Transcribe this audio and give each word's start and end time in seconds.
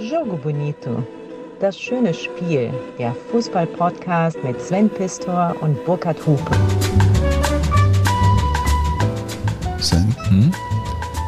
Jogo 0.00 0.36
Bonito. 0.36 1.02
Das 1.60 1.78
schöne 1.78 2.14
Spiel. 2.14 2.72
Der 2.98 3.14
Fußball-Podcast 3.32 4.36
mit 4.44 4.60
Sven 4.60 4.88
Pistor 4.88 5.56
und 5.60 5.84
Burkhard 5.84 6.18
Hupe. 6.26 6.50
Sven, 9.80 10.14
hm? 10.28 10.52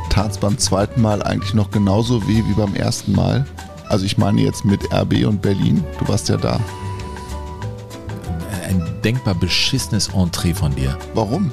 tat's 0.09 0.39
beim 0.39 0.59
zweiten 0.59 1.01
Mal 1.01 1.23
eigentlich 1.23 1.55
noch 1.55 1.71
genauso 1.71 2.27
weh 2.29 2.43
wie 2.47 2.53
beim 2.53 2.75
ersten 2.75 3.13
Mal? 3.13 3.47
Also 3.89 4.05
ich 4.05 4.19
meine 4.19 4.43
jetzt 4.43 4.65
mit 4.65 4.81
RB 4.93 5.27
und 5.27 5.43
Berlin. 5.43 5.83
Du 5.99 6.07
warst 6.09 6.29
ja 6.29 6.37
da. 6.37 6.61
Ein 8.69 8.85
denkbar 9.03 9.35
beschissenes 9.35 10.09
Entree 10.15 10.55
von 10.55 10.75
dir. 10.75 10.97
Warum? 11.15 11.51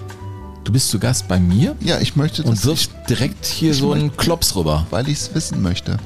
Du 0.63 0.71
bist 0.71 0.89
zu 0.89 0.99
Gast 0.99 1.27
bei 1.27 1.39
mir? 1.39 1.75
Ja, 1.79 1.99
ich 1.99 2.15
möchte 2.15 2.43
das. 2.43 2.51
Und 2.51 2.65
wirfst 2.65 2.91
direkt 3.09 3.45
hier 3.45 3.73
so 3.73 3.93
einen 3.93 4.15
Klops 4.17 4.55
rüber. 4.55 4.85
Weil 4.89 5.07
ich 5.07 5.19
es 5.19 5.33
wissen 5.33 5.61
möchte. 5.61 5.97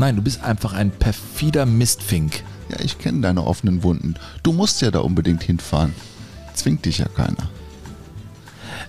Nein, 0.00 0.16
du 0.16 0.22
bist 0.22 0.42
einfach 0.42 0.72
ein 0.72 0.90
perfider 0.90 1.66
Mistfink. 1.66 2.42
Ja, 2.70 2.80
ich 2.80 2.96
kenne 2.96 3.20
deine 3.20 3.44
offenen 3.44 3.82
Wunden. 3.82 4.14
Du 4.42 4.52
musst 4.52 4.80
ja 4.80 4.90
da 4.90 5.00
unbedingt 5.00 5.42
hinfahren. 5.42 5.92
Zwingt 6.54 6.86
dich 6.86 6.98
ja 6.98 7.06
keiner. 7.06 7.50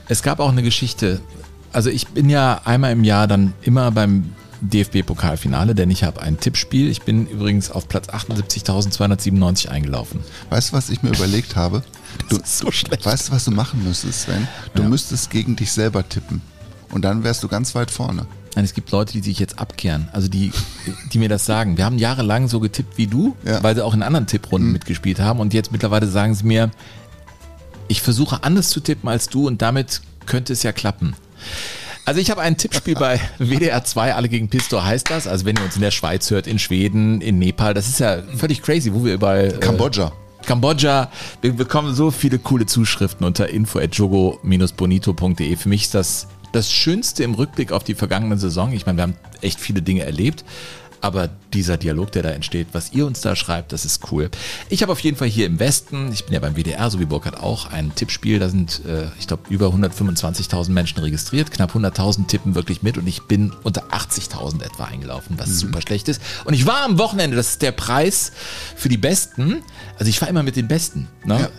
Es 0.08 0.24
gab 0.24 0.40
auch 0.40 0.52
eine 0.52 0.64
Geschichte. 0.64 1.20
Also 1.74 1.90
ich 1.90 2.08
bin 2.08 2.30
ja 2.30 2.62
einmal 2.64 2.94
im 2.94 3.04
Jahr 3.04 3.28
dann 3.28 3.54
immer 3.62 3.92
beim 3.92 4.32
DFB-Pokalfinale, 4.62 5.76
denn 5.76 5.92
ich 5.92 6.06
habe 6.06 6.22
ein 6.22 6.40
Tippspiel. 6.40 6.90
Ich 6.90 7.02
bin 7.02 7.28
übrigens 7.28 7.72
auf 7.72 7.90
Platz 7.90 8.08
78.297 8.08 9.68
eingelaufen. 9.68 10.22
Weißt 10.50 10.72
du, 10.72 10.78
was 10.78 10.90
ich 10.90 11.04
mir 11.04 11.10
überlegt 11.10 11.58
habe? 11.58 11.84
Du, 12.28 12.38
das 12.38 12.50
ist 12.50 12.58
so 12.60 12.72
schlecht. 12.72 13.06
Weißt 13.06 13.30
du, 13.30 13.32
was 13.32 13.46
du 13.46 13.52
machen 13.52 13.84
müsstest, 13.86 14.24
Sven? 14.24 14.48
Du 14.76 14.84
ja. 14.84 14.90
müsstest 14.90 15.30
gegen 15.30 15.56
dich 15.56 15.72
selber 15.72 16.08
tippen. 16.08 16.42
Und 16.92 17.04
dann 17.04 17.24
wärst 17.24 17.42
du 17.42 17.48
ganz 17.48 17.74
weit 17.74 17.90
vorne. 17.90 18.28
Nein, 18.56 18.66
es 18.66 18.74
gibt 18.74 18.92
Leute, 18.92 19.14
die 19.14 19.22
sich 19.22 19.40
jetzt 19.40 19.60
abkehren, 19.60 20.10
also 20.12 20.28
die, 20.28 20.52
die 21.14 21.20
mir 21.20 21.30
das 21.30 21.46
sagen. 21.46 21.78
Wir 21.78 21.86
haben 21.86 21.98
jahrelang 21.98 22.50
so 22.50 22.60
getippt 22.60 22.98
wie 22.98 23.08
du, 23.08 23.36
ja. 23.46 23.64
weil 23.64 23.76
sie 23.76 23.84
auch 23.84 23.94
in 23.94 24.04
anderen 24.04 24.28
Tipprunden 24.28 24.68
mhm. 24.68 24.74
mitgespielt 24.74 25.20
haben 25.20 25.40
und 25.40 25.54
jetzt 25.54 25.72
mittlerweile 25.72 26.08
sagen 26.08 26.34
sie 26.34 26.44
mir, 26.44 26.70
ich 27.88 28.02
versuche 28.02 28.44
anders 28.44 28.70
zu 28.70 28.82
tippen 28.82 29.10
als 29.10 29.30
du 29.30 29.48
und 29.48 29.62
damit 29.62 30.02
könnte 30.26 30.54
es 30.54 30.64
ja 30.64 30.72
klappen. 30.72 31.16
Also 32.04 32.20
ich 32.20 32.32
habe 32.32 32.42
ein 32.42 32.58
Tippspiel 32.58 32.96
bei 32.96 33.20
WDR 33.38 33.84
2, 33.84 34.16
alle 34.16 34.28
gegen 34.28 34.50
Pistor 34.50 34.84
heißt 34.84 35.10
das. 35.10 35.28
Also 35.28 35.46
wenn 35.46 35.56
ihr 35.56 35.64
uns 35.64 35.76
in 35.76 35.82
der 35.82 35.92
Schweiz 35.92 36.30
hört, 36.32 36.48
in 36.48 36.60
Schweden, 36.60 37.22
in 37.22 37.40
Nepal, 37.40 37.74
das 37.74 37.88
ist 37.88 38.00
ja 38.00 38.18
völlig 38.36 38.62
crazy, 38.62 38.94
wo 38.94 39.06
wir 39.06 39.14
überall... 39.14 39.54
Äh, 39.54 39.60
Kambodscha. 39.60 40.12
Kambodscha. 40.46 41.12
Wir 41.42 41.54
bekommen 41.54 41.94
so 41.94 42.12
viele 42.12 42.40
coole 42.40 42.66
Zuschriften 42.66 43.26
unter 43.26 43.50
info.jogo-bonito.de. 43.50 45.56
Für 45.56 45.70
mich 45.70 45.84
ist 45.84 45.94
das 45.94 46.28
das 46.52 46.72
Schönste 46.72 47.24
im 47.24 47.34
Rückblick 47.34 47.72
auf 47.72 47.84
die 47.84 47.96
vergangene 47.96 48.38
Saison. 48.38 48.72
Ich 48.74 48.86
meine, 48.86 48.98
wir 48.98 49.04
haben 49.04 49.18
echt 49.42 49.60
viele 49.60 49.82
Dinge 49.82 50.04
erlebt. 50.04 50.44
Aber 51.02 51.30
dieser 51.52 51.78
Dialog, 51.78 52.12
der 52.12 52.22
da 52.22 52.30
entsteht, 52.30 52.68
was 52.74 52.94
ihr 52.94 53.08
uns 53.08 53.22
da 53.22 53.36
schreibt, 53.36 53.74
das 53.74 53.86
ist 53.86 54.12
cool. 54.12 54.30
Ich 54.70 54.84
habe 54.84 54.92
auf 54.92 55.00
jeden 55.00 55.18
Fall 55.18 55.28
hier 55.28 55.48
im 55.48 55.60
Westen, 55.60 56.12
ich 56.14 56.26
bin 56.26 56.34
ja 56.36 56.40
beim 56.40 56.56
WDR, 56.56 56.92
so 56.92 57.00
wie 57.00 57.06
Burkhard 57.06 57.38
auch, 57.38 57.72
ein 57.72 57.94
Tippspiel. 57.96 58.38
Da 58.38 58.50
sind, 58.50 58.86
äh, 58.86 59.08
ich 59.20 59.26
glaube, 59.26 59.44
über 59.50 59.68
125.000 59.70 60.70
Menschen 60.70 61.00
registriert. 61.00 61.50
Knapp 61.50 61.76
100.000 61.76 62.28
tippen 62.28 62.54
wirklich 62.54 62.84
mit 62.84 63.00
und 63.00 63.08
ich 63.08 63.24
bin 63.24 63.52
unter 63.64 63.86
80.000 63.86 64.64
etwa 64.64 64.86
eingelaufen, 64.86 65.40
was 65.40 65.50
mhm. 65.50 65.54
super 65.54 65.82
schlecht 65.82 66.08
ist. 66.08 66.22
Und 66.46 66.54
ich 66.54 66.68
war 66.68 66.86
am 66.86 67.00
Wochenende, 67.00 67.36
das 67.36 67.50
ist 67.50 67.64
der 67.64 67.72
Preis 67.72 68.32
für 68.76 68.88
die 68.88 68.98
Besten. 68.98 69.64
Also 69.98 70.08
ich 70.08 70.22
war 70.22 70.28
immer 70.28 70.44
mit 70.44 70.56
den 70.56 70.68
Besten. 70.68 71.08
Ne? 71.26 71.40
Ja. 71.40 71.50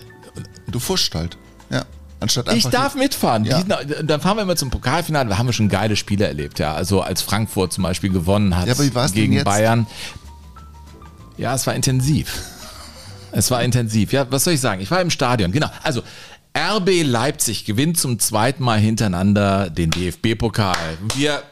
Du 0.70 0.78
fuscht 0.78 1.16
halt. 1.16 1.36
Ja. 1.68 1.84
Anstatt 2.22 2.52
ich 2.54 2.64
darf 2.68 2.94
mitfahren. 2.94 3.44
Ja. 3.44 3.62
Die, 3.62 4.06
dann 4.06 4.20
fahren 4.20 4.36
wir 4.36 4.42
immer 4.42 4.56
zum 4.56 4.70
Pokalfinale. 4.70 5.28
Da 5.28 5.38
haben 5.38 5.46
wir 5.46 5.52
schon 5.52 5.68
geile 5.68 5.96
Spiele 5.96 6.26
erlebt, 6.26 6.58
ja. 6.58 6.72
Also 6.72 7.02
als 7.02 7.20
Frankfurt 7.20 7.72
zum 7.72 7.82
Beispiel 7.82 8.10
gewonnen 8.10 8.56
hat 8.56 8.68
ja, 8.68 9.06
gegen 9.08 9.42
Bayern. 9.44 9.86
Ja, 11.36 11.54
es 11.54 11.66
war 11.66 11.74
intensiv. 11.74 12.42
Es 13.32 13.50
war 13.50 13.62
intensiv. 13.62 14.12
Ja, 14.12 14.30
was 14.30 14.44
soll 14.44 14.54
ich 14.54 14.60
sagen? 14.60 14.80
Ich 14.80 14.90
war 14.90 15.00
im 15.00 15.10
Stadion. 15.10 15.52
Genau. 15.52 15.68
Also 15.82 16.02
RB 16.56 17.02
Leipzig 17.02 17.64
gewinnt 17.64 17.98
zum 17.98 18.18
zweiten 18.18 18.62
Mal 18.62 18.78
hintereinander 18.78 19.70
den 19.70 19.90
DFB-Pokal. 19.90 20.76
Wir 21.16 21.42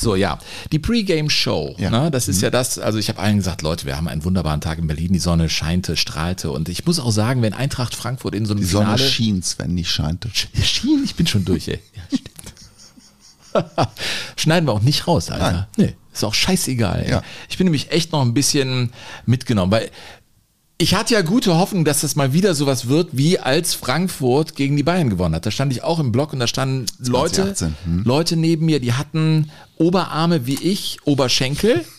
so, 0.00 0.14
ja. 0.14 0.38
Die 0.72 0.78
Pre-Game-Show, 0.78 1.76
ja. 1.78 1.90
ne, 1.90 2.10
das 2.10 2.28
ist 2.28 2.38
mhm. 2.38 2.44
ja 2.44 2.50
das, 2.50 2.78
also 2.78 2.98
ich 2.98 3.08
habe 3.08 3.18
allen 3.18 3.36
gesagt, 3.36 3.62
Leute, 3.62 3.86
wir 3.86 3.96
haben 3.96 4.08
einen 4.08 4.24
wunderbaren 4.24 4.60
Tag 4.60 4.78
in 4.78 4.86
Berlin, 4.86 5.12
die 5.12 5.18
Sonne 5.18 5.48
scheinte, 5.48 5.96
strahlte 5.96 6.50
und 6.50 6.68
ich 6.68 6.86
muss 6.86 6.98
auch 6.98 7.10
sagen, 7.10 7.42
wenn 7.42 7.52
Eintracht 7.52 7.94
Frankfurt 7.94 8.34
in 8.34 8.46
so 8.46 8.52
einem 8.52 8.60
Die 8.60 8.66
Sonne 8.66 8.96
Finale, 8.96 9.10
schien, 9.10 9.44
wenn 9.58 9.74
nicht 9.74 9.90
scheinte. 9.90 10.30
Schien, 10.62 11.02
ich 11.04 11.14
bin 11.14 11.26
schon 11.26 11.44
durch, 11.44 11.68
ey. 11.68 11.80
Ja, 11.94 12.18
Schneiden 14.36 14.68
wir 14.68 14.72
auch 14.72 14.82
nicht 14.82 15.06
raus, 15.06 15.30
Alter. 15.30 15.52
Nein. 15.52 15.66
Nee, 15.76 15.96
ist 16.12 16.24
auch 16.24 16.34
scheißegal. 16.34 17.06
Ja. 17.08 17.22
Ich 17.48 17.58
bin 17.58 17.64
nämlich 17.64 17.90
echt 17.90 18.12
noch 18.12 18.22
ein 18.22 18.34
bisschen 18.34 18.92
mitgenommen, 19.26 19.72
weil 19.72 19.90
ich 20.80 20.94
hatte 20.94 21.12
ja 21.12 21.20
gute 21.20 21.56
Hoffnung, 21.56 21.84
dass 21.84 22.00
das 22.00 22.16
mal 22.16 22.32
wieder 22.32 22.54
sowas 22.54 22.88
wird, 22.88 23.10
wie 23.12 23.38
als 23.38 23.74
Frankfurt 23.74 24.56
gegen 24.56 24.78
die 24.78 24.82
Bayern 24.82 25.10
gewonnen 25.10 25.34
hat. 25.34 25.44
Da 25.44 25.50
stand 25.50 25.72
ich 25.72 25.82
auch 25.82 25.98
im 25.98 26.10
Block 26.10 26.32
und 26.32 26.38
da 26.38 26.46
standen 26.46 26.86
Leute, 27.06 27.54
hm. 27.84 28.02
Leute 28.04 28.34
neben 28.38 28.64
mir, 28.64 28.80
die 28.80 28.94
hatten 28.94 29.50
Oberarme 29.76 30.46
wie 30.46 30.54
ich, 30.54 30.96
Oberschenkel. 31.04 31.84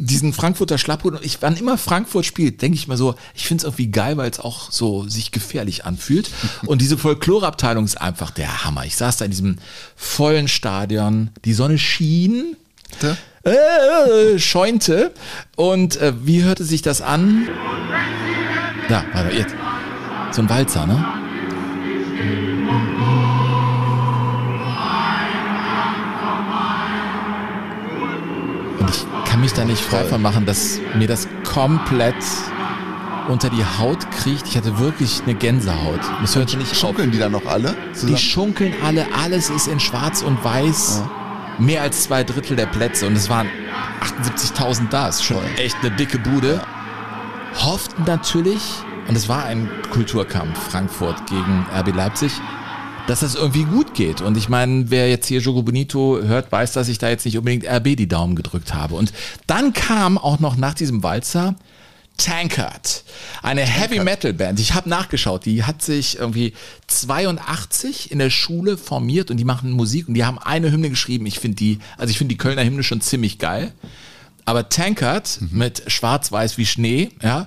diesen 0.00 0.32
Frankfurter 0.32 0.78
Schlapphut 0.78 1.14
und 1.14 1.24
ich, 1.24 1.42
wann 1.42 1.56
immer 1.56 1.76
Frankfurt 1.76 2.24
spielt, 2.24 2.62
denke 2.62 2.76
ich 2.76 2.86
mal 2.86 2.96
so, 2.96 3.16
ich 3.34 3.46
finde 3.46 3.62
es 3.62 3.64
irgendwie 3.64 3.90
geil, 3.90 4.16
weil 4.16 4.30
es 4.30 4.38
auch 4.38 4.70
so 4.70 5.08
sich 5.08 5.32
gefährlich 5.32 5.86
anfühlt. 5.86 6.30
Und 6.66 6.80
diese 6.80 6.96
Folkloreabteilung 6.96 7.84
ist 7.84 8.00
einfach 8.00 8.30
der 8.30 8.64
Hammer. 8.64 8.84
Ich 8.84 8.94
saß 8.94 9.16
da 9.16 9.24
in 9.24 9.32
diesem 9.32 9.56
vollen 9.96 10.46
Stadion, 10.46 11.30
die 11.44 11.52
Sonne 11.52 11.78
schien. 11.78 12.56
Äh, 13.48 14.38
scheunte. 14.38 15.12
Und 15.56 15.96
äh, 15.96 16.12
wie 16.24 16.42
hörte 16.42 16.64
sich 16.64 16.82
das 16.82 17.00
an? 17.00 17.48
Ja, 18.88 19.04
warte, 19.12 19.34
jetzt. 19.34 19.54
So 20.32 20.42
ein 20.42 20.50
Walzer, 20.50 20.86
ne? 20.86 21.04
Und 28.80 28.90
ich 28.90 29.30
kann 29.30 29.40
mich 29.40 29.52
da 29.52 29.64
nicht 29.64 29.80
frei 29.80 30.04
von 30.04 30.20
machen, 30.20 30.44
dass 30.44 30.80
mir 30.96 31.08
das 31.08 31.28
komplett 31.44 32.14
unter 33.28 33.50
die 33.50 33.64
Haut 33.78 34.10
kriecht. 34.10 34.46
Ich 34.48 34.56
hatte 34.56 34.78
wirklich 34.78 35.22
eine 35.24 35.34
Gänsehaut. 35.34 36.00
Das 36.20 36.34
hört 36.34 36.54
nicht 36.56 36.76
Schunkeln 36.76 37.08
auf. 37.08 37.12
die 37.14 37.18
da 37.18 37.28
noch 37.28 37.46
alle? 37.46 37.74
Zusammen? 37.92 38.14
Die 38.14 38.20
schunkeln 38.20 38.74
alle. 38.84 39.06
Alles 39.22 39.50
ist 39.50 39.68
in 39.68 39.80
schwarz 39.80 40.22
und 40.22 40.42
weiß. 40.42 41.02
Ja 41.04 41.17
mehr 41.58 41.82
als 41.82 42.04
zwei 42.04 42.24
Drittel 42.24 42.56
der 42.56 42.66
Plätze 42.66 43.06
und 43.06 43.14
es 43.14 43.28
waren 43.28 43.48
78.000 44.22 44.88
da. 44.90 45.08
Ist 45.08 45.24
schon 45.24 45.44
echt 45.56 45.76
eine 45.82 45.90
dicke 45.92 46.18
Bude. 46.18 46.60
Hofften 47.54 48.04
natürlich, 48.04 48.62
und 49.08 49.16
es 49.16 49.28
war 49.28 49.44
ein 49.44 49.68
Kulturkampf, 49.90 50.58
Frankfurt 50.70 51.26
gegen 51.26 51.66
RB 51.74 51.94
Leipzig, 51.94 52.32
dass 53.06 53.20
das 53.20 53.34
irgendwie 53.34 53.64
gut 53.64 53.94
geht. 53.94 54.20
Und 54.20 54.36
ich 54.36 54.48
meine, 54.48 54.90
wer 54.90 55.08
jetzt 55.08 55.26
hier 55.26 55.40
Jogo 55.40 55.62
Bonito 55.62 56.20
hört, 56.22 56.52
weiß, 56.52 56.72
dass 56.72 56.88
ich 56.88 56.98
da 56.98 57.08
jetzt 57.08 57.24
nicht 57.24 57.38
unbedingt 57.38 57.66
RB 57.66 57.96
die 57.96 58.06
Daumen 58.06 58.36
gedrückt 58.36 58.74
habe. 58.74 58.94
Und 58.94 59.12
dann 59.46 59.72
kam 59.72 60.18
auch 60.18 60.40
noch 60.40 60.56
nach 60.56 60.74
diesem 60.74 61.02
Walzer 61.02 61.56
Tankard. 62.18 63.04
Eine. 63.42 63.62
Heavy 63.62 64.00
Metal 64.00 64.32
Band. 64.32 64.60
Ich 64.60 64.74
habe 64.74 64.88
nachgeschaut. 64.88 65.46
Die 65.46 65.64
hat 65.64 65.82
sich 65.82 66.18
irgendwie 66.18 66.52
82 66.88 68.10
in 68.10 68.18
der 68.18 68.30
Schule 68.30 68.76
formiert 68.76 69.30
und 69.30 69.38
die 69.38 69.44
machen 69.44 69.70
Musik 69.70 70.08
und 70.08 70.14
die 70.14 70.24
haben 70.24 70.38
eine 70.38 70.70
Hymne 70.70 70.90
geschrieben. 70.90 71.24
Ich 71.26 71.38
finde 71.38 71.56
die, 71.56 71.78
also 71.96 72.10
ich 72.10 72.18
finde 72.18 72.34
die 72.34 72.38
Kölner 72.38 72.64
Hymne 72.64 72.82
schon 72.82 73.00
ziemlich 73.00 73.38
geil. 73.38 73.72
Aber 74.44 74.68
Tankard 74.68 75.40
mhm. 75.40 75.58
mit 75.58 75.82
Schwarz-Weiß 75.86 76.58
wie 76.58 76.66
Schnee, 76.66 77.10
ja, 77.22 77.46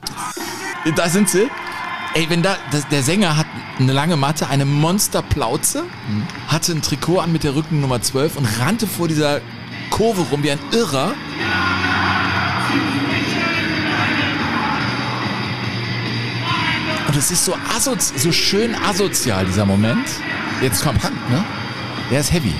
da 0.95 1.09
sind 1.09 1.29
sie. 1.29 1.49
Ey, 2.13 2.29
wenn 2.29 2.43
da, 2.43 2.57
das, 2.71 2.87
der 2.89 3.03
Sänger 3.03 3.37
hat 3.37 3.47
eine 3.79 3.93
lange 3.93 4.17
Matte, 4.17 4.47
eine 4.47 4.65
Monsterplauze, 4.65 5.83
mhm. 5.83 6.27
hatte 6.47 6.73
ein 6.73 6.81
Trikot 6.81 7.19
an 7.19 7.31
mit 7.31 7.43
der 7.43 7.55
Rückennummer 7.55 8.01
12 8.01 8.37
und 8.37 8.45
rannte 8.59 8.85
vor 8.85 9.07
dieser 9.07 9.41
Kurve 9.89 10.21
rum 10.29 10.43
wie 10.43 10.51
ein 10.51 10.59
Irrer. 10.71 11.13
Und 17.11 17.17
es 17.17 17.29
ist 17.29 17.43
so, 17.43 17.57
so 18.15 18.31
schön 18.31 18.73
asozial, 18.73 19.45
dieser 19.45 19.65
Moment. 19.65 20.07
Jetzt 20.61 20.81
kommt. 20.81 21.01
Punk, 21.01 21.13
ne? 21.29 21.43
Der 22.09 22.21
ist 22.21 22.31
heavy. 22.31 22.53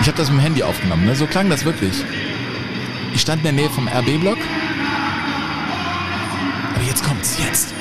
Ich 0.00 0.06
habe 0.06 0.16
das 0.16 0.30
mit 0.30 0.38
dem 0.38 0.42
Handy 0.42 0.62
aufgenommen, 0.62 1.04
ne? 1.04 1.14
So 1.14 1.26
klang 1.26 1.50
das 1.50 1.66
wirklich. 1.66 2.02
Ich 3.12 3.20
stand 3.20 3.40
in 3.40 3.44
der 3.44 3.52
Nähe 3.52 3.68
vom 3.68 3.88
RB-Block. 3.88 4.38
Aber 6.74 6.82
jetzt 6.82 7.04
kommt's, 7.04 7.36
jetzt. 7.38 7.74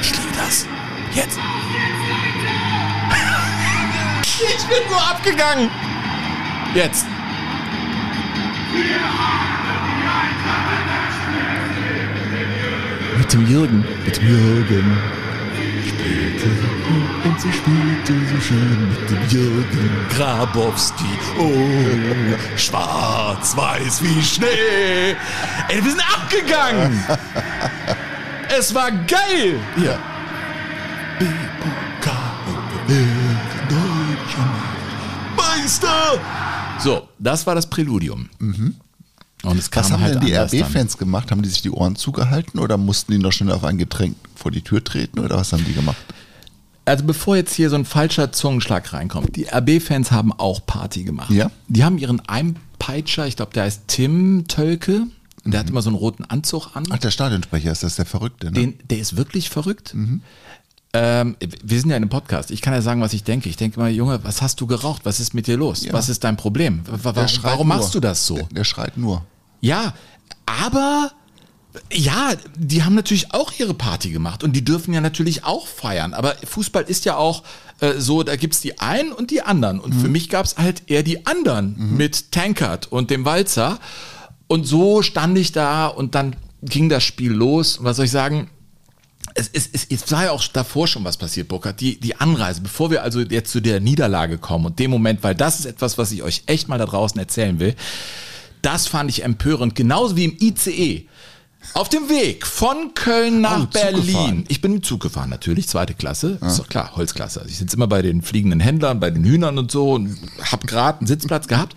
Ich 0.00 0.16
liebe 0.16 0.32
das. 0.34 0.66
Jetzt. 1.12 1.38
ich 4.22 4.66
bin 4.68 4.88
nur 4.88 5.02
abgegangen. 5.02 5.68
Jetzt. 6.74 7.04
Mit 13.30 13.38
dem 13.38 13.46
Jürgen. 13.46 13.84
Mit 14.04 14.16
dem 14.16 14.26
Jürgen. 14.26 14.98
Spielt 15.86 16.42
und 17.24 17.40
sie 17.40 17.52
spielte 17.52 18.26
so 18.26 18.40
schön 18.40 18.88
mit 18.88 19.08
dem 19.08 19.28
Jürgen 19.28 19.90
Grabowski. 20.08 21.04
Oh, 21.38 22.56
schwarz-weiß 22.56 24.02
wie 24.02 24.20
Schnee. 24.20 25.14
Ey, 25.68 25.84
wir 25.84 25.90
sind 25.92 26.02
abgegangen. 26.12 27.04
es 28.58 28.74
war 28.74 28.90
geil. 28.90 29.60
Ja. 29.76 29.96
Meister. 35.36 36.20
So, 36.80 37.08
das 37.20 37.46
war 37.46 37.54
das 37.54 37.70
Präludium. 37.70 38.28
Kam 38.40 38.89
Was 39.42 39.90
haben 39.90 40.02
halt 40.02 40.16
denn 40.16 40.26
die. 40.50 40.60
RB-Fans 40.60 40.98
gemacht? 40.98 41.30
Haben 41.30 41.42
die 41.42 41.48
sich 41.48 41.62
die 41.62 41.70
Ohren 41.70 41.96
zugehalten 41.96 42.60
oder 42.60 42.76
mussten 42.76 43.12
die 43.12 43.18
noch 43.18 43.32
schnell 43.32 43.52
auf 43.52 43.64
ein 43.64 43.78
Getränk 43.78 44.16
vor 44.34 44.50
die 44.50 44.62
Tür 44.62 44.84
treten 44.84 45.18
oder 45.18 45.36
was 45.36 45.52
haben 45.52 45.64
die 45.64 45.72
gemacht? 45.72 45.96
Also 46.84 47.04
bevor 47.04 47.36
jetzt 47.36 47.54
hier 47.54 47.70
so 47.70 47.76
ein 47.76 47.84
falscher 47.84 48.32
Zungenschlag 48.32 48.92
reinkommt, 48.92 49.36
die 49.36 49.46
RB-Fans 49.46 50.10
haben 50.10 50.32
auch 50.32 50.64
Party 50.66 51.04
gemacht. 51.04 51.30
Ja. 51.30 51.50
Die 51.68 51.84
haben 51.84 51.98
ihren 51.98 52.20
Einpeitscher, 52.28 53.26
ich 53.26 53.36
glaube, 53.36 53.52
der 53.52 53.64
heißt 53.64 53.82
Tim 53.86 54.46
Tölke, 54.48 55.06
der 55.44 55.60
hat 55.60 55.70
immer 55.70 55.82
so 55.82 55.88
einen 55.88 55.96
roten 55.96 56.24
Anzug 56.24 56.74
an. 56.74 56.84
Ach, 56.90 56.98
der 56.98 57.10
Stadionsprecher 57.10 57.72
ist 57.72 57.82
das 57.82 57.96
der 57.96 58.06
Verrückte, 58.06 58.46
ne? 58.46 58.52
Den, 58.52 58.78
der 58.90 58.98
ist 58.98 59.16
wirklich 59.16 59.48
verrückt. 59.48 59.94
Ähm, 60.92 61.36
wir 61.62 61.80
sind 61.80 61.90
ja 61.90 61.96
in 61.96 62.02
einem 62.02 62.10
Podcast. 62.10 62.50
Ich 62.50 62.62
kann 62.62 62.72
ja 62.72 62.82
sagen, 62.82 63.00
was 63.00 63.12
ich 63.12 63.22
denke. 63.22 63.48
Ich 63.48 63.56
denke 63.56 63.78
mal, 63.78 63.90
Junge, 63.90 64.24
was 64.24 64.42
hast 64.42 64.60
du 64.60 64.66
geraucht? 64.66 65.02
Was 65.04 65.20
ist 65.20 65.34
mit 65.34 65.46
dir 65.46 65.56
los? 65.56 65.84
Ja. 65.84 65.92
Was 65.92 66.08
ist 66.08 66.24
dein 66.24 66.36
Problem? 66.36 66.82
Warum 66.86 67.68
nur. 67.68 67.76
machst 67.76 67.94
du 67.94 68.00
das 68.00 68.26
so? 68.26 68.34
Der, 68.34 68.46
der 68.46 68.64
schreit 68.64 68.96
nur. 68.96 69.24
Ja, 69.60 69.94
aber 70.46 71.12
ja, 71.92 72.32
die 72.56 72.82
haben 72.82 72.94
natürlich 72.94 73.32
auch 73.32 73.52
ihre 73.58 73.74
Party 73.74 74.10
gemacht 74.10 74.42
und 74.42 74.54
die 74.54 74.64
dürfen 74.64 74.92
ja 74.92 75.00
natürlich 75.00 75.44
auch 75.44 75.68
feiern. 75.68 76.14
Aber 76.14 76.34
Fußball 76.44 76.82
ist 76.82 77.04
ja 77.04 77.16
auch 77.16 77.44
äh, 77.80 77.94
so, 77.98 78.24
da 78.24 78.34
gibt's 78.34 78.60
die 78.60 78.80
einen 78.80 79.12
und 79.12 79.30
die 79.30 79.42
anderen. 79.42 79.78
Und 79.78 79.94
für 79.94 80.08
mich 80.08 80.28
gab's 80.28 80.56
halt 80.58 80.90
eher 80.90 81.04
die 81.04 81.26
anderen 81.26 81.96
mit 81.96 82.32
Tankard 82.32 82.90
und 82.90 83.10
dem 83.10 83.24
Walzer. 83.24 83.78
Und 84.48 84.66
so 84.66 85.02
stand 85.02 85.38
ich 85.38 85.52
da 85.52 85.86
und 85.86 86.16
dann 86.16 86.34
ging 86.62 86.88
das 86.88 87.04
Spiel 87.04 87.32
los. 87.32 87.78
Und 87.78 87.84
was 87.84 87.96
soll 87.96 88.06
ich 88.06 88.10
sagen? 88.10 88.50
Es, 89.34 89.48
es, 89.52 89.68
es, 89.72 89.86
es 89.88 90.10
war 90.10 90.24
ja 90.24 90.30
auch 90.32 90.42
davor 90.48 90.86
schon 90.88 91.04
was 91.04 91.16
passiert, 91.16 91.48
Burkhard. 91.48 91.80
Die, 91.80 91.98
die 92.00 92.16
Anreise, 92.16 92.60
bevor 92.62 92.90
wir 92.90 93.02
also 93.02 93.20
jetzt 93.20 93.52
zu 93.52 93.60
der 93.60 93.80
Niederlage 93.80 94.38
kommen 94.38 94.66
und 94.66 94.78
dem 94.78 94.90
Moment, 94.90 95.22
weil 95.22 95.34
das 95.34 95.60
ist 95.60 95.66
etwas, 95.66 95.98
was 95.98 96.10
ich 96.12 96.22
euch 96.22 96.42
echt 96.46 96.68
mal 96.68 96.78
da 96.78 96.86
draußen 96.86 97.18
erzählen 97.18 97.60
will. 97.60 97.74
Das 98.62 98.86
fand 98.88 99.08
ich 99.10 99.22
empörend, 99.24 99.74
genauso 99.74 100.16
wie 100.16 100.24
im 100.24 100.36
ICE. 100.40 101.06
Auf 101.74 101.88
dem 101.90 102.08
Weg 102.08 102.46
von 102.46 102.94
Köln 102.94 103.40
nach 103.42 103.62
Oh, 103.62 103.66
gefahren. 103.66 103.92
Berlin. 103.94 104.44
Ich 104.48 104.60
bin 104.62 104.72
mit 104.72 104.84
Zug 104.86 105.00
gefahren, 105.00 105.28
natürlich, 105.30 105.68
zweite 105.68 105.94
Klasse. 105.94 106.38
Ist 106.44 106.58
doch 106.58 106.68
klar, 106.68 106.96
Holzklasse. 106.96 107.40
Also 107.40 107.50
ich 107.50 107.58
sitze 107.58 107.76
immer 107.76 107.86
bei 107.86 108.02
den 108.02 108.22
fliegenden 108.22 108.60
Händlern, 108.60 108.98
bei 108.98 109.10
den 109.10 109.24
Hühnern 109.24 109.58
und 109.58 109.70
so 109.70 109.92
und 109.92 110.16
hab 110.50 110.66
gerade 110.66 110.98
einen 110.98 111.06
Sitzplatz 111.06 111.46
gehabt. 111.48 111.76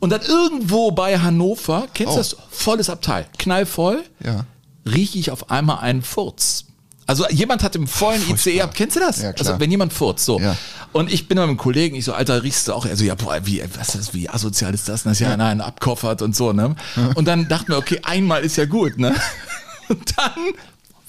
Und 0.00 0.10
dann 0.10 0.20
irgendwo 0.22 0.90
bei 0.90 1.18
Hannover, 1.18 1.86
kennst 1.94 2.10
du 2.12 2.14
Oh. 2.14 2.18
das? 2.18 2.36
Volles 2.50 2.90
Abteil, 2.90 3.26
knallvoll 3.38 4.02
Ja. 4.24 4.44
rieche 4.86 5.18
ich 5.18 5.30
auf 5.30 5.50
einmal 5.50 5.78
einen 5.78 6.02
Furz. 6.02 6.65
Also 7.06 7.28
jemand 7.28 7.62
hat 7.62 7.76
im 7.76 7.86
vollen 7.86 8.20
ICE 8.30 8.62
ab, 8.62 8.74
kennst 8.74 8.96
du 8.96 9.00
das? 9.00 9.22
Ja, 9.22 9.32
klar. 9.32 9.46
also 9.46 9.60
wenn 9.60 9.70
jemand 9.70 9.92
furzt, 9.92 10.24
so. 10.24 10.40
Ja. 10.40 10.56
Und 10.92 11.12
ich 11.12 11.28
bin 11.28 11.36
mit 11.38 11.44
einem 11.44 11.56
Kollegen, 11.56 11.94
ich 11.94 12.04
so, 12.04 12.12
Alter, 12.14 12.42
riechst 12.42 12.66
du 12.68 12.72
auch? 12.72 12.84
Er 12.86 12.96
so, 12.96 13.04
ja, 13.04 13.14
boah, 13.14 13.38
wie, 13.44 13.62
was 13.78 13.88
ist 13.94 14.08
das, 14.08 14.14
wie 14.14 14.28
asozial 14.28 14.74
ist 14.74 14.88
das? 14.88 15.04
Und 15.04 15.10
das 15.10 15.20
ist 15.20 15.26
ja 15.26 15.32
einer 15.32 15.44
einen 15.46 15.60
abkoffert 15.60 16.22
und 16.22 16.34
so, 16.34 16.52
ne? 16.52 16.74
Und 17.14 17.26
dann 17.28 17.48
dachten 17.48 17.68
wir, 17.68 17.78
okay, 17.78 18.00
einmal 18.02 18.42
ist 18.42 18.56
ja 18.56 18.64
gut, 18.64 18.98
ne? 18.98 19.14
Und 19.88 20.14
dann, 20.18 20.32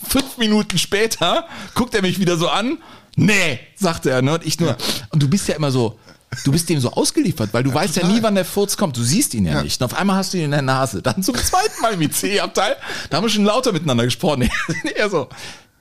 fünf 0.08 0.38
Minuten 0.38 0.78
später, 0.78 1.48
guckt 1.74 1.96
er 1.96 2.04
mich 2.04 2.20
wieder 2.20 2.38
so 2.38 2.48
an. 2.48 2.78
Nee, 3.16 3.60
sagte 3.76 4.12
er, 4.12 4.22
ne? 4.22 4.36
Und 4.36 4.46
ich 4.46 4.60
nur, 4.60 4.78
und 5.10 5.24
du 5.24 5.28
bist 5.28 5.48
ja 5.48 5.56
immer 5.56 5.72
so, 5.72 5.98
du 6.44 6.52
bist 6.52 6.70
dem 6.70 6.80
so 6.80 6.92
ausgeliefert, 6.92 7.52
weil 7.54 7.64
du 7.64 7.74
weißt 7.74 7.96
ja 7.96 8.06
nie, 8.06 8.22
wann 8.22 8.36
der 8.36 8.46
Furz 8.46 8.78
kommt. 8.78 8.96
Du 8.98 9.02
siehst 9.02 9.34
ihn 9.34 9.46
ja, 9.48 9.54
Ja. 9.54 9.64
nicht. 9.64 9.82
Und 9.82 9.86
auf 9.86 9.98
einmal 9.98 10.18
hast 10.18 10.34
du 10.34 10.38
ihn 10.38 10.44
in 10.44 10.52
der 10.52 10.62
Nase. 10.62 11.02
Dann 11.02 11.24
zum 11.24 11.34
zweiten 11.36 11.82
Mal 11.82 11.94
im 11.94 12.02
IC-Abteil, 12.04 12.76
da 13.10 13.18
haben 13.18 13.24
wir 13.24 13.30
schon 13.30 13.46
lauter 13.46 13.72
miteinander 13.72 14.04
gesprochen. 14.04 14.48
er 14.96 15.10
so, 15.10 15.28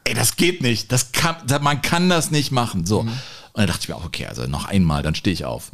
ey, 0.06 0.14
das 0.14 0.36
geht 0.36 0.62
nicht. 0.62 0.90
Das 0.92 1.12
kann, 1.12 1.36
man 1.60 1.82
kann 1.82 2.08
das 2.08 2.30
nicht 2.30 2.52
machen. 2.52 2.86
So. 2.86 3.00
Und 3.00 3.10
dann 3.54 3.66
dachte 3.66 3.80
ich 3.82 3.88
mir 3.88 3.96
auch, 3.96 4.04
okay, 4.04 4.26
also 4.26 4.46
noch 4.46 4.66
einmal, 4.66 5.02
dann 5.02 5.14
stehe 5.14 5.32
ich 5.34 5.44
auf. 5.44 5.70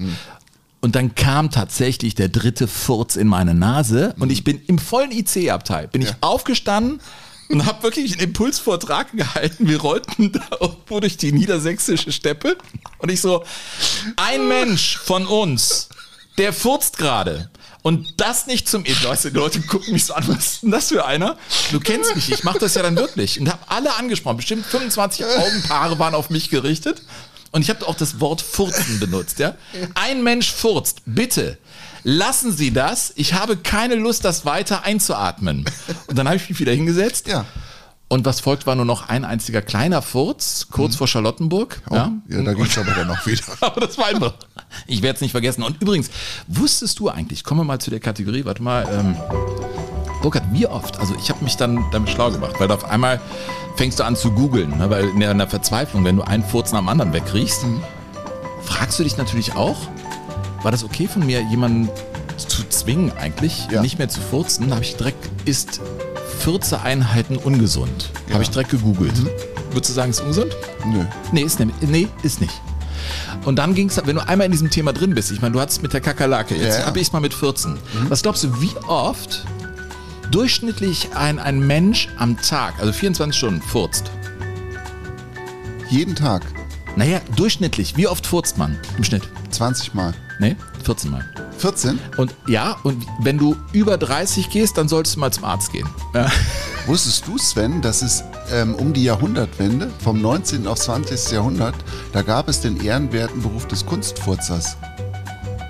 Und 0.80 0.96
dann 0.96 1.14
kam 1.14 1.50
tatsächlich 1.50 2.14
der 2.14 2.28
dritte 2.28 2.66
Furz 2.66 3.16
in 3.16 3.28
meine 3.28 3.54
Nase 3.54 4.14
und 4.18 4.30
ich 4.30 4.42
bin 4.44 4.60
im 4.66 4.78
vollen 4.78 5.12
IC-Abteil, 5.12 5.88
bin 5.88 6.02
ich 6.02 6.08
Ja. 6.10 6.16
aufgestanden 6.22 7.00
und 7.48 7.66
habe 7.66 7.82
wirklich 7.84 8.12
einen 8.12 8.22
Impulsvortrag 8.22 9.12
gehalten. 9.16 9.68
Wir 9.68 9.80
rollten 9.80 10.32
da 10.32 10.40
irgendwo 10.60 10.98
durch 11.00 11.16
die 11.16 11.30
niedersächsische 11.32 12.10
Steppe 12.10 12.56
und 12.98 13.10
ich 13.12 13.20
so, 13.20 13.44
ein 14.16 14.48
Mensch 14.48 14.96
von 14.98 15.26
uns, 15.26 15.88
der 16.38 16.52
furzt 16.52 16.98
gerade. 16.98 17.50
Und 17.82 18.20
das 18.20 18.46
nicht 18.46 18.68
zum 18.68 18.84
Ende. 18.84 19.04
Weißt 19.04 19.24
du, 19.24 19.30
die 19.30 19.36
Leute 19.36 19.60
gucken 19.60 19.92
mich 19.92 20.04
so 20.06 20.14
an, 20.14 20.26
was 20.28 20.38
ist 20.46 20.62
denn 20.62 20.70
das 20.70 20.88
für 20.88 21.04
einer? 21.04 21.36
Du 21.72 21.80
kennst 21.80 22.14
mich, 22.14 22.30
ich 22.30 22.44
mache 22.44 22.60
das 22.60 22.74
ja 22.74 22.82
dann 22.82 22.96
wirklich. 22.96 23.40
Und 23.40 23.50
habe 23.50 23.62
alle 23.68 23.94
angesprochen. 23.96 24.36
Bestimmt 24.36 24.64
25 24.66 25.26
Augenpaare 25.38 25.98
waren 25.98 26.14
auf 26.14 26.30
mich 26.30 26.48
gerichtet. 26.48 27.02
Und 27.50 27.62
ich 27.62 27.70
habe 27.70 27.86
auch 27.86 27.96
das 27.96 28.20
Wort 28.20 28.40
furzen 28.40 29.00
benutzt. 29.00 29.38
Ja? 29.38 29.56
Ein 29.94 30.22
Mensch 30.22 30.50
furzt. 30.50 31.02
Bitte. 31.04 31.58
Lassen 32.04 32.52
Sie 32.56 32.72
das. 32.72 33.12
Ich 33.16 33.34
habe 33.34 33.56
keine 33.56 33.94
Lust, 33.96 34.24
das 34.24 34.44
weiter 34.44 34.84
einzuatmen. 34.84 35.64
Und 36.06 36.16
dann 36.16 36.26
habe 36.26 36.36
ich 36.36 36.48
mich 36.48 36.58
wieder 36.60 36.72
hingesetzt. 36.72 37.26
Ja. 37.28 37.44
Und 38.12 38.26
was 38.26 38.40
folgt, 38.40 38.66
war 38.66 38.74
nur 38.74 38.84
noch 38.84 39.08
ein 39.08 39.24
einziger 39.24 39.62
kleiner 39.62 40.02
Furz, 40.02 40.66
kurz 40.70 40.96
vor 40.96 41.08
Charlottenburg. 41.08 41.80
Oh, 41.88 41.94
ja. 41.94 42.12
da 42.28 42.52
ging 42.52 42.66
es 42.66 42.76
aber 42.76 42.90
dann 42.90 43.06
noch 43.08 43.26
wieder. 43.26 43.42
Aber 43.62 43.80
das 43.80 43.96
war 43.96 44.08
einfach. 44.08 44.34
Ich 44.86 45.00
werde 45.00 45.14
es 45.14 45.22
nicht 45.22 45.30
vergessen. 45.30 45.62
Und 45.62 45.80
übrigens, 45.80 46.10
wusstest 46.46 46.98
du 46.98 47.08
eigentlich, 47.08 47.42
kommen 47.42 47.60
wir 47.60 47.64
mal 47.64 47.78
zu 47.78 47.88
der 47.88 48.00
Kategorie, 48.00 48.44
warte 48.44 48.62
mal, 48.62 48.86
ähm, 48.92 49.16
Burkhard, 50.20 50.44
wie 50.52 50.66
oft? 50.66 51.00
Also 51.00 51.14
ich 51.18 51.30
habe 51.30 51.42
mich 51.42 51.56
dann 51.56 51.86
damit 51.90 52.10
schlau 52.10 52.30
gemacht, 52.30 52.56
weil 52.58 52.70
auf 52.70 52.84
einmal 52.84 53.18
fängst 53.76 53.98
du 53.98 54.04
an 54.04 54.14
zu 54.14 54.30
googeln, 54.30 54.76
ne? 54.76 54.90
weil 54.90 55.08
in 55.08 55.20
der, 55.20 55.48
Verzweiflung, 55.48 56.04
wenn 56.04 56.16
du 56.16 56.22
einen 56.22 56.44
Furz 56.44 56.70
nach 56.72 56.80
dem 56.80 56.90
anderen 56.90 57.14
wegriechst, 57.14 57.64
fragst 58.62 58.98
du 58.98 59.04
dich 59.04 59.16
natürlich 59.16 59.54
auch, 59.56 59.78
war 60.62 60.70
das 60.70 60.84
okay 60.84 61.08
von 61.08 61.24
mir, 61.24 61.40
jemanden 61.44 61.88
zu 62.36 62.68
zwingen 62.68 63.10
eigentlich, 63.12 63.68
Ja. 63.70 63.80
nicht 63.80 63.98
mehr 63.98 64.10
zu 64.10 64.20
furzen? 64.20 64.68
Da 64.68 64.74
habe 64.74 64.84
ich 64.84 64.96
direkt, 64.96 65.30
ist 65.46 65.80
Fürze-Einheiten 66.42 67.36
ungesund? 67.36 68.10
Ja. 68.26 68.34
Habe 68.34 68.42
ich 68.42 68.50
direkt 68.50 68.70
gegoogelt. 68.70 69.14
Würdest 69.70 69.90
du 69.90 69.94
sagen, 69.94 70.10
ist 70.10 70.20
ungesund? 70.20 70.56
Nö. 70.84 71.04
Nee, 71.30 71.42
ist 71.42 71.60
nicht. 71.60 71.82
Nee, 71.82 72.08
ist 72.24 72.40
nicht. 72.40 72.52
Und 73.44 73.56
dann 73.60 73.74
ging 73.74 73.88
es, 73.88 74.00
wenn 74.04 74.16
du 74.16 74.26
einmal 74.26 74.46
in 74.46 74.50
diesem 74.52 74.68
Thema 74.68 74.92
drin 74.92 75.14
bist, 75.14 75.30
ich 75.30 75.40
meine, 75.40 75.52
du 75.52 75.60
hattest 75.60 75.82
mit 75.82 75.92
der 75.92 76.00
Kakerlake, 76.00 76.56
jetzt 76.56 76.80
Ja, 76.80 76.86
habe 76.86 76.98
ich 76.98 77.06
es 77.06 77.12
mal 77.12 77.20
mit 77.20 77.32
14. 77.32 77.78
Was 78.08 78.22
glaubst 78.22 78.42
du, 78.42 78.60
wie 78.60 78.74
oft 78.88 79.44
durchschnittlich 80.32 81.10
ein, 81.14 81.38
ein 81.38 81.64
Mensch 81.64 82.08
am 82.18 82.36
Tag, 82.40 82.74
also 82.80 82.92
24 82.92 83.36
Stunden, 83.36 83.62
furzt? 83.62 84.10
Jeden 85.90 86.16
Tag. 86.16 86.42
Naja, 86.96 87.20
durchschnittlich, 87.36 87.96
wie 87.96 88.08
oft 88.08 88.26
furzt 88.26 88.58
man 88.58 88.78
im 88.98 89.04
Schnitt? 89.04 89.22
20 89.50 89.94
Mal. 89.94 90.12
Nee, 90.38 90.56
14 90.84 91.10
Mal. 91.10 91.24
14? 91.58 91.98
Und 92.16 92.34
ja, 92.48 92.76
und 92.82 93.06
wenn 93.20 93.38
du 93.38 93.56
über 93.72 93.96
30 93.98 94.50
gehst, 94.50 94.76
dann 94.78 94.88
solltest 94.88 95.16
du 95.16 95.20
mal 95.20 95.32
zum 95.32 95.44
Arzt 95.44 95.72
gehen. 95.72 95.88
Ja. 96.14 96.30
Wusstest 96.86 97.26
du, 97.28 97.38
Sven, 97.38 97.80
dass 97.82 98.02
es 98.02 98.24
ähm, 98.50 98.74
um 98.74 98.92
die 98.92 99.04
Jahrhundertwende, 99.04 99.88
vom 100.02 100.20
19. 100.20 100.66
auf 100.66 100.78
20. 100.80 101.30
Jahrhundert, 101.30 101.74
da 102.12 102.22
gab 102.22 102.48
es 102.48 102.60
den 102.60 102.82
ehrenwerten 102.82 103.40
Beruf 103.42 103.66
des 103.68 103.86
Kunstfurzers. 103.86 104.76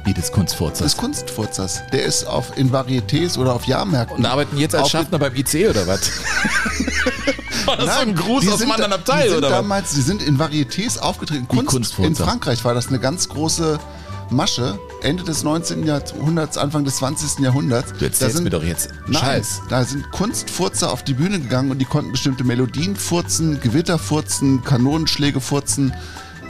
Wie 0.05 0.15
des 0.15 0.33
Kunstfurzers. 0.33 0.83
Des 0.85 0.97
Kunstfurzers. 0.97 1.83
Der 1.93 2.05
ist 2.05 2.25
auf, 2.27 2.57
in 2.57 2.73
Varietés 2.73 3.39
oder 3.39 3.55
auf 3.55 3.67
Jahrmärkten. 3.67 4.17
Und 4.19 4.27
arbeiten 4.27 4.57
jetzt 4.59 4.75
als 4.75 4.89
Schaffner 4.91 5.19
beim 5.19 5.35
IC 5.35 5.69
oder 5.71 5.87
was? 5.87 6.11
War 7.67 7.77
das 7.77 7.95
so 7.95 8.01
ein 8.01 8.09
Nein, 8.09 8.17
Gruß 8.17 8.49
aus 8.49 8.59
sind 8.59 8.69
dem 8.69 8.73
anderen 8.73 8.93
Abteil 8.95 9.25
die 9.25 9.29
sind 9.29 9.39
oder 9.39 9.51
was? 9.51 9.57
damals, 9.59 9.95
Die 9.95 10.01
sind 10.01 10.23
in 10.23 10.39
Varietés 10.39 10.99
aufgetreten. 10.99 11.47
Kunst, 11.47 11.67
Kunstfurzer. 11.69 12.09
in 12.09 12.17
Frankreich 12.17 12.65
war 12.65 12.75
das 12.75 12.89
eine 12.89 12.99
ganz 12.99 13.29
große 13.29 13.79
Masche. 14.33 14.79
Ende 15.03 15.25
des 15.25 15.43
19. 15.43 15.85
Jahrhunderts, 15.85 16.59
Anfang 16.59 16.85
des 16.85 16.97
20. 16.97 17.41
Jahrhunderts. 17.41 17.93
Du 17.99 18.05
erzählst 18.05 18.43
mir 18.43 18.51
doch 18.51 18.63
jetzt 18.63 18.91
Nein, 19.07 19.21
Scheiß. 19.21 19.63
da 19.69 19.85
sind 19.85 20.11
Kunstfurzer 20.11 20.93
auf 20.93 21.03
die 21.03 21.15
Bühne 21.15 21.41
gegangen 21.41 21.71
und 21.71 21.79
die 21.79 21.85
konnten 21.85 22.13
bestimmte 22.13 22.45
Melodien 22.45 22.97
furzen, 22.97 23.61
Gewitter 23.61 23.99
furzen, 23.99 24.63
Kanonenschläge 24.65 25.41
furzen. 25.41 25.93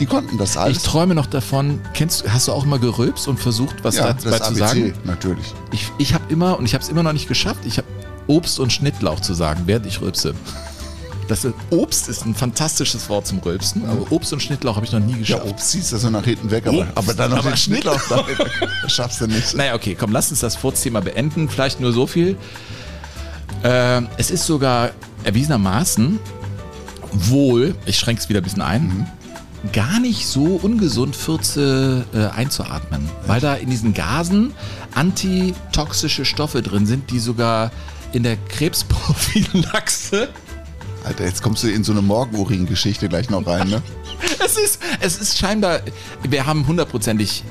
Die 0.00 0.06
konnten 0.06 0.38
das 0.38 0.56
alles. 0.56 0.78
Ich 0.78 0.82
träume 0.82 1.14
noch 1.14 1.26
davon, 1.26 1.80
kennst 1.94 2.24
du, 2.24 2.32
hast 2.32 2.48
du 2.48 2.52
auch 2.52 2.64
mal 2.64 2.78
gerülpst 2.78 3.28
und 3.28 3.38
versucht, 3.38 3.84
was 3.84 3.96
ja, 3.96 4.12
dabei 4.12 4.38
zu 4.38 4.54
sagen? 4.54 4.94
natürlich. 5.04 5.54
Ich, 5.70 5.92
ich 5.98 6.14
habe 6.14 6.24
immer, 6.28 6.58
und 6.58 6.64
ich 6.64 6.74
habe 6.74 6.82
es 6.82 6.90
immer 6.90 7.02
noch 7.02 7.12
nicht 7.12 7.28
geschafft, 7.28 7.60
ich 7.64 7.78
habe 7.78 7.86
Obst 8.26 8.58
und 8.58 8.72
Schnittlauch 8.72 9.20
zu 9.20 9.34
sagen, 9.34 9.62
während 9.66 9.86
ich 9.86 10.00
rülpse. 10.00 10.34
Das 11.28 11.44
ist, 11.44 11.54
Obst 11.70 12.08
ist 12.08 12.26
ein 12.26 12.34
fantastisches 12.34 13.08
Wort 13.08 13.26
zum 13.26 13.38
Rülpsen, 13.38 13.84
aber 13.86 14.10
Obst 14.10 14.32
und 14.32 14.42
Schnittlauch 14.42 14.76
habe 14.76 14.84
ich 14.84 14.92
noch 14.92 15.00
nie 15.00 15.12
Ja, 15.12 15.18
geschafft. 15.18 15.46
Obst 15.46 15.70
ziehst 15.70 15.92
du 15.92 15.96
so 15.96 16.10
nach 16.10 16.24
hinten 16.24 16.50
weg, 16.50 16.66
aber, 16.66 16.86
aber 16.94 17.14
dann 17.14 17.30
noch 17.30 17.38
aber 17.38 17.50
den 17.50 17.56
Schnittlauch 17.56 18.00
damit, 18.08 18.36
das 18.82 18.92
schaffst 18.92 19.20
du 19.20 19.26
nicht. 19.26 19.54
Naja, 19.54 19.74
okay, 19.74 19.96
komm, 19.98 20.12
lass 20.12 20.30
uns 20.30 20.40
das 20.40 20.56
Furzthema 20.56 21.00
beenden. 21.00 21.48
Vielleicht 21.48 21.80
nur 21.80 21.92
so 21.92 22.06
viel. 22.06 22.36
Ähm, 23.64 24.08
es 24.16 24.30
ist 24.30 24.44
sogar 24.46 24.90
erwiesenermaßen 25.24 26.18
wohl, 27.12 27.74
ich 27.86 27.98
schränke 27.98 28.22
es 28.22 28.28
wieder 28.28 28.40
ein 28.40 28.44
bisschen 28.44 28.62
ein, 28.62 28.82
mhm. 28.82 29.06
gar 29.72 30.00
nicht 30.00 30.26
so 30.26 30.58
ungesund, 30.62 31.14
Fürze 31.14 32.04
äh, 32.14 32.26
einzuatmen. 32.36 33.08
Weil 33.26 33.40
da 33.40 33.54
in 33.54 33.70
diesen 33.70 33.94
Gasen 33.94 34.54
antitoxische 34.94 36.24
Stoffe 36.24 36.62
drin 36.62 36.86
sind, 36.86 37.10
die 37.10 37.18
sogar 37.18 37.70
in 38.12 38.22
der 38.22 38.36
Krebsprophylaxe. 38.36 40.28
Alter, 41.04 41.25
jetzt 41.25 41.42
kommst 41.42 41.64
du 41.64 41.68
in 41.68 41.85
so 41.85 41.92
eine 41.92 42.02
Morgenurin-Geschichte 42.02 43.09
gleich 43.09 43.28
noch 43.28 43.47
rein, 43.47 43.68
ne? 43.68 43.82
es, 44.44 44.56
ist, 44.56 44.80
es 45.00 45.16
ist 45.18 45.38
scheinbar, 45.38 45.80
wir 46.23 46.47
haben 46.47 46.66
hundertprozentig 46.66 47.42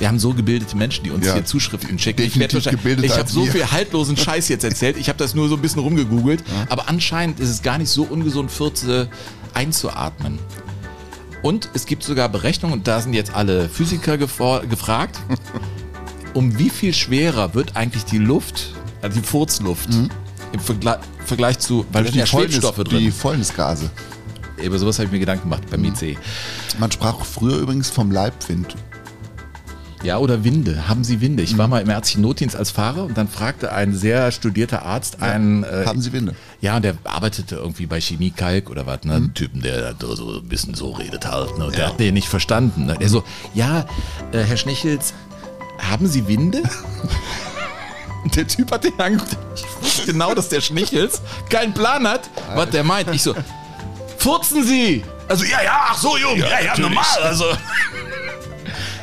wir 0.00 0.08
haben 0.08 0.18
so 0.18 0.32
gebildete 0.32 0.78
Menschen, 0.78 1.04
die 1.04 1.10
uns 1.10 1.26
ja, 1.26 1.34
hier 1.34 1.44
Zuschriften 1.44 1.98
schicken. 1.98 2.22
Ich, 2.22 2.34
ich 2.34 3.18
habe 3.18 3.30
so 3.30 3.44
viel 3.44 3.70
haltlosen 3.70 4.16
Scheiß 4.16 4.48
jetzt 4.48 4.64
erzählt. 4.64 4.96
Ich 4.96 5.10
habe 5.10 5.18
das 5.18 5.34
nur 5.34 5.46
so 5.50 5.56
ein 5.56 5.60
bisschen 5.60 5.82
rumgegoogelt. 5.82 6.40
Ja. 6.40 6.66
Aber 6.70 6.88
anscheinend 6.88 7.38
ist 7.38 7.50
es 7.50 7.60
gar 7.60 7.76
nicht 7.76 7.90
so 7.90 8.04
ungesund, 8.04 8.50
Fürze 8.50 9.10
einzuatmen. 9.52 10.38
Und 11.42 11.68
es 11.74 11.84
gibt 11.84 12.02
sogar 12.02 12.30
Berechnungen, 12.30 12.78
und 12.78 12.88
da 12.88 13.02
sind 13.02 13.12
jetzt 13.12 13.34
alle 13.34 13.68
Physiker 13.68 14.16
gefragt, 14.16 15.20
um 16.34 16.58
wie 16.58 16.70
viel 16.70 16.94
schwerer 16.94 17.54
wird 17.54 17.76
eigentlich 17.76 18.06
die 18.06 18.18
Luft, 18.18 18.72
also 19.02 19.20
die 19.20 19.26
Furzluft, 19.26 19.90
mhm. 19.90 20.08
Im 20.52 20.60
Vergle 20.60 20.98
Vergleich 21.24 21.58
zu, 21.58 21.86
weil 21.92 22.04
da 22.04 22.10
sind 22.10 22.18
ja 22.18 22.26
Schwebstoffe 22.26 22.82
drin. 22.84 22.98
Die 22.98 23.10
Fäulnisgase. 23.10 23.90
Über 24.62 24.78
sowas 24.78 24.98
habe 24.98 25.06
ich 25.06 25.12
mir 25.12 25.20
Gedanken 25.20 25.44
gemacht 25.44 25.62
beim 25.70 25.80
mhm. 25.80 25.94
IC. 26.00 26.18
Man 26.78 26.90
sprach 26.90 27.24
früher 27.24 27.58
übrigens 27.58 27.88
vom 27.88 28.10
Leibwind. 28.10 28.76
Ja, 30.02 30.16
oder 30.16 30.44
Winde. 30.44 30.88
Haben 30.88 31.04
Sie 31.04 31.20
Winde? 31.20 31.42
Ich 31.42 31.58
war 31.58 31.66
mhm. 31.66 31.70
mal 31.72 31.82
im 31.82 31.90
ärztlichen 31.90 32.22
Notdienst 32.22 32.56
als 32.56 32.70
Fahrer 32.70 33.04
und 33.04 33.18
dann 33.18 33.28
fragte 33.28 33.72
ein 33.72 33.94
sehr 33.94 34.32
studierter 34.32 34.82
Arzt 34.82 35.18
ja. 35.20 35.26
einen. 35.26 35.62
Äh, 35.62 35.84
Haben 35.84 36.00
Sie 36.00 36.12
Winde? 36.12 36.34
Ja, 36.60 36.76
und 36.76 36.84
der 36.84 36.96
arbeitete 37.04 37.56
irgendwie 37.56 37.86
bei 37.86 38.00
Chemie 38.00 38.30
Kalk 38.30 38.70
oder 38.70 38.86
was, 38.86 39.04
ne? 39.04 39.18
Mhm. 39.18 39.26
Ein 39.26 39.34
Typen, 39.34 39.60
der 39.60 39.94
so 39.98 40.38
ein 40.38 40.48
bisschen 40.48 40.74
so 40.74 40.92
redet 40.92 41.30
halt, 41.30 41.58
ne? 41.58 41.66
Und 41.66 41.72
ja. 41.72 41.78
der 41.78 41.88
hat 41.88 42.00
den 42.00 42.14
nicht 42.14 42.28
verstanden. 42.28 42.86
Ne? 42.86 42.96
Der 42.98 43.08
so, 43.08 43.24
ja, 43.54 43.86
äh, 44.32 44.38
Herr 44.38 44.56
Schnichels, 44.56 45.12
haben 45.78 46.06
Sie 46.06 46.26
Winde? 46.26 46.62
Und 48.22 48.36
der 48.36 48.46
Typ 48.46 48.70
hat 48.70 48.84
den 48.84 48.98
angeguckt. 48.98 49.36
Ich 49.54 49.64
wusste 49.82 50.06
genau, 50.06 50.34
dass 50.34 50.48
der 50.48 50.60
Schnichels 50.60 51.20
keinen 51.48 51.74
Plan 51.74 52.06
hat, 52.06 52.28
was 52.54 52.70
der 52.70 52.84
meint. 52.84 53.12
Ich 53.14 53.22
so, 53.22 53.34
furzen 54.18 54.64
Sie! 54.64 55.04
Also, 55.28 55.44
ja, 55.44 55.62
ja, 55.62 55.86
ach 55.90 55.98
so, 55.98 56.16
Jung, 56.16 56.38
ja, 56.38 56.48
ja, 56.48 56.60
ja 56.60 56.78
normal, 56.78 57.04
also. 57.22 57.44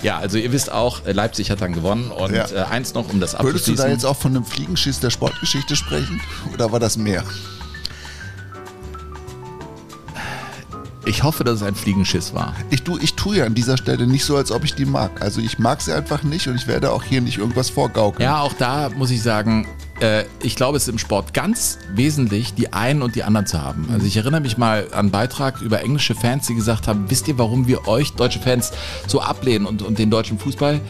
Ja, 0.04 0.20
also 0.20 0.38
ihr 0.38 0.52
wisst 0.52 0.72
auch, 0.72 1.06
äh, 1.06 1.12
Leipzig 1.12 1.50
hat 1.50 1.62
dann 1.62 1.74
gewonnen 1.74 2.12
und 2.12 2.34
ja. 2.34 2.48
äh, 2.50 2.64
eins 2.66 2.94
noch, 2.94 3.10
um 3.10 3.20
das 3.20 3.34
abzuschließen. 3.34 3.68
Würdest 3.68 3.68
du 3.68 3.84
da 3.84 3.90
jetzt 3.90 4.06
auch 4.06 4.18
von 4.18 4.36
einem 4.36 4.46
Fliegenschiss 4.46 5.00
der 5.00 5.10
Sportgeschichte 5.10 5.76
sprechen 5.76 6.22
oder 6.54 6.72
war 6.72 6.80
das 6.80 6.98
mehr? 6.98 7.24
Ich 11.08 11.24
hoffe, 11.24 11.46
dass 11.46 11.56
es 11.56 11.64
ein 11.64 11.74
Fliegenschiss 11.74 12.34
war. 12.34 12.54
Ich, 12.70 12.84
tu, 12.84 12.98
ich 13.02 13.14
tue 13.14 13.38
ja 13.38 13.46
an 13.46 13.56
dieser 13.56 13.78
Stelle 13.78 14.06
nicht 14.06 14.26
so, 14.26 14.36
als 14.36 14.52
ob 14.52 14.66
ich 14.66 14.76
die 14.76 14.84
mag. 14.84 15.22
Also 15.22 15.40
ich 15.40 15.58
mag 15.58 15.82
sie 15.82 15.94
einfach 15.94 16.24
nicht 16.24 16.50
und 16.50 16.56
ich 16.56 16.68
werde 16.68 16.92
auch 16.92 17.02
hier 17.02 17.22
nicht 17.22 17.38
irgendwas 17.38 17.70
vorgaukeln. 17.70 18.24
Ja, 18.24 18.42
auch 18.42 18.52
da 18.52 18.90
muss 18.90 19.10
ich 19.10 19.24
sagen, 19.24 19.66
äh, 20.02 20.26
ich 20.44 20.58
glaube, 20.58 20.76
es 20.76 20.84
ist 20.84 20.90
im 20.90 21.00
Sport 21.00 21.34
ganz 21.34 21.80
wesentlich, 21.94 22.56
die 22.56 22.74
einen 22.74 23.02
und 23.02 23.16
die 23.16 23.24
anderen 23.24 23.48
zu 23.48 23.62
haben. 23.62 23.88
Also 23.90 24.06
ich 24.06 24.18
erinnere 24.18 24.42
mich 24.42 24.58
mal 24.58 24.88
an 24.92 25.00
einen 25.00 25.12
Beitrag 25.12 25.62
über 25.62 25.82
englische 25.82 26.14
Fans, 26.14 26.46
die 26.48 26.56
gesagt 26.56 26.90
haben, 26.90 27.10
wisst 27.10 27.30
ihr, 27.30 27.38
warum 27.38 27.68
wir 27.68 27.88
euch, 27.88 28.12
deutsche 28.12 28.40
Fans, 28.40 28.74
so 29.08 29.22
ablehnen 29.22 29.66
und, 29.66 29.84
und 29.84 30.00
den 30.00 30.12
deutschen 30.12 30.38
Fußball? 30.38 30.82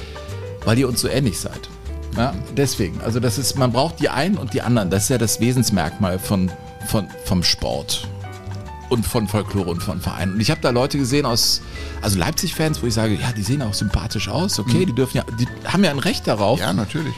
Weil 0.66 0.80
ihr 0.80 0.88
uns 0.88 1.00
so 1.00 1.08
ähnlich 1.10 1.40
seid. 1.40 1.70
Ja, 2.18 2.34
deswegen. 2.56 3.00
Also 3.02 3.20
das 3.20 3.38
ist, 3.38 3.56
man 3.56 3.72
braucht 3.72 4.00
die 4.00 4.10
einen 4.10 4.38
und 4.38 4.56
die 4.56 4.64
anderen. 4.64 4.90
Das 4.90 5.04
ist 5.04 5.10
ja 5.10 5.20
das 5.20 5.40
Wesensmerkmal 5.40 6.18
von, 6.18 6.52
von, 6.88 7.08
vom 7.24 7.44
Sport 7.44 8.08
und 8.90 9.06
von 9.06 9.28
Folklore 9.28 9.70
und 9.70 9.82
von 9.82 10.00
Vereinen. 10.02 10.34
Und 10.34 10.40
ich 10.40 10.52
habe 10.52 10.62
da 10.62 10.70
Leute 10.70 10.98
gesehen 10.98 11.26
aus, 11.26 11.62
also 12.02 12.18
Leipzig-Fans, 12.18 12.82
wo 12.82 12.88
ich 12.88 12.94
sage, 12.94 13.16
ja, 13.16 13.32
die 13.32 13.44
sehen 13.44 13.62
auch 13.62 13.74
sympathisch 13.74 14.30
aus, 14.30 14.60
okay, 14.60 14.80
mhm. 14.80 14.86
die 14.88 14.94
dürfen 14.94 15.18
ja, 15.18 15.26
die 15.40 15.48
haben 15.66 15.84
ja 15.84 15.92
ein 15.92 16.00
Recht 16.00 16.28
darauf. 16.28 16.60
Ja, 16.60 16.74
natürlich. 16.74 17.14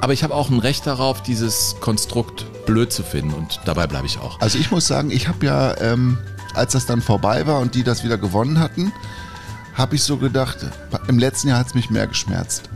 Aber 0.00 0.12
ich 0.12 0.24
habe 0.24 0.34
auch 0.34 0.50
ein 0.50 0.58
Recht 0.58 0.86
darauf, 0.86 1.22
dieses 1.22 1.76
Konstrukt 1.80 2.46
blöd 2.64 2.92
zu 2.92 3.02
finden 3.02 3.34
und 3.34 3.60
dabei 3.66 3.86
bleibe 3.86 4.06
ich 4.06 4.18
auch. 4.18 4.40
Also 4.40 4.58
ich 4.58 4.70
muss 4.70 4.86
sagen, 4.86 5.10
ich 5.10 5.28
habe 5.28 5.44
ja, 5.44 5.78
ähm, 5.78 6.18
als 6.54 6.72
das 6.72 6.86
dann 6.86 7.02
vorbei 7.02 7.46
war 7.46 7.60
und 7.60 7.74
die 7.74 7.82
das 7.82 8.04
wieder 8.04 8.16
gewonnen 8.16 8.58
hatten, 8.58 8.92
habe 9.74 9.96
ich 9.96 10.02
so 10.02 10.16
gedacht, 10.16 10.58
im 11.08 11.18
letzten 11.18 11.48
Jahr 11.48 11.58
hat 11.58 11.66
es 11.66 11.74
mich 11.74 11.90
mehr 11.90 12.06
geschmerzt 12.06 12.70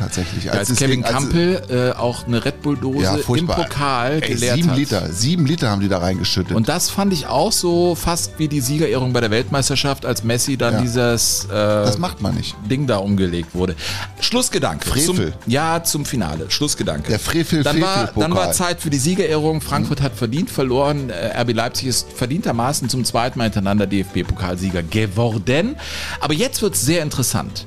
tatsächlich. 0.00 0.50
Als, 0.50 0.70
als 0.70 0.78
Kevin 0.78 1.02
Campbell 1.02 1.62
äh, 1.68 1.98
auch 1.98 2.26
eine 2.26 2.44
Red 2.44 2.62
Bull-Dose 2.62 3.02
ja, 3.02 3.16
im 3.16 3.46
Pokal 3.46 4.14
Ey, 4.22 4.32
geleert 4.32 4.56
sieben 4.56 4.70
hat. 4.70 4.76
Liter, 4.78 5.12
sieben 5.12 5.46
Liter 5.46 5.70
haben 5.70 5.80
die 5.80 5.88
da 5.88 5.98
reingeschüttet. 5.98 6.56
Und 6.56 6.68
das 6.68 6.90
fand 6.90 7.12
ich 7.12 7.26
auch 7.26 7.52
so 7.52 7.94
fast 7.94 8.38
wie 8.38 8.48
die 8.48 8.60
Siegerehrung 8.60 9.12
bei 9.12 9.20
der 9.20 9.30
Weltmeisterschaft, 9.30 10.06
als 10.06 10.24
Messi 10.24 10.56
dann 10.56 10.74
ja. 10.74 10.80
dieses 10.80 11.44
äh, 11.44 11.48
das 11.50 11.98
macht 11.98 12.20
man 12.20 12.34
nicht. 12.34 12.56
Ding 12.68 12.86
da 12.86 12.96
umgelegt 12.96 13.54
wurde. 13.54 13.76
Schlussgedanke. 14.20 14.88
Frevel. 14.88 15.32
Zum, 15.32 15.52
ja, 15.52 15.82
zum 15.84 16.04
Finale. 16.04 16.50
Schlussgedanke. 16.50 17.08
Der 17.08 17.20
Frevel 17.20 17.62
dann 17.62 17.80
war, 17.80 18.10
dann 18.16 18.34
war 18.34 18.52
Zeit 18.52 18.80
für 18.80 18.90
die 18.90 18.98
Siegerehrung. 18.98 19.60
Frankfurt 19.60 20.00
mhm. 20.00 20.04
hat 20.04 20.16
verdient 20.16 20.50
verloren. 20.50 21.10
Äh, 21.10 21.40
RB 21.40 21.52
Leipzig 21.52 21.88
ist 21.88 22.12
verdientermaßen 22.12 22.88
zum 22.88 23.04
zweiten 23.04 23.38
Mal 23.38 23.44
hintereinander 23.44 23.86
DFB-Pokalsieger 23.86 24.82
geworden. 24.82 25.76
Aber 26.20 26.34
jetzt 26.34 26.62
wird 26.62 26.74
es 26.74 26.82
sehr 26.82 27.02
interessant. 27.02 27.66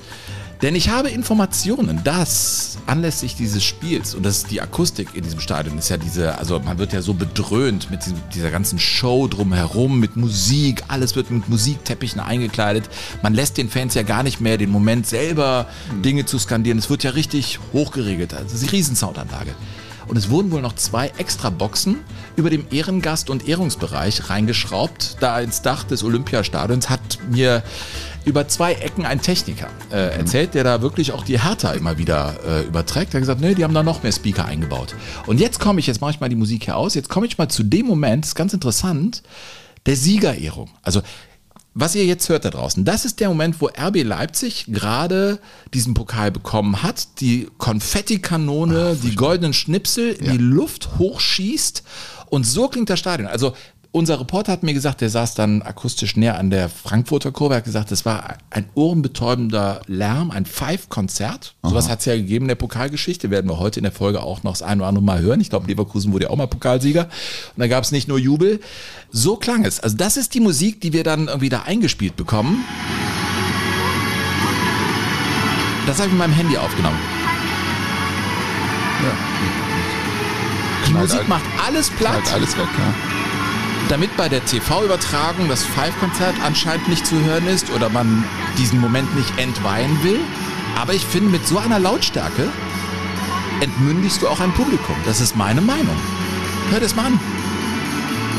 Denn 0.63 0.75
ich 0.75 0.87
habe 0.87 1.09
Informationen, 1.09 2.05
dass 2.05 2.77
anlässlich 2.85 3.35
dieses 3.35 3.65
Spiels, 3.65 4.15
und 4.15 4.23
das 4.25 4.37
ist 4.37 4.49
die 4.49 4.61
Akustik 4.61 5.09
in 5.13 5.21
diesem 5.21 5.41
Stadion, 5.41 5.77
ist 5.77 5.89
ja 5.89 5.97
diese, 5.97 6.37
also 6.37 6.57
man 6.57 6.77
wird 6.77 6.93
ja 6.93 7.01
so 7.01 7.13
bedröhnt 7.13 7.91
mit 7.91 8.05
diesem, 8.05 8.17
dieser 8.33 8.49
ganzen 8.49 8.79
Show 8.79 9.27
drumherum, 9.27 9.99
mit 9.99 10.15
Musik, 10.15 10.83
alles 10.87 11.17
wird 11.17 11.31
mit 11.31 11.49
Musikteppichen 11.49 12.21
eingekleidet. 12.21 12.89
Man 13.21 13.33
lässt 13.33 13.57
den 13.57 13.67
Fans 13.69 13.93
ja 13.93 14.03
gar 14.03 14.23
nicht 14.23 14.39
mehr 14.39 14.57
den 14.57 14.69
Moment 14.69 15.05
selber 15.05 15.67
Dinge 16.05 16.25
zu 16.25 16.39
skandieren. 16.39 16.79
Es 16.79 16.89
wird 16.89 17.03
ja 17.03 17.11
richtig 17.11 17.59
hochgeregelt. 17.73 18.33
Also 18.33 18.57
die 18.57 18.73
Riesensoundanlage. 18.73 19.53
Und 20.07 20.17
es 20.17 20.29
wurden 20.29 20.51
wohl 20.51 20.61
noch 20.61 20.75
zwei 20.75 21.11
extra 21.17 21.49
Boxen 21.49 21.97
über 22.35 22.49
dem 22.49 22.65
Ehrengast- 22.71 23.29
und 23.29 23.47
Ehrungsbereich 23.47 24.29
reingeschraubt. 24.29 25.17
Da 25.19 25.39
ins 25.39 25.61
Dach 25.61 25.83
des 25.83 26.03
Olympiastadions 26.03 26.89
hat 26.89 27.19
mir 27.29 27.63
über 28.25 28.47
zwei 28.47 28.73
Ecken 28.73 29.05
ein 29.05 29.21
Techniker 29.21 29.67
äh, 29.91 30.05
mhm. 30.05 30.19
erzählt, 30.19 30.53
der 30.53 30.63
da 30.63 30.81
wirklich 30.81 31.11
auch 31.11 31.23
die 31.23 31.41
Hertha 31.41 31.73
immer 31.73 31.97
wieder 31.97 32.35
äh, 32.47 32.63
überträgt. 32.63 33.13
Er 33.13 33.15
hat 33.15 33.21
gesagt, 33.21 33.41
nee, 33.41 33.53
die 33.53 33.63
haben 33.63 33.73
da 33.73 33.83
noch 33.83 34.03
mehr 34.03 34.11
Speaker 34.11 34.45
eingebaut. 34.45 34.95
Und 35.27 35.39
jetzt 35.39 35.59
komme 35.59 35.79
ich, 35.79 35.87
jetzt 35.87 36.01
mache 36.01 36.11
ich 36.11 36.19
mal 36.19 36.29
die 36.29 36.35
Musik 36.35 36.65
hier 36.65 36.77
aus, 36.77 36.95
jetzt 36.95 37.09
komme 37.09 37.25
ich 37.25 37.37
mal 37.37 37.49
zu 37.49 37.63
dem 37.63 37.85
Moment, 37.85 38.25
ist 38.25 38.35
ganz 38.35 38.53
interessant, 38.53 39.23
der 39.85 39.95
Siegerehrung. 39.95 40.69
Also 40.81 41.01
was 41.75 41.95
ihr 41.95 42.05
jetzt 42.05 42.29
hört 42.29 42.45
da 42.45 42.49
draußen, 42.49 42.85
das 42.85 43.03
ist 43.05 43.19
der 43.19 43.29
Moment, 43.29 43.59
wo 43.59 43.67
RB 43.67 44.03
Leipzig 44.03 44.65
gerade 44.67 45.39
diesen 45.73 45.93
Pokal 45.93 46.31
bekommen 46.31 46.83
hat, 46.83 47.19
die 47.19 47.49
Konfettikanone, 47.57 48.95
die 49.01 49.15
goldenen 49.15 49.53
Schnipsel 49.53 50.11
in 50.11 50.31
die 50.31 50.37
Luft 50.37 50.97
hochschießt. 50.99 51.83
Und 52.29 52.45
so 52.45 52.67
klingt 52.67 52.89
das 52.89 52.99
Stadion. 52.99 53.27
Also 53.27 53.53
unser 53.93 54.19
Reporter 54.19 54.51
hat 54.51 54.63
mir 54.63 54.73
gesagt, 54.73 55.01
der 55.01 55.09
saß 55.11 55.35
dann 55.35 55.61
akustisch 55.61 56.17
näher 56.17 56.39
an 56.39 56.49
der 56.49 56.67
Frankfurter 56.67 57.31
Kurve, 57.31 57.55
hat 57.55 57.63
gesagt, 57.63 57.91
das 57.91 58.05
war 58.05 58.37
ein 58.49 58.67
ohrenbetäubender 58.73 59.81
Lärm, 59.85 60.31
ein 60.31 60.47
Five-Konzert. 60.47 61.53
Sowas 61.61 61.89
hat 61.89 61.99
es 61.99 62.05
ja 62.05 62.15
gegeben 62.15 62.45
in 62.45 62.49
der 62.49 62.55
Pokalgeschichte, 62.55 63.29
werden 63.29 63.49
wir 63.49 63.59
heute 63.59 63.79
in 63.79 63.83
der 63.83 63.91
Folge 63.91 64.23
auch 64.23 64.41
noch 64.41 64.53
das 64.53 64.63
ein 64.63 64.79
oder 64.79 64.87
andere 64.87 65.05
Mal 65.05 65.21
hören. 65.21 65.39
Ich 65.41 65.51
glaube, 65.51 65.67
Leverkusen 65.67 66.11
wurde 66.11 66.25
ja 66.25 66.31
auch 66.31 66.35
mal 66.35 66.47
Pokalsieger. 66.47 67.03
Und 67.03 67.59
da 67.59 67.67
gab 67.67 67.83
es 67.83 67.91
nicht 67.91 68.07
nur 68.07 68.17
Jubel. 68.17 68.61
So 69.11 69.35
klang 69.35 69.63
es. 69.63 69.79
Also 69.79 69.95
das 69.95 70.17
ist 70.17 70.33
die 70.33 70.39
Musik, 70.39 70.81
die 70.81 70.91
wir 70.91 71.03
dann 71.03 71.27
irgendwie 71.27 71.49
da 71.49 71.61
eingespielt 71.61 72.15
bekommen. 72.15 72.65
Das 75.85 75.97
habe 75.97 76.07
ich 76.07 76.13
mit 76.13 76.19
meinem 76.19 76.33
Handy 76.33 76.57
aufgenommen. 76.57 76.97
Ja. 79.03 79.11
Die 80.87 80.93
Musik 80.93 81.27
macht 81.27 81.43
alles 81.63 81.91
platt. 81.91 82.33
alles 82.33 82.57
weg, 82.57 82.67
ja 82.75 83.13
damit 83.89 84.15
bei 84.17 84.29
der 84.29 84.43
TV-Übertragung 84.45 85.49
das 85.49 85.63
Five-Konzert 85.63 86.35
anscheinend 86.43 86.87
nicht 86.87 87.05
zu 87.05 87.19
hören 87.23 87.47
ist 87.47 87.69
oder 87.71 87.89
man 87.89 88.23
diesen 88.57 88.79
Moment 88.79 89.15
nicht 89.15 89.37
entweihen 89.37 90.03
will. 90.03 90.19
Aber 90.79 90.93
ich 90.93 91.05
finde, 91.05 91.29
mit 91.29 91.47
so 91.47 91.57
einer 91.57 91.79
Lautstärke 91.79 92.49
entmündigst 93.61 94.21
du 94.21 94.27
auch 94.27 94.39
ein 94.39 94.51
Publikum. 94.53 94.95
Das 95.05 95.21
ist 95.21 95.35
meine 95.35 95.61
Meinung. 95.61 95.95
Hör 96.71 96.79
das 96.79 96.95
mal 96.95 97.05
an. 97.05 97.19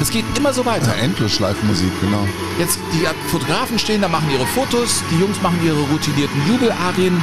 Es 0.01 0.11
geht 0.11 0.25
immer 0.37 0.53
so 0.53 0.67
weiter. 0.67 0.89
Ja, 0.89 1.03
Endlosschleifmusik, 1.05 1.91
genau. 2.01 2.27
Jetzt, 2.59 2.81
die 2.93 3.07
Fotografen 3.31 3.79
stehen 3.79 4.03
da, 4.03 4.09
machen 4.09 4.29
ihre 4.31 4.47
Fotos, 4.47 5.03
die 5.11 5.21
Jungs 5.21 5.41
machen 5.41 5.59
ihre 5.65 5.81
routinierten 5.81 6.47
Jubelarien. 6.49 7.23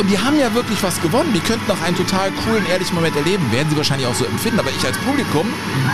Und 0.00 0.10
die 0.10 0.18
haben 0.18 0.38
ja 0.38 0.54
wirklich 0.54 0.82
was 0.82 0.98
gewonnen. 1.02 1.30
Die 1.34 1.40
könnten 1.40 1.68
noch 1.68 1.78
einen 1.82 1.94
total 1.94 2.30
coolen, 2.30 2.64
ehrlichen 2.64 2.94
Moment 2.94 3.14
erleben. 3.16 3.52
Werden 3.52 3.68
sie 3.68 3.76
wahrscheinlich 3.76 4.08
auch 4.08 4.14
so 4.14 4.24
empfinden. 4.24 4.58
Aber 4.58 4.70
ich 4.70 4.82
als 4.82 4.96
Publikum 4.96 5.46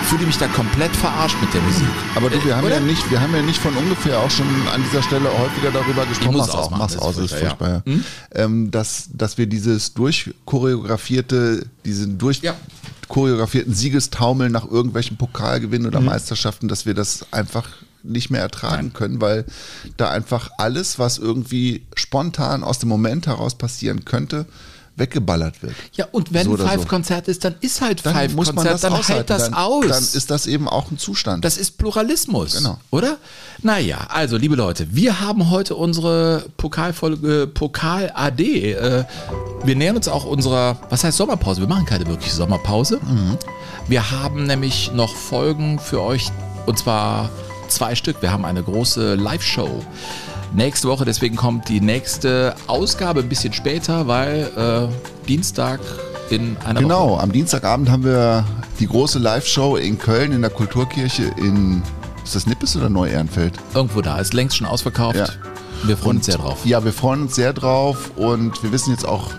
fühle 0.04 0.26
mich 0.26 0.38
da 0.38 0.46
komplett 0.46 0.94
verarscht 0.94 1.36
mit 1.40 1.52
der 1.52 1.60
Musik. 1.62 1.88
Aber 2.14 2.30
du, 2.30 2.44
wir 2.44 2.56
haben, 2.56 2.68
ja 2.68 2.78
nicht, 2.78 3.10
wir 3.10 3.20
haben 3.20 3.34
ja 3.34 3.42
nicht 3.42 3.58
von 3.58 3.74
ungefähr 3.74 4.20
auch 4.20 4.30
schon 4.30 4.46
an 4.72 4.80
dieser 4.84 5.02
Stelle 5.02 5.28
häufiger 5.36 5.72
darüber 5.72 6.06
gesprochen. 6.06 6.30
Ich 6.30 6.36
muss 6.36 6.50
auch 6.50 6.70
mach's 6.70 6.96
aus, 6.96 7.18
ist 7.18 7.34
furchtbar. 7.34 7.82
Ja. 7.84 7.92
Hm? 7.92 8.04
Ähm, 8.32 8.70
dass, 8.70 9.08
dass 9.12 9.38
wir 9.38 9.46
dieses 9.46 9.92
durchchoreografierte, 9.94 11.66
diesen 11.84 12.16
durch, 12.16 12.42
ja. 12.42 12.54
choreografierten 13.08 13.74
Siegestaumeln 13.74 14.52
nach 14.52 14.70
irgendwelchen 14.70 15.16
Pokalgewinnen 15.16 15.88
oder 15.88 16.00
Meisterschaften, 16.00 16.68
dass 16.68 16.86
wir 16.86 16.94
das 16.94 17.26
einfach 17.32 17.66
nicht 18.06 18.30
mehr 18.30 18.40
ertragen 18.40 18.92
können, 18.92 19.20
weil 19.20 19.44
da 19.96 20.10
einfach 20.10 20.50
alles, 20.58 20.98
was 20.98 21.18
irgendwie 21.18 21.86
spontan 21.94 22.62
aus 22.64 22.78
dem 22.78 22.88
Moment 22.88 23.26
heraus 23.26 23.54
passieren 23.56 24.04
könnte, 24.04 24.46
weggeballert 24.98 25.62
wird. 25.62 25.74
Ja, 25.92 26.06
und 26.10 26.32
wenn 26.32 26.46
So 26.46 26.52
oder 26.52 26.64
so. 26.64 26.70
Five-Konzert 26.70 27.28
ist, 27.28 27.44
dann 27.44 27.54
ist 27.60 27.82
halt 27.82 28.04
Dann 28.04 28.14
Five-Konzert, 28.14 28.82
dann 28.82 28.92
aushalten. 28.94 29.12
halt 29.12 29.30
das 29.30 29.44
dann, 29.44 29.54
aus. 29.54 29.86
Dann 29.88 30.02
ist 30.02 30.30
das 30.30 30.46
eben 30.46 30.68
auch 30.68 30.90
ein 30.90 30.96
Zustand. 30.96 31.44
Das 31.44 31.58
ist 31.58 31.76
Pluralismus. 31.76 32.54
Genau. 32.56 32.78
Oder? 32.90 33.18
Naja, 33.62 34.06
also 34.08 34.38
liebe 34.38 34.56
Leute, 34.56 34.94
wir 34.94 35.20
haben 35.20 35.50
heute 35.50 35.74
unsere 35.74 36.46
Pokalfolge 36.56 37.46
Pokal 37.46 38.10
AD. 38.14 38.72
Äh, 38.72 39.04
wir 39.64 39.76
nähern 39.76 39.96
uns 39.96 40.08
auch 40.08 40.24
unserer, 40.24 40.78
was 40.88 41.04
heißt 41.04 41.18
Sommerpause? 41.18 41.60
Wir 41.60 41.68
machen 41.68 41.84
keine 41.84 42.06
wirkliche 42.06 42.34
Sommerpause. 42.34 42.98
Mhm. 43.06 43.36
Wir 43.88 44.10
haben 44.10 44.44
nämlich 44.46 44.92
noch 44.94 45.14
Folgen 45.14 45.78
für 45.78 46.00
euch 46.00 46.30
und 46.64 46.78
zwar 46.78 47.28
zwei 47.68 47.94
Stück. 47.94 48.22
Wir 48.22 48.32
haben 48.32 48.44
eine 48.44 48.62
große 48.62 49.14
Live-Show. 49.14 49.82
Nächste 50.54 50.88
Woche, 50.88 51.04
deswegen 51.04 51.36
kommt 51.36 51.68
die 51.68 51.80
nächste 51.80 52.54
Ausgabe 52.66 53.20
ein 53.20 53.28
bisschen 53.28 53.52
später, 53.52 54.06
weil 54.06 54.50
äh, 54.56 55.26
Dienstag 55.26 55.80
in 56.30 56.56
einer 56.64 56.76
Woche. 56.76 56.82
Genau, 56.82 57.18
am 57.18 57.32
Dienstagabend 57.32 57.90
haben 57.90 58.04
wir 58.04 58.44
die 58.78 58.86
große 58.86 59.18
Live-Show 59.18 59.76
in 59.76 59.98
Köln 59.98 60.32
in 60.32 60.40
der 60.42 60.50
Kulturkirche 60.50 61.24
in, 61.36 61.82
ist 62.24 62.34
das 62.36 62.46
Nippes 62.46 62.76
oder 62.76 62.88
Neu-Ehrenfeld? 62.88 63.54
Irgendwo 63.74 64.00
da, 64.00 64.18
ist 64.18 64.34
längst 64.34 64.56
schon 64.56 64.66
ausverkauft. 64.66 65.16
Ja. 65.16 65.26
Wir 65.82 65.96
freuen 65.96 66.18
uns 66.18 66.26
sehr 66.26 66.38
drauf. 66.38 66.64
Ja, 66.64 66.84
wir 66.84 66.92
freuen 66.92 67.22
uns 67.22 67.34
sehr 67.34 67.52
drauf 67.52 68.12
und 68.16 68.62
wir 68.62 68.72
wissen 68.72 68.92
jetzt 68.92 69.06
auch 69.06 69.30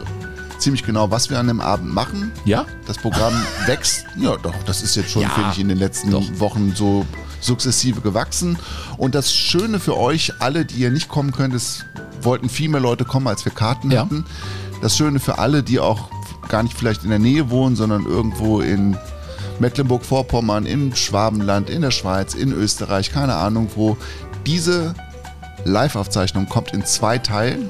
ziemlich 0.59 0.83
genau, 0.83 1.09
was 1.11 1.29
wir 1.29 1.39
an 1.39 1.47
dem 1.47 1.61
Abend 1.61 1.93
machen. 1.93 2.31
Ja? 2.45 2.65
Das 2.85 2.97
Programm 2.97 3.33
wächst. 3.65 4.05
Ja, 4.17 4.35
doch, 4.37 4.53
das 4.65 4.81
ist 4.81 4.95
jetzt 4.95 5.11
schon, 5.11 5.21
Ja, 5.23 5.29
finde 5.29 5.49
ich, 5.53 5.59
in 5.59 5.67
den 5.67 5.77
letzten 5.77 6.11
doch. 6.11 6.23
Wochen 6.39 6.73
so 6.75 7.05
sukzessive 7.39 8.01
gewachsen. 8.01 8.57
Und 8.97 9.15
das 9.15 9.33
Schöne 9.33 9.79
für 9.79 9.97
euch 9.97 10.33
alle, 10.39 10.65
die 10.65 10.75
ihr 10.81 10.91
nicht 10.91 11.07
kommen 11.09 11.31
könnt, 11.31 11.53
es 11.53 11.83
wollten 12.21 12.49
viel 12.49 12.69
mehr 12.69 12.81
Leute 12.81 13.05
kommen, 13.05 13.27
als 13.27 13.45
wir 13.45 13.51
Karten 13.51 13.91
Ja. 13.91 14.01
hatten. 14.01 14.25
Das 14.81 14.97
Schöne 14.97 15.19
für 15.19 15.37
alle, 15.39 15.63
die 15.63 15.79
auch 15.79 16.09
gar 16.49 16.63
nicht 16.63 16.77
vielleicht 16.77 17.03
in 17.03 17.09
der 17.09 17.19
Nähe 17.19 17.49
wohnen, 17.49 17.75
sondern 17.75 18.05
irgendwo 18.05 18.61
in 18.61 18.97
Mecklenburg-Vorpommern, 19.59 20.65
in 20.65 20.95
Schwabenland, 20.95 21.69
in 21.69 21.81
der 21.81 21.91
Schweiz, 21.91 22.33
in 22.35 22.51
Österreich, 22.51 23.11
keine 23.11 23.35
Ahnung 23.35 23.69
wo. 23.75 23.97
Diese 24.45 24.93
Live-Aufzeichnung 25.65 26.47
kommt 26.47 26.73
in 26.73 26.85
zwei 26.85 27.17
Teilen. 27.17 27.69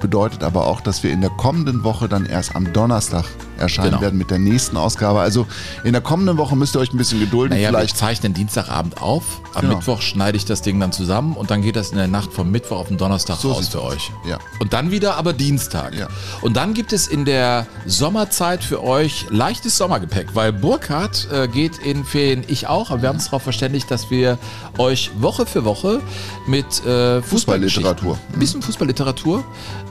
Bedeutet 0.00 0.42
aber 0.44 0.66
auch, 0.66 0.80
dass 0.80 1.02
wir 1.02 1.12
in 1.12 1.20
der 1.20 1.30
kommenden 1.30 1.84
Woche 1.84 2.08
dann 2.08 2.24
erst 2.26 2.56
am 2.56 2.72
Donnerstag 2.72 3.24
erscheinen 3.60 3.90
Genau. 3.90 4.00
werden 4.02 4.18
mit 4.18 4.30
der 4.30 4.38
nächsten 4.38 4.76
Ausgabe. 4.76 5.20
Also 5.20 5.46
in 5.84 5.92
der 5.92 6.00
kommenden 6.02 6.36
Woche 6.38 6.56
müsst 6.56 6.74
ihr 6.76 6.80
euch 6.80 6.92
ein 6.92 6.96
bisschen 6.96 7.20
gedulden. 7.20 7.56
Naja, 7.56 7.68
Vielleicht 7.70 7.94
wir 7.94 7.98
zeichnen 7.98 8.34
Dienstagabend 8.34 9.00
auf. 9.00 9.22
Am 9.54 9.62
Genau. 9.62 9.76
Mittwoch 9.76 10.00
schneide 10.02 10.36
ich 10.36 10.44
das 10.44 10.62
Ding 10.62 10.78
dann 10.80 10.92
zusammen 10.92 11.34
und 11.36 11.50
dann 11.50 11.62
geht 11.62 11.76
das 11.76 11.90
in 11.90 11.96
der 11.96 12.06
Nacht 12.06 12.32
vom 12.32 12.50
Mittwoch 12.50 12.78
auf 12.78 12.88
den 12.88 12.96
Donnerstag 12.98 13.36
So 13.38 13.52
raus 13.52 13.68
für 13.68 13.82
euch. 13.82 14.10
Ja. 14.28 14.38
Und 14.60 14.72
dann 14.72 14.90
wieder 14.90 15.16
aber 15.16 15.32
Dienstag. 15.32 15.94
Ja. 15.96 16.08
Und 16.40 16.56
dann 16.56 16.72
gibt 16.74 16.92
es 16.92 17.06
in 17.08 17.24
der 17.24 17.66
Sommerzeit 17.86 18.62
für 18.64 18.82
euch 18.82 19.26
leichtes 19.30 19.76
Sommergepäck, 19.76 20.34
weil 20.34 20.52
Burkhardt 20.52 21.28
äh, 21.32 21.48
geht 21.48 21.78
in 21.78 22.04
Ferien, 22.04 22.44
ich 22.46 22.66
auch, 22.68 22.90
aber 22.90 23.02
wir 23.02 23.08
haben 23.08 23.16
uns 23.16 23.24
darauf 23.26 23.42
verständigt, 23.42 23.90
dass 23.90 24.10
wir 24.10 24.38
euch 24.78 25.10
Woche 25.18 25.44
für 25.46 25.64
Woche 25.64 26.00
mit 26.46 26.84
äh, 26.86 27.20
Fußballliteratur. 27.22 28.18
ein 28.32 28.38
bisschen 28.38 28.62
Fußballliteratur 28.62 29.44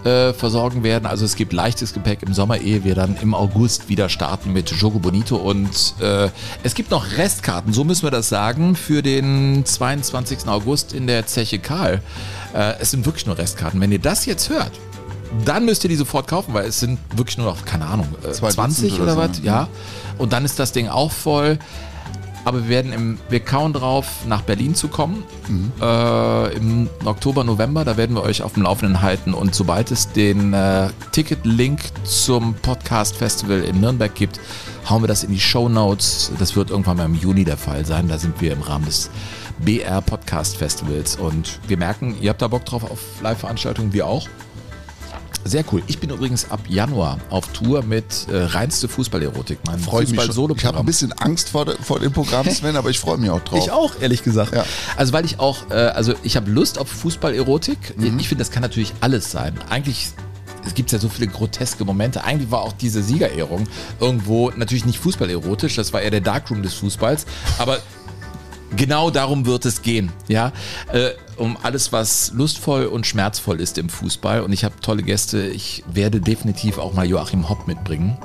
äh, 0.06 0.34
versorgen 0.34 0.84
werden. 0.84 1.06
Also 1.06 1.26
es 1.26 1.36
gibt 1.36 1.52
leichtes 1.54 1.94
Gepäck 1.94 2.24
im 2.24 2.34
Sommer, 2.34 2.58
ehe 2.58 2.84
wir 2.84 2.96
dann 2.96 3.18
im 3.22 3.34
August 3.34 3.59
wieder 3.88 4.10
starten 4.10 4.54
mit 4.54 4.70
Jogo 4.72 5.00
Bonito. 5.00 5.36
Und 5.36 5.96
äh, 6.00 6.30
es 6.64 6.74
gibt 6.76 6.92
noch 6.92 7.18
Restkarten, 7.18 7.74
so 7.74 7.84
müssen 7.84 8.04
wir 8.04 8.12
das 8.12 8.30
sagen, 8.30 8.76
für 8.76 9.02
den 9.02 9.66
22. 9.66 10.48
August 10.48 10.94
in 10.94 11.08
der 11.08 11.26
Zeche 11.28 11.60
Karl. 11.60 12.02
Äh, 12.54 12.74
es 12.80 12.92
sind 12.92 13.06
wirklich 13.06 13.26
nur 13.26 13.38
Restkarten. 13.38 13.80
Wenn 13.82 13.92
ihr 13.92 14.00
das 14.00 14.26
jetzt 14.26 14.50
hört, 14.50 14.72
dann 15.46 15.66
müsst 15.66 15.84
ihr 15.84 15.90
die 15.90 15.96
sofort 15.96 16.28
kaufen, 16.28 16.54
weil 16.54 16.68
es 16.68 16.80
sind 16.80 17.00
wirklich 17.16 17.38
nur 17.38 17.48
noch, 17.48 17.66
keine 17.66 17.86
Ahnung, 17.86 18.08
äh, 18.28 18.32
Zwei 18.32 18.50
20 18.50 18.90
Dutzend 18.90 19.02
oder, 19.04 19.14
so, 19.14 19.20
was. 19.20 19.40
ne? 19.40 19.46
Ja. 19.46 19.68
Und 20.18 20.34
dann 20.34 20.46
ist 20.46 20.58
das 20.60 20.72
Ding 20.72 20.88
auch 20.88 21.12
voll. 21.12 21.60
Aber 22.50 22.64
wir 22.64 22.70
werden 22.70 22.94
im, 22.94 23.20
wir 23.30 23.42
kauen 23.42 23.74
drauf, 23.74 24.26
nach 24.26 24.42
Berlin 24.42 24.74
zu 24.74 24.88
kommen. 24.88 25.24
Äh, 25.80 26.58
Im 26.58 26.90
Oktober, 27.06 27.44
November, 27.44 27.86
da 27.86 27.96
werden 27.96 28.16
wir 28.16 28.24
euch 28.24 28.42
auf 28.42 28.54
dem 28.54 28.64
Laufenden 28.64 29.04
halten. 29.04 29.36
Und 29.36 29.54
sobald 29.54 29.92
es 29.92 30.12
den 30.14 30.56
äh, 30.56 30.88
Ticket-Link 31.12 31.80
zum 32.06 32.56
Podcast-Festival 32.56 33.62
in 33.62 33.80
Nürnberg 33.82 34.16
gibt, 34.16 34.40
hauen 34.90 35.04
wir 35.04 35.08
das 35.08 35.24
in 35.24 35.30
die 35.32 35.40
Show 35.40 35.70
Notes. 35.70 36.32
Das 36.40 36.56
wird 36.56 36.72
irgendwann 36.72 36.98
mal 36.98 37.06
im 37.06 37.14
Juni 37.14 37.44
der 37.44 37.58
Fall 37.58 37.86
sein. 37.86 38.08
Da 38.08 38.18
sind 38.18 38.42
wir 38.42 38.52
im 38.54 38.64
Rahmen 38.64 38.86
des 38.86 39.12
BR 39.60 40.02
Podcast 40.02 40.58
Festivals. 40.58 41.18
Und 41.18 41.60
wir 41.68 41.78
merken, 41.78 42.16
ihr 42.20 42.32
habt 42.32 42.42
da 42.42 42.48
Bock 42.48 42.66
drauf 42.66 42.84
auf 42.84 43.22
Live-Veranstaltungen, 43.22 43.94
wir 43.94 44.08
auch. 44.08 44.28
Sehr 45.46 45.64
cool. 45.72 45.82
Ich 45.88 46.00
bin 46.00 46.10
übrigens 46.10 46.52
ab 46.52 46.60
Januar 46.68 47.20
auf 47.30 47.48
Tour 47.48 47.84
mit 47.84 48.28
äh, 48.30 48.38
reinste 48.38 48.88
Fußballerotik. 48.88 49.60
Mein 49.66 49.80
freue 49.80 50.04
ich 50.04 50.66
habe 50.66 50.80
ein 50.80 50.86
bisschen 50.86 51.12
Angst 51.14 51.50
vor, 51.50 51.66
de, 51.66 51.76
vor 51.82 52.00
dem 52.00 52.12
Programm, 52.12 52.50
Sven, 52.50 52.76
aber 52.76 52.90
ich 52.90 53.00
freue 53.00 53.18
mich 53.18 53.30
auch 53.30 53.44
drauf. 53.44 53.60
Ich 53.64 53.72
auch, 53.72 53.94
ehrlich 54.02 54.24
gesagt. 54.24 54.54
Ja. 54.54 54.66
Also 54.98 55.14
weil 55.14 55.26
ich 55.26 55.40
auch, 55.40 55.70
äh, 55.70 55.74
also 55.74 56.14
ich 56.24 56.36
habe 56.36 56.52
Lust 56.52 56.78
auf 56.78 56.90
Fußball-Erotik. 56.90 57.98
Mhm. 57.98 58.20
Ich 58.20 58.28
finde, 58.28 58.44
das 58.44 58.52
kann 58.52 58.62
natürlich 58.62 58.94
alles 59.02 59.32
sein. 59.32 59.54
Eigentlich 59.70 60.10
es 60.66 60.74
gibt 60.74 60.92
ja 60.92 61.00
so 61.00 61.10
viele 61.10 61.28
groteske 61.28 61.86
Momente. 61.86 62.24
Eigentlich 62.24 62.52
war 62.52 62.62
auch 62.62 62.74
diese 62.74 63.02
Siegerehrung 63.02 63.68
irgendwo 64.00 64.52
natürlich 64.52 64.86
nicht 64.86 65.00
fußballerotisch, 65.00 65.76
das 65.76 65.94
war 65.94 66.02
eher 66.02 66.12
der 66.12 66.22
Darkroom 66.22 66.62
des 66.62 66.74
Fußballs, 66.76 67.26
aber 67.58 67.80
genau 68.76 69.10
darum 69.10 69.46
wird 69.46 69.66
es 69.66 69.82
gehen, 69.82 70.12
ja, 70.28 70.52
äh, 70.92 71.12
um 71.40 71.58
alles, 71.64 71.92
was 71.92 72.32
lustvoll 72.34 72.86
und 72.86 73.08
schmerzvoll 73.08 73.60
ist 73.60 73.78
im 73.78 73.90
Fußball. 73.90 74.42
Und 74.42 74.54
ich 74.54 74.64
habe 74.64 74.76
tolle 74.82 75.04
Gäste. 75.04 75.48
Ich 75.48 75.84
werde 75.92 76.22
definitiv 76.22 76.78
auch 76.78 76.94
mal 76.94 77.06
Joachim 77.06 77.50
Hopp 77.50 77.68
mitbringen. 77.68 78.18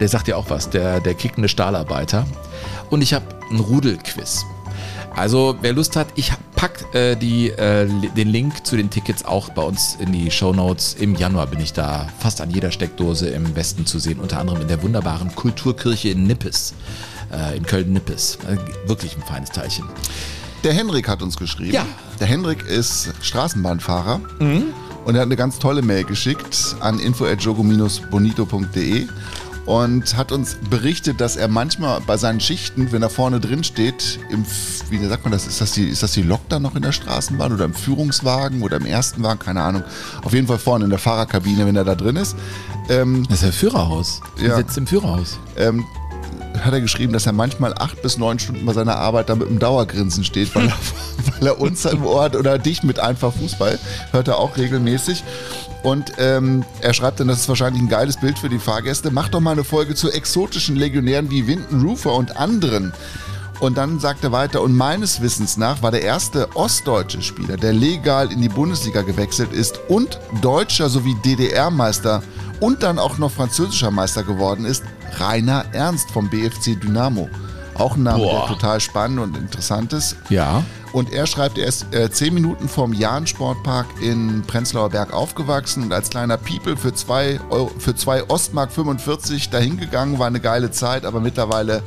Der 0.00 0.08
sagt 0.08 0.28
ja 0.28 0.36
auch 0.36 0.48
was, 0.48 0.70
der, 0.70 1.00
der 1.00 1.14
kickende 1.14 1.48
Stahlarbeiter. 1.48 2.26
Und 2.88 3.02
ich 3.02 3.12
habe 3.12 3.26
einen 3.50 3.60
Rudelquiz. 3.60 4.44
Also 5.14 5.56
wer 5.60 5.72
Lust 5.72 5.96
hat, 5.96 6.08
ich 6.14 6.32
pack 6.56 6.94
äh, 6.94 7.12
äh, 7.12 7.86
den 8.16 8.28
Link 8.28 8.66
zu 8.66 8.76
den 8.76 8.90
Tickets 8.90 9.24
auch 9.24 9.50
bei 9.50 9.62
uns 9.62 9.96
in 9.98 10.12
die 10.12 10.30
Show 10.30 10.52
Notes. 10.52 10.94
Im 10.94 11.14
Januar 11.14 11.46
bin 11.46 11.60
ich 11.60 11.72
da 11.72 12.06
fast 12.18 12.40
an 12.40 12.50
jeder 12.50 12.70
Steckdose 12.70 13.28
im 13.28 13.56
Westen 13.56 13.86
zu 13.86 13.98
sehen, 13.98 14.20
unter 14.20 14.38
anderem 14.38 14.62
in 14.62 14.68
der 14.68 14.82
wunderbaren 14.82 15.34
Kulturkirche 15.34 16.10
in 16.10 16.24
Nippes, 16.24 16.74
äh, 17.32 17.56
in 17.56 17.64
Köln-Nippes. 17.64 18.38
Äh, 18.46 18.88
wirklich 18.88 19.16
ein 19.16 19.22
feines 19.22 19.50
Teilchen. 19.50 19.84
Der 20.64 20.72
Henrik 20.74 21.08
hat 21.08 21.22
uns 21.22 21.36
geschrieben. 21.36 21.72
Ja. 21.72 21.86
Der 22.18 22.26
Henrik 22.26 22.66
ist 22.66 23.12
Straßenbahnfahrer 23.22 24.20
und 24.40 25.14
er 25.14 25.20
hat 25.22 25.26
eine 25.26 25.36
ganz 25.36 25.58
tolle 25.58 25.80
Mail 25.82 26.04
geschickt 26.04 26.76
an 26.80 26.98
info.jogo-bonito.de 26.98 29.06
und 29.66 30.16
hat 30.16 30.32
uns 30.32 30.56
berichtet, 30.68 31.20
dass 31.20 31.36
er 31.36 31.46
manchmal 31.48 32.00
bei 32.00 32.16
seinen 32.16 32.40
Schichten, 32.40 32.90
wenn 32.92 33.02
er 33.02 33.10
vorne 33.10 33.40
drin 33.40 33.62
steht, 33.62 34.18
im, 34.30 34.44
wie 34.90 35.04
sagt 35.06 35.24
man 35.24 35.32
das, 35.32 35.46
ist 35.46 35.60
das, 35.60 35.72
die, 35.72 35.84
ist 35.84 36.02
das 36.02 36.12
die 36.12 36.22
Lok 36.22 36.40
da 36.48 36.58
noch 36.58 36.74
in 36.76 36.82
der 36.82 36.92
Straßenbahn 36.92 37.52
oder 37.52 37.66
im 37.66 37.74
Führungswagen 37.74 38.62
oder 38.62 38.76
im 38.78 38.86
ersten 38.86 39.22
Wagen, 39.22 39.38
keine 39.38 39.62
Ahnung. 39.62 39.82
Auf 40.24 40.32
jeden 40.34 40.46
Fall 40.46 40.58
vorne 40.58 40.84
in 40.84 40.90
der 40.90 40.98
Fahrerkabine, 40.98 41.66
wenn 41.66 41.76
er 41.76 41.84
da 41.84 41.94
drin 41.94 42.16
ist. 42.16 42.36
Ähm, 42.88 43.24
Das 43.28 43.40
ist 43.42 43.46
ja 43.46 43.52
Führerhaus. 43.52 44.20
Ja. 44.38 44.48
Ja. 44.48 44.56
sitzt 44.56 44.76
im 44.76 44.86
Führerhaus. 44.86 45.38
ähm, 45.56 45.84
hat 46.64 46.72
er 46.72 46.80
geschrieben, 46.80 47.12
dass 47.12 47.26
er 47.26 47.32
manchmal 47.32 47.74
acht 47.74 48.02
bis 48.02 48.18
neun 48.18 48.38
Stunden 48.38 48.64
bei 48.66 48.72
seiner 48.72 48.96
Arbeit 48.96 49.28
da 49.28 49.34
mit 49.34 49.48
einem 49.48 49.58
Dauergrinsen 49.58 50.24
steht, 50.24 50.54
weil 50.54 50.66
er, 50.66 50.76
weil 51.38 51.46
er 51.48 51.60
uns 51.60 51.84
im 51.84 52.04
Ohr 52.04 52.24
hat 52.24 52.36
oder 52.36 52.58
dich 52.58 52.82
mit 52.82 52.98
einfach 52.98 53.32
Fußball, 53.32 53.78
hört 54.12 54.28
er 54.28 54.38
auch 54.38 54.56
regelmäßig. 54.56 55.24
Und 55.82 56.12
ähm, 56.18 56.64
er 56.82 56.92
schreibt 56.92 57.20
dann, 57.20 57.28
das 57.28 57.40
ist 57.40 57.48
wahrscheinlich 57.48 57.82
ein 57.82 57.88
geiles 57.88 58.18
Bild 58.18 58.38
für 58.38 58.50
die 58.50 58.58
Fahrgäste. 58.58 59.10
Mach 59.10 59.28
doch 59.28 59.40
mal 59.40 59.52
eine 59.52 59.64
Folge 59.64 59.94
zu 59.94 60.10
exotischen 60.10 60.76
Legionären 60.76 61.30
wie 61.30 61.46
Winton 61.46 61.80
Rufer 61.82 62.14
und 62.14 62.36
anderen. 62.36 62.92
Und 63.60 63.76
dann 63.76 64.00
sagt 64.00 64.24
er 64.24 64.32
weiter, 64.32 64.62
und 64.62 64.74
meines 64.74 65.20
Wissens 65.20 65.58
nach 65.58 65.82
war 65.82 65.90
der 65.90 66.02
erste 66.02 66.48
ostdeutsche 66.56 67.20
Spieler, 67.20 67.58
der 67.58 67.74
legal 67.74 68.32
in 68.32 68.40
die 68.40 68.48
Bundesliga 68.48 69.02
gewechselt 69.02 69.52
ist 69.52 69.80
und 69.88 70.18
deutscher 70.40 70.88
sowie 70.88 71.14
DDR-Meister 71.24 72.22
und 72.60 72.82
dann 72.82 72.98
auch 72.98 73.18
noch 73.18 73.30
französischer 73.30 73.90
Meister 73.90 74.22
geworden 74.22 74.64
ist, 74.64 74.82
Rainer 75.18 75.64
Ernst 75.72 76.10
vom 76.10 76.28
BFC 76.28 76.80
Dynamo. 76.80 77.28
Auch 77.74 77.96
ein 77.96 78.02
Name, 78.02 78.22
Boah. 78.22 78.46
der 78.46 78.56
total 78.56 78.80
spannend 78.80 79.20
und 79.20 79.36
interessant 79.36 79.92
ist. 79.92 80.16
Ja. 80.28 80.62
Und 80.92 81.12
er 81.12 81.26
schreibt, 81.26 81.56
er 81.56 81.66
ist 81.66 81.94
äh, 81.94 82.10
zehn 82.10 82.34
Minuten 82.34 82.68
vom 82.68 82.92
Jahn-Sportpark 82.92 83.86
in 84.02 84.42
Prenzlauer 84.42 84.90
Berg 84.90 85.12
aufgewachsen 85.12 85.84
und 85.84 85.92
als 85.92 86.10
kleiner 86.10 86.36
People 86.36 86.76
für 86.76 86.92
zwei, 86.92 87.40
Euro, 87.48 87.70
für 87.78 87.94
zwei 87.94 88.28
Ostmark 88.28 88.72
45 88.72 89.50
dahin 89.50 89.78
gegangen, 89.78 90.18
war 90.18 90.26
eine 90.26 90.40
geile 90.40 90.70
Zeit, 90.72 91.04
aber 91.04 91.20
mittlerweile 91.20 91.82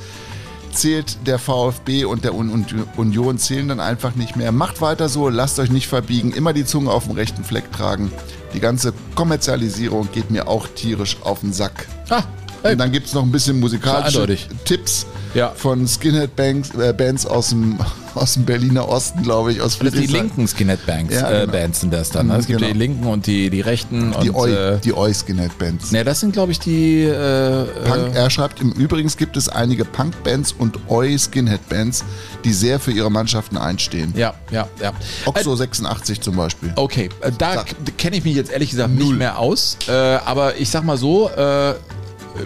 zählt 0.71 1.27
der 1.27 1.37
VfB 1.37 2.05
und 2.05 2.23
der 2.23 2.33
Un 2.33 2.49
und 2.49 2.73
Union 2.97 3.37
zählen 3.37 3.67
dann 3.67 3.79
einfach 3.79 4.15
nicht 4.15 4.35
mehr. 4.35 4.51
Macht 4.51 4.81
weiter 4.81 5.09
so, 5.09 5.29
lasst 5.29 5.59
euch 5.59 5.69
nicht 5.69 5.87
verbiegen, 5.87 6.31
immer 6.31 6.53
die 6.53 6.65
Zunge 6.65 6.91
auf 6.91 7.05
dem 7.05 7.13
rechten 7.13 7.43
Fleck 7.43 7.71
tragen. 7.71 8.11
Die 8.53 8.59
ganze 8.59 8.93
Kommerzialisierung 9.15 10.09
geht 10.11 10.31
mir 10.31 10.47
auch 10.47 10.67
tierisch 10.67 11.17
auf 11.23 11.41
den 11.41 11.53
Sack. 11.53 11.87
Ah, 12.09 12.23
Und 12.63 12.77
dann 12.77 12.91
gibt 12.91 13.07
es 13.07 13.13
noch 13.13 13.23
ein 13.23 13.31
bisschen 13.31 13.59
musikalische. 13.59 14.25
Tipps 14.65 15.05
Ja. 15.33 15.51
von 15.55 15.87
Skinhead-Bands 15.87 16.75
äh, 16.75 16.93
Bands 16.93 17.25
aus, 17.25 17.49
dem, 17.49 17.77
aus 18.15 18.35
dem 18.35 18.45
Berliner 18.45 18.87
Osten, 18.87 19.21
glaube 19.23 19.51
ich, 19.51 19.59
aus 19.61 19.77
Das 19.77 19.79
sind 19.79 19.85
die 19.95 19.97
Friedrichshain. 20.07 20.21
linken 20.27 20.47
Skinhead-Bands 20.47 21.13
Ja, 21.13 21.29
äh, 21.31 21.39
genau. 21.41 21.51
Bands 21.51 21.81
sind 21.81 21.93
das 21.93 22.09
dann. 22.11 22.27
Ne? 22.27 22.37
Es 22.37 22.47
gibt 22.47 22.59
Genau. 22.59 22.71
die 22.71 22.77
linken 22.79 23.05
und 23.07 23.27
die, 23.27 23.49
die 23.49 23.61
rechten. 23.61 24.13
Die 24.23 24.29
und, 24.29 24.35
Oi, 24.35 24.51
äh, 24.51 24.79
die 24.79 24.93
Oi 24.95 25.13
Skinhead-Bands. 25.13 25.91
ne, 25.91 26.03
das 26.03 26.19
sind, 26.21 26.33
glaube 26.33 26.51
ich, 26.53 26.59
die. 26.59 27.01
Äh, 27.03 27.65
Punk, 27.85 28.15
äh, 28.15 28.17
er 28.17 28.29
schreibt, 28.29 28.61
im 28.61 28.71
Übrigen 28.71 29.09
gibt 29.17 29.35
es 29.35 29.49
einige 29.49 29.83
Punk-Bands 29.85 30.53
und 30.57 30.77
Oi 30.89 31.17
Skinhead-Bands, 31.17 32.03
die 32.45 32.53
sehr 32.53 32.79
für 32.79 32.91
ihre 32.91 33.11
Mannschaften 33.11 33.57
einstehen. 33.57 34.13
ja, 34.15 34.33
ja, 34.51 34.67
ja. 34.81 34.89
Äh, 34.89 34.93
Oxo 35.25 35.55
86 35.55 36.21
zum 36.21 36.35
Beispiel. 36.37 36.71
Okay, 36.75 37.09
äh, 37.21 37.31
da 37.37 37.65
kenne 37.97 38.17
ich 38.17 38.23
mich 38.23 38.35
jetzt 38.35 38.51
ehrlich 38.51 38.69
gesagt 38.69 38.93
Null. 38.93 39.07
nicht 39.07 39.17
mehr 39.17 39.39
aus. 39.39 39.77
Äh, 39.87 39.91
aber 39.91 40.57
ich 40.57 40.69
sag 40.69 40.83
mal 40.85 40.97
so, 40.97 41.29
äh, 41.29 41.73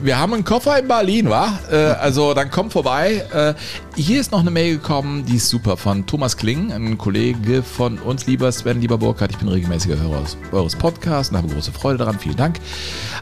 wir 0.02 0.20
haben 0.20 0.34
einen 0.34 0.44
Koffer 0.44 0.78
in 0.80 0.88
Berlin, 0.88 1.30
wa? 1.30 1.58
Äh, 1.72 1.76
also 1.76 2.34
dann 2.34 2.52
kommt 2.52 2.74
vorbei. 2.74 3.26
Äh, 3.34 3.54
hier 3.96 4.20
ist 4.20 4.32
noch 4.32 4.42
eine 4.42 4.52
Mail 4.52 4.76
gekommen, 4.78 5.26
die 5.26 5.38
ist 5.38 5.50
super, 5.50 5.78
von 5.78 6.06
Thomas 6.06 6.38
Kling, 6.38 6.72
ein 6.72 6.98
Kollege 6.98 7.64
von 7.64 7.98
uns, 8.00 8.28
lieber 8.28 8.52
Sven, 8.52 8.82
lieber 8.82 8.98
Burkhardt. 8.98 9.32
Ich 9.32 9.38
bin 9.38 9.48
regelmäßiger 9.48 9.98
Hörer 9.98 10.24
eures- 10.52 10.76
Podcasts 10.76 11.32
und 11.32 11.38
habe 11.38 11.48
große 11.48 11.72
Freude 11.72 11.98
daran. 11.98 12.20
Vielen 12.20 12.36
Dank. 12.36 12.60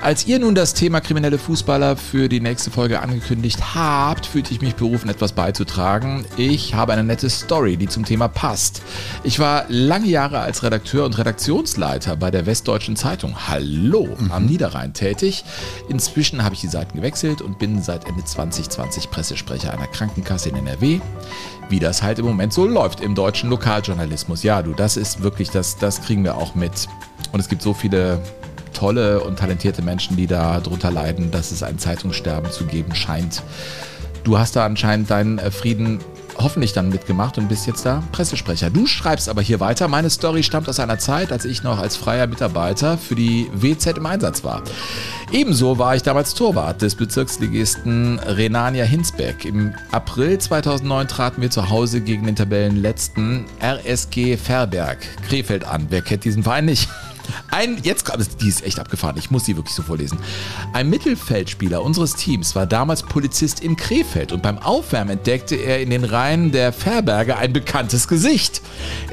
Als 0.02 0.28
ihr 0.28 0.40
nun 0.40 0.56
das 0.56 0.74
Thema 0.74 1.00
kriminelle 1.02 1.38
Fußballer 1.38 1.96
für 1.96 2.28
die 2.28 2.42
nächste 2.42 2.72
Folge 2.72 3.00
angekündigt 3.00 3.76
habt, 3.76 4.26
fühlte 4.26 4.54
ich 4.54 4.62
mich 4.62 4.76
berufen, 4.76 5.10
etwas 5.10 5.32
beizutragen. 5.32 6.26
Ich 6.36 6.74
habe 6.74 6.94
eine 6.94 7.04
nette 7.04 7.30
Story, 7.30 7.78
die 7.78 7.88
zum 7.88 8.04
Thema 8.04 8.28
passt. 8.28 8.82
Ich 9.24 9.40
war 9.40 9.66
lange 9.70 10.08
Jahre 10.08 10.40
als 10.40 10.64
Redakteur 10.64 11.06
und 11.06 11.18
Redaktionsleiter 11.18 12.16
bei 12.16 12.32
der 12.32 12.46
Westdeutschen 12.46 12.96
Zeitung 12.96 13.48
Hallo 13.48 14.10
am 14.30 14.46
Niederrhein 14.46 14.94
tätig. 14.94 15.46
Inzwischen 15.88 16.44
habe 16.44 16.55
ich 16.56 16.62
die 16.62 16.68
Seiten 16.68 16.98
gewechselt 16.98 17.42
und 17.42 17.60
bin 17.60 17.82
seit 17.82 18.08
Ende 18.08 18.24
2020 18.24 19.12
Pressesprecher 19.12 19.72
einer 19.72 19.88
Krankenkasse 19.88 20.50
in 20.50 20.56
NRW. 20.56 21.00
Wie 21.70 21.80
das 21.80 22.02
halt 22.02 22.20
im 22.20 22.26
Moment 22.26 22.54
so 22.54 22.66
läuft 22.66 23.02
im 23.02 23.16
deutschen 23.16 23.50
Lokaljournalismus. 23.50 24.44
Ja, 24.44 24.62
du, 24.62 24.74
das 24.74 24.98
ist 24.98 25.22
wirklich, 25.22 25.50
das, 25.50 25.78
das 25.78 26.02
kriegen 26.02 26.24
wir 26.24 26.36
auch 26.36 26.56
mit. 26.56 26.88
Und 27.32 27.40
es 27.40 27.50
gibt 27.50 27.62
so 27.62 27.74
viele 27.74 28.22
tolle 28.74 29.22
und 29.22 29.40
talentierte 29.40 29.82
Menschen, 29.82 30.18
die 30.18 30.28
da 30.28 30.60
drunter 30.60 30.92
leiden, 30.92 31.32
dass 31.32 31.52
es 31.52 31.64
ein 31.64 31.80
Zeitungssterben 31.80 32.52
zu 32.52 32.66
geben 32.66 32.94
scheint. 32.94 33.42
Du 34.24 34.38
hast 34.38 34.56
da 34.56 34.66
anscheinend 34.66 35.10
deinen 35.10 35.40
äh, 35.40 35.52
Frieden 35.52 36.00
hoffentlich 36.38 36.74
dann 36.74 36.90
mitgemacht 36.90 37.38
und 37.38 37.48
bist 37.48 37.68
jetzt 37.68 37.86
da 37.86 38.04
Pressesprecher. 38.12 38.70
Du 38.70 38.88
schreibst 38.88 39.30
aber 39.30 39.42
hier 39.42 39.60
weiter. 39.60 39.88
Meine 39.88 40.10
Story 40.10 40.44
stammt 40.44 40.70
aus 40.70 40.80
einer 40.80 41.00
Zeit, 41.00 41.32
als 41.32 41.46
ich 41.46 41.64
noch 41.64 41.80
als 41.80 41.96
freier 41.96 42.28
Mitarbeiter 42.28 42.98
für 42.98 43.16
die 43.16 43.50
WZ 43.54 43.98
im 43.98 44.06
Einsatz 44.06 44.44
war. 44.44 44.62
Ebenso 45.32 45.78
war 45.78 45.96
ich 45.96 46.04
damals 46.04 46.34
Torwart 46.34 46.82
des 46.82 46.96
Bezirksligisten 46.96 48.20
Renania 48.20 48.84
Hinsbeck. 48.84 49.46
Im 49.46 49.74
April 49.92 50.38
2009 50.38 51.08
traten 51.08 51.42
wir 51.42 51.50
zu 51.50 51.70
Hause 51.70 52.02
gegen 52.02 52.26
den 52.26 52.36
Tabellenletzten 52.36 53.46
RSG 53.62 54.38
Verberg 54.38 55.00
Krefeld 55.28 55.66
an. 55.66 55.88
Wer 55.90 56.02
kennt 56.02 56.24
diesen 56.26 56.44
Verein 56.44 56.66
nicht? 56.66 56.90
Ein, 57.52 57.80
jetzt 57.84 58.06
kommt, 58.06 58.42
die 58.42 58.48
ist 58.48 58.64
echt 58.64 58.80
abgefahren, 58.80 59.18
ich 59.18 59.32
muss 59.32 59.44
die 59.44 59.56
wirklich 59.56 59.76
so 59.76 59.84
vorlesen. 59.84 60.18
Ein 60.74 60.90
Mittelfeldspieler 60.90 61.82
unseres 61.82 62.16
Teams 62.16 62.56
war 62.56 62.66
damals 62.66 63.04
Polizist 63.04 63.60
in 63.62 63.76
Krefeld 63.76 64.32
und 64.32 64.42
beim 64.42 64.58
Aufwärmen 64.58 65.18
entdeckte 65.18 65.56
er 65.56 65.82
in 65.82 65.90
den 65.90 66.04
Reihen 66.04 66.52
der 66.52 66.74
Verberger 66.74 67.38
ein 67.38 67.54
bekanntes 67.54 68.08
Gesicht. 68.08 68.62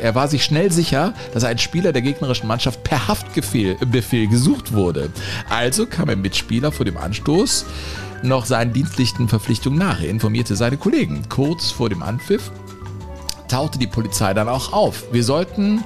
Er 0.01 0.15
war 0.15 0.29
sich 0.29 0.45
schnell 0.45 0.73
sicher, 0.73 1.15
dass 1.33 1.45
ein 1.45 1.59
Spieler 1.59 1.93
der 1.93 2.03
gegnerischen 2.03 2.49
Mannschaft 2.49 2.83
per 2.85 3.09
Haftbefehl 3.09 3.77
Befehl 3.87 4.29
gesucht 4.29 4.73
wurde. 4.73 5.11
Also 5.49 5.87
kam 5.87 6.09
ein 6.09 6.21
Mitspieler 6.21 6.73
vor 6.73 6.85
dem 6.85 6.97
Anstoß 6.97 7.67
noch 8.23 8.47
seinen 8.47 8.73
dienstlichen 8.73 9.29
Verpflichtungen 9.29 9.79
nach. 9.79 10.01
Er 10.01 10.09
informierte 10.09 10.57
seine 10.57 10.77
Kollegen. 10.77 11.25
Kurz 11.29 11.71
vor 11.71 11.89
dem 11.89 12.03
Anpfiff 12.03 12.51
tauchte 13.49 13.79
die 13.79 13.87
Polizei 13.87 14.33
dann 14.33 14.49
auch 14.49 14.73
auf. 14.73 15.05
Wir 15.13 15.25
sollten 15.25 15.85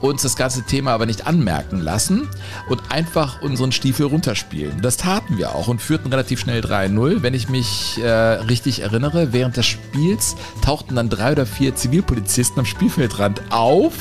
uns 0.00 0.22
das 0.22 0.36
ganze 0.36 0.62
Thema 0.62 0.92
aber 0.92 1.06
nicht 1.06 1.26
anmerken 1.26 1.80
lassen 1.80 2.28
und 2.68 2.90
einfach 2.90 3.42
unseren 3.42 3.72
Stiefel 3.72 4.06
runterspielen. 4.06 4.80
Das 4.82 4.96
taten 4.96 5.38
wir 5.38 5.54
auch 5.54 5.68
und 5.68 5.80
führten 5.80 6.08
relativ 6.08 6.40
schnell 6.40 6.60
3-0. 6.60 7.22
Wenn 7.22 7.34
ich 7.34 7.48
mich 7.48 7.98
äh, 7.98 8.08
richtig 8.08 8.80
erinnere, 8.80 9.32
während 9.32 9.56
des 9.56 9.66
Spiels 9.66 10.36
tauchten 10.62 10.96
dann 10.96 11.08
drei 11.08 11.32
oder 11.32 11.46
vier 11.46 11.74
Zivilpolizisten 11.74 12.60
am 12.60 12.66
Spielfeldrand 12.66 13.42
auf 13.50 13.92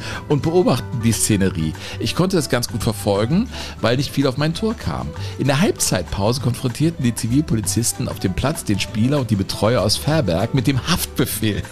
und 0.28 0.42
beobachten 0.42 1.00
die 1.02 1.12
Szenerie. 1.12 1.72
Ich 1.98 2.14
konnte 2.14 2.36
das 2.36 2.48
ganz 2.48 2.68
gut 2.68 2.82
verfolgen, 2.82 3.48
weil 3.80 3.96
nicht 3.96 4.12
viel 4.12 4.26
auf 4.26 4.36
mein 4.36 4.54
Tor 4.54 4.74
kam. 4.74 5.08
In 5.38 5.46
der 5.46 5.60
Halbzeitpause 5.60 6.40
konfrontierten 6.40 7.04
die 7.04 7.14
Zivilpolizisten 7.14 8.08
auf 8.08 8.18
dem 8.18 8.34
Platz 8.34 8.64
den 8.64 8.80
Spieler 8.80 9.18
und 9.20 9.30
die 9.30 9.36
Betreuer 9.36 9.82
aus 9.82 9.96
Fairberg 9.96 10.54
mit 10.54 10.66
dem 10.66 10.86
Haftbefehl. 10.88 11.62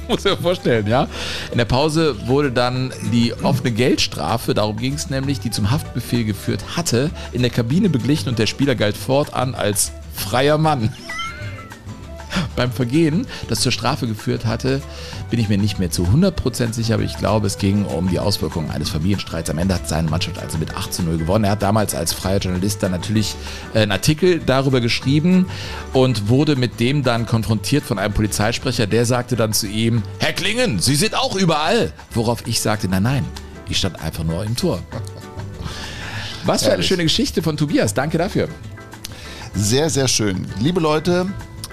Muss 0.08 0.24
ich 0.24 0.30
mir 0.30 0.36
vorstellen, 0.36 0.86
ja. 0.86 1.06
In 1.52 1.58
der 1.58 1.64
Pause 1.64 2.26
wurde 2.26 2.50
dann 2.50 2.92
die 3.12 3.32
offene 3.42 3.70
Geldstrafe, 3.70 4.54
darum 4.54 4.76
ging 4.76 4.94
es 4.94 5.10
nämlich, 5.10 5.40
die 5.40 5.50
zum 5.50 5.70
Haftbefehl 5.70 6.24
geführt 6.24 6.76
hatte, 6.76 7.10
in 7.32 7.42
der 7.42 7.50
Kabine 7.50 7.88
beglichen 7.88 8.28
und 8.28 8.38
der 8.38 8.46
Spieler 8.46 8.74
galt 8.74 8.96
fortan 8.96 9.54
als 9.54 9.92
freier 10.14 10.58
Mann. 10.58 10.94
Beim 12.56 12.72
Vergehen, 12.72 13.26
das 13.48 13.60
zur 13.60 13.72
Strafe 13.72 14.06
geführt 14.06 14.46
hatte, 14.46 14.82
bin 15.30 15.40
ich 15.40 15.48
mir 15.48 15.58
nicht 15.58 15.78
mehr 15.78 15.90
zu 15.90 16.04
100% 16.04 16.72
sicher, 16.72 16.94
aber 16.94 17.04
ich 17.04 17.16
glaube, 17.16 17.46
es 17.46 17.58
ging 17.58 17.84
um 17.84 18.08
die 18.08 18.18
Auswirkungen 18.18 18.70
eines 18.70 18.90
Familienstreits. 18.90 19.48
Am 19.48 19.58
Ende 19.58 19.74
hat 19.74 19.88
seine 19.88 20.10
Mannschaft 20.10 20.38
also 20.38 20.58
mit 20.58 20.76
8 20.76 20.92
zu 20.92 21.02
0 21.02 21.18
gewonnen. 21.18 21.44
Er 21.44 21.52
hat 21.52 21.62
damals 21.62 21.94
als 21.94 22.12
freier 22.12 22.38
Journalist 22.38 22.82
dann 22.82 22.90
natürlich 22.90 23.36
äh, 23.72 23.80
einen 23.80 23.92
Artikel 23.92 24.40
darüber 24.40 24.80
geschrieben 24.80 25.46
und 25.92 26.28
wurde 26.28 26.56
mit 26.56 26.80
dem 26.80 27.02
dann 27.02 27.26
konfrontiert 27.26 27.84
von 27.84 27.98
einem 27.98 28.12
Polizeisprecher. 28.12 28.86
Der 28.86 29.06
sagte 29.06 29.36
dann 29.36 29.52
zu 29.52 29.66
ihm, 29.68 30.02
Herr 30.18 30.32
Klingen, 30.32 30.80
Sie 30.80 30.96
sind 30.96 31.14
auch 31.14 31.36
überall. 31.36 31.92
Worauf 32.12 32.46
ich 32.46 32.60
sagte, 32.60 32.88
nein, 32.88 33.04
nein, 33.04 33.24
ich 33.68 33.78
stand 33.78 34.00
einfach 34.02 34.24
nur 34.24 34.44
im 34.44 34.56
Tor. 34.56 34.80
Was 36.44 36.64
für 36.64 36.72
eine 36.72 36.82
schöne 36.82 37.04
Geschichte 37.04 37.42
von 37.42 37.56
Tobias. 37.56 37.94
Danke 37.94 38.18
dafür. 38.18 38.48
Sehr, 39.54 39.90
sehr 39.90 40.08
schön. 40.08 40.46
Liebe 40.60 40.80
Leute, 40.80 41.26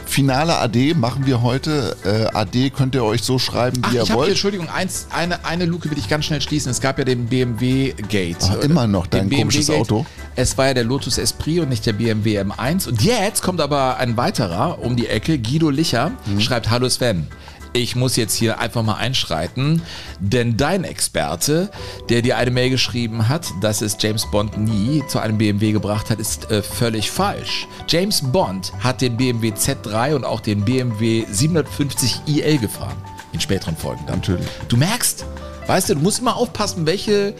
finale 0.07 0.57
AD 0.57 0.93
machen 0.95 1.25
wir 1.25 1.41
heute. 1.41 1.95
Äh, 2.03 2.35
AD 2.37 2.69
könnt 2.71 2.95
ihr 2.95 3.03
euch 3.03 3.23
so 3.23 3.37
schreiben, 3.39 3.81
Ach, 3.83 3.91
wie 3.91 3.95
ich 3.95 4.01
ihr 4.01 4.05
hier, 4.07 4.15
wollt. 4.15 4.29
Entschuldigung, 4.29 4.69
eins, 4.69 5.07
eine, 5.11 5.43
eine 5.45 5.65
Luke 5.65 5.89
will 5.89 5.97
ich 5.97 6.07
ganz 6.09 6.25
schnell 6.25 6.41
schließen. 6.41 6.71
Es 6.71 6.81
gab 6.81 6.97
ja 6.97 7.05
den 7.05 7.25
BMW 7.27 7.93
Gate. 8.09 8.37
Ah, 8.43 8.55
immer 8.63 8.87
noch 8.87 9.07
dein 9.07 9.29
komisches 9.29 9.69
Auto. 9.69 10.05
Es 10.35 10.57
war 10.57 10.67
ja 10.67 10.73
der 10.73 10.83
Lotus 10.83 11.17
Esprit 11.17 11.59
und 11.61 11.69
nicht 11.69 11.85
der 11.85 11.93
BMW 11.93 12.39
M1. 12.41 12.87
Und 12.87 13.01
jetzt 13.03 13.41
kommt 13.41 13.59
aber 13.61 13.97
ein 13.97 14.17
weiterer 14.17 14.79
um 14.81 14.95
die 14.95 15.07
Ecke. 15.07 15.37
Guido 15.39 15.69
Licher 15.69 16.11
Mhm. 16.25 16.39
schreibt, 16.41 16.69
hallo 16.69 16.87
Sven. 16.89 17.27
Ich 17.73 17.95
muss 17.95 18.15
jetzt 18.15 18.33
hier 18.33 18.59
einfach 18.59 18.83
mal 18.83 18.95
einschreiten, 18.95 19.81
denn 20.19 20.57
dein 20.57 20.83
Experte, 20.83 21.69
der 22.09 22.21
dir 22.21 22.37
eine 22.37 22.51
Mail 22.51 22.69
geschrieben 22.69 23.27
hat, 23.29 23.47
dass 23.61 23.81
es 23.81 23.97
James 23.99 24.29
Bond 24.31 24.57
nie 24.57 25.03
zu 25.07 25.19
einem 25.19 25.37
BMW 25.37 25.71
gebracht 25.71 26.09
hat, 26.09 26.19
ist 26.19 26.49
äh, 26.49 26.61
völlig 26.61 27.11
falsch. 27.11 27.67
James 27.87 28.21
Bond 28.21 28.73
hat 28.79 29.01
den 29.01 29.17
BMW 29.17 29.49
Z3 29.49 30.15
und 30.15 30.23
auch 30.25 30.39
den 30.39 30.65
BMW 30.65 31.25
750 31.29 32.21
IL 32.27 32.57
gefahren. 32.57 32.97
In 33.33 33.39
späteren 33.39 33.75
Folgen 33.75 34.03
dann. 34.07 34.19
Natürlich. 34.19 34.47
Du 34.67 34.77
merkst, 34.77 35.25
weißt 35.67 35.89
du, 35.89 35.95
du 35.95 36.01
musst 36.01 36.19
immer 36.19 36.35
aufpassen, 36.35 36.85
welche, 36.85 37.35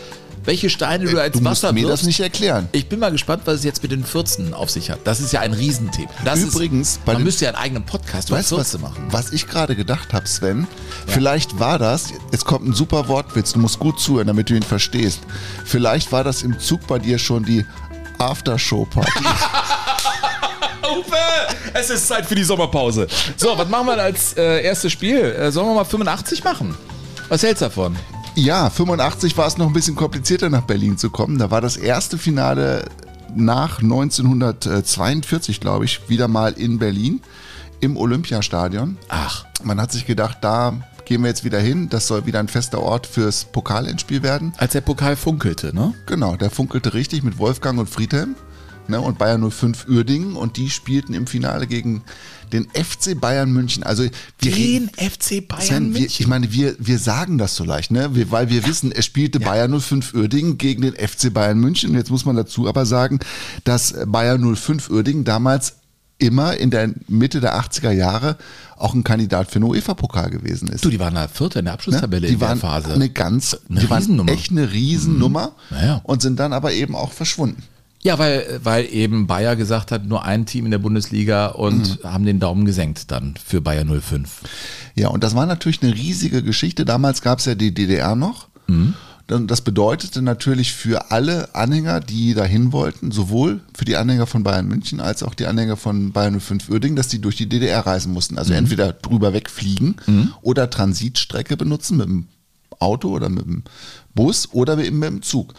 welche 0.48 0.70
Steine 0.70 1.06
du 1.06 1.22
als 1.22 1.34
Du 1.34 1.42
musst 1.42 1.64
Wasser 1.64 1.74
mir 1.74 1.82
wirfst. 1.88 2.04
das 2.04 2.08
nicht 2.08 2.22
erklären. 2.22 2.70
Ich 2.72 2.88
bin 2.88 3.00
mal 3.00 3.12
gespannt, 3.12 3.42
was 3.46 3.56
es 3.56 3.64
jetzt 3.66 3.84
mit 3.84 3.92
den 3.92 4.06
14 4.06 4.54
auf 4.54 4.70
sich 4.70 4.90
hat. 4.90 5.00
Das 5.04 5.20
ist 5.20 5.34
ja 5.34 5.42
ein 5.42 5.52
Riesenthema. 5.52 6.10
Das 6.24 6.40
Übrigens, 6.40 6.92
ist, 6.94 7.06
bei 7.06 7.14
man 7.14 7.24
müsste 7.24 7.46
ja 7.46 7.52
einen 7.52 7.58
eigenen 7.60 7.86
Podcast 7.86 8.30
über 8.30 8.38
Weißt 8.38 8.52
du, 8.52 8.58
was, 8.58 8.72
14 8.72 8.82
machen. 8.82 9.08
was 9.12 9.34
ich 9.34 9.46
gerade 9.48 9.76
gedacht 9.76 10.14
habe, 10.14 10.26
Sven? 10.26 10.66
Vielleicht 11.06 11.60
war 11.60 11.78
das, 11.78 12.14
jetzt 12.32 12.46
kommt 12.46 12.66
ein 12.66 12.74
super 12.74 13.10
Wortwitz, 13.10 13.52
du 13.52 13.60
musst 13.60 13.78
gut 13.78 14.00
zuhören, 14.00 14.28
damit 14.28 14.50
du 14.50 14.56
ihn 14.56 14.64
verstehst. 14.64 15.20
Vielleicht 15.66 16.14
war 16.14 16.24
das 16.24 16.44
im 16.44 16.58
Zug 16.60 16.88
bei 16.88 16.98
dir 16.98 17.20
schon 17.20 17.44
die 17.44 17.66
Aftershow-Party. 18.18 19.12
Es 21.74 21.90
ist 21.92 22.08
Zeit 22.08 22.26
für 22.26 22.34
die 22.36 22.44
Sommerpause. 22.44 23.08
So, 23.36 23.56
was 23.58 23.68
machen 23.68 23.88
wir 23.88 24.02
als 24.02 24.36
äh, 24.36 24.64
erstes 24.64 24.92
Spiel? 24.92 25.20
Äh, 25.20 25.52
sollen 25.52 25.68
wir 25.68 25.76
mal 25.76 25.84
85 25.86 26.44
machen? 26.44 26.76
Was 27.30 27.44
hältst 27.44 27.62
du 27.62 27.66
davon? 27.66 27.96
Ja, 28.38 28.70
85 28.70 29.36
war 29.38 29.48
es 29.48 29.58
noch 29.58 29.68
ein 29.68 29.74
bisschen 29.74 29.96
komplizierter, 29.96 30.50
nach 30.50 30.62
Berlin 30.62 30.98
zu 30.98 31.10
kommen. 31.10 31.38
Da 31.40 31.50
war 31.52 31.60
das 31.62 31.76
erste 31.76 32.18
Finale 32.18 32.86
nach 33.36 33.82
1942, 33.82 35.60
glaube 35.60 35.86
ich, 35.86 36.08
wieder 36.10 36.28
mal 36.28 36.54
in 36.54 36.80
Berlin 36.80 37.22
im 37.80 37.98
Olympiastadion. 37.98 38.98
Ach, 39.10 39.46
Man 39.64 39.82
hat 39.82 39.92
sich 39.92 40.06
gedacht, 40.06 40.38
da 40.42 40.74
gehen 41.06 41.22
wir 41.22 41.30
jetzt 41.30 41.44
wieder 41.44 41.60
hin. 41.60 41.90
Das 41.90 42.08
soll 42.08 42.26
wieder 42.26 42.40
ein 42.40 42.48
fester 42.48 42.82
Ort 42.82 43.08
fürs 43.08 43.46
Pokalendspiel 43.46 44.24
werden. 44.24 44.54
als 44.58 44.74
der 44.74 44.82
Pokal 44.82 45.16
funkelte, 45.16 45.76
ne? 45.76 45.94
Genau, 46.06 46.36
der 46.36 46.50
funkelte 46.52 46.94
richtig 46.94 47.24
mit 47.24 47.38
Wolfgang 47.40 47.80
und 47.80 47.90
Friedhelm. 47.90 48.36
ne, 48.88 49.02
und 49.02 49.18
Bayern 49.18 49.50
05 49.50 49.88
Uerdingen 49.90 50.36
und 50.36 50.58
die 50.58 50.70
spielten 50.70 51.14
im 51.14 51.28
Finale 51.28 51.68
gegen 51.68 52.04
den 52.54 52.66
FC 52.74 53.20
Bayern 53.20 53.52
München. 53.52 53.84
Also 53.84 54.04
wir 54.40 54.52
Den 54.52 54.90
FC 54.90 55.48
Bayern 55.48 55.62
Sven, 55.62 55.94
wir, 55.94 56.02
München. 56.02 56.18
ich 56.22 56.28
meine, 56.28 56.52
wir, 56.54 56.76
wir 56.80 57.00
sagen 57.00 57.38
das 57.38 57.56
so 57.56 57.64
leicht, 57.64 57.92
ne? 57.92 58.14
Wir, 58.16 58.32
weil 58.32 58.50
wir 58.50 58.66
wissen, 58.66 58.92
es 58.92 59.06
spielte 59.06 59.40
Bayern 59.40 59.80
05 59.80 60.14
Uerdingen 60.14 60.58
gegen 60.58 60.82
den 60.84 60.94
FC 60.96 61.34
Bayern 61.34 61.60
München. 61.60 61.92
Und 61.92 61.96
jetzt 61.98 62.12
muss 62.12 62.26
man 62.26 62.36
dazu 62.36 62.68
aber 62.68 62.86
sagen, 62.86 63.20
dass 63.64 63.94
Bayern 64.08 64.56
05 64.56 64.90
Uerdingen 64.90 65.24
damals 65.24 65.76
immer 66.20 66.58
in 66.58 66.72
der 66.72 66.92
Mitte 67.08 67.42
der 67.42 67.60
80er 67.60 67.92
Jahre 67.92 68.38
auch 68.76 68.96
ein 68.96 69.04
Kandidat 69.04 69.52
für 69.52 69.60
den 69.60 69.64
UEFA-Pokal 69.70 70.32
gewesen 70.32 70.68
ist. 70.68 70.84
Du, 70.84 70.90
die 70.90 71.00
waren 71.00 71.14
da 71.14 71.28
Vierter 71.28 71.60
in 71.60 71.66
der 71.66 71.74
Ne? 71.74 71.76
Abschlusstabelle 71.76 72.26
Die 72.28 72.34
in 72.34 72.40
der 72.40 72.48
waren 72.50 72.60
Phase. 72.60 72.92
eine 72.94 73.10
ganz, 73.10 73.56
Eine 73.70 73.82
die 73.82 73.90
waren 73.90 74.28
echt 74.28 74.50
eine 74.52 74.72
Riesennummer 74.72 75.52
Naja. 75.70 76.02
und 76.04 76.24
sind 76.24 76.40
dann 76.40 76.54
aber 76.54 76.74
eben 76.74 76.96
auch 76.96 77.12
verschwunden. 77.12 77.62
Ja, 78.08 78.18
weil, 78.20 78.62
weil 78.64 78.86
eben 78.94 79.28
Bayer 79.28 79.58
gesagt 79.58 79.92
hat, 79.92 80.06
nur 80.06 80.24
ein 80.24 80.46
Team 80.46 80.64
in 80.66 80.72
der 80.72 80.78
Bundesliga 80.78 81.48
und 81.48 82.00
haben 82.04 82.26
den 82.26 82.40
Daumen 82.40 82.64
gesenkt 82.64 83.12
dann 83.12 83.36
für 83.44 83.60
Bayer 83.60 83.84
05. 83.86 84.44
Ja, 84.96 85.10
und 85.10 85.26
das 85.26 85.36
war 85.36 85.46
natürlich 85.46 85.84
eine 85.84 85.94
riesige 85.94 86.42
Geschichte. 86.42 86.86
Damals 86.86 87.22
gab 87.22 87.40
es 87.40 87.46
ja 87.46 87.56
die 87.56 87.74
DDR 87.74 88.16
noch. 88.16 88.48
Dann- 89.28 89.46
Das 89.48 89.60
bedeutete 89.60 90.22
natürlich 90.22 90.72
für 90.74 91.12
alle 91.12 91.54
Anhänger, 91.54 92.00
die 92.00 92.34
dahin 92.34 92.72
wollten, 92.72 93.12
sowohl 93.12 93.60
für 93.78 93.84
die 93.84 93.98
Anhänger 93.98 94.26
von 94.26 94.42
Bayern 94.44 94.70
München 94.70 95.02
als 95.02 95.22
auch 95.22 95.34
die 95.34 95.46
Anhänger 95.48 95.76
von 95.76 96.14
Bayern 96.14 96.40
05 96.40 96.70
Uerdingen, 96.70 96.96
dass 96.96 97.10
die 97.10 97.20
durch 97.20 97.36
die 97.36 97.50
DDR 97.50 97.86
reisen 97.86 98.14
mussten. 98.14 98.38
Also 98.38 98.54
entweder 98.54 98.94
drüber 98.94 99.34
wegfliegen 99.34 99.96
oder 100.42 100.70
Transitstrecke 100.70 101.58
benutzen 101.58 101.98
mit 101.98 102.08
dem 102.08 102.28
Auto 102.80 103.10
oder 103.10 103.28
mit 103.28 103.44
dem 103.46 103.64
Bus 104.16 104.48
oder 104.54 104.78
eben 104.78 105.00
mit 105.00 105.10
dem 105.10 105.22
Zug. 105.24 105.54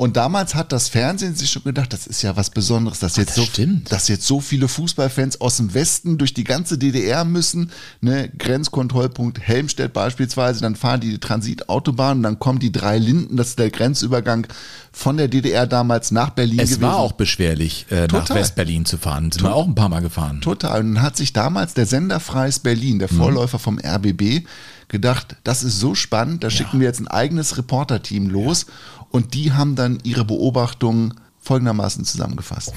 Und 0.00 0.16
damals 0.16 0.54
hat 0.54 0.72
das 0.72 0.88
Fernsehen 0.88 1.34
sich 1.34 1.50
schon 1.50 1.62
gedacht, 1.62 1.92
das 1.92 2.06
ist 2.06 2.22
ja 2.22 2.34
was 2.34 2.48
Besonderes, 2.48 3.00
dass 3.00 3.16
jetzt, 3.16 3.36
das 3.36 3.36
so, 3.36 3.42
stimmt. 3.42 3.92
dass 3.92 4.08
jetzt 4.08 4.26
so 4.26 4.40
viele 4.40 4.66
Fußballfans 4.66 5.42
aus 5.42 5.58
dem 5.58 5.74
Westen 5.74 6.16
durch 6.16 6.32
die 6.32 6.44
ganze 6.44 6.78
DDR 6.78 7.26
müssen, 7.26 7.70
ne, 8.00 8.30
Grenzkontrollpunkt 8.38 9.40
Helmstedt 9.40 9.92
beispielsweise, 9.92 10.62
dann 10.62 10.74
fahren 10.74 11.00
die 11.00 11.10
die 11.10 11.18
Transitautobahn 11.18 12.16
und 12.16 12.22
dann 12.22 12.38
kommen 12.38 12.60
die 12.60 12.72
drei 12.72 12.96
Linden, 12.96 13.36
das 13.36 13.48
ist 13.48 13.58
der 13.58 13.68
Grenzübergang 13.68 14.46
von 14.90 15.18
der 15.18 15.28
DDR 15.28 15.66
damals 15.66 16.12
nach 16.12 16.30
Berlin 16.30 16.60
Es 16.60 16.70
gewesen. 16.70 16.80
war 16.80 16.96
auch 16.96 17.12
beschwerlich, 17.12 17.84
äh, 17.90 18.06
nach. 18.06 18.30
West-Berlin 18.30 18.86
zu 18.86 18.96
fahren. 18.96 19.30
Sind 19.30 19.42
wir 19.42 19.54
auch 19.54 19.66
ein 19.66 19.74
paar 19.74 19.90
Mal 19.90 20.00
gefahren. 20.00 20.40
Total. 20.40 20.80
Und 20.80 20.94
dann 20.94 21.02
hat 21.02 21.18
sich 21.18 21.34
damals 21.34 21.74
der 21.74 21.84
Sender 21.84 22.20
Freies 22.20 22.60
Berlin, 22.60 23.00
der 23.00 23.08
Vorläufer 23.08 23.58
vom 23.58 23.78
RBB, 23.78 24.46
gedacht, 24.88 25.36
das 25.44 25.62
ist 25.62 25.78
so 25.78 25.94
spannend, 25.94 26.42
da 26.42 26.50
schicken 26.50 26.80
wir 26.80 26.86
jetzt 26.86 27.00
ein 27.00 27.06
eigenes 27.08 27.56
Reporterteam 27.56 28.28
los 28.28 28.66
und 29.10 29.34
die 29.34 29.52
haben 29.52 29.76
dann 29.76 29.98
ihre 30.02 30.24
Beobachtungen 30.24 31.14
folgendermaßen 31.42 32.04
zusammengefasst. 32.04 32.72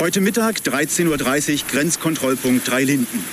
Heute 0.00 0.20
Mittag 0.20 0.58
13.30 0.58 1.06
Uhr 1.62 1.68
Grenzkontrollpunkt 1.70 2.68
Dreilinden. 2.68 3.24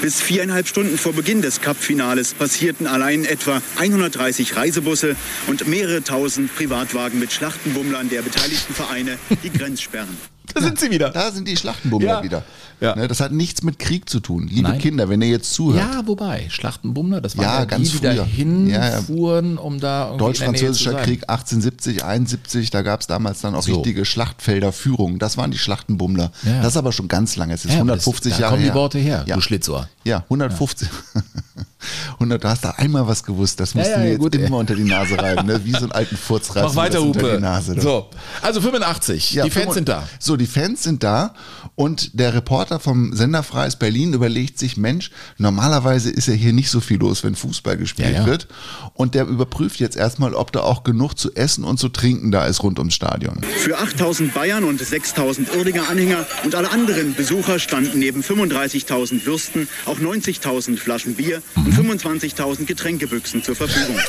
Bis 0.00 0.20
viereinhalb 0.20 0.68
Stunden 0.68 0.96
vor 0.96 1.12
Beginn 1.12 1.42
des 1.42 1.60
Cup-Finales 1.60 2.34
passierten 2.34 2.86
allein 2.86 3.24
etwa 3.24 3.60
130 3.78 4.54
Reisebusse 4.54 5.16
und 5.48 5.66
mehrere 5.66 6.04
tausend 6.04 6.54
Privatwagen 6.54 7.18
mit 7.18 7.32
Schlachtenbummlern 7.32 8.08
der 8.08 8.22
beteiligten 8.22 8.74
Vereine 8.74 9.18
die 9.42 9.50
Grenzsperren. 9.58 10.16
Da 10.54 10.60
sind 10.62 10.78
sie 10.78 10.90
wieder. 10.92 11.10
Da 11.10 11.32
sind 11.32 11.48
die 11.48 11.56
Schlachtenbummler 11.56 12.08
Ja. 12.08 12.22
wieder. 12.22 12.44
Ja. 12.80 12.94
Ne, 12.94 13.08
das 13.08 13.20
hat 13.20 13.32
nichts 13.32 13.62
mit 13.62 13.78
Krieg 13.78 14.08
zu 14.08 14.20
tun. 14.20 14.46
Liebe 14.48 14.68
Nein. 14.68 14.78
Kinder, 14.78 15.08
wenn 15.08 15.20
ihr 15.20 15.28
jetzt 15.28 15.52
zuhört, 15.52 15.82
Ja, 15.94 16.06
wobei, 16.06 16.46
Schlachtenbummler, 16.48 17.20
das 17.20 17.36
waren 17.36 17.44
Ja, 17.44 17.58
ja, 17.60 17.64
ganz 17.64 17.90
die, 17.90 17.96
die 17.98 18.02
da 18.02 18.24
hinfuhren, 18.24 19.54
Ja, 19.56 19.60
um 19.60 19.80
da 19.80 20.02
irgendwie 20.04 20.18
Deutsch-Französischer. 20.18 20.94
Krieg 20.94 21.22
1870, 21.28 22.04
71, 22.04 22.70
da 22.70 22.82
gab 22.82 23.00
es 23.00 23.06
damals 23.06 23.40
dann 23.40 23.54
auch 23.54 23.62
So. 23.62 23.74
richtige 23.76 24.04
Schlachtfelderführungen. 24.04 25.18
Das 25.18 25.36
waren 25.36 25.50
die 25.50 25.58
Schlachtenbummler. 25.58 26.30
Das 26.44 26.68
ist 26.68 26.76
aber 26.76 26.92
schon 26.92 27.08
ganz 27.08 27.36
lange. 27.36 27.54
Es 27.54 27.64
ist 27.64 27.72
Ja, 27.74 27.80
aber 27.80 27.96
das- 27.96 28.04
150 28.06 28.34
da 28.34 28.38
Jahre 28.40 28.50
kommen 28.52 28.62
die 28.62 28.68
her. 28.68 28.74
Worte 28.74 28.98
her, 28.98 29.24
ja. 29.26 29.34
du 29.34 29.40
Schlitzohr. 29.40 29.88
Ja, 30.04 30.22
150. 30.24 30.88
100, 32.14 32.42
du 32.44 32.48
hast 32.48 32.64
da 32.64 32.70
einmal 32.70 33.06
was 33.06 33.22
gewusst. 33.24 33.60
Das 33.60 33.74
musst 33.74 33.88
Ja, 33.88 33.94
du 33.96 34.00
ja, 34.00 34.04
mir 34.06 34.10
jetzt 34.12 34.20
gut, 34.20 34.34
ey. 34.34 34.44
immer 34.46 34.58
unter 34.58 34.74
die 34.74 34.84
Nase 34.84 35.18
reiben. 35.18 35.46
Ne? 35.46 35.64
Wie 35.64 35.72
so 35.72 35.78
einen 35.78 35.92
alten 35.92 36.16
Furz 36.16 36.48
reißt 36.54 36.64
Mach 36.64 36.70
du 36.70 36.76
weiter, 36.76 37.00
Hupe. 37.02 37.34
die 37.36 37.42
Nase. 37.42 37.74
du. 37.74 37.80
So, 37.80 38.06
also 38.40 38.60
85. 38.60 39.32
Ja, 39.34 39.44
die 39.44 39.50
Fans 39.50 39.74
95 39.74 39.74
sind 39.74 39.88
da. 39.88 40.08
So, 40.18 40.36
die 40.36 40.46
Fans 40.46 40.82
sind 40.82 41.02
da 41.02 41.34
und 41.78 42.18
der 42.18 42.34
Reporter 42.34 42.80
vom 42.80 43.12
Sender 43.14 43.44
Freies 43.44 43.76
Berlin 43.76 44.12
überlegt 44.12 44.58
sich, 44.58 44.76
Mensch, 44.76 45.12
normalerweise 45.36 46.10
ist 46.10 46.26
ja 46.26 46.34
hier 46.34 46.52
nicht 46.52 46.70
so 46.70 46.80
viel 46.80 46.98
los, 46.98 47.22
wenn 47.22 47.36
Fußball 47.36 47.76
gespielt 47.76 48.14
Ja, 48.14 48.20
ja. 48.22 48.26
wird. 48.26 48.48
Und 48.94 49.14
der 49.14 49.26
überprüft 49.28 49.78
jetzt 49.78 49.96
erstmal, 49.96 50.34
ob 50.34 50.50
da 50.50 50.62
auch 50.62 50.82
genug 50.82 51.14
zu 51.14 51.32
essen 51.36 51.62
und 51.62 51.78
zu 51.78 51.88
trinken 51.88 52.32
da 52.32 52.46
ist 52.46 52.64
rund 52.64 52.80
ums 52.80 52.94
Stadion. 52.94 53.42
Für 53.62 53.78
8000 53.78 54.34
Bayern 54.34 54.64
und 54.64 54.80
6000 54.80 55.54
Irdinger 55.54 55.88
Anhänger 55.88 56.26
und 56.42 56.56
alle 56.56 56.72
anderen 56.72 57.14
Besucher 57.14 57.60
standen 57.60 58.00
neben 58.00 58.22
35.000 58.22 59.24
Würsten 59.24 59.68
auch 59.86 60.00
90.000 60.00 60.78
Flaschen 60.78 61.14
Bier 61.14 61.42
und 61.54 61.72
25.000 61.72 62.64
Getränkebüchsen 62.64 63.44
zur 63.44 63.54
Verfügung. 63.54 64.00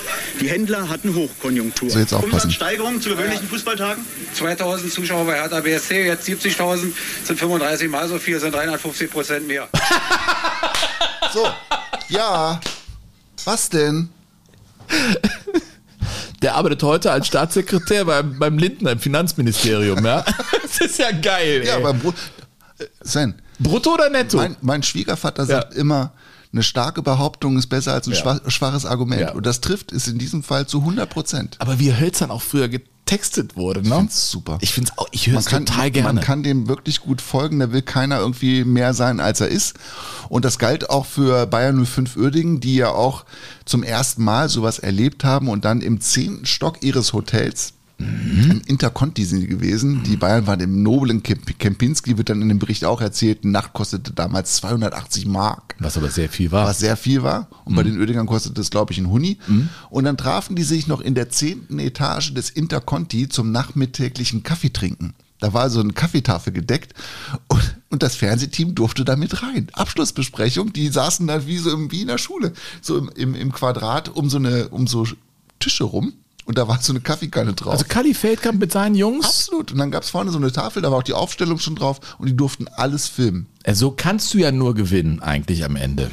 Die 0.41 0.49
Händler 0.49 0.89
hatten 0.89 1.13
Hochkonjunktur. 1.13 1.91
So, 1.91 1.99
jetzt. 1.99 2.13
Umsatzsteigerung 2.13 2.99
zu 2.99 3.09
gewöhnlichen 3.09 3.47
Fußballtagen? 3.47 4.03
2000 4.33 4.91
Zuschauer 4.91 5.25
bei 5.25 5.35
Hertha 5.35 5.59
BSC, 5.59 6.07
jetzt 6.07 6.27
70.000, 6.27 6.93
sind 7.25 7.37
35 7.59 7.89
mal 7.89 8.07
so 8.07 8.17
viel, 8.19 8.39
sind 8.39 8.53
350 8.55 9.11
Prozent 9.11 9.47
mehr. 9.47 9.67
So, 11.31 11.47
ja, 12.07 12.59
was 13.45 13.69
denn? 13.69 14.09
Der 16.41 16.55
arbeitet 16.55 16.81
heute 16.81 17.11
als 17.11 17.27
Staatssekretär 17.27 18.03
beim, 18.05 18.39
beim 18.39 18.57
Lindner 18.57 18.93
im 18.93 18.99
Finanzministerium, 18.99 20.03
ja? 20.03 20.25
Das 20.63 20.79
ist 20.89 20.97
ja 20.97 21.11
geil. 21.11 21.63
Ja, 21.65 21.75
ey. 21.75 21.83
aber 21.83 21.91
Bru- 21.91 22.13
äh, 22.79 22.85
Sven, 23.03 23.35
Brutto 23.59 23.93
oder 23.93 24.09
netto? 24.09 24.37
mein, 24.37 24.55
mein 24.61 24.81
Schwiegervater 24.81 25.45
sagt 25.45 25.75
immer, 25.75 26.13
eine 26.51 26.63
starke 26.63 27.03
Behauptung 27.03 27.59
ist 27.59 27.67
besser 27.67 27.93
als 27.93 28.07
ein 28.07 28.13
Ja. 28.13 28.17
schwach, 28.21 28.39
schwaches 28.47 28.85
Argument. 28.87 29.21
Ja. 29.21 29.31
Und 29.33 29.45
das 29.45 29.61
trifft 29.61 29.91
es 29.91 30.07
in 30.07 30.17
diesem 30.17 30.41
Fall 30.41 30.65
zu 30.65 30.79
100 30.79 31.07
Prozent. 31.09 31.57
aber 31.59 31.77
wie 31.77 31.93
Hölzern 31.95 32.31
auch 32.31 32.41
früher 32.41 32.69
getextet 33.09 33.55
wurde, 33.55 33.81
ne? 33.81 33.95
find's 33.95 34.29
super. 34.29 34.59
Ich 34.61 34.71
find's 34.71 34.95
auch, 34.97 35.07
ich 35.11 35.27
höre 35.27 35.41
total 35.41 35.89
gerne. 35.89 36.13
man 36.13 36.23
kann 36.23 36.43
dem 36.43 36.67
wirklich 36.67 37.01
gut 37.01 37.21
folgen, 37.21 37.59
da 37.59 37.71
will 37.71 37.81
keiner 37.81 38.19
irgendwie 38.19 38.63
mehr 38.63 38.93
sein, 38.93 39.19
als 39.19 39.41
er 39.41 39.47
ist. 39.47 39.75
Und 40.29 40.45
das 40.45 40.59
galt 40.59 40.89
auch 40.91 41.07
für 41.07 41.47
Bayern 41.47 41.83
05 41.83 42.17
Uerdingen, 42.17 42.59
die 42.59 42.75
ja 42.75 42.89
auch 42.89 43.25
zum 43.65 43.81
ersten 43.81 44.23
Mal 44.23 44.47
sowas 44.47 44.77
erlebt 44.77 45.23
haben 45.23 45.49
und 45.49 45.65
dann 45.65 45.81
im 45.81 46.01
zehnten 46.01 46.45
Stock 46.45 46.83
ihres 46.83 47.13
Hotels, 47.13 47.73
im 47.99 48.61
Interconti 48.65 49.25
sind 49.25 49.41
die 49.41 49.47
gewesen. 49.47 50.03
Die 50.03 50.15
Bayern 50.15 50.47
waren 50.47 50.61
im 50.61 50.83
noblen 50.83 51.21
Kemp 51.21 51.59
Kempinski, 51.59 52.17
wird 52.17 52.29
dann 52.29 52.41
in 52.41 52.47
dem 52.49 52.59
Bericht 52.59 52.85
auch 52.85 53.01
erzählt, 53.01 53.39
eine 53.43 53.51
Nacht 53.51 53.73
kostete 53.73 54.13
damals 54.13 54.55
280 54.55 55.25
Mark 55.25 55.75
Was 55.79 55.97
aber 55.97 56.09
sehr 56.09 56.29
viel 56.29 56.51
war. 56.51 56.65
was 56.65 56.79
sehr 56.79 56.95
viel 56.95 57.23
war. 57.23 57.49
Und 57.65 57.75
bei 57.75 57.83
den 57.83 57.99
Oedingern 57.99 58.25
kostete 58.25 58.61
es, 58.61 58.69
glaube 58.69 58.93
ich, 58.93 58.99
ein 58.99 59.09
Huni. 59.09 59.37
Und 59.89 60.05
dann 60.05 60.17
trafen 60.17 60.55
die 60.55 60.63
sich 60.63 60.87
noch 60.87 61.01
in 61.01 61.13
der 61.13 61.29
zehnten 61.29 61.79
Etage 61.79 62.33
des 62.33 62.49
Interconti 62.49 63.27
zum 63.27 63.51
nachmittäglichen 63.51 64.43
Kaffee 64.43 64.71
trinken. 64.71 65.13
Da 65.39 65.53
war 65.53 65.69
so 65.69 65.79
eine 65.79 65.93
Kaffeetafel 65.93 66.51
gedeckt 66.51 66.93
und, 67.47 67.77
und 67.89 68.03
das 68.03 68.15
Fernsehteam 68.15 68.75
durfte 68.75 69.05
da 69.05 69.15
mit 69.15 69.41
rein. 69.41 69.67
Abschlussbesprechung, 69.71 70.73
die 70.73 70.89
saßen 70.89 71.27
da 71.27 71.47
wie 71.47 71.57
so 71.57 71.71
im, 71.71 71.91
wie 71.91 72.01
in 72.01 72.07
der 72.07 72.17
Schule, 72.17 72.53
so 72.81 72.97
im, 72.97 73.09
im, 73.15 73.35
im 73.35 73.51
Quadrat 73.53 74.09
um 74.09 74.29
so 74.29 74.37
eine, 74.37 74.67
um 74.69 74.85
so 74.85 75.07
Tische 75.59 75.85
rum. 75.85 76.13
Und 76.49 76.57
da 76.57 76.67
war 76.67 76.81
so 76.81 76.93
eine 76.93 76.99
Kaffeekanne 76.99 77.53
drauf. 77.53 77.73
Also 77.73 77.85
Kali 77.87 78.15
Feldkamp 78.15 78.59
mit 78.59 78.71
seinen 78.71 78.95
Jungs. 78.95 79.23
Absolut. 79.23 79.71
Und 79.71 79.77
dann 79.77 79.91
gab 79.91 80.01
es 80.01 80.09
vorne 80.09 80.31
so 80.31 80.39
eine 80.39 80.51
Tafel, 80.51 80.81
da 80.81 80.89
war 80.89 80.97
auch 80.97 81.03
die 81.03 81.13
Aufstellung 81.13 81.59
schon 81.59 81.75
drauf 81.75 81.99
und 82.17 82.27
die 82.27 82.35
durften 82.35 82.67
alles 82.67 83.07
filmen. 83.07 83.45
Äh, 83.61 83.75
So 83.75 83.91
kannst 83.91 84.33
du 84.33 84.39
ja 84.39 84.51
nur 84.51 84.73
gewinnen, 84.73 85.19
eigentlich 85.19 85.63
am 85.63 85.75
Ende. 85.75 86.09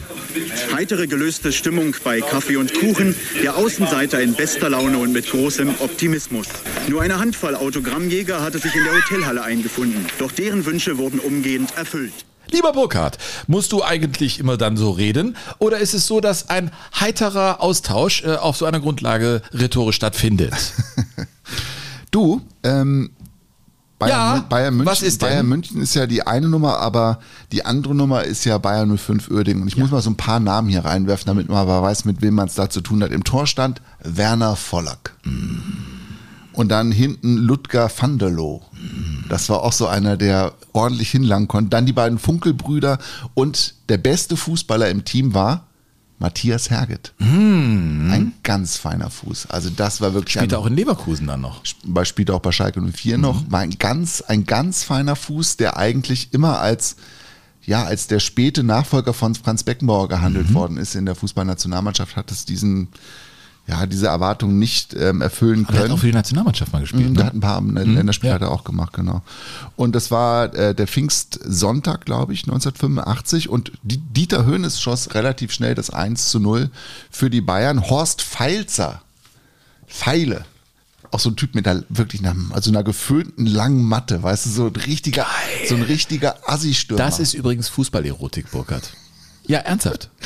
Heitere 0.74 1.06
gelöste 1.06 1.52
Stimmung 1.52 1.96
bei 2.04 2.20
Kaffee 2.20 2.56
und 2.56 2.74
Kuchen, 2.74 3.14
der 3.42 3.56
Außenseiter 3.56 4.20
in 4.20 4.34
bester 4.34 4.68
Laune 4.68 4.98
und 4.98 5.14
mit 5.14 5.26
großem 5.30 5.70
Optimismus. 5.78 6.48
Nur 6.86 7.00
eine 7.00 7.18
Handvoll 7.18 7.54
Autogrammjäger 7.54 8.42
hatte 8.42 8.58
sich 8.58 8.74
in 8.74 8.84
der 8.84 8.92
Hotelhalle 8.92 9.42
eingefunden, 9.42 10.04
doch 10.18 10.32
deren 10.32 10.66
Wünsche 10.66 10.98
wurden 10.98 11.18
umgehend 11.18 11.78
erfüllt. 11.78 12.25
Lieber 12.50 12.72
Burkhard, 12.72 13.18
musst 13.46 13.72
du 13.72 13.82
eigentlich 13.82 14.38
immer 14.38 14.56
dann 14.56 14.76
so 14.76 14.90
reden? 14.90 15.36
Oder 15.58 15.78
ist 15.78 15.94
es 15.94 16.06
so, 16.06 16.20
dass 16.20 16.48
ein 16.48 16.70
heiterer 16.98 17.60
Austausch 17.60 18.24
äh, 18.24 18.36
auf 18.36 18.56
so 18.56 18.66
einer 18.66 18.80
Grundlage 18.80 19.42
rhetorisch 19.52 19.96
stattfindet? 19.96 20.52
Du, 22.12 22.40
ähm, 22.62 23.10
Bayern, 23.98 24.36
Ja, 24.36 24.44
Bayern, 24.48 24.74
München, 24.74 24.90
was 24.90 25.02
ist 25.02 25.22
denn? 25.22 25.28
Bayern 25.28 25.46
München 25.46 25.80
ist 25.80 25.94
ja 25.94 26.06
die 26.06 26.26
eine 26.26 26.48
Nummer, 26.48 26.78
aber 26.78 27.18
die 27.52 27.64
andere 27.64 27.94
Nummer 27.94 28.24
ist 28.24 28.44
ja 28.44 28.58
Bayern 28.58 28.96
05 28.96 29.30
Uerdingen. 29.30 29.62
Und 29.62 29.68
ich 29.68 29.76
muss 29.76 29.90
mal 29.90 30.02
so 30.02 30.10
ein 30.10 30.16
paar 30.16 30.40
Namen 30.40 30.68
hier 30.68 30.84
reinwerfen, 30.84 31.26
damit 31.26 31.48
man 31.48 31.58
aber 31.58 31.82
weiß, 31.82 32.04
mit 32.04 32.22
wem 32.22 32.34
man 32.34 32.48
es 32.48 32.54
da 32.54 32.68
zu 32.68 32.80
tun 32.80 33.02
hat. 33.02 33.10
Im 33.10 33.24
Tor 33.24 33.46
stand 33.46 33.80
Werner 34.02 34.56
Vollack. 34.56 35.14
Und 36.56 36.70
dann 36.70 36.90
hinten 36.90 37.36
Ludger 37.36 37.90
van 37.94 38.18
der 38.18 38.30
Loo. 38.30 38.60
Das 39.28 39.48
war 39.48 39.62
auch 39.62 39.72
so 39.72 39.86
einer, 39.86 40.16
der 40.16 40.54
ordentlich 40.72 41.10
hinlangen 41.10 41.48
konnte. 41.48 41.70
Dann 41.70 41.86
die 41.86 41.92
beiden 41.92 42.18
Funkelbrüder 42.18 42.98
und 43.34 43.74
der 43.88 43.98
beste 43.98 44.36
Fußballer 44.36 44.88
im 44.88 45.04
Team 45.04 45.34
war 45.34 45.66
Matthias 46.18 46.70
Herget. 46.70 47.12
Ein 48.10 48.32
ganz 48.42 48.76
feiner 48.78 49.10
Fuß. 49.10 49.46
Also 49.50 49.68
das 49.68 50.00
war 50.00 50.14
wirklich 50.14 50.32
Spielt 50.32 50.52
ein, 50.52 50.56
er 50.56 50.60
auch 50.60 50.66
in 50.66 50.74
Leverkusen 50.74 51.26
dann 51.26 51.42
noch. 51.42 51.62
bei 51.84 52.04
spielt 52.04 52.30
auch 52.30 52.40
bei 52.40 52.52
Schalke 52.52 52.80
04 52.80 53.18
noch, 53.18 53.44
war 53.50 53.60
ein 53.60 53.76
ganz, 53.78 54.22
ein 54.22 54.46
ganz 54.46 54.82
feiner 54.82 55.14
Fuß, 55.14 55.58
der 55.58 55.76
eigentlich 55.76 56.32
immer 56.32 56.58
als, 56.58 56.96
ja, 57.66 57.84
als 57.84 58.06
der 58.06 58.20
späte 58.20 58.62
Nachfolger 58.62 59.12
von 59.12 59.34
Franz 59.34 59.62
Beckenbauer 59.62 60.08
gehandelt 60.08 60.54
worden 60.54 60.78
ist 60.78 60.94
in 60.94 61.04
der 61.04 61.16
Fußballnationalmannschaft, 61.16 62.16
hat 62.16 62.30
es 62.30 62.46
diesen, 62.46 62.88
ja, 63.68 63.84
diese 63.86 64.06
Erwartung 64.06 64.58
nicht 64.60 64.94
ähm, 64.94 65.20
erfüllen 65.20 65.64
Aber 65.66 65.74
er 65.74 65.78
hat 65.78 65.82
können. 65.86 65.94
auch 65.94 65.98
für 65.98 66.06
die 66.06 66.12
Nationalmannschaft 66.12 66.72
mal 66.72 66.80
gespielt. 66.80 67.10
Mhm, 67.10 67.14
Der 67.14 67.24
Ne? 67.24 67.26
hat 67.26 67.34
ein 67.34 67.40
paar 67.40 67.60
Länderspiele 67.62 68.28
ja. 68.30 68.34
hat 68.36 68.42
er 68.42 68.52
auch 68.52 68.62
gemacht, 68.62 68.92
genau. 68.92 69.22
Und 69.74 69.94
das 69.96 70.10
war 70.12 70.54
äh, 70.54 70.72
der 70.74 70.86
Pfingstsonntag, 70.86 72.04
glaube 72.04 72.32
ich, 72.32 72.42
1985. 72.44 73.48
Und 73.48 73.72
Die- 73.82 73.96
Dieter 73.98 74.44
Höhnes 74.44 74.80
schoss 74.80 75.14
relativ 75.14 75.52
schnell 75.52 75.74
das 75.74 75.90
1 75.90 76.28
zu 76.30 76.38
0 76.38 76.70
für 77.10 77.28
die 77.28 77.40
Bayern. 77.40 77.90
Horst 77.90 78.22
Feilzer, 78.22 79.02
Pfeile, 79.88 80.44
auch 81.10 81.20
so 81.20 81.30
ein 81.30 81.36
Typ 81.36 81.54
mit 81.54 81.66
einer 81.66 81.82
wirklich 81.88 82.20
einer, 82.24 82.36
also 82.50 82.70
einer 82.70 82.82
geföhnten 82.84 83.46
langen 83.46 83.82
Matte, 83.84 84.22
weißt 84.22 84.46
du, 84.46 84.50
so 84.50 84.66
ein 84.66 84.76
richtiger, 84.76 85.26
so 85.68 85.74
ein 85.74 85.82
richtiger 85.82 86.36
Assi-Stürmer. 86.48 87.02
Das 87.02 87.18
ist 87.20 87.34
übrigens 87.34 87.68
Fußballerotik, 87.68 88.50
Burkhard. 88.52 88.92
Ja, 89.46 89.58
ernsthaft. 89.60 90.10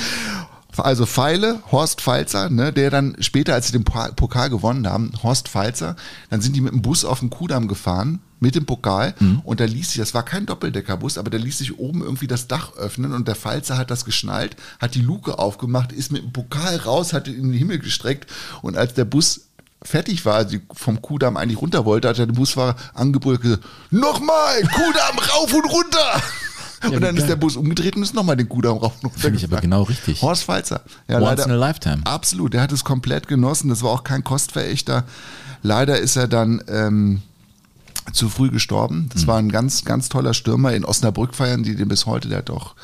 Also 0.76 1.04
Pfeile, 1.06 1.60
Horst 1.72 2.00
Pfalzer, 2.00 2.48
ne, 2.50 2.72
der 2.72 2.90
dann 2.90 3.16
später, 3.20 3.54
als 3.54 3.66
sie 3.66 3.72
den 3.72 3.84
Po- 3.84 4.12
Pokal 4.16 4.50
gewonnen 4.50 4.86
haben, 4.88 5.12
Horst 5.22 5.48
Pfalzer, 5.48 5.96
dann 6.30 6.40
sind 6.40 6.54
die 6.56 6.60
mit 6.60 6.72
dem 6.72 6.82
Bus 6.82 7.04
auf 7.04 7.20
den 7.20 7.30
Kudamm 7.30 7.68
gefahren, 7.68 8.20
mit 8.38 8.54
dem 8.54 8.64
Pokal, 8.64 9.14
und 9.44 9.60
da 9.60 9.64
ließ 9.66 9.88
sich, 9.90 9.98
das 9.98 10.14
war 10.14 10.22
kein 10.24 10.46
Doppeldeckerbus, 10.46 11.18
aber 11.18 11.28
da 11.28 11.36
ließ 11.36 11.58
sich 11.58 11.78
oben 11.78 12.02
irgendwie 12.02 12.26
das 12.26 12.48
Dach 12.48 12.74
öffnen 12.76 13.12
und 13.12 13.28
der 13.28 13.34
Pfalzer 13.34 13.76
hat 13.76 13.90
das 13.90 14.06
geschnallt, 14.06 14.56
hat 14.78 14.94
die 14.94 15.02
Luke 15.02 15.38
aufgemacht, 15.38 15.92
ist 15.92 16.10
mit 16.10 16.22
dem 16.22 16.32
Pokal 16.32 16.76
raus, 16.76 17.12
hat 17.12 17.28
ihn 17.28 17.34
in 17.34 17.42
den 17.50 17.52
Himmel 17.58 17.78
gestreckt 17.80 18.30
und 18.62 18.78
als 18.78 18.94
der 18.94 19.04
Bus 19.04 19.42
fertig 19.82 20.24
war, 20.24 20.36
also 20.36 20.56
vom 20.72 21.02
Kudamm 21.02 21.36
eigentlich 21.36 21.60
runter 21.60 21.84
wollte, 21.84 22.08
hat 22.08 22.18
der 22.18 22.26
Busfahrer 22.26 22.76
angebrüllt 22.94 23.60
nochmal, 23.90 24.62
Kudamm 24.62 25.18
rauf 25.18 25.52
und 25.52 25.64
runter! 25.70 26.22
Wie 26.82 26.94
und 26.96 27.02
dann 27.02 27.16
ist 27.16 27.28
der 27.28 27.36
Bus 27.36 27.56
umgedreht 27.56 27.96
und 27.96 28.02
ist 28.02 28.14
nochmal 28.14 28.36
den 28.36 28.48
Kudamm 28.48 28.78
rauf 28.78 28.94
und 28.96 29.10
runter 29.10 29.20
Finde 29.20 29.38
ich 29.38 29.44
aber 29.44 29.60
genau 29.60 29.82
richtig. 29.82 30.22
Horst 30.22 30.44
Pfalzer. 30.44 30.82
Ja, 31.08 31.16
Once 31.16 31.24
leider, 31.24 31.44
in 31.44 31.50
a 31.50 31.54
lifetime. 31.56 32.00
Absolut, 32.04 32.54
der 32.54 32.62
hat 32.62 32.72
es 32.72 32.84
komplett 32.84 33.28
genossen. 33.28 33.68
Das 33.68 33.82
war 33.82 33.90
auch 33.90 34.04
kein 34.04 34.24
Kostverächter. 34.24 35.04
Leider 35.62 35.98
ist 35.98 36.16
er 36.16 36.26
dann 36.26 36.62
ähm, 36.68 37.22
zu 38.12 38.28
früh 38.28 38.50
gestorben. 38.50 39.08
Das 39.12 39.26
war 39.26 39.38
ein 39.38 39.50
ganz, 39.50 39.84
ganz 39.84 40.08
toller 40.08 40.34
Stürmer. 40.34 40.72
In 40.72 40.84
Osnabrück 40.84 41.34
feiern 41.34 41.62
die 41.62 41.76
den 41.76 41.88
bis 41.88 42.06
heute. 42.06 42.28
Der 42.28 42.38
hat 42.38 42.50
auch 42.50 42.74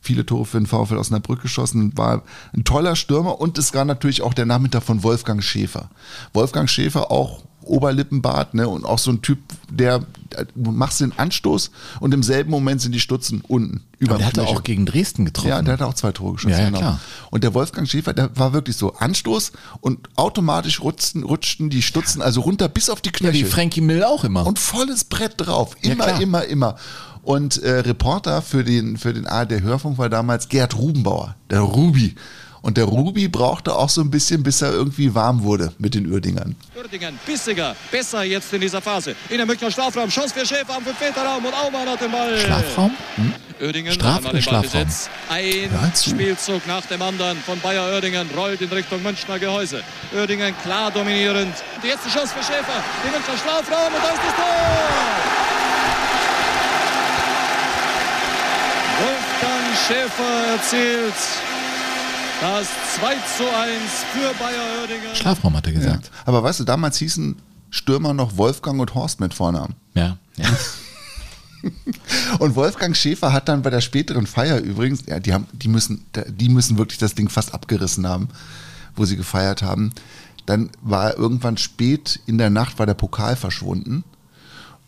viele 0.00 0.26
Tore 0.26 0.44
für 0.44 0.58
den 0.58 0.66
VfL 0.66 0.96
Osnabrück 0.96 1.42
geschossen. 1.42 1.96
War 1.96 2.22
ein 2.54 2.64
toller 2.64 2.96
Stürmer 2.96 3.40
und 3.40 3.58
es 3.58 3.74
war 3.74 3.84
natürlich 3.84 4.22
auch 4.22 4.34
der 4.34 4.46
Nachmittag 4.46 4.82
von 4.82 5.02
Wolfgang 5.02 5.42
Schäfer. 5.42 5.90
Wolfgang 6.32 6.68
Schäfer 6.68 7.10
auch 7.10 7.44
Oberlippenbart, 7.64 8.54
ne, 8.54 8.68
und 8.68 8.84
auch 8.84 8.98
so 8.98 9.10
ein 9.10 9.22
Typ, 9.22 9.38
der, 9.70 10.00
du 10.54 10.70
machst 10.70 11.00
den 11.00 11.12
Anstoß 11.18 11.70
und 12.00 12.12
im 12.14 12.22
selben 12.22 12.50
Moment 12.50 12.80
sind 12.80 12.92
die 12.92 13.00
Stutzen 13.00 13.42
unten. 13.46 13.82
Über 13.98 14.12
Aber 14.14 14.18
der 14.18 14.26
hatte 14.28 14.46
auch 14.46 14.62
gegen 14.62 14.86
Dresden 14.86 15.24
getroffen. 15.24 15.48
ja, 15.48 15.62
der 15.62 15.74
hat 15.74 15.82
auch 15.82 15.94
zwei 15.94 16.12
Tore 16.12 16.34
geschossen. 16.34 16.52
Ja, 16.52 16.58
ja, 16.60 16.66
genau. 16.66 16.78
klar. 16.78 17.00
Und 17.30 17.44
der 17.44 17.54
Wolfgang 17.54 17.88
Schäfer, 17.88 18.12
der 18.12 18.36
war 18.36 18.52
wirklich 18.52 18.76
so 18.76 18.94
Anstoß 18.94 19.52
und 19.80 20.08
automatisch 20.16 20.80
rutschten, 20.82 21.22
rutschten 21.22 21.70
die 21.70 21.82
Stutzen 21.82 22.20
also 22.22 22.40
runter 22.40 22.68
bis 22.68 22.90
auf 22.90 23.00
die 23.00 23.10
ja, 23.10 23.14
wie 23.32 23.38
Knöchel. 23.40 23.46
Frankie 23.46 23.80
Mill 23.80 24.02
auch 24.04 24.24
immer. 24.24 24.46
und 24.46 24.58
volles 24.58 25.04
Brett 25.04 25.34
drauf. 25.36 25.76
Ja, 25.82 25.92
Immer, 25.92 26.04
klar. 26.06 26.20
immer, 26.20 26.44
immer. 26.44 26.76
Und 27.22 27.62
äh, 27.62 27.78
Reporter 27.80 28.42
für 28.42 28.64
den, 28.64 28.96
für 28.96 29.12
den 29.14 29.26
ARD 29.28 29.60
Hörfunk 29.62 29.96
war 29.98 30.08
damals 30.08 30.48
Gerd 30.48 30.76
Rubenbauer, 30.76 31.36
der 31.50 31.60
Rubi. 31.60 32.16
Und 32.62 32.76
der 32.76 32.84
Rubi 32.84 33.26
brauchte 33.26 33.74
auch 33.74 33.88
so 33.88 34.00
ein 34.02 34.10
bisschen, 34.10 34.44
bis 34.44 34.62
er 34.62 34.70
irgendwie 34.72 35.12
warm 35.14 35.42
wurde 35.42 35.72
mit 35.78 35.94
den 35.94 36.10
Uerdingern. 36.10 36.54
Uerdingen, 36.76 37.18
bissiger, 37.26 37.74
besser 37.90 38.22
jetzt 38.22 38.52
in 38.52 38.60
dieser 38.60 38.80
Phase. 38.80 39.16
In 39.30 39.38
der 39.38 39.46
Münchner 39.46 39.70
Strafraum, 39.70 40.08
Chance 40.08 40.32
für 40.32 40.46
Schäfer 40.46 40.76
am 40.76 40.84
5-Meter-Raum 40.84 41.44
und 41.44 41.52
Aumann 41.54 41.88
hat 41.88 42.00
den 42.00 42.12
Ball. 42.12 42.38
Schlafraum? 42.38 42.92
Oerdingen 43.60 43.92
Straf- 43.92 44.16
einmal 44.18 44.32
den 44.32 44.42
Strafraum. 44.42 44.70
Ballbesitz. 44.72 45.10
Ein. 45.28 45.92
Spielzug 45.96 46.64
nach 46.68 46.86
dem 46.86 47.02
anderen 47.02 47.36
von 47.38 47.58
Bayer 47.60 47.84
Oerdingen 47.92 48.28
rollt 48.36 48.60
in 48.60 48.68
Richtung 48.68 49.02
Münchner 49.02 49.40
Gehäuse. 49.40 49.82
Oerdingen 50.16 50.54
klar 50.62 50.92
dominierend. 50.92 51.54
Und 51.82 51.84
jetzt 51.84 52.06
die 52.06 52.10
Chance 52.10 52.32
für 52.32 52.44
Schäfer. 52.44 52.78
Den 53.04 53.10
Münchner 53.12 53.36
Strafraum 53.38 53.92
und 53.92 54.02
da 54.04 54.08
ist 54.10 54.20
das 54.24 54.36
Tor. 54.36 55.62
Wolfgang 59.00 59.76
Schäfer 59.88 60.52
erzielt 60.54 61.14
das 62.42 62.66
2 62.96 63.14
zu 63.36 63.44
1 63.44 63.80
für 64.12 64.34
Bayer 64.42 64.80
Oerdingen. 64.80 65.14
Schlafraum 65.14 65.56
hat 65.56 65.66
er 65.68 65.72
gesagt. 65.74 66.10
Aber 66.24 66.42
weißt 66.42 66.58
du, 66.58 66.64
damals 66.64 66.98
hießen 66.98 67.36
Stürmer 67.70 68.14
noch 68.14 68.36
Wolfgang 68.36 68.80
und 68.80 68.94
Horst 68.96 69.20
mit 69.20 69.32
Vornamen. 69.32 69.76
Ja. 69.94 70.18
ja. 70.36 70.48
Und 72.40 72.56
Wolfgang 72.56 72.96
Schäfer 72.96 73.32
hat 73.32 73.48
dann 73.48 73.62
bei 73.62 73.70
der 73.70 73.80
späteren 73.80 74.26
Feier 74.26 74.58
übrigens, 74.58 75.04
ja, 75.06 75.20
die 75.20 75.32
haben, 75.32 75.46
die 75.52 75.68
müssen, 75.68 76.04
die 76.26 76.48
müssen 76.48 76.76
wirklich 76.76 76.98
das 76.98 77.14
Ding 77.14 77.28
fast 77.28 77.54
abgerissen 77.54 78.04
haben, 78.08 78.30
wo 78.96 79.04
sie 79.04 79.16
gefeiert 79.16 79.62
haben. 79.62 79.92
Dann 80.44 80.70
war 80.80 81.16
irgendwann 81.16 81.58
spät 81.58 82.18
in 82.26 82.38
der 82.38 82.50
Nacht 82.50 82.80
war 82.80 82.86
der 82.86 82.94
Pokal 82.94 83.36
verschwunden 83.36 84.02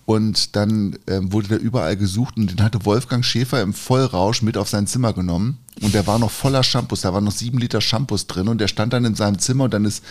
und 0.06 0.56
dann 0.56 0.98
ähm, 1.06 1.32
wurde 1.32 1.48
der 1.48 1.60
überall 1.60 1.96
gesucht 1.96 2.36
und 2.36 2.50
den 2.50 2.62
hatte 2.62 2.84
Wolfgang 2.84 3.24
Schäfer 3.24 3.62
im 3.62 3.72
Vollrausch 3.72 4.42
mit 4.42 4.56
auf 4.56 4.68
sein 4.68 4.86
Zimmer 4.86 5.12
genommen 5.12 5.58
und 5.82 5.94
der 5.94 6.06
war 6.06 6.18
noch 6.18 6.30
voller 6.30 6.62
Shampoos, 6.62 7.02
da 7.02 7.12
waren 7.12 7.24
noch 7.24 7.32
sieben 7.32 7.58
Liter 7.58 7.80
Shampoos 7.80 8.26
drin 8.26 8.48
und 8.48 8.60
der 8.60 8.68
stand 8.68 8.92
dann 8.92 9.04
in 9.04 9.14
seinem 9.14 9.38
Zimmer 9.38 9.64
und 9.64 9.74
dann 9.74 9.84
ist 9.84 10.04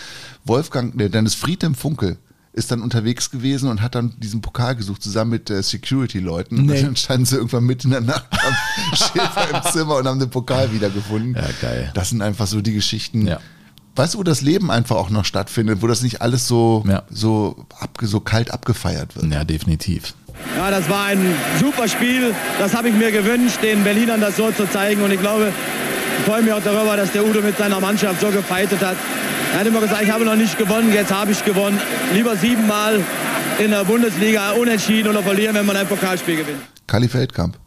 Wolfgang, 0.46 0.96
nee, 0.96 1.10
dann 1.10 1.26
ist 1.26 1.36
Friedhelm 1.36 1.76
Funkel 1.76 2.18
ist 2.54 2.72
dann 2.72 2.82
unterwegs 2.82 3.32
gewesen 3.32 3.68
und 3.70 3.82
hat 3.82 3.96
dann 3.96 4.14
diesen 4.20 4.42
Pokal 4.42 4.76
gesucht, 4.76 5.02
zusammen 5.02 5.32
mit 5.32 5.50
äh, 5.50 5.62
Security-Leuten. 5.64 6.66
Nee. 6.66 6.74
Und 6.74 6.84
dann 6.84 6.96
standen 6.96 7.26
sie 7.26 7.36
irgendwann 7.36 7.64
mitten 7.64 7.88
in 7.88 7.92
der 7.92 8.02
Nacht 8.02 8.28
am 8.32 8.54
Schäfer 8.96 9.50
im 9.50 9.72
Zimmer 9.72 9.96
und 9.96 10.08
haben 10.08 10.20
den 10.20 10.30
Pokal 10.30 10.72
wiedergefunden. 10.72 11.34
Ja, 11.34 11.50
geil. 11.62 11.92
Das 11.96 12.12
sind 12.12 12.22
einfach 12.22 12.46
so 12.46 12.62
die 12.62 12.74
Geschichten. 12.74 13.26
Ja. 13.26 13.40
Weißt 13.96 14.16
du, 14.16 14.18
wo 14.20 14.24
das 14.24 14.42
Leben 14.42 14.72
einfach 14.72 14.96
auch 14.96 15.10
noch 15.12 15.24
stattfindet, 15.26 15.82
wo 15.82 15.88
das 15.88 16.02
nicht 16.02 16.22
alles 16.22 16.48
so, 16.48 16.84
Ja. 16.88 17.04
so, 17.10 17.56
abge, 17.80 18.08
so 18.08 18.20
kalt 18.20 18.52
abgefeiert 18.52 19.16
wird. 19.16 19.32
ja, 19.32 19.44
definitiv. 19.44 20.14
Ja, 20.58 20.72
das 20.72 20.90
war 20.90 21.06
ein 21.06 21.20
super 21.60 21.88
Spiel. 21.88 22.34
Das 22.60 22.74
habe 22.74 22.90
ich 22.90 22.96
mir 22.96 23.12
gewünscht, 23.12 23.60
den 23.62 23.84
Berlinern 23.84 24.20
das 24.20 24.36
so 24.38 24.52
zu 24.52 24.68
zeigen. 24.70 25.04
Und 25.04 25.12
ich 25.12 25.20
glaube, 25.20 25.52
ich 26.20 26.26
freue 26.26 26.42
mich 26.42 26.52
auch 26.54 26.64
darüber, 26.64 26.98
dass 26.98 27.12
der 27.12 27.24
Udo 27.26 27.42
mit 27.42 27.56
seiner 27.58 27.80
Mannschaft 27.80 28.20
so 28.20 28.30
gefeitet 28.30 28.82
hat. 28.82 28.96
Er 29.54 29.60
hat 29.60 29.68
immer 29.68 29.82
gesagt, 29.82 30.02
ich 30.02 30.10
habe 30.12 30.26
noch 30.26 30.36
nicht 30.36 30.58
gewonnen, 30.58 30.92
jetzt 30.92 31.12
habe 31.14 31.32
ich 31.32 31.46
gewonnen. 31.46 31.80
Lieber 32.16 32.36
siebenmal 32.36 33.00
in 33.64 33.70
der 33.70 33.84
Bundesliga 33.86 34.54
unentschieden 34.54 35.10
oder 35.10 35.22
verlieren, 35.22 35.54
wenn 35.54 35.68
man 35.68 35.76
ein 35.78 35.88
Pokalspiel 35.88 36.38
gewinnt. 36.38 36.58
Kali 36.88 37.08
Feldkamp. 37.08 37.60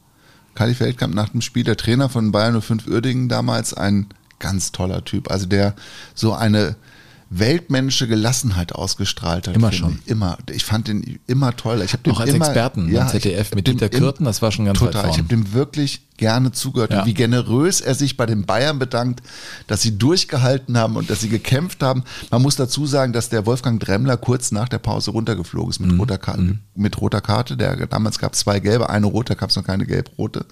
Kali 0.56 0.74
Feldkamp 0.74 1.14
nach 1.14 1.28
dem 1.28 1.40
Spiel, 1.42 1.62
der 1.62 1.76
Trainer 1.76 2.08
von 2.08 2.32
Bayern 2.32 2.60
05 2.60 2.88
Uerdingen 2.88 3.28
damals, 3.28 3.72
ein 3.74 4.06
ganz 4.38 4.72
toller 4.72 5.04
Typ. 5.04 5.30
Also 5.30 5.46
der 5.46 5.74
so 6.14 6.32
eine 6.34 6.76
weltmännische 7.28 8.06
Gelassenheit 8.06 8.72
ausgestrahlt 8.72 9.48
hat. 9.48 9.56
Immer 9.56 9.72
schon. 9.72 9.98
Ich. 10.04 10.10
Immer. 10.12 10.38
Ich 10.50 10.64
fand 10.64 10.86
den 10.88 11.18
immer 11.26 11.56
toll. 11.56 11.82
Ich 11.84 11.92
hab 11.92 12.04
den 12.04 12.12
Auch 12.12 12.20
als 12.20 12.30
immer, 12.32 12.46
Experten 12.46 12.88
ja, 12.88 13.00
beim 13.00 13.08
ZDF 13.08 13.54
mit 13.54 13.66
dem 13.66 13.78
Dieter 13.78 13.92
im- 13.92 13.98
Kürten, 13.98 14.24
das 14.24 14.42
war 14.42 14.52
schon 14.52 14.64
ganz 14.66 14.78
Total. 14.78 15.10
Ich 15.10 15.18
habe 15.18 15.28
dem 15.28 15.52
wirklich 15.52 16.02
gerne 16.16 16.52
zugehört 16.52 16.92
Ja. 16.92 17.00
und 17.00 17.06
wie 17.06 17.14
generös 17.14 17.80
er 17.80 17.94
sich 17.94 18.16
bei 18.16 18.26
den 18.26 18.44
Bayern 18.46 18.78
bedankt, 18.78 19.22
dass 19.66 19.82
sie 19.82 19.98
durchgehalten 19.98 20.76
haben 20.78 20.96
und 20.96 21.10
dass 21.10 21.20
sie 21.20 21.28
gekämpft 21.28 21.82
haben. 21.82 22.04
Man 22.30 22.42
muss 22.42 22.56
dazu 22.56 22.86
sagen, 22.86 23.12
dass 23.12 23.28
der 23.28 23.46
Wolfgang 23.46 23.80
Dremmler 23.80 24.16
kurz 24.16 24.52
nach 24.52 24.68
der 24.68 24.78
Pause 24.78 25.10
runtergeflogen 25.10 25.70
ist 25.70 25.80
mit, 25.80 25.92
Mhm. 25.92 26.00
roter, 26.00 26.18
Karte, 26.18 26.58
mit 26.74 27.00
roter 27.00 27.20
Karte. 27.20 27.56
Der, 27.56 27.86
damals 27.86 28.18
gab 28.18 28.32
es 28.34 28.40
zwei 28.40 28.60
gelbe, 28.60 28.88
eine 28.90 29.06
rote, 29.06 29.34
da 29.34 29.38
gab 29.40 29.50
es 29.50 29.56
noch 29.56 29.64
keine 29.64 29.86
gelb-rote. 29.86 30.44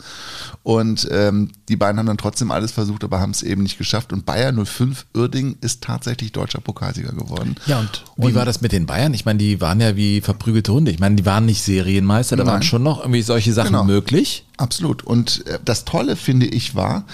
Und 0.62 1.08
ähm, 1.10 1.50
die 1.68 1.76
beiden 1.76 1.98
haben 1.98 2.06
dann 2.06 2.18
trotzdem 2.18 2.50
alles 2.50 2.72
versucht, 2.72 3.04
aber 3.04 3.20
haben 3.20 3.30
es 3.32 3.42
eben 3.42 3.62
nicht 3.62 3.78
geschafft. 3.78 4.12
Und 4.12 4.26
Bayern 4.26 4.64
05 4.64 5.06
Uerdingen 5.14 5.56
ist 5.60 5.82
tatsächlich 5.82 6.32
deutscher 6.32 6.60
Pokalsieger 6.60 7.12
geworden. 7.12 7.56
Ja, 7.66 7.80
und 7.80 8.02
wie 8.16 8.34
war 8.34 8.44
das 8.44 8.60
mit 8.60 8.72
den 8.72 8.86
Bayern? 8.86 9.14
Ich 9.14 9.24
meine, 9.24 9.38
die 9.38 9.60
waren 9.60 9.80
ja 9.80 9.96
wie 9.96 10.20
verprügelte 10.20 10.72
Hunde. 10.72 10.90
Ich 10.90 10.98
meine, 11.00 11.16
die 11.16 11.26
waren 11.26 11.46
nicht 11.46 11.62
Serienmeister, 11.62 12.36
da 12.36 12.44
Nein. 12.44 12.52
waren 12.54 12.62
schon 12.62 12.82
noch 12.82 13.00
irgendwie 13.00 13.22
solche 13.22 13.52
Sachen 13.52 13.72
Genau. 13.72 13.84
möglich. 13.84 14.46
Absolut. 14.56 15.02
Und 15.02 15.46
äh, 15.46 15.58
das 15.64 15.84
Tolle, 15.84 16.16
finde 16.16 16.46
ich, 16.46 16.74
war, 16.74 17.04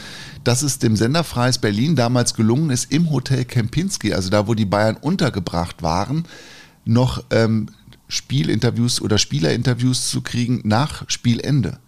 dass 0.44 0.62
es 0.62 0.78
dem 0.78 0.96
Senderfreies 0.96 1.58
Berlin 1.58 1.96
damals 1.96 2.34
gelungen 2.34 2.70
ist, 2.70 2.92
im 2.92 3.10
Hotel 3.10 3.44
Kempinski, 3.44 4.12
also 4.14 4.30
da, 4.30 4.46
wo 4.46 4.54
die 4.54 4.66
Bayern 4.66 4.96
untergebracht 4.96 5.82
waren, 5.82 6.24
noch 6.84 7.24
ähm, 7.30 7.68
Spielinterviews 8.08 9.00
oder 9.00 9.18
Spielerinterviews 9.18 10.10
zu 10.10 10.20
kriegen 10.20 10.60
nach 10.64 11.04
Spielende. 11.08 11.78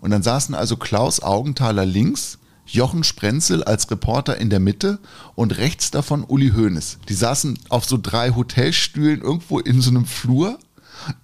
Und 0.00 0.10
dann 0.10 0.22
saßen 0.22 0.54
also 0.54 0.76
Klaus 0.76 1.20
Augenthaler 1.20 1.86
links, 1.86 2.38
Jochen 2.66 3.02
Sprenzel 3.02 3.64
als 3.64 3.90
Reporter 3.90 4.36
in 4.36 4.50
der 4.50 4.60
Mitte 4.60 5.00
und 5.34 5.58
rechts 5.58 5.90
davon 5.90 6.22
Uli 6.22 6.50
Hoeneß. 6.50 6.98
Die 7.08 7.14
saßen 7.14 7.58
auf 7.68 7.84
so 7.84 7.98
drei 8.00 8.30
Hotelstühlen 8.30 9.22
irgendwo 9.22 9.58
in 9.58 9.80
so 9.80 9.90
einem 9.90 10.04
Flur 10.04 10.58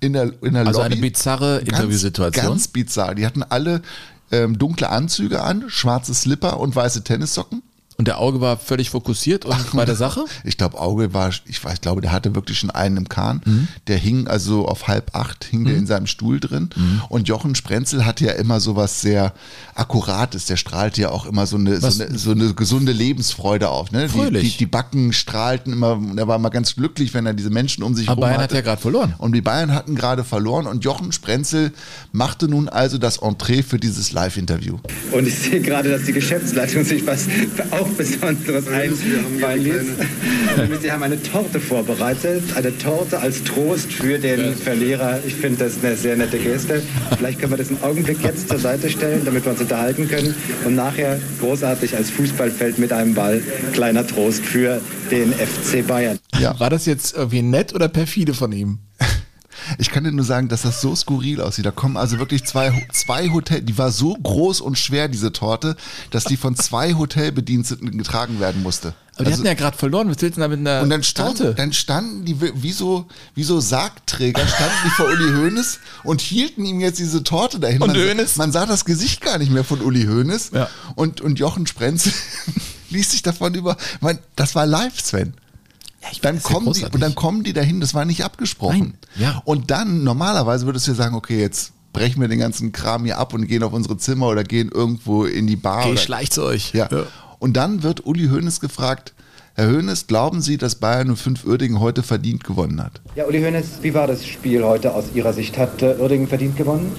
in 0.01 0.12
der, 0.12 0.33
in 0.43 0.55
der 0.55 0.66
Also 0.66 0.81
Lobby. 0.81 0.93
eine 0.93 1.01
bizarre 1.03 1.59
Interviewsituation. 1.59 2.45
Ganz 2.47 2.68
bizarr. 2.68 3.14
Die 3.14 3.27
hatten 3.27 3.43
alle 3.43 3.83
ähm, 4.31 4.59
dunkle 4.59 4.89
Anzüge 4.91 5.43
an, 5.43 5.64
schwarze 5.68 6.14
Slipper 6.14 6.59
und 6.61 6.74
weiße 6.74 7.05
Tennissocken 7.05 7.62
Und 7.99 8.09
der 8.09 8.19
Auge 8.19 8.43
war 8.43 8.59
völlig 8.59 8.91
fokussiert 8.91 9.47
und 9.47 9.73
bei 9.73 9.87
der 9.87 9.97
Sache? 9.97 10.25
Ich 10.45 10.59
glaube, 10.59 10.79
Auge 10.79 11.15
war, 11.15 11.31
ich 11.47 11.65
weiß, 11.65 11.75
ich 11.75 11.81
glaube, 11.81 12.03
der 12.03 12.13
hatte 12.13 12.35
wirklich 12.35 12.59
schon 12.59 12.71
einen 12.71 12.99
im 12.99 13.09
Kahn. 13.09 13.41
Mhm. 13.47 13.69
Der 13.87 13.97
hing 13.97 14.27
also 14.29 14.67
auf 14.69 14.87
halb 14.87 15.15
acht, 15.17 15.45
hing 15.45 15.65
der 15.65 15.77
in 15.77 15.87
seinem 15.87 16.07
Stuhl 16.07 16.39
drin. 16.39 16.69
Mhm. 16.77 17.03
Und 17.09 17.27
Jochen 17.29 17.55
Sprenzel 17.55 18.05
hatte 18.05 18.27
ja 18.27 18.33
immer 18.33 18.61
so 18.61 18.77
was 18.77 19.01
sehr 19.01 19.33
Akkurates. 19.75 20.45
Der 20.47 20.57
strahlte 20.57 21.01
ja 21.01 21.11
auch 21.11 21.25
immer 21.27 21.47
so 21.47 21.57
eine, 21.57 21.77
so 21.81 21.87
Was- 21.87 22.01
eine, 22.01 22.19
so 22.19 22.33
eine 22.33 22.53
gesunde 22.55 22.93
Lebensfreude 22.93 23.69
auf. 23.71 23.91
Ne? 23.93 24.09
Die, 24.09 24.09
Fröhlich. 24.19 24.53
die, 24.53 24.59
die 24.59 24.67
Backen 24.67 25.13
strahlten 25.15 25.73
immer, 25.73 25.93
und 25.93 26.19
er 26.19 26.29
war 26.29 26.37
immer 26.37 26.51
ganz 26.51 26.75
glücklich, 26.77 27.15
wenn 27.15 27.25
er 27.27 27.33
diese 27.35 27.51
Menschen 27.51 27.83
um 27.83 27.95
sich 27.95 28.09
Aber 28.09 28.21
Bayern 28.23 28.35
hatte. 28.35 28.45
hat 28.45 28.53
ja 28.53 28.61
gerade 28.61 28.81
verloren. 28.83 29.15
Und 29.19 29.33
die 29.33 29.41
Bayern 29.41 29.73
hatten 29.73 29.95
gerade 29.95 30.23
verloren 30.25 30.67
und 30.67 30.85
Jochen 30.85 31.13
Sprenzel 31.13 31.73
machte 32.13 32.49
nun 32.49 32.69
also 32.69 32.99
das 32.99 33.19
Entree 33.19 33.63
für 33.63 33.79
dieses 33.79 34.13
Live-Interview. 34.13 34.77
Und 35.13 35.27
ich 35.27 35.35
sehe 35.39 35.61
gerade, 35.61 35.91
dass 35.91 36.05
die 36.05 36.13
Geschäftsleitung 36.13 36.85
sich 36.85 37.07
was 37.07 37.27
auch 37.71 37.86
Besonderes 37.95 38.68
einfallen 38.68 39.62
ließ. 39.62 40.82
Sie 40.82 40.93
haben 40.93 41.03
eine 41.03 41.22
Torte 41.22 41.61
vorbereitet, 41.61 42.43
eine 42.55 42.76
Torte 42.78 43.18
als 43.18 43.45
Trost 43.45 43.93
für 43.93 44.18
den 44.18 44.55
Verlierer. 44.55 45.20
Ich 45.26 45.34
finde 45.34 45.64
das 45.64 45.82
eine 45.82 45.97
sehr 45.97 46.16
nette 46.16 46.39
Geste. 46.39 46.82
Vielleicht 47.16 47.41
können 47.41 47.53
wir 47.53 47.59
das 47.59 47.68
einen 47.68 47.82
Augenblick 47.82 48.22
jetzt 48.22 48.49
zur 48.49 48.59
Seite 48.59 48.91
stellen, 48.91 49.22
damit 49.24 49.45
wir 49.45 49.53
uns 49.53 49.61
unterhalten 49.61 50.09
können. 50.09 50.34
Und 50.64 50.74
nachher 50.74 51.18
großartig 51.41 51.97
als 51.97 52.11
Fußballfeld 52.11 52.78
mit 52.78 52.93
einem 52.93 53.14
Ball. 53.14 53.43
Kleiner 53.72 54.07
Trost 54.07 54.45
für 54.45 54.80
den 55.11 55.32
FC 55.32 55.87
Bayern. 55.87 56.18
Ja. 56.39 56.59
War 56.59 56.70
das 56.70 56.87
jetzt 56.87 57.16
irgendwie 57.16 57.43
nett 57.43 57.74
oder 57.74 57.89
perfide 57.89 58.34
von 58.34 58.53
ihm? 58.53 58.78
Ich 59.79 59.91
kann 59.91 60.05
dir 60.05 60.12
nur 60.12 60.25
sagen, 60.25 60.49
dass 60.49 60.62
das 60.62 60.81
so 60.81 60.95
skurril 60.95 61.41
aussieht. 61.41 61.67
Da 61.67 61.71
kommen 61.71 61.97
also 61.97 62.19
wirklich 62.19 62.45
zwei, 62.45 62.87
zwei 62.93 63.31
Hotel, 63.31 63.62
die 63.62 63.77
war 63.79 63.91
so 63.91 64.14
groß 64.14 64.61
und 64.61 64.79
schwer, 64.79 65.09
diese 65.09 65.33
Torte, 65.33 65.77
dass 66.11 66.25
die 66.25 66.37
von 66.37 66.57
zwei 66.57 66.95
Hotelbediensteten 66.95 67.97
getragen 67.99 68.41
werden 68.41 68.62
musste. 68.62 68.95
Aber 69.14 69.25
die 69.25 69.31
Also- 69.31 69.39
hatten 69.39 69.47
ja 69.47 69.55
gerade 69.55 69.77
verloren. 69.79 70.09
Was 70.11 70.21
willst 70.21 70.37
du 70.37 70.41
denn 70.41 70.51
da 70.51 70.57
mit 70.57 70.61
einer 70.61 70.83
und 70.83 70.91
dann, 70.91 71.03
stand, 71.03 71.39
Torte? 71.39 71.55
dann 71.55 71.73
standen 71.73 72.25
die 72.27 72.37
wie- 72.41 72.73
so, 72.73 73.07
wie 73.35 73.45
so 73.45 73.61
Sargträger, 73.61 74.47
standen 74.47 74.75
die 74.85 74.91
vor 74.91 75.07
Uli 75.07 75.33
Hoeneß 75.33 75.79
und 76.05 76.21
hielten 76.21 76.64
ihm 76.67 76.81
jetzt 76.81 76.99
diese 76.99 77.25
Torte 77.25 77.59
dahin. 77.59 77.81
Und 77.81 77.89
man, 77.89 77.97
Hoeneß? 77.97 78.37
man 78.37 78.53
sah 78.53 78.67
das 78.67 78.85
Gesicht 78.85 79.23
gar 79.23 79.39
nicht 79.39 79.51
mehr 79.51 79.64
von 79.64 79.81
Uli 79.81 80.05
Hoeneß. 80.05 80.51
Ja. 80.53 80.69
Und, 80.97 81.21
und 81.23 81.39
Jochen 81.39 81.67
Sprenzel 81.67 82.12
ließ 82.91 83.11
sich 83.11 83.23
davon 83.23 83.55
über. 83.55 83.77
Man, 84.01 84.19
das 84.37 84.55
war 84.55 84.67
live, 84.67 85.01
Sven. 85.01 85.33
Ich 86.13 86.21
Dann 86.21 86.37
ja 86.37 86.43
kommen, 86.43 86.73
die, 86.73 86.85
und 86.85 87.01
dann 87.01 87.15
kommen 87.15 87.43
die 87.43 87.53
dahin, 87.53 87.81
das 87.81 87.95
war 87.95 88.05
nicht 88.05 88.25
abgesprochen. 88.25 88.95
Nein, 89.17 89.23
ja. 89.23 89.43
Und 89.45 89.71
dann, 89.71 90.05
normalerweise 90.05 90.67
würdest 90.67 90.87
du 90.87 90.93
ja 90.93 90.97
sagen, 90.97 91.15
okay, 91.15 91.41
jetzt 91.41 91.73
brechen 91.93 92.21
wir 92.21 92.29
den 92.29 92.39
ganzen 92.39 92.73
Kram 92.73 93.05
hier 93.05 93.19
ab 93.19 93.33
und 93.33 93.47
gehen 93.47 93.63
auf 93.63 93.73
unsere 93.73 93.97
Zimmer 93.97 94.29
oder 94.29 94.45
gehen 94.45 94.71
irgendwo 94.73 95.25
in 95.25 95.47
die 95.47 95.57
Bar. 95.57 95.81
Okay, 95.81 95.93
oder, 95.93 96.01
schleicht's 96.01 96.39
euch. 96.39 96.73
ja. 96.73 96.89
Ja. 96.91 97.07
Und 97.39 97.55
dann 97.57 97.83
wird 97.83 98.07
Uli 98.07 98.29
Hoeneß 98.29 98.61
gefragt, 98.61 99.13
Herr 99.55 99.69
Hoeneß, 99.71 100.07
glauben 100.07 100.43
Sie, 100.43 100.59
dass 100.59 100.75
Bayern 100.75 101.17
05 101.17 101.47
Uerdingen 101.47 101.81
heute 101.81 102.03
verdient 102.03 102.45
gewonnen 102.45 102.83
hat? 102.83 103.01
Ja, 103.15 103.25
Uli 103.25 103.41
Hoeneß, 103.43 103.79
wie 103.83 103.95
war 103.95 104.07
das 104.07 104.27
Spiel 104.27 104.63
heute 104.63 104.95
aus 104.95 105.07
Ihrer 105.15 105.33
Sicht? 105.33 105.57
Hat 105.57 105.81
äh, 105.81 105.97
Uerdingen 105.99 106.29
verdient 106.29 106.57
gewonnen? 106.57 106.95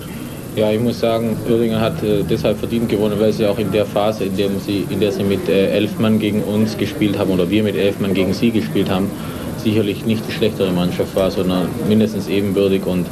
Ja, 0.58 0.72
ich 0.72 0.80
muss 0.80 1.00
sagen, 1.00 1.38
Uerdingen 1.48 1.80
hat 1.80 2.02
äh, 2.02 2.24
deshalb 2.24 2.58
verdient 2.58 2.90
gewonnen, 2.90 3.20
weil 3.20 3.32
sie 3.32 3.46
auch 3.46 3.60
in 3.60 3.72
der 3.72 3.86
Phase, 3.86 4.24
in 4.24 4.36
der 4.36 4.50
sie, 4.60 4.88
in 4.90 5.00
der 5.00 5.12
sie 5.12 5.22
mit 5.22 5.48
äh, 5.48 5.70
elf 5.70 6.00
Mann 6.00 6.18
gegen 6.18 6.42
uns 6.42 6.76
gespielt 6.76 7.20
haben 7.20 7.30
oder 7.30 7.48
wir 7.48 7.62
mit 7.62 7.76
elf 7.76 8.00
Mann 8.00 8.16
gegen 8.16 8.34
sie 8.34 8.50
gespielt 8.50 8.90
haben, 8.90 9.08
sicherlich 9.60 10.04
nicht 10.04 10.28
die 10.28 10.32
schlechtere 10.32 10.72
Mannschaft 10.72 11.16
war, 11.16 11.30
sondern 11.30 11.70
mindestens 11.88 12.28
ebenbürtig. 12.28 12.88
Und 12.88 13.06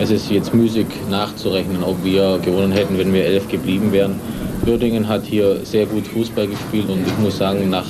es 0.00 0.10
ist 0.10 0.32
jetzt 0.32 0.52
müßig 0.52 0.86
nachzurechnen, 1.08 1.84
ob 1.84 2.04
wir 2.04 2.40
gewonnen 2.44 2.72
hätten, 2.72 2.98
wenn 2.98 3.14
wir 3.14 3.24
elf 3.24 3.46
geblieben 3.46 3.92
wären. 3.92 4.18
Uerdingen 4.66 5.06
hat 5.06 5.24
hier 5.24 5.64
sehr 5.64 5.86
gut 5.86 6.08
Fußball 6.08 6.48
gespielt 6.48 6.88
und 6.88 7.06
ich 7.06 7.18
muss 7.18 7.38
sagen, 7.38 7.70
nach 7.70 7.86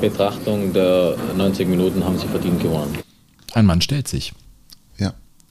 Betrachtung 0.00 0.72
der 0.72 1.16
90 1.36 1.66
Minuten 1.66 2.04
haben 2.04 2.16
sie 2.16 2.28
verdient 2.28 2.62
gewonnen. 2.62 2.96
Ein 3.54 3.66
Mann 3.66 3.80
stellt 3.80 4.06
sich. 4.06 4.32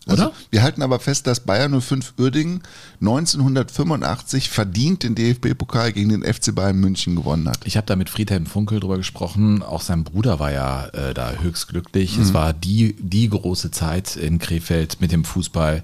Also, 0.10 0.28
Oder? 0.28 0.34
Wir 0.50 0.64
halten 0.64 0.82
aber 0.82 1.00
fest, 1.00 1.28
dass 1.28 1.42
Bayern 1.42 1.80
05 1.80 2.14
Uerdingen 2.18 2.62
1985 3.02 4.50
verdient 4.50 5.04
den 5.04 5.16
DFB-Pokal 5.16 5.94
gegen 5.94 6.10
den 6.10 6.24
FC 6.24 6.54
Bayern 6.54 6.80
München 6.80 7.16
gewonnen 7.16 7.48
hat. 7.48 7.60
Ich 7.66 7.78
habe 7.78 7.86
da 7.86 7.96
mit 7.96 8.10
Friedhelm 8.10 8.46
Funkel 8.46 8.80
drüber 8.80 8.98
gesprochen. 8.98 9.62
Auch 9.62 9.82
sein 9.82 10.04
Bruder 10.04 10.40
war 10.40 10.52
ja 10.52 10.88
äh, 10.88 11.14
da 11.14 11.34
höchst 11.34 11.68
glücklich. 11.68 12.18
Mhm. 12.18 12.24
Es 12.24 12.34
war 12.34 12.54
die, 12.54 12.96
die 13.00 13.30
große 13.30 13.72
Zeit 13.72 14.16
in 14.16 14.40
Krefeld 14.40 15.00
mit 15.02 15.12
dem 15.12 15.24
Fußball. 15.24 15.84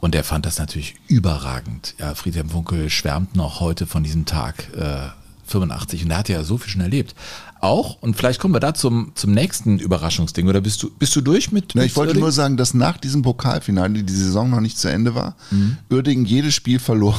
Und 0.00 0.16
er 0.16 0.24
fand 0.24 0.46
das 0.46 0.58
natürlich 0.58 0.96
überragend. 1.06 1.94
Ja, 1.98 2.14
Friedhelm 2.16 2.50
Funkel 2.50 2.90
schwärmt 2.90 3.36
noch 3.36 3.60
heute 3.60 3.86
von 3.86 4.02
diesem 4.02 4.26
Tag 4.26 4.66
äh, 4.76 5.10
85 5.46 6.04
und 6.04 6.10
er 6.10 6.18
hat 6.18 6.28
ja 6.28 6.42
so 6.42 6.58
viel 6.58 6.70
schon 6.70 6.80
erlebt. 6.80 7.14
Auch, 7.62 8.02
und 8.02 8.16
vielleicht 8.16 8.40
kommen 8.40 8.54
wir 8.54 8.60
da 8.60 8.74
zum, 8.74 9.12
zum 9.14 9.30
nächsten 9.32 9.78
Überraschungsding. 9.78 10.48
Oder 10.48 10.60
bist 10.60 10.82
du, 10.82 10.90
bist 10.90 11.14
du 11.14 11.20
durch 11.20 11.52
mit? 11.52 11.72
Na, 11.74 11.82
mit 11.82 11.90
ich 11.92 11.96
wollte 11.96 12.08
Uerdingen? 12.10 12.24
nur 12.24 12.32
sagen, 12.32 12.56
dass 12.56 12.74
nach 12.74 12.98
diesem 12.98 13.22
Pokalfinale 13.22 14.02
die 14.02 14.12
Saison 14.12 14.50
noch 14.50 14.60
nicht 14.60 14.76
zu 14.78 14.88
Ende 14.88 15.14
war, 15.14 15.36
Mhm. 15.52 15.76
Uerdingen 15.88 16.24
jedes 16.26 16.54
Spiel 16.54 16.80
verlor 16.80 17.16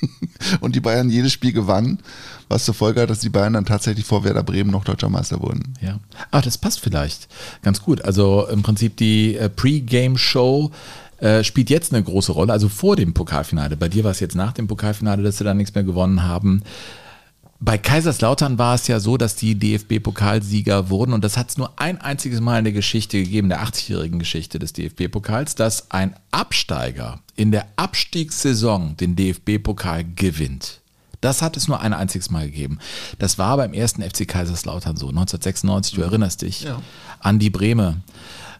und 0.60 0.76
die 0.76 0.80
Bayern 0.80 1.10
jedes 1.10 1.32
Spiel 1.32 1.52
gewannen, 1.52 1.98
was 2.48 2.64
zur 2.64 2.74
Folge 2.74 3.00
hat, 3.02 3.10
dass 3.10 3.18
die 3.18 3.30
Bayern 3.30 3.54
dann 3.54 3.64
tatsächlich 3.64 4.04
vor 4.06 4.22
Werder 4.22 4.44
Bremen 4.44 4.70
noch 4.70 4.84
deutscher 4.84 5.08
Meister 5.08 5.40
wurden. 5.42 5.74
Ja. 5.80 5.98
Ah, 6.30 6.40
das 6.40 6.56
passt 6.56 6.78
vielleicht 6.80 7.26
ganz 7.62 7.82
gut. 7.82 8.02
Also 8.04 8.46
im 8.46 8.62
Prinzip 8.62 8.96
die 8.96 9.34
äh, 9.36 9.48
Pre-Game-Show 9.48 10.70
äh, 11.18 11.42
spielt 11.42 11.68
jetzt 11.70 11.92
eine 11.92 12.02
große 12.04 12.30
Rolle, 12.30 12.52
also 12.52 12.68
vor 12.68 12.94
dem 12.96 13.12
Pokalfinale. 13.12 13.76
Bei 13.76 13.88
dir 13.88 14.04
war 14.04 14.12
es 14.12 14.20
jetzt 14.20 14.36
nach 14.36 14.52
dem 14.52 14.68
Pokalfinale, 14.68 15.22
dass 15.24 15.38
sie 15.38 15.44
da 15.44 15.52
nichts 15.54 15.74
mehr 15.74 15.84
gewonnen 15.84 16.22
haben. 16.22 16.62
Bei 17.64 17.78
Kaiserslautern 17.78 18.58
war 18.58 18.74
es 18.74 18.88
ja 18.88 19.00
so, 19.00 19.16
dass 19.16 19.36
die 19.36 19.54
DFB-Pokalsieger 19.54 20.90
wurden 20.90 21.14
und 21.14 21.24
das 21.24 21.38
hat 21.38 21.48
es 21.48 21.56
nur 21.56 21.72
ein 21.80 21.98
einziges 21.98 22.42
Mal 22.42 22.58
in 22.58 22.64
der 22.64 22.74
Geschichte 22.74 23.16
gegeben, 23.16 23.48
der 23.48 23.64
80-jährigen 23.64 24.18
Geschichte 24.18 24.58
des 24.58 24.74
DFB-Pokals, 24.74 25.54
dass 25.54 25.90
ein 25.90 26.14
Absteiger 26.30 27.20
in 27.36 27.52
der 27.52 27.66
Abstiegssaison 27.76 28.98
den 28.98 29.16
DFB-Pokal 29.16 30.04
gewinnt. 30.14 30.82
Das 31.22 31.40
hat 31.40 31.56
es 31.56 31.66
nur 31.66 31.80
ein 31.80 31.94
einziges 31.94 32.30
Mal 32.30 32.44
gegeben. 32.44 32.80
Das 33.18 33.38
war 33.38 33.56
beim 33.56 33.72
ersten 33.72 34.02
FC 34.02 34.28
Kaiserslautern 34.28 34.98
so, 34.98 35.08
1996, 35.08 35.94
du 35.94 36.02
erinnerst 36.02 36.42
dich, 36.42 36.66
an 37.20 37.38
die 37.38 37.48
Breme. 37.48 38.02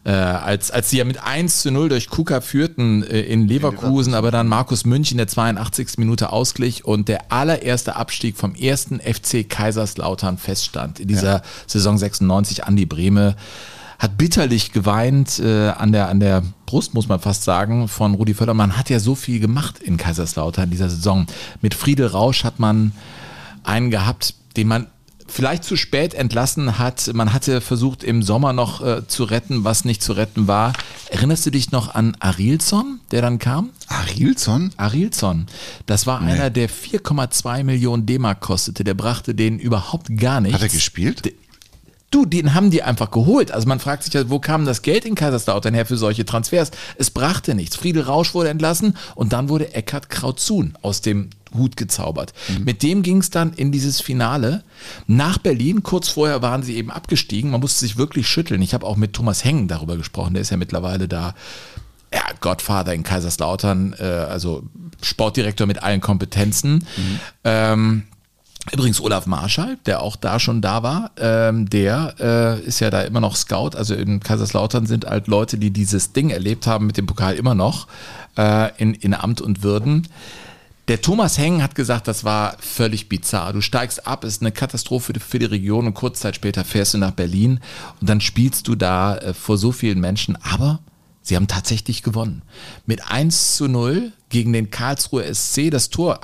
Äh, 0.05 0.11
als, 0.11 0.71
als 0.71 0.91
sie 0.91 0.99
ja 0.99 1.05
mit 1.05 1.23
1 1.23 1.63
zu 1.63 1.71
0 1.71 1.89
durch 1.89 2.11
Kuka 2.11 2.43
führten 2.43 3.03
äh, 3.05 3.23
in 3.23 3.49
Leverkusen, 3.49 4.13
aber 4.15 4.31
dann 4.31 4.49
Markus 4.49 4.85
Münch 4.85 5.13
in 5.13 5.17
der 5.17 5.29
82. 5.29 5.97
Minute 5.97 6.31
ausglich 6.31 6.85
und 6.85 7.09
der 7.09 7.33
allererste 7.33 7.97
Abstieg 7.97 8.37
vom 8.37 8.55
ersten 8.55 9.01
FC 9.01 9.49
Kaiserslautern 9.49 10.37
feststand. 10.37 11.01
In 11.01 11.09
dieser 11.09 11.41
Saison 11.67 11.97
96 11.97 12.65
an 12.65 12.77
die 12.77 12.85
Breme 12.85 13.35
hat 13.99 14.19
bitterlich 14.19 14.73
geweint 14.73 15.39
äh, 15.39 15.69
an, 15.71 15.93
der, 15.93 16.09
an 16.09 16.21
der 16.21 16.43
Brust, 16.67 16.93
muss 16.93 17.09
man 17.09 17.21
fast 17.21 17.45
sagen, 17.45 17.89
von 17.89 18.15
Rudi 18.15 18.35
Völler. 18.35 18.53
Man 18.53 18.77
hat 18.77 18.91
ja 18.91 19.01
so 19.01 19.15
viel 19.15 19.41
gemacht 19.41 19.79
in 19.79 19.97
Kaiserslautern 19.97 20.65
in 20.65 20.71
dieser 20.71 20.91
Saison. 20.91 21.27
Mit 21.63 21.73
Friedel 21.73 22.09
Rausch 22.09 22.45
hat 22.45 22.59
man 22.61 22.93
einen 23.63 23.91
gehabt, 23.91 24.35
den 24.59 24.69
man 24.69 24.87
vielleicht 25.35 25.65
zu 25.65 25.77
spät 25.77 26.15
entlassen 26.15 26.79
hat. 26.79 27.11
Man 27.13 27.33
hatte 27.33 27.61
versucht 27.61 28.05
im 28.05 28.23
Sommer 28.23 28.53
noch 28.53 28.81
äh, 28.85 29.07
zu 29.07 29.25
retten, 29.25 29.65
was 29.65 29.85
nicht 29.85 30.01
zu 30.01 30.13
retten 30.13 30.47
war. 30.47 30.73
Erinnerst 31.11 31.45
du 31.45 31.51
dich 31.51 31.73
noch 31.73 31.95
an 31.95 32.17
Arilson, 32.21 33.01
der 33.11 33.21
dann 33.21 33.41
kam? 33.41 33.71
Arilson? 33.89 34.73
Arilson. 34.77 35.47
Das 35.87 36.07
war 36.07 36.21
einer, 36.21 36.51
der 36.51 36.71
4,2 36.71 37.65
Millionen 37.65 38.07
D-Mark 38.07 38.41
kostete. 38.41 38.85
Der 38.85 38.95
brachte 38.95 39.35
den 39.35 39.59
überhaupt 39.59 40.17
gar 40.17 40.41
nichts. 40.41 40.55
Hat 40.55 40.63
er 40.63 40.69
gespielt? 40.69 41.35
Du, 42.15 42.25
den 42.25 42.55
haben 42.55 42.71
die 42.71 42.85
einfach 42.85 43.11
geholt. 43.11 43.51
Also 43.51 43.67
man 43.67 43.81
fragt 43.81 44.05
sich 44.05 44.15
ja, 44.15 44.31
wo 44.31 44.39
kam 44.39 44.65
das 44.65 44.83
Geld 44.83 45.05
in 45.05 45.17
Kaiserslautern 45.17 45.75
her 45.75 45.85
für 45.85 45.97
solche 45.97 46.25
Transfers? 46.25 46.71
Es 46.97 47.11
brachte 47.11 47.57
nichts. 47.57 47.75
Friedel 47.75 48.03
Rausch 48.03 48.35
wurde 48.35 48.51
entlassen 48.51 48.97
und 49.17 49.33
dann 49.33 49.49
wurde 49.49 49.75
Eckhard 49.75 50.11
Krautzuhn 50.11 50.79
aus 50.81 51.01
dem 51.01 51.31
Hut 51.57 51.77
gezaubert. 51.77 52.33
Mit 52.65 52.85
dem 52.85 53.03
ging 53.03 53.19
es 53.19 53.31
dann 53.31 53.53
in 53.53 53.73
dieses 53.73 54.01
Finale 54.01 54.63
nach 55.09 55.39
Berlin. 55.39 55.83
Kurz 55.83 56.09
vorher 56.09 56.41
waren 56.41 56.63
sie 56.63 56.77
eben 56.77 56.93
abgestiegen. 56.93 57.51
Man 57.51 57.61
musste 57.61 57.81
sich 57.81 57.97
wirklich 57.97 58.29
schütteln. 58.29 58.63
Ich 58.63 58.75
habe 58.75 58.87
auch 58.87 58.97
mit 58.97 59.13
Thomas 59.13 59.45
Hengen 59.45 59.67
darüber 59.67 59.97
gesprochen. 59.97 60.35
Der 60.35 60.43
ist 60.43 60.51
ja 60.51 60.57
mittlerweile 60.57 61.09
da. 61.09 61.35
Ja, 62.13 62.23
Godfather 62.41 62.95
in 62.95 63.03
Kaiserslautern, 63.03 63.97
äh, 63.99 64.05
also 64.05 64.63
Sportdirektor 65.03 65.67
mit 65.67 65.83
allen 65.83 66.01
Kompetenzen. 66.01 66.87
Ähm, 67.43 68.05
Übrigens 68.73 69.01
Olaf 69.01 69.27
Marschall, 69.27 69.79
der 69.85 70.01
auch 70.01 70.17
da 70.17 70.41
schon 70.41 70.63
da 70.63 70.83
war, 70.83 71.11
ähm, 71.19 71.69
der 71.69 72.15
äh, 72.19 72.61
ist 72.61 72.81
ja 72.81 72.91
da 72.91 73.03
immer 73.03 73.21
noch 73.21 73.37
Scout. 73.37 73.77
Also 73.77 73.95
in 73.95 74.21
Kaiserslautern 74.21 74.87
sind 74.87 75.05
halt 75.07 75.27
Leute, 75.27 75.59
die 75.59 75.71
dieses 75.71 76.13
Ding 76.13 76.31
erlebt 76.31 76.67
haben 76.67 76.87
mit 76.87 76.97
dem 76.97 77.07
Pokal 77.07 77.35
immer 77.35 77.55
noch 77.55 77.87
äh, 78.39 78.71
in, 78.79 78.95
in 78.95 79.13
Amt 79.13 79.43
und 79.43 79.63
Würden. 79.63 80.09
Der 80.89 81.01
Thomas 81.01 81.39
Heng 81.39 81.63
hat 81.63 81.75
gesagt, 81.75 82.09
das 82.09 82.25
war 82.25 82.57
völlig 82.59 83.09
bizarr. 83.09 83.55
Du 83.55 83.63
steigst 83.63 84.07
ab, 84.07 84.23
ist 84.25 84.43
eine 84.43 84.53
Katastrophe 84.53 85.15
für 85.19 85.39
die, 85.39 85.47
Region 85.47 85.87
und 85.87 85.95
kurz 85.95 86.21
Zeit 86.21 86.37
später 86.37 86.63
fährst 86.65 86.93
du 86.93 86.99
nach 86.99 87.13
Berlin 87.13 87.61
und 88.01 88.09
dann 88.09 88.21
spielst 88.21 88.69
du 88.69 88.75
da 88.75 89.17
äh, 89.17 89.35
vor 89.35 89.57
so 89.57 89.73
vielen 89.73 90.01
Menschen. 90.01 90.37
Aber 90.43 90.81
sie 91.23 91.37
haben 91.37 91.49
tatsächlich 91.49 92.03
gewonnen. 92.03 92.43
Mit 92.85 93.11
1 93.11 93.57
zu 93.57 93.67
0 93.67 94.13
gegen 94.29 94.53
den 94.53 94.71
Karlsruher 94.71 95.33
SC. 95.35 95.71
Das 95.71 95.89
Tor 95.89 96.21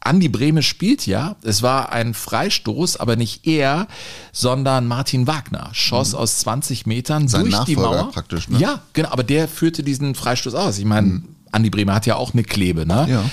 Andi 0.00 0.28
Brehme 0.28 0.62
spielt 0.62 1.06
ja. 1.06 1.36
Es 1.42 1.62
war 1.62 1.92
ein 1.92 2.14
Freistoß, 2.14 2.96
aber 2.98 3.16
nicht 3.16 3.46
er, 3.46 3.88
sondern 4.32 4.86
Martin 4.86 5.26
Wagner. 5.26 5.70
Schoss 5.72 6.12
Mhm. 6.12 6.18
aus 6.18 6.38
20 6.38 6.86
Metern 6.86 7.28
Sein 7.28 7.42
durch 7.50 7.64
die 7.64 7.74
Nachfolger 7.76 8.02
Mauer. 8.04 8.12
praktisch, 8.12 8.48
ne? 8.48 8.58
Ja, 8.58 8.80
genau. 8.92 9.10
Aber 9.10 9.24
der 9.24 9.48
führte 9.48 9.82
diesen 9.82 10.14
Freistoß 10.14 10.54
aus. 10.54 10.78
Ich 10.78 10.84
meine, 10.84 11.22
Andi 11.52 11.70
Brehme 11.70 11.94
hat 11.94 12.06
ja 12.06 12.16
auch 12.16 12.32
eine 12.32 12.44
Klebe, 12.44 12.86
ne? 12.86 13.06
Ja. 13.10 13.24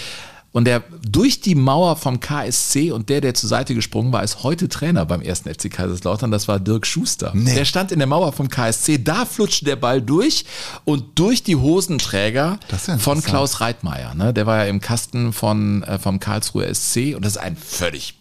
Und 0.55 0.63
der 0.63 0.83
durch 1.05 1.41
die 1.41 1.53
Mauer 1.53 1.97
vom 1.97 2.21
KSC 2.21 2.93
und 2.93 3.09
der, 3.09 3.19
der 3.19 3.33
zur 3.33 3.49
Seite 3.49 3.75
gesprungen 3.75 4.13
war, 4.13 4.23
ist 4.23 4.41
heute 4.43 4.69
Trainer 4.69 5.05
beim 5.05 5.19
ersten 5.19 5.53
FC 5.53 5.69
Kaiserslautern. 5.69 6.31
Das 6.31 6.47
war 6.47 6.61
Dirk 6.61 6.87
Schuster. 6.87 7.33
Der 7.35 7.65
stand 7.65 7.91
in 7.91 7.99
der 7.99 8.07
Mauer 8.07 8.31
vom 8.31 8.47
KSC, 8.47 8.99
da 8.99 9.25
flutschte 9.25 9.65
der 9.65 9.75
Ball 9.75 10.01
durch 10.01 10.45
und 10.85 11.19
durch 11.19 11.43
die 11.43 11.57
Hosenträger 11.57 12.57
ja 12.87 12.97
von. 12.97 13.21
Klaus 13.21 13.59
Reitmeier. 13.59 14.15
Ne? 14.15 14.33
Der 14.33 14.45
war 14.45 14.59
ja 14.59 14.69
im 14.69 14.79
Kasten 14.79 15.33
von, 15.33 15.83
äh, 15.83 15.99
vom 15.99 16.21
Karlsruher 16.21 16.73
SC 16.73 17.15
und 17.17 17.25
das 17.25 17.33
ist 17.33 17.41
ein 17.41 17.57
völlig 17.57 18.17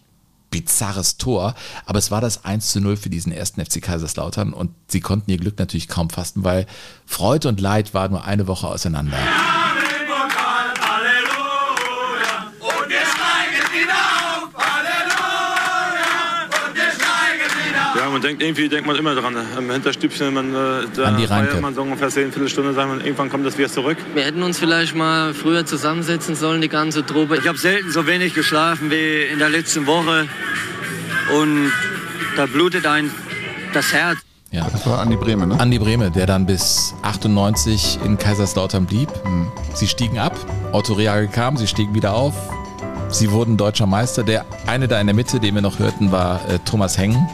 bizarres 0.51 1.15
Tor, 1.15 1.55
aber 1.85 1.99
es 1.99 2.11
war 2.11 2.19
das 2.19 2.43
1 2.43 2.69
zu 2.69 2.81
0 2.81 2.97
für 2.97 3.09
diesen 3.09 3.31
ersten 3.31 3.63
FC 3.63 3.81
Kaiserslautern 3.81 4.51
und 4.51 4.71
sie 4.89 4.99
konnten 4.99 5.31
ihr 5.31 5.37
Glück 5.37 5.57
natürlich 5.57 5.87
kaum 5.87 6.09
fassen, 6.09 6.43
weil 6.43 6.65
Freude 7.05 7.47
und 7.47 7.61
Leid 7.61 7.93
waren 7.93 8.11
nur 8.11 8.25
eine 8.25 8.45
Woche 8.47 8.67
auseinander. 8.67 9.17
Ja, 9.17 9.64
man 18.15 18.21
denkt 18.21 18.41
irgendwie, 18.41 18.69
denkt 18.69 18.87
man 18.87 18.95
immer 18.95 19.13
dran. 19.13 19.35
Im 19.57 19.69
Hinterstübchen, 19.69 20.33
man, 20.33 20.55
äh, 20.55 20.87
da 20.95 21.03
Andi 21.03 21.25
Reinke. 21.25 21.49
feiert 21.49 21.61
man 21.61 21.75
so 21.75 21.81
ungefähr 21.81 22.07
10, 22.07 22.31
Viertelstunde, 22.31 22.73
sagen 22.73 22.97
wir, 22.97 23.03
irgendwann 23.03 23.29
kommt 23.29 23.45
das 23.45 23.57
wieder 23.57 23.67
zurück. 23.67 23.97
Wir 24.13 24.23
hätten 24.23 24.41
uns 24.41 24.57
vielleicht 24.57 24.95
mal 24.95 25.33
früher 25.33 25.65
zusammensetzen 25.65 26.33
sollen, 26.33 26.61
die 26.61 26.69
ganze 26.69 27.05
Truppe. 27.05 27.35
Ich 27.35 27.45
habe 27.45 27.57
selten 27.57 27.91
so 27.91 28.07
wenig 28.07 28.33
geschlafen 28.33 28.89
wie 28.89 29.23
in 29.33 29.39
der 29.39 29.49
letzten 29.49 29.85
Woche. 29.85 30.29
Und 31.37 31.73
da 32.37 32.45
blutet 32.45 32.87
ein 32.87 33.11
das 33.73 33.91
Herz. 33.91 34.17
Ja. 34.51 34.65
Das 34.71 34.87
war 34.87 34.99
Andi 34.99 35.17
Brehme, 35.17 35.45
ne? 35.45 35.59
Andi 35.59 35.77
Brehme, 35.77 36.09
der 36.09 36.25
dann 36.25 36.45
bis 36.45 36.93
98 37.01 37.99
in 38.05 38.17
Kaiserslautern 38.17 38.85
blieb. 38.85 39.09
Sie 39.73 39.89
stiegen 39.89 40.19
ab, 40.19 40.37
Otto 40.71 40.93
Reagel 40.93 41.27
kam, 41.27 41.57
sie 41.57 41.67
stiegen 41.67 41.93
wieder 41.93 42.13
auf. 42.13 42.33
Sie 43.09 43.29
wurden 43.31 43.57
deutscher 43.57 43.87
Meister. 43.87 44.23
Der 44.23 44.45
eine 44.67 44.87
da 44.87 45.01
in 45.01 45.07
der 45.07 45.15
Mitte, 45.15 45.41
den 45.41 45.55
wir 45.55 45.61
noch 45.61 45.79
hörten, 45.79 46.13
war 46.13 46.39
äh, 46.49 46.59
Thomas 46.59 46.97
Hengen. 46.97 47.27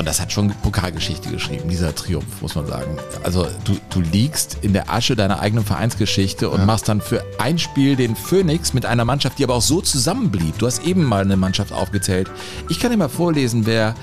Und 0.00 0.06
das 0.06 0.18
hat 0.18 0.32
schon 0.32 0.48
Pokalgeschichte 0.62 1.28
geschrieben, 1.28 1.68
dieser 1.68 1.94
Triumph, 1.94 2.40
muss 2.40 2.54
man 2.54 2.66
sagen. 2.66 2.96
Also 3.22 3.46
du, 3.64 3.76
du 3.90 4.00
liegst 4.00 4.56
in 4.62 4.72
der 4.72 4.90
Asche 4.90 5.14
deiner 5.14 5.40
eigenen 5.40 5.62
Vereinsgeschichte 5.62 6.48
und 6.48 6.64
machst 6.64 6.88
dann 6.88 7.02
für 7.02 7.22
ein 7.38 7.58
Spiel 7.58 7.96
den 7.96 8.16
Phoenix 8.16 8.72
mit 8.72 8.86
einer 8.86 9.04
Mannschaft, 9.04 9.38
die 9.38 9.44
aber 9.44 9.56
auch 9.56 9.60
so 9.60 9.82
zusammenblieb. 9.82 10.56
Du 10.56 10.64
hast 10.64 10.86
eben 10.86 11.04
mal 11.04 11.20
eine 11.20 11.36
Mannschaft 11.36 11.70
aufgezählt. 11.74 12.30
Ich 12.70 12.80
kann 12.80 12.90
dir 12.90 12.96
mal 12.96 13.10
vorlesen, 13.10 13.66
wer, 13.66 13.94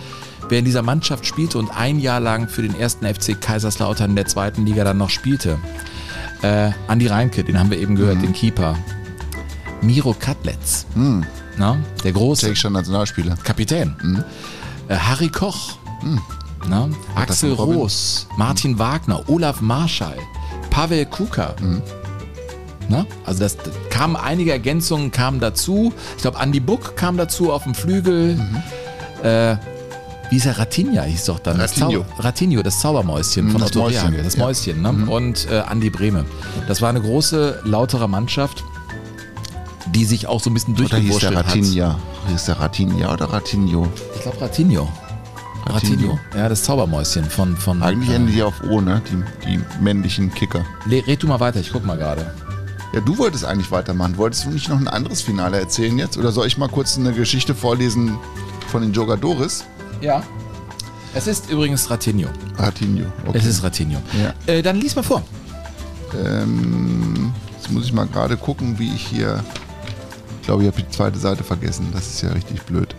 wer 0.50 0.60
in 0.60 0.66
dieser 0.66 0.84
Mannschaft 0.84 1.26
spielte 1.26 1.58
und 1.58 1.76
ein 1.76 1.98
Jahr 1.98 2.20
lang 2.20 2.48
für 2.48 2.62
den 2.62 2.80
ersten 2.80 3.12
FC 3.12 3.42
Kaiserslautern 3.42 4.12
in 4.12 4.16
der 4.16 4.28
zweiten 4.28 4.68
Liga 4.68 4.84
dann 4.84 5.00
noch 5.00 5.10
spielte. 5.10 5.58
Äh, 6.44 6.74
Andi 6.88 7.08
Reinke, 7.08 7.44
den 7.44 7.58
haben 7.58 7.72
wir 7.72 7.80
eben 7.80 7.96
gehört, 7.96 8.22
den 8.22 8.34
Keeper. 8.34 8.78
Miro 9.82 10.14
Katletz, 10.14 10.86
na, 11.58 11.80
der 12.04 12.12
große 12.12 12.46
Tschechischer 12.46 12.70
Nationalspieler. 12.70 13.36
Kapitän. 13.44 14.24
Äh, 14.90 14.96
Harry 14.96 15.30
Koch, 15.30 15.80
na, 16.68 16.90
Axel 17.16 17.56
von 17.56 17.66
Robin? 17.66 17.80
Roos, 17.82 18.28
Martin 18.38 18.78
Wagner, 18.80 19.22
Olaf 19.28 19.62
Marschall, 19.62 20.18
Pavel 20.70 21.06
Kuka. 21.06 21.56
Na, 22.90 23.06
also 23.26 23.40
das, 23.42 23.58
das 23.58 23.74
kamen 23.90 24.16
einige 24.16 24.52
Ergänzungen 24.52 25.12
kamen 25.12 25.40
dazu. 25.40 25.94
Ich 26.16 26.22
glaube, 26.22 26.40
Andy 26.42 26.60
Buck 26.62 26.96
kam 26.96 27.18
dazu 27.18 27.52
auf 27.52 27.64
dem 27.64 27.76
Flügel. 27.76 28.40
Äh, 29.24 29.58
wie 30.30 30.38
ist 30.38 30.46
er? 30.46 30.58
Ratinha 30.58 31.04
hieß 31.04 31.26
doch 31.26 31.40
dann. 31.40 31.58
Das 31.58 31.80
Ratinho. 31.82 32.02
Zau- 32.18 32.24
Ratinho, 32.24 32.62
das 32.64 32.80
Zaubermäuschen 32.80 33.50
von 33.50 33.60
das 33.62 33.72
Otto 33.72 33.84
Mäuschen, 33.84 34.16
das. 34.24 34.38
Mäuschen. 34.38 34.82
Ne? 34.82 35.06
Und 35.10 35.48
äh, 35.52 35.60
Andi 35.60 35.90
Brehme. 35.90 36.26
Das 36.68 36.82
war 36.82 36.90
eine 36.90 37.02
große, 37.02 37.62
lautere 37.66 38.08
Mannschaft, 38.08 38.64
die 39.94 40.06
sich 40.06 40.28
auch 40.28 40.40
so 40.42 40.50
ein 40.50 40.54
bisschen 40.54 40.74
Oder 40.76 40.98
hieß 40.98 41.20
der 41.20 41.32
durchgewurschtelt 41.32 41.38
hat. 41.38 41.48
Ratinha? 41.48 42.00
Hieß 42.30 42.46
der 42.46 42.60
Ratinha 42.60 43.14
oder 43.14 43.26
Ratinho? 43.34 43.88
Ich 44.16 44.22
glaube 44.22 44.40
Ratinho. 44.42 44.90
Ratinho. 45.74 46.20
Ja, 46.36 46.50
das 46.50 46.64
Zaubermäuschen 46.64 47.26
von. 47.26 47.56
von 47.58 47.82
Eigentlich 47.84 48.10
äh, 48.10 48.16
enden 48.16 48.34
die 48.34 48.44
auf 48.44 48.62
O, 48.70 48.82
ne? 48.82 49.02
Die, 49.12 49.48
die 49.48 49.60
männlichen 49.82 50.34
Kicker. 50.34 50.66
Le- 50.86 51.06
Red 51.06 51.24
du 51.24 51.28
mal 51.28 51.40
weiter, 51.40 51.60
ich 51.60 51.72
guck 51.72 51.86
mal 51.86 51.98
gerade. 51.98 52.34
Ja, 52.94 53.02
du 53.02 53.18
wolltest 53.18 53.44
eigentlich 53.46 53.70
weitermachen. 53.72 54.18
Wolltest 54.18 54.46
du 54.46 54.50
nicht 54.50 54.70
noch 54.70 54.78
ein 54.80 54.88
anderes 54.88 55.22
Finale 55.22 55.60
erzählen 55.60 55.98
jetzt? 55.98 56.18
Oder 56.18 56.32
soll 56.32 56.48
ich 56.48 56.58
mal 56.58 56.70
kurz 56.70 56.98
eine 56.98 57.12
Geschichte 57.14 57.54
vorlesen 57.54 58.18
von 58.70 58.82
den 58.82 58.94
Jogadores? 58.94 59.66
Ja. 60.02 60.24
Es 61.14 61.28
ist 61.28 61.50
übrigens 61.50 61.90
Ratinho. 61.90 62.30
Ratinho. 62.58 63.06
Okay. 63.26 63.38
Es 63.40 63.46
ist 63.46 63.64
Ratinho. 63.64 64.00
Ja. 64.22 64.34
Äh, 64.54 64.62
dann 64.62 64.78
lies 64.78 64.96
mal 64.96 65.04
vor. 65.04 65.24
Ähm, 66.24 67.34
jetzt 67.58 67.72
muss 67.72 67.86
ich 67.86 67.94
mal 67.94 68.08
gerade 68.08 68.38
gucken, 68.38 68.80
wie 68.80 68.94
ich 68.94 69.06
hier. 69.06 69.44
Ich 70.42 70.46
glaube, 70.48 70.64
ich 70.64 70.68
habe 70.72 70.82
die 70.82 70.90
zweite 70.90 71.20
Seite 71.20 71.44
vergessen. 71.44 71.88
Das 71.94 72.08
ist 72.08 72.22
ja 72.22 72.30
richtig 72.30 72.62
blöd. 72.64 72.96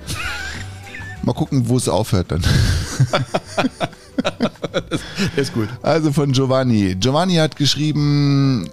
Mal 1.23 1.33
gucken, 1.33 1.69
wo 1.69 1.77
es 1.77 1.89
aufhört 1.89 2.31
dann. 2.33 2.43
Ist 5.37 5.53
gut. 5.55 5.69
Also 5.83 6.13
von 6.13 6.33
Giovanni. 6.33 6.97
Giovanni 6.97 7.35
hat 7.37 7.57
geschrieben, 7.57 8.69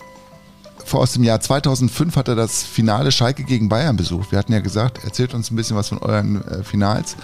vor 0.85 1.01
aus 1.01 1.13
dem 1.13 1.23
Jahr 1.23 1.39
2005 1.39 2.15
hat 2.15 2.27
er 2.27 2.35
das 2.35 2.63
Finale 2.63 3.11
Schalke 3.11 3.43
gegen 3.43 3.69
Bayern 3.69 3.97
besucht. 3.97 4.31
Wir 4.31 4.39
hatten 4.39 4.53
ja 4.53 4.59
gesagt, 4.59 5.03
erzählt 5.03 5.33
uns 5.33 5.51
ein 5.51 5.55
bisschen 5.55 5.75
was 5.75 5.89
von 5.89 5.97
euren 5.97 6.43
äh, 6.47 6.63
Finals. 6.63 7.15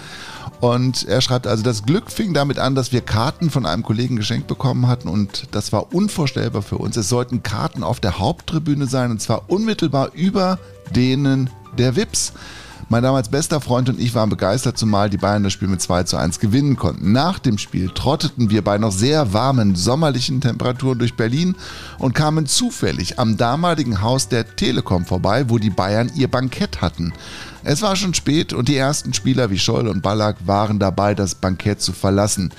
Und 0.60 1.08
er 1.08 1.20
schreibt 1.20 1.46
also, 1.48 1.62
das 1.62 1.84
Glück 1.84 2.10
fing 2.10 2.34
damit 2.34 2.58
an, 2.58 2.76
dass 2.76 2.92
wir 2.92 3.00
Karten 3.00 3.50
von 3.50 3.66
einem 3.66 3.82
Kollegen 3.82 4.14
geschenkt 4.16 4.46
bekommen 4.46 4.86
hatten 4.86 5.08
und 5.08 5.48
das 5.50 5.72
war 5.72 5.92
unvorstellbar 5.92 6.62
für 6.62 6.78
uns. 6.78 6.96
Es 6.96 7.08
sollten 7.08 7.42
Karten 7.42 7.82
auf 7.82 7.98
der 7.98 8.20
Haupttribüne 8.20 8.86
sein 8.86 9.10
und 9.10 9.20
zwar 9.20 9.50
unmittelbar 9.50 10.12
über 10.14 10.60
denen 10.94 11.50
der 11.78 11.96
Wips. 11.96 12.32
Mein 12.88 13.02
damals 13.02 13.28
bester 13.28 13.60
Freund 13.60 13.88
und 13.88 13.98
ich 13.98 14.14
waren 14.14 14.28
begeistert, 14.28 14.76
zumal 14.76 15.08
die 15.08 15.16
Bayern 15.16 15.42
das 15.42 15.52
Spiel 15.52 15.68
mit 15.68 15.80
2 15.80 16.02
zu 16.04 16.16
1 16.16 16.40
gewinnen 16.40 16.76
konnten. 16.76 17.12
Nach 17.12 17.38
dem 17.38 17.58
Spiel 17.58 17.88
trotteten 17.88 18.50
wir 18.50 18.62
bei 18.62 18.78
noch 18.78 18.92
sehr 18.92 19.32
warmen 19.32 19.74
sommerlichen 19.74 20.40
Temperaturen 20.40 20.98
durch 20.98 21.14
Berlin 21.16 21.56
und 21.98 22.14
kamen 22.14 22.46
zufällig 22.46 23.18
am 23.18 23.36
damaligen 23.36 24.02
Haus 24.02 24.28
der 24.28 24.56
Telekom 24.56 25.06
vorbei, 25.06 25.48
wo 25.48 25.58
die 25.58 25.70
Bayern 25.70 26.10
ihr 26.14 26.28
Bankett 26.28 26.82
hatten. 26.82 27.12
Es 27.64 27.80
war 27.80 27.94
schon 27.94 28.12
spät 28.12 28.52
und 28.52 28.68
die 28.68 28.76
ersten 28.76 29.14
Spieler 29.14 29.50
wie 29.50 29.58
Scholl 29.58 29.86
und 29.86 30.02
Ballack 30.02 30.36
waren 30.46 30.78
dabei, 30.78 31.14
das 31.14 31.36
Bankett 31.36 31.80
zu 31.80 31.92
verlassen, 31.92 32.52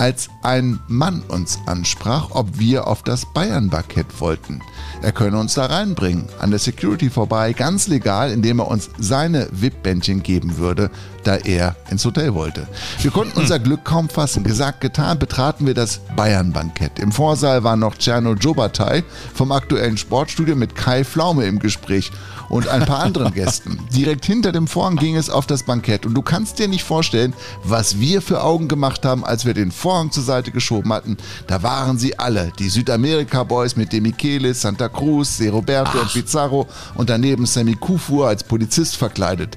als 0.00 0.30
ein 0.42 0.80
Mann 0.88 1.22
uns 1.28 1.58
ansprach, 1.66 2.28
ob 2.30 2.58
wir 2.58 2.86
auf 2.86 3.02
das 3.02 3.26
Bayern-Bankett 3.34 4.18
wollten. 4.18 4.62
Er 5.02 5.12
könne 5.12 5.38
uns 5.38 5.54
da 5.54 5.66
reinbringen, 5.66 6.26
an 6.38 6.48
der 6.48 6.58
Security 6.58 7.10
vorbei, 7.10 7.52
ganz 7.52 7.86
legal, 7.86 8.32
indem 8.32 8.60
er 8.60 8.68
uns 8.68 8.88
seine 8.98 9.48
VIP-Bändchen 9.52 10.22
geben 10.22 10.56
würde, 10.56 10.90
da 11.24 11.36
er 11.36 11.76
ins 11.90 12.02
Hotel 12.06 12.32
wollte. 12.32 12.66
Wir 13.02 13.10
konnten 13.10 13.38
unser 13.38 13.58
Glück 13.58 13.84
kaum 13.84 14.08
fassen. 14.08 14.42
Gesagt, 14.42 14.80
getan, 14.80 15.18
betraten 15.18 15.66
wir 15.66 15.74
das 15.74 16.00
Bayern-Bankett. 16.16 16.98
Im 16.98 17.12
Vorsaal 17.12 17.62
war 17.62 17.76
noch 17.76 17.98
Cerno 17.98 18.32
Jobatai 18.32 19.04
vom 19.34 19.52
aktuellen 19.52 19.98
Sportstudio 19.98 20.56
mit 20.56 20.74
Kai 20.74 21.04
Pflaume 21.04 21.44
im 21.44 21.58
Gespräch 21.58 22.10
und 22.50 22.68
ein 22.68 22.84
paar 22.84 23.00
anderen 23.00 23.32
Gästen. 23.32 23.78
Direkt 23.94 24.26
hinter 24.26 24.52
dem 24.52 24.66
Vorhang 24.66 24.96
ging 24.96 25.16
es 25.16 25.30
auf 25.30 25.46
das 25.46 25.62
Bankett 25.62 26.04
und 26.04 26.12
du 26.12 26.20
kannst 26.20 26.58
dir 26.58 26.68
nicht 26.68 26.84
vorstellen, 26.84 27.32
was 27.64 27.98
wir 27.98 28.20
für 28.20 28.42
Augen 28.42 28.68
gemacht 28.68 29.06
haben, 29.06 29.24
als 29.24 29.46
wir 29.46 29.54
den 29.54 29.70
Vorhang 29.70 30.10
zur 30.10 30.24
Seite 30.24 30.50
geschoben 30.50 30.92
hatten. 30.92 31.16
Da 31.46 31.62
waren 31.62 31.96
sie 31.96 32.18
alle, 32.18 32.52
die 32.58 32.68
Südamerika-Boys 32.68 33.76
mit 33.76 33.92
Demichele, 33.92 34.52
Santa 34.52 34.88
Cruz, 34.88 35.38
Se 35.38 35.48
Roberto 35.50 35.98
und 35.98 36.12
Pizarro 36.12 36.66
und 36.96 37.08
daneben 37.08 37.46
Sammy 37.46 37.76
Kufur 37.76 38.28
als 38.28 38.44
Polizist 38.44 38.96
verkleidet. 38.96 39.56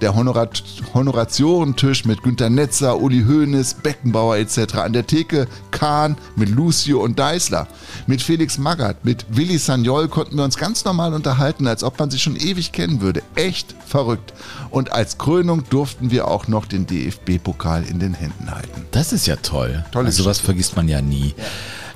Der 0.00 0.14
Honorat 0.14 0.62
Honoratiorentisch 0.94 2.04
mit 2.04 2.22
Günter 2.22 2.50
Netzer, 2.50 3.00
Uli 3.00 3.24
Hoeneß, 3.24 3.74
Beckenbauer 3.74 4.36
etc. 4.36 4.76
An 4.76 4.92
der 4.92 5.06
Theke 5.06 5.48
Kahn 5.72 6.16
mit 6.36 6.48
Lucio 6.48 7.02
und 7.02 7.18
Deißler. 7.18 7.66
Mit 8.06 8.22
Felix 8.22 8.58
Magath, 8.58 9.04
mit 9.04 9.26
Willi 9.30 9.58
Sagnol 9.58 10.08
konnten 10.08 10.36
wir 10.36 10.44
uns 10.44 10.56
ganz 10.56 10.84
normal 10.84 11.14
unterhalten, 11.14 11.66
als 11.66 11.82
ob 11.82 11.98
man 11.98 12.10
sich 12.10 12.22
schon 12.22 12.36
ewig 12.36 12.70
kennen 12.70 13.00
würde. 13.00 13.22
Echt 13.34 13.74
verrückt. 13.86 14.32
Und 14.70 14.92
als 14.92 15.18
Krönung 15.18 15.64
durften 15.68 16.10
wir 16.10 16.28
auch 16.28 16.46
noch 16.46 16.66
den 16.66 16.86
DFB-Pokal 16.86 17.84
in 17.84 17.98
den 17.98 18.14
Händen 18.14 18.50
halten. 18.50 18.86
Das 18.92 19.12
ist 19.12 19.26
ja 19.26 19.36
toll. 19.36 19.84
Tolle 19.90 20.06
also 20.06 20.22
sowas 20.22 20.38
vergisst 20.38 20.76
man 20.76 20.88
ja 20.88 21.02
nie. 21.02 21.34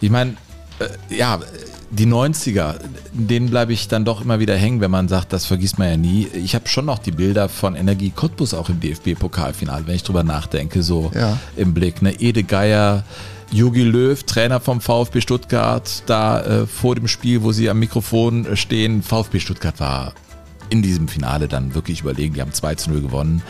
Ich 0.00 0.10
meine, 0.10 0.36
äh, 0.80 1.16
ja, 1.16 1.38
die 1.92 2.06
90er, 2.06 2.76
denen 3.12 3.50
bleibe 3.50 3.74
ich 3.74 3.86
dann 3.86 4.04
doch 4.06 4.22
immer 4.22 4.40
wieder 4.40 4.56
hängen, 4.56 4.80
wenn 4.80 4.90
man 4.90 5.08
sagt, 5.08 5.32
das 5.34 5.44
vergisst 5.44 5.78
man 5.78 5.88
ja 5.90 5.96
nie. 5.98 6.26
Ich 6.32 6.54
habe 6.54 6.66
schon 6.66 6.86
noch 6.86 6.98
die 6.98 7.10
Bilder 7.10 7.50
von 7.50 7.76
Energie 7.76 8.10
Cottbus 8.10 8.54
auch 8.54 8.70
im 8.70 8.80
DFB-Pokalfinale, 8.80 9.86
wenn 9.86 9.96
ich 9.96 10.02
drüber 10.02 10.24
nachdenke, 10.24 10.82
so 10.82 11.12
Ja. 11.14 11.38
im 11.54 11.74
Blick. 11.74 12.00
Ne? 12.00 12.18
Ede 12.18 12.44
Geier, 12.44 13.04
Jogi 13.50 13.82
Löw, 13.82 14.22
Trainer 14.24 14.58
vom 14.60 14.80
VfB 14.80 15.20
Stuttgart, 15.20 16.02
da 16.06 16.40
äh, 16.40 16.66
vor 16.66 16.94
dem 16.94 17.08
Spiel, 17.08 17.42
wo 17.42 17.52
sie 17.52 17.68
am 17.68 17.78
Mikrofon 17.78 18.46
stehen. 18.56 19.02
VfB 19.02 19.40
Stuttgart 19.40 19.78
war 19.78 20.14
in 20.70 20.80
diesem 20.80 21.06
Finale 21.08 21.46
dann 21.48 21.74
wirklich 21.74 22.00
überlegen. 22.00 22.32
Die 22.32 22.40
haben 22.40 22.54
2 22.54 22.74
zu 22.76 22.90
0 22.90 23.02
gewonnen. 23.02 23.42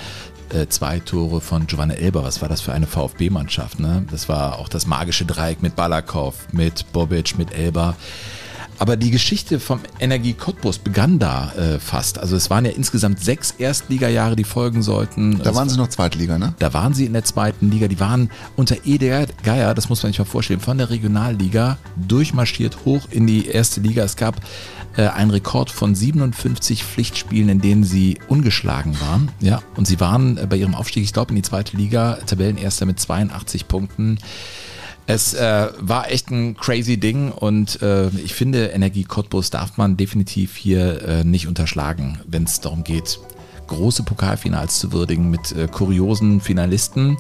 Äh, 0.53 0.69
zwei 0.69 1.01
Tore 1.01 1.41
von 1.41 1.67
Giovanni 1.67 1.95
Elber. 1.95 2.25
Was 2.25 2.43
war 2.43 2.49
das 2.49 2.61
für 2.61 2.73
eine 2.73 2.87
VfB-Mannschaft? 2.87 3.81
Ne? 3.81 4.05
Das 4.11 4.29
war 4.29 4.59
auch 4.59 4.69
das 4.69 4.87
magische 4.87 5.25
Dreieck 5.25 5.63
mit 5.63 5.77
Balakov, 5.77 6.49
mit 6.53 6.93
Bobic, 6.93 7.39
mit 7.39 7.55
Elber. 7.55 7.97
Aber 8.79 8.97
die 8.97 9.11
Geschichte 9.11 9.61
vom 9.61 9.81
Energie 10.01 10.33
Cottbus 10.33 10.79
begann 10.79 11.19
da 11.19 11.53
äh, 11.53 11.79
fast. 11.79 12.19
Also 12.19 12.37
es 12.37 12.51
waren 12.51 12.65
ja 12.65 12.73
insgesamt 12.73 13.21
sechs 13.21 13.53
Erstligajahre, 13.53 14.35
die 14.35 14.45
folgen 14.45 14.83
sollten. 14.83 15.39
Da 15.39 15.55
waren 15.55 15.69
sie 15.69 15.77
noch 15.77 15.89
Zweitliga, 15.89 16.37
ne? 16.37 16.55
Da 16.59 16.75
waren 16.75 16.93
sie 16.93 17.07
in 17.07 17.13
der 17.13 17.25
zweiten 17.25 17.71
Liga. 17.71 17.87
Die 17.87 18.01
waren 18.01 18.31
unter 18.57 18.85
Eder 18.85 19.27
Geier, 19.45 19.75
das 19.75 19.89
muss 19.89 20.03
man 20.03 20.11
sich 20.11 20.19
mal 20.19 20.25
vorstellen, 20.25 20.61
von 20.61 20.79
der 20.79 20.91
Regionalliga 20.91 21.79
durchmarschiert 22.09 22.85
hoch 22.85 23.03
in 23.11 23.27
die 23.27 23.47
erste 23.47 23.81
Liga. 23.81 24.03
Es 24.03 24.17
gab 24.17 24.41
äh, 24.97 25.09
einen 25.09 25.31
Rekord 25.31 25.71
von 25.71 25.95
57 25.95 26.85
Pflichtspielen, 26.85 27.49
in 27.49 27.61
denen 27.61 27.85
sie 27.85 28.19
ungeschlagen 28.29 29.01
waren. 29.01 29.31
Ja, 29.41 29.63
und 29.77 29.87
sie 29.87 30.01
waren 30.01 30.39
äh, 30.39 30.47
bei 30.47 30.57
ihrem 30.57 30.75
Aufstieg, 30.75 31.05
ich 31.05 31.13
glaube, 31.13 31.31
in 31.31 31.37
die 31.37 31.43
zweite 31.43 31.77
Liga, 31.77 32.19
Tabellenerster 32.27 32.87
mit 32.87 33.01
82 33.01 33.69
Punkten. 33.69 34.19
Es 35.07 35.35
äh, 35.35 35.69
war 35.79 36.11
echt 36.11 36.31
ein 36.31 36.57
crazy 36.57 36.97
Ding 36.97 37.33
und 37.33 37.83
äh, 37.83 38.09
ich 38.11 38.35
finde, 38.35 38.67
Energie 38.67 39.05
Cottbus 39.05 39.51
darf 39.51 39.77
man 39.77 39.97
definitiv 39.97 40.57
hier 40.57 41.03
äh, 41.03 41.25
nicht 41.25 41.49
unterschlagen, 41.49 42.21
wenn 42.27 42.45
es 42.45 42.61
darum 42.61 42.85
geht, 42.85 43.19
große 43.67 44.05
Pokalfinals 44.05 44.79
zu 44.79 44.93
würdigen 44.93 45.31
mit 45.31 45.53
äh, 45.53 45.67
kuriosen 45.67 46.41
Finalisten. 46.41 47.17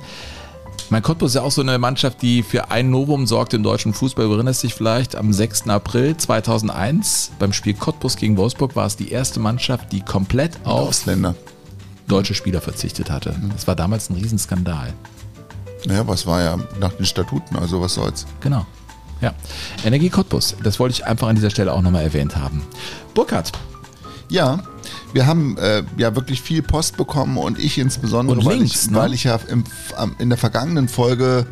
Mein 0.92 1.02
Cottbus 1.02 1.30
ist 1.30 1.36
ja 1.36 1.40
auch 1.40 1.50
so 1.50 1.62
eine 1.62 1.78
Mannschaft, 1.78 2.20
die 2.20 2.42
für 2.42 2.70
ein 2.70 2.90
Novum 2.90 3.26
sorgt 3.26 3.54
im 3.54 3.62
deutschen 3.62 3.94
Fußball. 3.94 4.26
Du 4.26 4.34
erinnerst 4.34 4.62
dich 4.62 4.74
vielleicht, 4.74 5.16
am 5.16 5.32
6. 5.32 5.70
April 5.70 6.18
2001 6.18 7.30
beim 7.38 7.54
Spiel 7.54 7.72
Cottbus 7.72 8.16
gegen 8.16 8.36
Wolfsburg 8.36 8.76
war 8.76 8.84
es 8.84 8.94
die 8.94 9.10
erste 9.10 9.40
Mannschaft, 9.40 9.90
die 9.90 10.02
komplett 10.02 10.58
auf 10.64 10.88
Ausländer. 10.88 11.34
deutsche 12.08 12.34
Spieler 12.34 12.60
verzichtet 12.60 13.10
hatte. 13.10 13.34
Das 13.54 13.66
war 13.66 13.74
damals 13.74 14.10
ein 14.10 14.16
Riesenskandal. 14.16 14.92
Naja, 15.86 16.06
was 16.06 16.26
war 16.26 16.42
ja 16.42 16.58
nach 16.78 16.92
den 16.92 17.06
Statuten, 17.06 17.56
also 17.56 17.80
was 17.80 17.94
soll's. 17.94 18.26
Genau. 18.40 18.66
Ja. 19.22 19.32
Energie 19.86 20.10
Cottbus, 20.10 20.56
das 20.62 20.78
wollte 20.78 20.92
ich 20.92 21.06
einfach 21.06 21.28
an 21.28 21.36
dieser 21.36 21.48
Stelle 21.48 21.72
auch 21.72 21.80
nochmal 21.80 22.02
erwähnt 22.02 22.36
haben. 22.36 22.66
Burkhard. 23.14 23.50
Ja, 24.28 24.62
wir 25.12 25.26
haben 25.26 25.56
äh, 25.58 25.82
ja 25.96 26.14
wirklich 26.14 26.42
viel 26.42 26.62
Post 26.62 26.96
bekommen 26.96 27.36
und 27.36 27.58
ich 27.58 27.78
insbesondere, 27.78 28.38
Und 28.38 28.44
weil, 28.44 28.58
Links, 28.58 28.84
ich, 28.84 28.90
ne? 28.90 28.96
weil 28.98 29.14
ich 29.14 29.24
ja 29.24 29.38
im, 29.48 29.64
in 30.18 30.28
der 30.28 30.38
vergangenen 30.38 30.88
Folge 30.88 31.46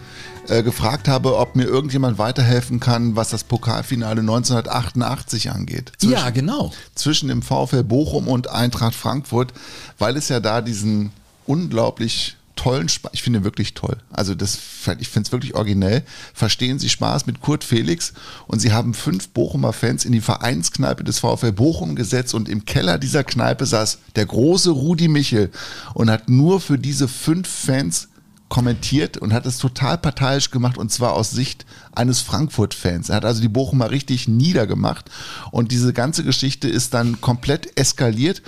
äh, 0.49 0.63
gefragt 0.63 1.07
habe, 1.07 1.37
ob 1.37 1.55
mir 1.55 1.65
irgendjemand 1.65 2.19
weiterhelfen 2.19 2.81
kann, 2.81 3.15
was 3.15 3.31
das 3.31 3.45
Pokalfinale 3.45 4.21
1988 4.21 5.51
angeht. 5.51 5.93
Ja, 6.03 6.31
genau. 6.31 6.73
Zwischen 6.95 7.29
dem 7.29 7.43
VfL 7.43 7.85
Bochum 7.85 8.27
und 8.27 8.49
Eintracht 8.49 8.95
Frankfurt, 8.95 9.53
weil 9.99 10.17
es 10.17 10.29
ja 10.29 10.41
da 10.41 10.61
diesen 10.61 11.13
unglaublich 11.47 12.37
tollen 12.61 12.91
Spaß, 12.91 13.13
ich 13.15 13.23
finde 13.23 13.43
wirklich 13.43 13.73
toll. 13.73 13.97
Also 14.11 14.35
das, 14.35 14.59
ich 14.99 15.09
finde 15.09 15.27
es 15.27 15.33
wirklich 15.33 15.55
originell. 15.55 16.03
Verstehen 16.35 16.79
Sie 16.79 16.91
Spaß 16.91 17.25
mit 17.25 17.41
Kurt 17.41 17.65
Felix 17.65 18.13
und 18.49 18.59
sie 18.59 18.73
haben 18.73 18.93
fünf 18.93 19.31
Bochumer 19.31 19.73
Fans 19.73 20.05
in 20.05 20.13
die 20.13 20.21
Vereinskneipe 20.21 21.03
des 21.03 21.21
VfL 21.21 21.53
Bochum 21.53 21.97
gesetzt 21.97 22.35
und 22.35 22.51
im 22.51 22.67
Keller 22.67 22.99
dieser 22.99 23.25
Kneipe 23.25 23.65
saß 23.65 24.01
der 24.15 24.27
große 24.27 24.73
Rudi 24.73 25.09
Michel 25.09 25.51
und 25.95 26.11
hat 26.11 26.29
nur 26.29 26.61
für 26.61 26.79
diese 26.79 27.09
fünf 27.09 27.49
Fans 27.49 28.10
kommentiert 28.51 29.17
und 29.17 29.33
hat 29.33 29.47
es 29.47 29.57
total 29.57 29.97
parteiisch 29.97 30.51
gemacht 30.51 30.77
und 30.77 30.93
zwar 30.93 31.15
aus 31.15 31.31
Sicht 31.31 31.65
eines 31.93 32.21
Frankfurt-Fans. 32.21 33.09
Er 33.09 33.17
hat 33.17 33.25
also 33.25 33.41
die 33.41 33.49
Bochumer 33.49 33.91
richtig 33.91 34.29
niedergemacht 34.29 35.11
und 35.53 35.73
diese 35.73 35.95
ganze 35.95 36.25
Geschichte 36.25 36.69
ist 36.69 36.93
dann 36.93 37.21
komplett 37.23 37.79
eskaliert 37.79 38.43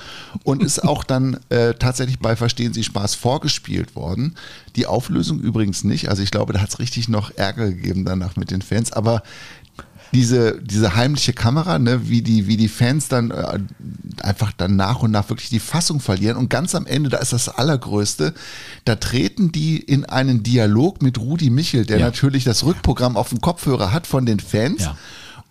und 0.44 0.62
ist 0.62 0.82
auch 0.84 1.04
dann 1.04 1.38
äh, 1.48 1.74
tatsächlich 1.74 2.18
bei 2.18 2.36
Verstehen 2.36 2.74
Sie 2.74 2.84
Spaß 2.84 3.14
vorgespielt 3.14 3.96
worden. 3.96 4.34
Die 4.76 4.86
Auflösung 4.86 5.40
übrigens 5.40 5.84
nicht, 5.84 6.08
also 6.08 6.22
ich 6.22 6.30
glaube, 6.30 6.52
da 6.52 6.60
hat 6.60 6.70
es 6.70 6.78
richtig 6.80 7.08
noch 7.08 7.30
Ärger 7.36 7.70
gegeben 7.70 8.04
danach 8.04 8.36
mit 8.36 8.50
den 8.50 8.62
Fans, 8.62 8.92
aber 8.92 9.22
diese, 10.12 10.60
diese 10.60 10.94
heimliche 10.94 11.32
Kamera, 11.32 11.78
ne, 11.78 12.08
wie 12.08 12.22
die, 12.22 12.46
wie 12.46 12.56
die 12.56 12.68
Fans 12.68 13.08
dann 13.08 13.30
äh, 13.30 13.58
einfach 14.22 14.52
dann 14.56 14.76
nach 14.76 15.00
und 15.00 15.10
nach 15.10 15.28
wirklich 15.30 15.48
die 15.48 15.60
Fassung 15.60 16.00
verlieren. 16.00 16.36
Und 16.36 16.50
ganz 16.50 16.74
am 16.74 16.86
Ende, 16.86 17.08
da 17.10 17.18
ist 17.18 17.32
das 17.32 17.48
Allergrößte, 17.48 18.34
da 18.84 18.96
treten 18.96 19.52
die 19.52 19.78
in 19.78 20.04
einen 20.04 20.42
Dialog 20.42 21.00
mit 21.02 21.18
Rudi 21.18 21.50
Michel, 21.50 21.86
der 21.86 21.98
Ja. 21.98 22.06
natürlich 22.06 22.44
das 22.44 22.62
Rückprogramm 22.64 23.16
auf 23.16 23.30
dem 23.30 23.40
Kopfhörer 23.40 23.92
hat 23.92 24.06
von 24.06 24.26
den 24.26 24.40
Fans. 24.40 24.82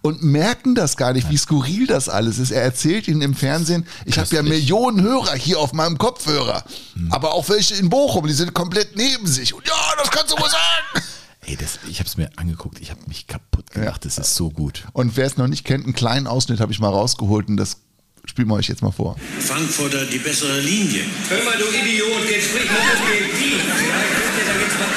Und 0.03 0.23
merken 0.23 0.73
das 0.73 0.97
gar 0.97 1.13
nicht, 1.13 1.29
wie 1.29 1.37
skurril 1.37 1.85
das 1.85 2.09
alles 2.09 2.39
ist. 2.39 2.49
Er 2.49 2.63
erzählt 2.63 3.07
ihnen 3.07 3.21
im 3.21 3.35
Fernsehen, 3.35 3.85
ich 4.05 4.17
habe 4.17 4.35
ja 4.35 4.41
Millionen 4.41 4.99
Hörer 5.03 5.35
hier 5.35 5.59
auf 5.59 5.73
meinem 5.73 5.99
Kopfhörer. 5.99 6.63
Aber 7.11 7.33
auch 7.35 7.47
welche 7.49 7.75
in 7.75 7.87
Bochum, 7.91 8.25
die 8.25 8.33
sind 8.33 8.51
komplett 8.55 8.95
neben 8.95 9.27
sich. 9.27 9.53
Und 9.53 9.67
ja, 9.67 9.73
das 9.99 10.09
kannst 10.09 10.31
du 10.31 10.41
wohl 10.41 10.49
sagen. 10.49 11.05
Ey, 11.45 11.55
das, 11.55 11.79
ich 11.89 11.99
habe 11.99 12.07
es 12.07 12.17
mir 12.17 12.29
angeguckt, 12.35 12.79
ich 12.79 12.91
habe 12.91 13.01
mich 13.07 13.27
kaputt 13.27 13.71
gemacht. 13.71 14.05
Das 14.05 14.17
ist 14.17 14.35
so 14.35 14.49
gut. 14.49 14.85
Und 14.93 15.17
wer 15.17 15.25
es 15.25 15.37
noch 15.37 15.47
nicht 15.47 15.65
kennt, 15.65 15.85
einen 15.85 15.93
kleinen 15.93 16.27
Ausschnitt 16.27 16.59
habe 16.59 16.71
ich 16.71 16.79
mal 16.79 16.89
rausgeholt 16.89 17.47
und 17.47 17.57
das 17.57 17.77
spielen 18.25 18.47
wir 18.47 18.55
euch 18.55 18.67
jetzt 18.67 18.83
mal 18.83 18.91
vor. 18.91 19.15
Frankfurter 19.39 20.05
die 20.05 20.19
bessere 20.19 20.59
Linie. 20.59 21.03
Hör 21.29 21.43
mal, 21.43 21.57
du 21.57 21.65
Idiot, 21.65 22.29
jetzt 22.29 22.49
sprich 22.49 22.69
mal 22.69 22.77
objektiv. 22.95 23.57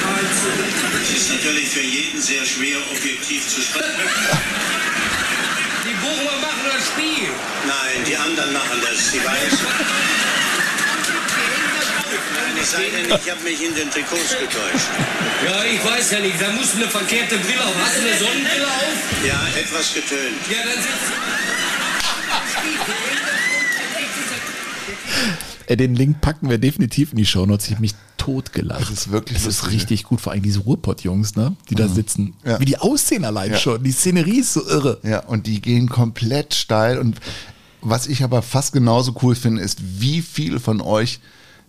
Karl 0.01 0.21
zu. 0.21 0.49
Es 1.01 1.11
ist 1.11 1.29
natürlich 1.31 1.67
für 1.69 1.81
jeden 1.81 2.21
sehr 2.21 2.45
schwer, 2.45 2.77
objektiv 2.91 3.47
zu 3.47 3.61
sprechen. 3.61 4.05
Die 5.83 5.93
Bochumer 6.01 6.39
machen 6.41 6.65
das 6.75 6.87
Spiel. 6.87 7.29
Nein, 7.65 8.05
die 8.07 8.17
anderen 8.17 8.53
machen 8.53 8.79
das, 8.81 9.11
Sie 9.11 9.19
weiß. 9.19 10.44
Denn, 12.71 13.05
ich 13.19 13.29
habe 13.31 13.43
mich 13.43 13.61
in 13.63 13.75
den 13.75 13.89
Trikots 13.91 14.29
getäuscht. 14.31 14.87
Ja, 15.45 15.63
ich 15.63 15.83
weiß 15.85 16.11
ja 16.11 16.19
nicht, 16.19 16.41
da 16.41 16.51
musst 16.53 16.73
du 16.73 16.77
eine 16.79 16.87
verkehrte 16.89 17.37
Brille 17.37 17.63
auf. 17.63 17.75
Hast 17.79 17.97
du 17.97 18.01
eine 18.01 18.17
Sonnenbrille 18.17 18.65
auf? 18.65 19.25
Ja, 19.25 19.39
etwas 19.59 19.93
getönt. 19.93 20.41
Ja, 20.49 20.57
dann 20.63 20.81
sitzt 20.81 21.13
Den 25.79 25.95
Link 25.95 26.21
packen 26.21 26.49
wir 26.49 26.57
definitiv 26.57 27.11
in 27.11 27.17
die 27.17 27.25
Shownotes. 27.25 27.65
Ich 27.67 27.71
habe 27.73 27.81
mich 27.81 27.93
totgelacht. 28.17 28.81
Das 28.81 28.89
ist 28.91 29.11
wirklich 29.11 29.37
Das 29.37 29.47
ist 29.47 29.71
richtig 29.71 30.03
gut, 30.03 30.21
vor 30.21 30.31
allem 30.31 30.41
diese 30.41 30.59
Ruhrpott-Jungs, 30.59 31.35
ne? 31.35 31.55
die 31.69 31.75
da 31.75 31.87
sitzen. 31.87 32.33
Ja. 32.43 32.59
Wie 32.59 32.65
die 32.65 32.77
aussehen 32.77 33.25
allein 33.25 33.51
Ja. 33.51 33.57
schon. 33.57 33.83
Die 33.83 33.91
Szenerie 33.91 34.39
ist 34.39 34.53
so 34.53 34.67
irre. 34.67 34.99
Ja, 35.03 35.19
und 35.19 35.47
die 35.47 35.61
gehen 35.61 35.87
komplett 35.89 36.53
steil. 36.55 36.97
Und 36.99 37.19
was 37.81 38.07
ich 38.07 38.23
aber 38.23 38.41
fast 38.41 38.73
genauso 38.73 39.15
cool 39.21 39.35
finde, 39.35 39.61
ist, 39.61 39.79
wie 39.99 40.21
viele 40.21 40.59
von 40.59 40.81
euch 40.81 41.19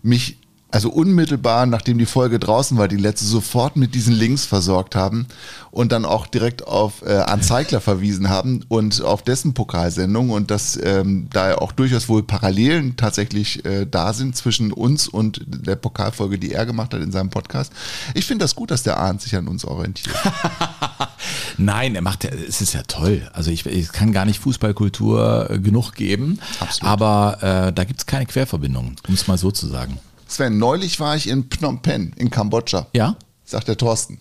mich, 0.01 0.37
also 0.69 0.89
unmittelbar, 0.89 1.65
nachdem 1.65 1.97
die 1.97 2.05
Folge 2.05 2.39
draußen 2.39 2.77
war, 2.77 2.87
die 2.87 2.97
letzte, 2.97 3.25
sofort 3.25 3.77
mit 3.77 3.95
diesen 3.95 4.13
Links 4.13 4.45
versorgt 4.45 4.95
haben 4.95 5.27
und 5.71 5.93
dann 5.93 6.03
auch 6.03 6.27
direkt 6.27 6.67
auf 6.67 7.03
äh, 7.05 7.13
Anzeigler 7.13 7.79
verwiesen 7.79 8.29
haben 8.29 8.65
und 8.67 9.01
auf 9.01 9.21
dessen 9.21 9.53
Pokalsendung 9.53 10.29
und 10.29 10.51
dass 10.51 10.77
ähm, 10.81 11.27
da 11.31 11.49
ja 11.49 11.57
auch 11.59 11.71
durchaus 11.71 12.09
wohl 12.09 12.21
Parallelen 12.21 12.97
tatsächlich 12.97 13.63
äh, 13.63 13.85
da 13.89 14.11
sind 14.11 14.35
zwischen 14.35 14.73
uns 14.73 15.07
und 15.07 15.41
der 15.47 15.77
Pokalfolge, 15.77 16.37
die 16.37 16.51
er 16.51 16.65
gemacht 16.65 16.93
hat 16.93 17.01
in 17.01 17.11
seinem 17.13 17.29
Podcast. 17.29 17.71
Ich 18.13 18.25
finde 18.25 18.43
das 18.43 18.55
gut, 18.55 18.69
dass 18.69 18.83
der 18.83 18.97
Arndt 18.97 19.21
sich 19.21 19.35
an 19.37 19.47
uns 19.47 19.63
orientiert. 19.63 20.15
Nein, 21.57 21.95
er 21.95 22.01
macht 22.01 22.25
ja, 22.25 22.29
es 22.29 22.59
ist 22.61 22.73
ja 22.73 22.83
toll. 22.83 23.29
Also 23.33 23.51
ich, 23.51 23.65
ich 23.65 23.91
kann 23.91 24.11
gar 24.11 24.25
nicht 24.25 24.39
Fußballkultur 24.39 25.49
äh, 25.49 25.59
genug 25.59 25.93
geben. 25.93 26.39
Aber 26.81 27.37
äh, 27.41 27.73
da 27.73 27.83
gibt 27.85 28.01
es 28.01 28.05
keine 28.05 28.25
Querverbindung, 28.25 28.95
um 29.07 29.13
es 29.13 29.27
mal 29.27 29.37
so 29.37 29.51
zu 29.51 29.67
sagen. 29.67 29.99
Sven, 30.27 30.57
neulich 30.57 30.99
war 30.99 31.15
ich 31.15 31.29
in 31.29 31.45
Phnom 31.49 31.81
Penh 31.81 32.13
in 32.17 32.29
Kambodscha. 32.29 32.87
Ja? 32.93 33.15
Sagt 33.45 33.67
der 33.67 33.77
Thorsten. 33.77 34.19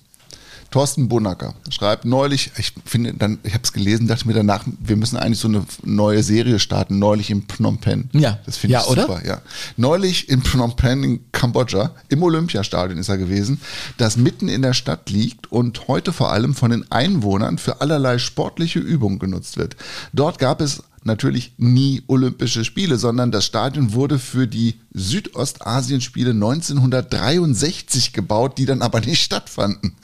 Thorsten 0.72 1.08
Bunacker 1.08 1.54
schreibt 1.70 2.04
neulich, 2.04 2.50
ich 2.58 2.72
finde 2.84 3.14
dann, 3.14 3.38
ich 3.44 3.54
habe 3.54 3.62
es 3.62 3.72
gelesen, 3.72 4.08
dachte 4.08 4.26
mir 4.26 4.34
danach, 4.34 4.64
wir 4.80 4.96
müssen 4.96 5.16
eigentlich 5.16 5.38
so 5.38 5.46
eine 5.48 5.64
neue 5.84 6.22
Serie 6.24 6.58
starten, 6.58 6.98
neulich 6.98 7.30
in 7.30 7.46
Phnom 7.48 7.78
Penh. 7.78 8.10
Ja. 8.12 8.38
Das 8.46 8.56
finde 8.56 8.74
Ja, 8.74 8.80
ich 8.80 8.88
oder? 8.88 9.02
super, 9.02 9.24
ja. 9.24 9.40
Neulich 9.76 10.28
in 10.28 10.42
Phnom 10.42 10.74
Penh 10.74 11.02
in 11.04 11.20
Kambodscha, 11.32 11.92
im 12.08 12.22
Olympiastadion 12.22 12.98
ist 12.98 13.08
er 13.08 13.16
gewesen, 13.16 13.60
das 13.96 14.16
mitten 14.16 14.48
in 14.48 14.62
der 14.62 14.74
Stadt 14.74 15.08
liegt 15.08 15.50
und 15.52 15.86
heute 15.86 16.12
vor 16.12 16.32
allem 16.32 16.54
von 16.54 16.72
den 16.72 16.90
Einwohnern 16.90 17.58
für 17.58 17.80
allerlei 17.80 18.18
sportliche 18.18 18.80
Übungen 18.80 19.18
genutzt 19.20 19.56
wird. 19.56 19.76
Dort 20.12 20.38
gab 20.40 20.60
es 20.60 20.82
natürlich 21.06 21.52
nie 21.56 22.02
Olympische 22.06 22.64
Spiele, 22.64 22.98
sondern 22.98 23.32
das 23.32 23.46
Stadion 23.46 23.92
wurde 23.92 24.18
für 24.18 24.46
die 24.46 24.74
Südostasienspiele 24.92 26.30
1963 26.30 28.12
gebaut, 28.12 28.58
die 28.58 28.66
dann 28.66 28.82
aber 28.82 29.00
nicht 29.00 29.22
stattfanden. 29.22 29.94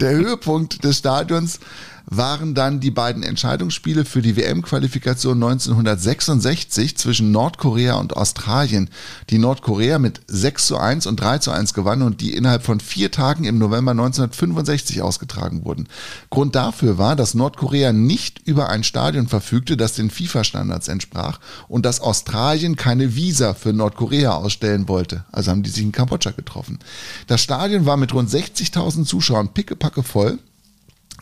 Der 0.00 0.12
Höhepunkt 0.12 0.84
des 0.84 0.98
Stadions 0.98 1.58
waren 2.06 2.54
dann 2.54 2.80
die 2.80 2.90
beiden 2.90 3.22
Entscheidungsspiele 3.22 4.04
für 4.04 4.22
die 4.22 4.36
WM-Qualifikation 4.36 5.42
1966 5.42 6.96
zwischen 6.96 7.32
Nordkorea 7.32 7.94
und 7.94 8.16
Australien, 8.16 8.90
die 9.30 9.38
Nordkorea 9.38 9.98
mit 9.98 10.20
6 10.26 10.66
zu 10.66 10.76
1 10.76 11.06
und 11.06 11.20
3 11.20 11.38
zu 11.38 11.50
1 11.50 11.74
gewann 11.74 12.02
und 12.02 12.20
die 12.20 12.34
innerhalb 12.34 12.64
von 12.64 12.80
vier 12.80 13.10
Tagen 13.10 13.44
im 13.44 13.58
November 13.58 13.92
1965 13.92 15.02
ausgetragen 15.02 15.64
wurden. 15.64 15.88
Grund 16.30 16.54
dafür 16.54 16.98
war, 16.98 17.16
dass 17.16 17.34
Nordkorea 17.34 17.92
nicht 17.92 18.46
über 18.46 18.68
ein 18.68 18.84
Stadion 18.84 19.28
verfügte, 19.28 19.76
das 19.76 19.94
den 19.94 20.10
FIFA-Standards 20.10 20.88
entsprach 20.88 21.40
und 21.68 21.86
dass 21.86 22.00
Australien 22.00 22.76
keine 22.76 23.14
Visa 23.16 23.54
für 23.54 23.72
Nordkorea 23.72 24.34
ausstellen 24.34 24.88
wollte. 24.88 25.24
Also 25.32 25.50
haben 25.50 25.62
die 25.62 25.70
sich 25.70 25.82
in 25.82 25.92
Kambodscha 25.92 26.30
getroffen. 26.30 26.78
Das 27.26 27.40
Stadion 27.40 27.86
war 27.86 27.96
mit 27.96 28.12
rund 28.12 28.30
60.000 28.30 29.04
Zuschauern 29.04 29.52
pickepacke 29.54 30.02
voll. 30.02 30.38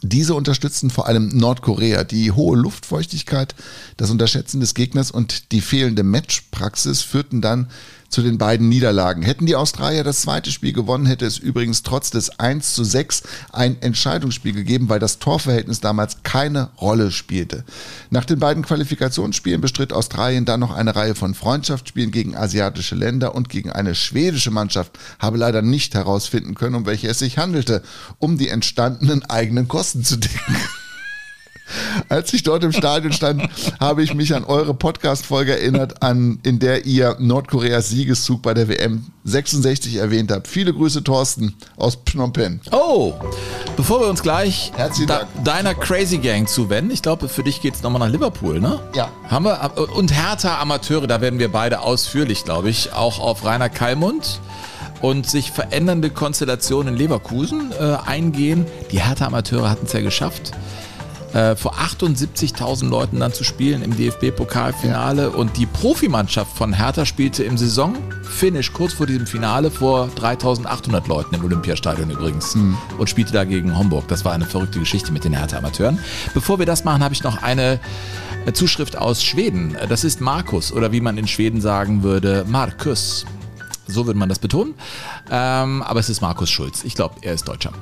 Diese 0.03 0.35
unterstützten 0.35 0.91
vor 0.91 1.07
allem 1.07 1.29
Nordkorea. 1.29 2.05
Die 2.05 2.33
hohe 2.33 2.57
Luftfeuchtigkeit, 2.57 3.55
das 3.97 4.11
Unterschätzen 4.11 4.61
des 4.61 4.75
Gegners 4.75 5.11
und 5.11 5.53
die 5.53 5.61
fehlende 5.61 6.03
Matchpraxis 6.03 7.03
führten 7.03 7.41
dann 7.41 7.69
zu 8.11 8.23
den 8.23 8.39
beiden 8.39 8.69
Niederlagen. 8.69 9.23
Hätten 9.23 9.47
die 9.47 9.57
Australier 9.57 10.05
das 10.05 10.23
zweite 10.23 10.51
Spiel 10.51 10.73
gewonnen, 10.73 11.07
hätte 11.07 11.25
es 11.25 11.39
übrigens 11.39 11.83
trotz 11.83 12.11
des 12.11 12.39
1 12.39 12.75
zu 12.75 12.85
6 12.85 13.23
ein 13.53 13.81
Entscheidungsspiel 13.81 14.53
gegeben, 14.53 14.89
weil 14.89 14.99
das 14.99 15.19
Torverhältnis 15.19 15.81
damals 15.81 16.23
keine 16.23 16.71
Rolle 16.81 17.13
spielte. 17.13 17.65
Nach 18.11 18.25
den 18.25 18.41
beiden 18.41 18.65
Qualifikationsspielen 18.65 19.61
bestritt 19.61 19.93
Australien 19.93 20.45
dann 20.45 20.61
noch 20.61 20.75
eine 20.75 20.95
Reihe 20.95 21.15
von 21.15 21.35
Freundschaftsspielen 21.35 22.11
gegen 22.11 22.37
asiatische 22.37 22.97
Länder 22.97 23.35
und 23.35 23.49
gegen 23.49 23.71
eine 23.71 23.95
schwedische 23.95 24.51
Mannschaft, 24.51 24.99
habe 25.19 25.39
leider 25.39 25.63
nicht 25.63 25.95
herausfinden 25.95 26.55
können, 26.55 26.75
um 26.75 26.87
welche 26.87 27.09
es 27.09 27.21
sich 27.21 27.39
handelte, 27.39 27.83
um 28.19 28.37
die 28.37 28.49
entstandenen 28.49 29.25
eigenen 29.25 29.69
Kosten 29.69 30.05
zu 30.05 30.17
decken. 30.17 30.57
Als 32.09 32.33
ich 32.33 32.43
dort 32.43 32.64
im 32.64 32.73
Stadion 32.73 33.12
stand, 33.12 33.49
habe 33.79 34.03
ich 34.03 34.14
mich 34.14 34.35
an 34.35 34.45
eure 34.45 34.75
Podcast-Folge 34.75 35.53
erinnert, 35.53 36.03
an, 36.03 36.41
in 36.43 36.59
der 36.59 36.87
ihr 36.87 37.16
Nordkoreas 37.18 37.89
Siegeszug 37.91 38.43
bei 38.43 38.55
der 38.55 38.68
WM 38.68 39.07
66 39.25 39.97
erwähnt 39.97 40.33
habt. 40.33 40.49
Viele 40.49 40.73
Grüße, 40.73 41.05
Thorsten 41.05 41.55
aus 41.77 41.99
Phnom 42.05 42.33
Penh. 42.33 42.61
Oh, 42.73 43.14
bevor 43.77 44.01
wir 44.01 44.09
uns 44.09 44.23
gleich 44.23 44.73
da, 45.07 45.23
deiner 45.45 45.75
Crazy 45.75 46.18
Gang 46.18 46.49
zuwenden, 46.49 46.91
ich 46.91 47.03
glaube, 47.03 47.29
für 47.29 47.43
dich 47.43 47.61
geht 47.61 47.75
es 47.75 47.83
nochmal 47.83 48.01
nach 48.01 48.12
Liverpool, 48.12 48.61
ne? 48.61 48.81
Ja. 48.95 49.11
Haben 49.29 49.45
wir, 49.45 49.73
und 49.95 50.12
Hertha 50.12 50.61
Amateure, 50.61 51.07
da 51.07 51.21
werden 51.21 51.39
wir 51.39 51.51
beide 51.51 51.81
ausführlich, 51.81 52.45
glaube 52.45 52.71
ich, 52.71 52.93
auch 52.93 53.18
auf 53.18 53.45
Rainer 53.45 53.68
Kallmund 53.68 54.41
und 55.01 55.27
sich 55.29 55.51
verändernde 55.51 56.11
Konstellationen 56.11 56.95
in 56.95 56.99
Leverkusen 56.99 57.73
äh, 57.79 57.97
eingehen. 58.07 58.66
Die 58.91 59.03
Hertha 59.03 59.27
Amateure 59.27 59.71
hatten 59.71 59.87
es 59.87 59.93
ja 59.93 60.01
geschafft. 60.01 60.53
Äh, 61.33 61.55
vor 61.55 61.74
78.000 61.74 62.89
Leuten 62.89 63.20
dann 63.20 63.33
zu 63.33 63.45
spielen 63.45 63.83
im 63.83 63.97
DFB-Pokalfinale 63.97 65.31
und 65.31 65.57
die 65.57 65.66
Profimannschaft 65.66 66.57
von 66.57 66.72
Hertha 66.72 67.07
spielte 67.07 67.45
im 67.45 67.57
Saisonfinish 67.57 68.72
kurz 68.72 68.95
vor 68.95 69.07
diesem 69.07 69.26
Finale 69.26 69.70
vor 69.70 70.09
3.800 70.16 71.07
Leuten 71.07 71.37
im 71.37 71.45
Olympiastadion 71.45 72.11
übrigens 72.11 72.57
und 72.99 73.09
spielte 73.09 73.33
da 73.33 73.45
gegen 73.45 73.78
Homburg. 73.78 74.09
Das 74.09 74.24
war 74.24 74.33
eine 74.33 74.45
verrückte 74.45 74.81
Geschichte 74.81 75.12
mit 75.12 75.22
den 75.22 75.33
Hertha-Amateuren. 75.33 76.01
Bevor 76.35 76.59
wir 76.59 76.66
das 76.66 76.83
machen, 76.83 77.05
habe 77.05 77.14
ich 77.14 77.22
noch 77.22 77.43
eine 77.43 77.78
äh, 78.47 78.53
Zuschrift 78.53 78.97
aus 78.97 79.22
Schweden. 79.22 79.76
Das 79.89 80.03
ist 80.03 80.20
Markus 80.20 80.72
oder 80.72 80.91
wie 80.91 81.01
man 81.01 81.16
in 81.16 81.28
Schweden 81.28 81.61
sagen 81.61 82.03
würde, 82.03 82.45
Markus. 82.49 83.24
So 83.87 84.07
würde 84.07 84.18
man 84.18 84.28
das 84.28 84.39
betonen. 84.39 84.74
Ähm, 85.31 85.83
aber 85.83 86.01
es 86.01 86.09
ist 86.09 86.20
Markus 86.20 86.51
Schulz. 86.51 86.85
Ich 86.85 86.95
glaube, 86.95 87.16
er 87.22 87.35
ist 87.35 87.47
Deutscher. 87.47 87.72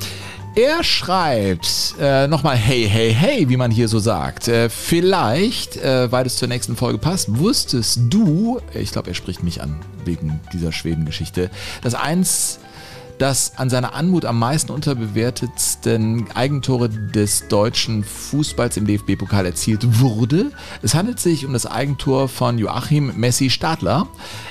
Er 0.59 0.83
schreibt 0.83 1.95
äh, 2.01 2.27
nochmal 2.27 2.57
hey, 2.57 2.89
hey, 2.91 3.15
hey, 3.15 3.49
wie 3.49 3.57
man 3.57 3.71
hier 3.71 3.87
so 3.87 4.01
sagt. 4.01 4.49
Äh, 4.49 4.69
vielleicht, 4.69 5.77
äh, 5.77 6.11
weil 6.11 6.27
es 6.27 6.35
zur 6.35 6.49
nächsten 6.49 6.75
Folge 6.75 6.99
passt, 6.99 7.39
wusstest 7.39 8.01
du, 8.09 8.61
ich 8.75 8.91
glaube, 8.91 9.07
er 9.07 9.15
spricht 9.15 9.45
mich 9.45 9.63
an 9.63 9.79
wegen 10.05 10.41
dieser 10.53 10.73
Schweden-Geschichte, 10.73 11.49
dass 11.83 11.95
eins 11.95 12.59
das 13.19 13.53
an 13.57 13.71
seiner 13.71 13.95
Anmut 13.95 14.25
am 14.25 14.39
meisten 14.39 14.73
unterbewertetsten 14.73 16.27
Eigentore 16.35 16.89
des 16.89 17.49
deutschen 17.49 18.05
Fußballs 18.05 18.77
im 18.77 18.87
DFB-Pokal 18.87 19.47
erzielt 19.47 20.01
wurde. 20.01 20.53
Es 20.83 20.95
handelt 20.95 21.21
sich 21.21 21.45
um 21.45 21.53
das 21.53 21.67
Eigentor 21.67 22.29
von 22.29 22.59
Joachim 22.59 23.13
Messi 23.17 23.51
Stadler 23.51 24.07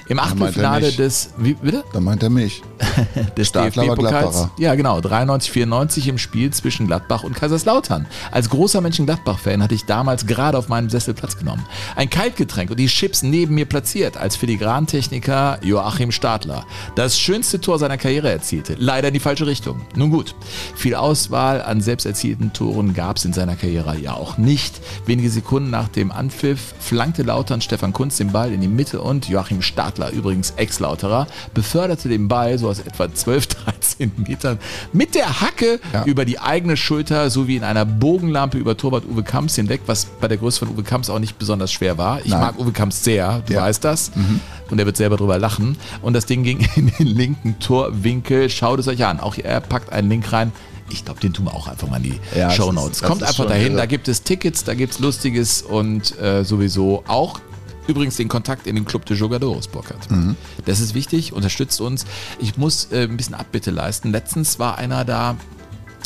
im 0.07 0.19
Achtelfinale 0.19 0.91
des 0.91 1.31
wie, 1.37 1.53
bitte? 1.53 1.83
Da 1.93 1.99
meint 1.99 2.23
er 2.23 2.29
mich. 2.29 2.61
des 3.37 3.51
DFB-Pokals. 3.51 4.49
Ja, 4.57 4.75
genau. 4.75 5.01
93, 5.01 5.51
94 5.51 6.07
im 6.07 6.17
Spiel 6.17 6.51
zwischen 6.51 6.87
Gladbach 6.87 7.23
und 7.23 7.35
Kaiserslautern. 7.35 8.05
Als 8.31 8.49
großer 8.49 8.81
Mönchengladbach-Fan 8.81 9.63
hatte 9.63 9.75
ich 9.75 9.85
damals 9.85 10.25
gerade 10.25 10.57
auf 10.57 10.69
meinem 10.69 10.89
Sessel 10.89 11.13
Platz 11.13 11.37
genommen. 11.37 11.65
Ein 11.95 12.09
Kaltgetränk 12.09 12.71
und 12.71 12.79
die 12.79 12.87
Chips 12.87 13.23
neben 13.23 13.55
mir 13.55 13.65
platziert 13.65 14.17
als 14.17 14.35
Filigrantechniker 14.35 15.59
Joachim 15.63 16.11
Stadler. 16.11 16.65
Das 16.95 17.19
schönste 17.19 17.59
Tor 17.59 17.79
seiner 17.79 17.97
Karriere 17.97 18.29
erzielte. 18.59 18.81
Leider 18.83 19.07
in 19.09 19.13
die 19.13 19.19
falsche 19.19 19.47
Richtung. 19.47 19.81
Nun 19.95 20.09
gut. 20.09 20.35
Viel 20.75 20.95
Auswahl 20.95 21.61
an 21.61 21.81
selbst 21.81 22.05
erzielten 22.05 22.53
Toren 22.53 22.93
gab 22.93 23.17
es 23.17 23.25
in 23.25 23.33
seiner 23.33 23.55
Karriere 23.55 23.97
ja 23.99 24.13
auch 24.13 24.37
nicht. 24.37 24.79
Wenige 25.05 25.29
Sekunden 25.29 25.69
nach 25.69 25.87
dem 25.87 26.11
Anpfiff 26.11 26.73
flankte 26.79 27.23
Lautern 27.23 27.61
Stefan 27.61 27.93
Kunz 27.93 28.17
den 28.17 28.31
Ball 28.31 28.51
in 28.53 28.61
die 28.61 28.67
Mitte 28.67 29.01
und 29.01 29.27
Joachim 29.29 29.61
Stadler, 29.61 30.11
übrigens 30.11 30.51
Ex-Lauterer, 30.57 31.27
beförderte 31.53 32.09
den 32.09 32.27
Ball 32.27 32.57
so 32.57 32.69
aus 32.69 32.79
etwa 32.79 33.13
12, 33.13 33.47
13 33.47 34.11
Metern 34.27 34.59
mit 34.93 35.15
der 35.15 35.41
Hacke 35.41 35.79
über 36.05 36.25
die 36.25 36.39
eigene 36.39 36.77
Schulter 36.77 37.29
sowie 37.29 37.57
in 37.57 37.63
einer 37.63 37.85
Bogenlampe 37.85 38.57
über 38.57 38.77
Torwart 38.77 39.03
Uwe 39.05 39.23
Kamps 39.23 39.55
hinweg, 39.55 39.81
was 39.85 40.05
bei 40.05 40.27
der 40.27 40.37
Größe 40.37 40.59
von 40.59 40.69
Uwe 40.69 40.83
Kamps 40.83 41.09
auch 41.09 41.19
nicht 41.19 41.37
besonders 41.39 41.71
schwer 41.71 41.97
war. 41.97 42.19
Ich 42.23 42.31
Nein. 42.31 42.41
mag 42.41 42.59
Uwe 42.59 42.71
Kamps 42.71 43.03
sehr, 43.03 43.41
du 43.45 43.53
Ja. 43.53 43.61
weißt 43.61 43.83
das. 43.83 44.11
Mhm. 44.15 44.39
Und 44.69 44.79
er 44.79 44.85
wird 44.85 44.97
selber 44.97 45.15
drüber 45.15 45.39
lachen. 45.39 45.77
Und 46.01 46.13
das 46.13 46.25
Ding 46.25 46.43
ging 46.43 46.59
in 46.75 46.91
den 46.99 47.07
linken 47.07 47.57
Torwinkel. 47.59 48.46
Schaut 48.49 48.79
es 48.79 48.87
euch 48.87 49.05
an. 49.05 49.19
Auch 49.19 49.35
er 49.37 49.59
packt 49.61 49.91
einen 49.91 50.09
Link 50.09 50.31
rein. 50.31 50.51
Ich 50.89 51.03
glaube, 51.03 51.19
den 51.19 51.33
tun 51.33 51.45
wir 51.45 51.53
auch 51.53 51.67
einfach 51.67 51.89
mal 51.89 51.97
in 51.97 52.03
die 52.03 52.19
Ja, 52.37 52.49
Show 52.49 52.71
Notes. 52.71 53.01
Kommt 53.01 53.23
einfach 53.23 53.45
dahin. 53.45 53.67
irre. 53.73 53.77
Da 53.77 53.85
gibt 53.85 54.07
es 54.07 54.23
Tickets, 54.23 54.63
da 54.63 54.73
gibt 54.73 54.93
es 54.93 54.99
Lustiges 54.99 55.61
und 55.61 56.17
äh, 56.19 56.43
sowieso 56.43 57.03
auch 57.07 57.41
übrigens 57.87 58.17
den 58.17 58.27
Kontakt 58.27 58.67
in 58.67 58.75
den 58.75 58.85
Club 58.85 59.05
de 59.05 59.15
Jogadores, 59.17 59.67
Burkhard. 59.67 60.09
Mhm. 60.11 60.35
Das 60.65 60.79
ist 60.79 60.93
wichtig, 60.93 61.33
unterstützt 61.33 61.79
uns. 61.81 62.05
Ich 62.39 62.57
muss 62.57 62.89
äh, 62.91 63.03
ein 63.03 63.17
bisschen 63.17 63.35
Abbitte 63.35 63.71
leisten. 63.71 64.11
Letztens 64.11 64.59
war 64.59 64.77
einer 64.77 65.05
da, 65.05 65.35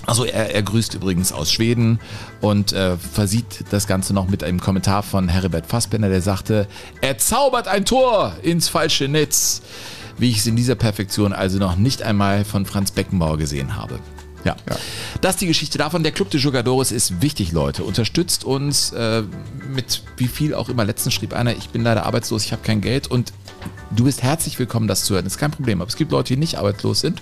also 0.05 0.25
er, 0.25 0.53
er 0.53 0.61
grüßt 0.63 0.93
übrigens 0.95 1.31
aus 1.31 1.51
Schweden 1.51 1.99
und 2.39 2.71
äh, 2.73 2.97
versieht 2.97 3.65
das 3.71 3.87
Ganze 3.87 4.13
noch 4.13 4.27
mit 4.27 4.43
einem 4.43 4.59
Kommentar 4.59 5.01
von 5.03 5.27
Heribert 5.27 5.65
Fassbender, 5.67 6.09
der 6.09 6.21
sagte, 6.21 6.67
er 7.01 7.17
zaubert 7.17 7.67
ein 7.67 7.85
Tor 7.85 8.33
ins 8.43 8.67
falsche 8.67 9.07
Netz, 9.07 9.61
wie 10.17 10.29
ich 10.29 10.37
es 10.37 10.47
in 10.47 10.55
dieser 10.55 10.75
Perfektion 10.75 11.33
also 11.33 11.57
noch 11.57 11.75
nicht 11.75 12.03
einmal 12.03 12.45
von 12.45 12.65
Franz 12.65 12.91
Beckenbauer 12.91 13.37
gesehen 13.37 13.75
habe. 13.75 13.99
Ja. 14.43 14.55
Das 15.21 15.35
ist 15.35 15.41
die 15.41 15.47
Geschichte 15.47 15.77
davon. 15.77 16.03
Der 16.03 16.11
Club 16.11 16.29
de 16.29 16.39
Jogadores 16.39 16.91
ist 16.91 17.21
wichtig, 17.21 17.51
Leute. 17.51 17.83
Unterstützt 17.83 18.43
uns 18.43 18.91
äh, 18.91 19.23
mit 19.73 20.03
wie 20.17 20.27
viel 20.27 20.53
auch 20.53 20.69
immer. 20.69 20.85
Letztens 20.85 21.13
schrieb 21.13 21.33
einer, 21.33 21.55
ich 21.55 21.69
bin 21.69 21.83
leider 21.83 22.05
arbeitslos, 22.05 22.45
ich 22.45 22.51
habe 22.51 22.63
kein 22.63 22.81
Geld 22.81 23.07
und 23.07 23.33
du 23.91 24.05
bist 24.05 24.23
herzlich 24.23 24.57
willkommen, 24.57 24.87
das 24.87 25.03
zu 25.03 25.13
hören. 25.13 25.25
Ist 25.25 25.37
kein 25.37 25.51
Problem. 25.51 25.81
Aber 25.81 25.89
es 25.89 25.95
gibt 25.95 26.11
Leute, 26.11 26.33
die 26.33 26.39
nicht 26.39 26.57
arbeitslos 26.57 27.01
sind 27.01 27.21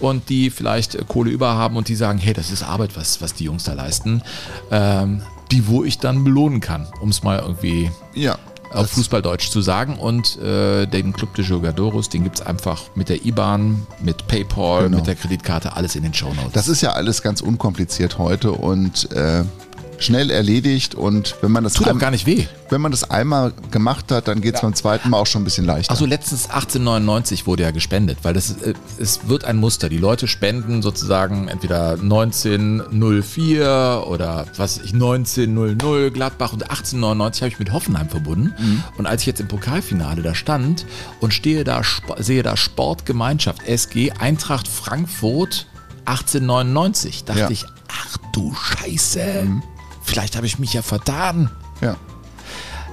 und 0.00 0.28
die 0.28 0.50
vielleicht 0.50 0.94
äh, 0.94 1.04
Kohle 1.06 1.30
über 1.30 1.54
haben 1.54 1.76
und 1.76 1.88
die 1.88 1.94
sagen, 1.94 2.18
hey, 2.18 2.32
das 2.32 2.50
ist 2.50 2.62
Arbeit, 2.62 2.96
was, 2.96 3.20
was 3.20 3.34
die 3.34 3.44
Jungs 3.44 3.64
da 3.64 3.74
leisten, 3.74 4.22
ähm, 4.70 5.22
die 5.50 5.66
wo 5.66 5.84
ich 5.84 5.98
dann 5.98 6.24
belohnen 6.24 6.60
kann, 6.60 6.86
um 7.00 7.08
es 7.08 7.22
mal 7.22 7.38
irgendwie 7.38 7.90
Ja. 8.14 8.38
Auf 8.72 8.90
Fußballdeutsch 8.90 9.50
zu 9.50 9.60
sagen. 9.60 9.96
Und 9.98 10.38
äh, 10.38 10.86
den 10.86 11.12
Club 11.12 11.34
de 11.34 11.44
Jogadores, 11.44 12.08
den 12.08 12.24
gibt 12.24 12.40
es 12.40 12.46
einfach 12.46 12.82
mit 12.94 13.08
der 13.08 13.24
IBAN, 13.24 13.86
mit 14.02 14.26
PayPal, 14.26 14.84
Genau. 14.84 14.96
mit 14.98 15.06
der 15.06 15.14
Kreditkarte, 15.14 15.74
alles 15.74 15.96
in 15.96 16.02
den 16.02 16.14
Shownotes. 16.14 16.52
Das 16.52 16.68
ist 16.68 16.80
ja 16.80 16.92
alles 16.92 17.22
ganz 17.22 17.40
unkompliziert 17.40 18.18
heute 18.18 18.52
und 18.52 19.10
äh, 19.12 19.44
schnell 19.98 20.30
erledigt 20.30 20.94
und 20.94 21.36
wenn 21.40 21.52
man 21.52 21.64
das 21.64 21.74
Tut 21.74 21.86
auch 21.86 21.90
ein- 21.92 21.98
gar 21.98 22.10
nicht 22.10 22.26
weh. 22.26 22.46
Wenn 22.70 22.80
man 22.80 22.90
das 22.92 23.10
einmal 23.10 23.52
gemacht 23.70 24.10
hat, 24.12 24.28
dann 24.28 24.40
geht 24.40 24.54
es 24.56 24.60
beim 24.60 24.74
zweiten 24.74 25.10
Mal 25.10 25.18
auch 25.18 25.26
schon 25.26 25.42
ein 25.42 25.44
bisschen 25.44 25.64
leichter. 25.64 25.92
Achso, 25.92 26.04
letztens 26.04 26.50
1899 26.50 27.46
wurde 27.46 27.62
ja 27.64 27.70
gespendet, 27.70 28.18
weil 28.22 28.34
das 28.34 28.50
äh, 28.62 28.74
es 28.98 29.28
wird 29.28 29.44
ein 29.44 29.56
Muster. 29.56 29.88
Die 29.88 29.98
Leute 29.98 30.28
spenden 30.28 30.82
sozusagen 30.82 31.48
entweder 31.48 31.92
1904 31.92 34.04
oder 34.06 34.46
was 34.56 34.78
ich 34.78 34.92
1900 34.92 36.12
Gladbach 36.12 36.52
und 36.52 36.62
1899 36.62 37.42
habe 37.42 37.52
ich 37.52 37.58
mit 37.58 37.72
Hoffenheim 37.72 38.08
verbunden. 38.08 38.52
Mhm. 38.58 38.82
Und 38.98 39.06
als 39.06 39.22
ich 39.22 39.26
jetzt 39.26 39.40
im 39.40 39.48
Pokalfinale 39.48 40.22
da 40.22 40.34
stand 40.34 40.84
und 41.20 41.32
stehe 41.34 41.64
da 41.64 41.82
sehe 42.18 42.42
da 42.42 42.56
Sportgemeinschaft 42.56 43.62
SG 43.66 44.12
Eintracht 44.12 44.68
Frankfurt 44.68 45.66
1899, 46.04 47.24
dachte 47.24 47.40
Ja. 47.40 47.50
ich, 47.50 47.64
ach 47.88 48.16
du 48.32 48.54
Scheiße, 48.54 49.46
vielleicht 50.08 50.36
habe 50.36 50.46
ich 50.46 50.58
mich 50.58 50.72
ja 50.72 50.82
vertan. 50.82 51.50
Ja. 51.80 51.96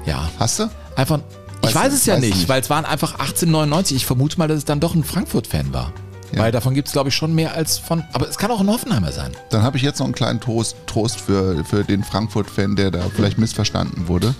Ja. 0.05 0.29
Hast 0.39 0.59
du? 0.59 0.69
Einfach. 0.95 1.19
Ich 1.61 1.73
Weiß 1.73 1.85
weiß 1.85 1.93
es 1.93 2.05
ja 2.05 2.13
weiß 2.15 2.21
nicht, 2.21 2.35
nicht. 2.35 2.49
weil 2.49 2.61
es 2.61 2.69
waren 2.69 2.85
einfach 2.85 3.13
1899. 3.13 3.97
Ich 3.97 4.05
vermute 4.05 4.37
mal, 4.37 4.47
dass 4.47 4.59
es 4.59 4.65
dann 4.65 4.79
doch 4.79 4.93
ein 4.93 5.03
Frankfurt-Fan 5.03 5.73
war. 5.73 5.91
Weil 6.31 6.51
davon 6.51 6.73
gibt 6.73 6.87
es, 6.89 6.91
glaube 6.91 7.09
ich, 7.09 7.15
schon 7.15 7.33
mehr 7.33 7.53
als 7.53 7.77
von. 7.77 8.03
Aber 8.11 8.27
es 8.27 8.37
kann 8.37 8.51
auch 8.51 8.59
ein 8.59 8.67
Hoffenheimer 8.67 9.11
sein. 9.13 9.31
Dann 9.51 9.63
habe 9.63 9.77
ich 9.77 9.83
jetzt 9.83 9.99
noch 9.99 10.05
einen 10.05 10.13
kleinen 10.15 10.41
Trost, 10.41 10.75
Trost 10.85 11.21
für, 11.21 11.63
für 11.63 11.85
den 11.85 12.03
Frankfurt-Fan, 12.03 12.75
der 12.75 12.91
da 12.91 12.99
vielleicht 13.15 13.37
missverstanden 13.37 14.09
wurde. 14.09 14.35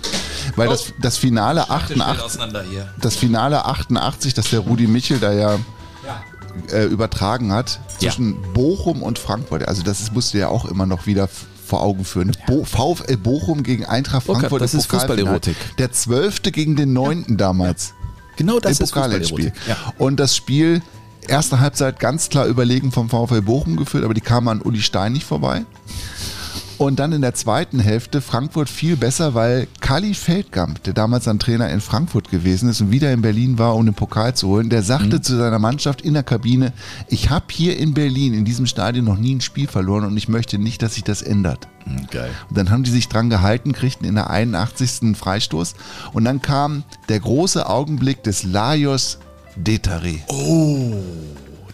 Weil 0.56 0.68
das, 0.68 0.92
das 1.00 1.16
Finale 1.16 1.70
88, 1.70 2.22
auseinander 2.22 2.62
hier. 2.68 2.86
das 3.00 3.16
Finale 3.16 3.64
88, 3.64 4.34
das 4.34 4.50
der 4.50 4.60
Rudi 4.60 4.86
Michel 4.86 5.18
da 5.18 5.32
ja, 5.32 5.58
Äh, 6.70 6.84
übertragen 6.84 7.52
hat, 7.52 7.80
zwischen 7.98 8.40
Bochum 8.52 9.02
und 9.02 9.18
Frankfurt. 9.18 9.66
Also 9.66 9.82
das 9.82 10.00
ist, 10.00 10.12
musst 10.14 10.32
du 10.34 10.38
ja 10.38 10.48
auch 10.48 10.64
immer 10.66 10.86
noch 10.86 11.06
wieder 11.06 11.28
vor 11.66 11.82
Augen 11.82 12.04
führen. 12.04 12.32
Bo 12.46 12.64
VfL 12.64 13.16
Bochum 13.16 13.62
gegen 13.62 13.84
Eintracht 13.84 14.26
Frankfurt. 14.26 14.62
das 14.62 14.72
im 14.72 14.80
ist. 14.80 14.86
Fußballerotik. 14.86 15.56
Der 15.78 15.92
zwölfte 15.92 16.52
gegen 16.52 16.76
den 16.76 16.92
neunten 16.92 17.36
damals. 17.36 17.94
Genau 18.36 18.60
das 18.60 18.78
Im 18.78 18.84
ist 18.84 18.92
Pokalendspiel. 18.92 19.52
Ja. 19.66 19.76
Und 19.98 20.20
das 20.20 20.36
Spiel, 20.36 20.82
erste 21.26 21.60
Halbzeit 21.60 21.98
ganz 22.00 22.28
klar 22.28 22.46
überlegen 22.46 22.92
vom 22.92 23.08
VfL 23.08 23.42
Bochum 23.42 23.76
geführt, 23.76 24.04
aber 24.04 24.14
die 24.14 24.20
kamen 24.20 24.48
an 24.48 24.62
Uli 24.62 24.80
Stein 24.80 25.12
nicht 25.12 25.24
vorbei. 25.24 25.64
Und 26.78 26.98
dann 26.98 27.12
in 27.12 27.22
der 27.22 27.34
zweiten 27.34 27.78
Hälfte 27.78 28.20
Frankfurt 28.20 28.68
viel 28.68 28.96
besser, 28.96 29.34
weil 29.34 29.66
Kali 29.80 30.12
Feldkamp, 30.12 30.82
der 30.82 30.92
damals 30.92 31.24
dann 31.24 31.38
Trainer 31.38 31.70
in 31.70 31.80
Frankfurt 31.80 32.30
gewesen 32.30 32.68
ist 32.68 32.82
und 32.82 32.90
wieder 32.90 33.12
in 33.12 33.22
Berlin 33.22 33.58
war, 33.58 33.74
um 33.74 33.86
den 33.86 33.94
Pokal 33.94 34.34
zu 34.34 34.48
holen, 34.48 34.68
der 34.68 34.82
sagte 34.82 35.20
zu 35.22 35.36
seiner 35.36 35.58
Mannschaft 35.58 36.02
in 36.02 36.12
der 36.12 36.22
Kabine, 36.22 36.72
ich 37.08 37.30
habe 37.30 37.46
hier 37.50 37.78
in 37.78 37.94
Berlin, 37.94 38.34
in 38.34 38.44
diesem 38.44 38.66
Stadion 38.66 39.06
noch 39.06 39.16
nie 39.16 39.34
ein 39.34 39.40
Spiel 39.40 39.68
verloren 39.68 40.04
und 40.04 40.16
ich 40.16 40.28
möchte 40.28 40.58
nicht, 40.58 40.82
dass 40.82 40.94
sich 40.94 41.04
das 41.04 41.22
ändert. 41.22 41.66
Geil. 42.10 42.30
Und 42.48 42.58
dann 42.58 42.70
haben 42.70 42.82
die 42.82 42.90
sich 42.90 43.08
dran 43.08 43.30
gehalten, 43.30 43.72
kriegten 43.72 44.06
in 44.06 44.16
der 44.16 44.28
81. 44.28 45.02
einen 45.02 45.14
Freistoß 45.14 45.74
und 46.12 46.24
dann 46.24 46.42
kam 46.42 46.84
der 47.08 47.20
große 47.20 47.68
Augenblick 47.68 48.22
des 48.22 48.42
Lajos 48.42 49.18
Detare. 49.56 50.16
Oh, 50.28 50.94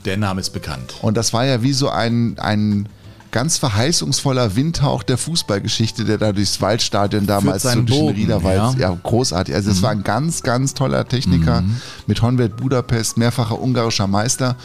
der 0.05 0.16
Name 0.16 0.40
ist 0.40 0.50
bekannt. 0.50 0.94
Und 1.03 1.16
das 1.16 1.32
war 1.32 1.44
ja 1.44 1.62
wie 1.62 1.72
so 1.72 1.88
ein, 1.88 2.38
ein 2.38 2.88
ganz 3.33 3.59
verheißungsvoller 3.59 4.55
Windhauch 4.55 5.03
der 5.03 5.18
Fußballgeschichte, 5.18 6.05
der 6.05 6.18
da 6.18 6.33
durchs 6.33 6.61
Waldstadion 6.61 7.26
damals 7.26 7.64
so 7.64 7.72
durch 7.72 7.87
den 7.87 7.87
Bogen, 7.87 8.14
Riederwald, 8.14 8.78
ja. 8.78 8.91
ja. 8.91 8.99
großartig. 9.03 9.55
Also 9.55 9.70
es 9.70 9.83
war 9.83 9.91
ein 9.91 10.05
ganz, 10.05 10.43
ganz 10.43 10.74
toller 10.74 11.09
Techniker 11.09 11.64
mit 12.07 12.22
Honved 12.22 12.57
Budapest, 12.57 13.16
mehrfacher 13.16 13.61
ungarischer 13.61 14.07
Meister. 14.07 14.57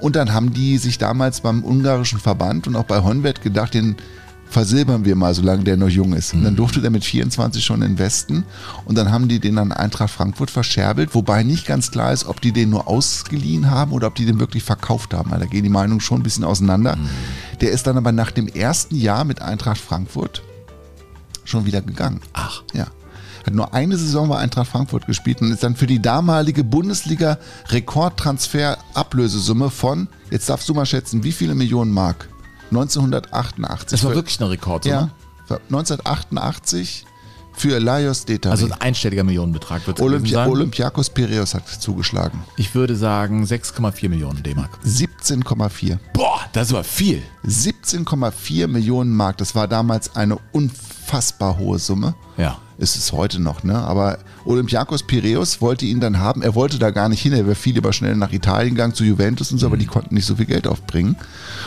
Und 0.00 0.16
dann 0.16 0.34
haben 0.34 0.52
die 0.52 0.78
sich 0.78 0.98
damals 0.98 1.40
beim 1.40 1.64
ungarischen 1.64 2.18
Verband 2.18 2.66
und 2.66 2.76
auch 2.76 2.84
bei 2.84 3.00
Honved 3.00 3.40
gedacht, 3.40 3.72
den 3.72 3.96
versilbern 4.50 5.04
wir 5.04 5.16
mal, 5.16 5.34
solange 5.34 5.64
der 5.64 5.76
noch 5.76 5.88
jung 5.88 6.12
ist. 6.12 6.34
Und 6.34 6.44
dann 6.44 6.56
durfte 6.56 6.80
der 6.80 6.90
mit 6.90 7.04
24 7.04 7.64
schon 7.64 7.82
in 7.82 7.92
den 7.92 7.98
Westen 7.98 8.44
und 8.84 8.96
dann 8.96 9.10
haben 9.10 9.28
die 9.28 9.38
den 9.38 9.58
an 9.58 9.72
Eintracht 9.72 10.10
Frankfurt 10.10 10.50
verscherbelt, 10.50 11.14
wobei 11.14 11.42
nicht 11.42 11.66
ganz 11.66 11.90
klar 11.90 12.12
ist, 12.12 12.26
ob 12.26 12.40
die 12.40 12.52
den 12.52 12.70
nur 12.70 12.88
ausgeliehen 12.88 13.70
haben 13.70 13.92
oder 13.92 14.06
ob 14.06 14.14
die 14.14 14.26
den 14.26 14.40
wirklich 14.40 14.62
verkauft 14.62 15.14
haben. 15.14 15.32
Also 15.32 15.44
Da 15.44 15.50
gehen 15.50 15.64
die 15.64 15.70
Meinungen 15.70 16.00
schon 16.00 16.20
ein 16.20 16.22
bisschen 16.22 16.44
auseinander. 16.44 16.98
Der 17.60 17.72
ist 17.72 17.86
dann 17.86 17.96
aber 17.96 18.12
nach 18.12 18.30
dem 18.30 18.48
ersten 18.48 18.96
Jahr 18.96 19.24
mit 19.24 19.42
Eintracht 19.42 19.80
Frankfurt 19.80 20.42
schon 21.44 21.66
wieder 21.66 21.82
gegangen. 21.82 22.20
Ach. 22.32 22.62
Ja. 22.74 22.86
Hat 23.46 23.54
nur 23.54 23.72
eine 23.72 23.96
Saison 23.96 24.28
bei 24.28 24.38
Eintracht 24.38 24.70
Frankfurt 24.70 25.06
gespielt 25.06 25.40
und 25.40 25.52
ist 25.52 25.62
dann 25.62 25.76
für 25.76 25.86
die 25.86 26.02
damalige 26.02 26.64
Bundesliga 26.64 27.38
Rekordtransfer-Ablösesumme 27.68 29.70
von, 29.70 30.08
jetzt 30.30 30.50
darfst 30.50 30.68
du 30.68 30.74
mal 30.74 30.86
schätzen, 30.86 31.24
wie 31.24 31.32
viele 31.32 31.54
Millionen 31.54 31.92
Mark? 31.92 32.28
1988. 32.70 33.88
Das 33.90 34.04
war 34.04 34.10
Für- 34.10 34.16
wirklich 34.16 34.40
eine 34.40 34.50
Rekordsumme. 34.50 35.10
Ja, 35.48 35.56
1988 35.70 37.04
für 37.54 37.78
Lajos 37.80 38.24
Detari. 38.24 38.52
Also 38.52 38.66
ein 38.66 38.72
einstelliger 38.72 39.24
Millionenbetrag 39.24 39.84
wird 39.86 39.98
sein. 39.98 40.06
Olympiakos 40.48 41.10
Piraeus 41.10 41.54
hat 41.54 41.66
zugeschlagen. 41.68 42.40
Ich 42.56 42.74
würde 42.74 42.94
sagen 42.94 43.44
6,4 43.44 44.08
Millionen 44.08 44.42
D-Mark. 44.42 44.78
17,4. 44.84 45.98
Boah, 46.12 46.40
das 46.52 46.72
war 46.72 46.84
viel. 46.84 47.22
17,4 47.44 48.68
Millionen 48.68 49.10
Mark. 49.14 49.38
Das 49.38 49.54
war 49.54 49.66
damals 49.66 50.14
eine 50.14 50.38
unfassbar 50.52 51.58
hohe 51.58 51.78
Summe. 51.78 52.14
Ja. 52.36 52.58
Ist 52.80 52.96
es 52.96 53.10
heute 53.10 53.40
noch, 53.42 53.64
ne? 53.64 53.76
Aber 53.76 54.18
Olympiakos 54.44 55.02
Piraeus 55.02 55.60
wollte 55.60 55.84
ihn 55.84 55.98
dann 55.98 56.20
haben. 56.20 56.42
Er 56.42 56.54
wollte 56.54 56.78
da 56.78 56.90
gar 56.90 57.08
nicht 57.08 57.20
hin. 57.20 57.32
Er 57.32 57.44
wäre 57.44 57.56
viel 57.56 57.74
lieber 57.74 57.92
schnell 57.92 58.14
nach 58.14 58.32
Italien 58.32 58.76
gegangen, 58.76 58.94
zu 58.94 59.02
Juventus 59.02 59.50
und 59.50 59.58
so, 59.58 59.66
aber 59.66 59.76
die 59.76 59.86
konnten 59.86 60.14
nicht 60.14 60.26
so 60.26 60.36
viel 60.36 60.46
Geld 60.46 60.68
aufbringen. 60.68 61.16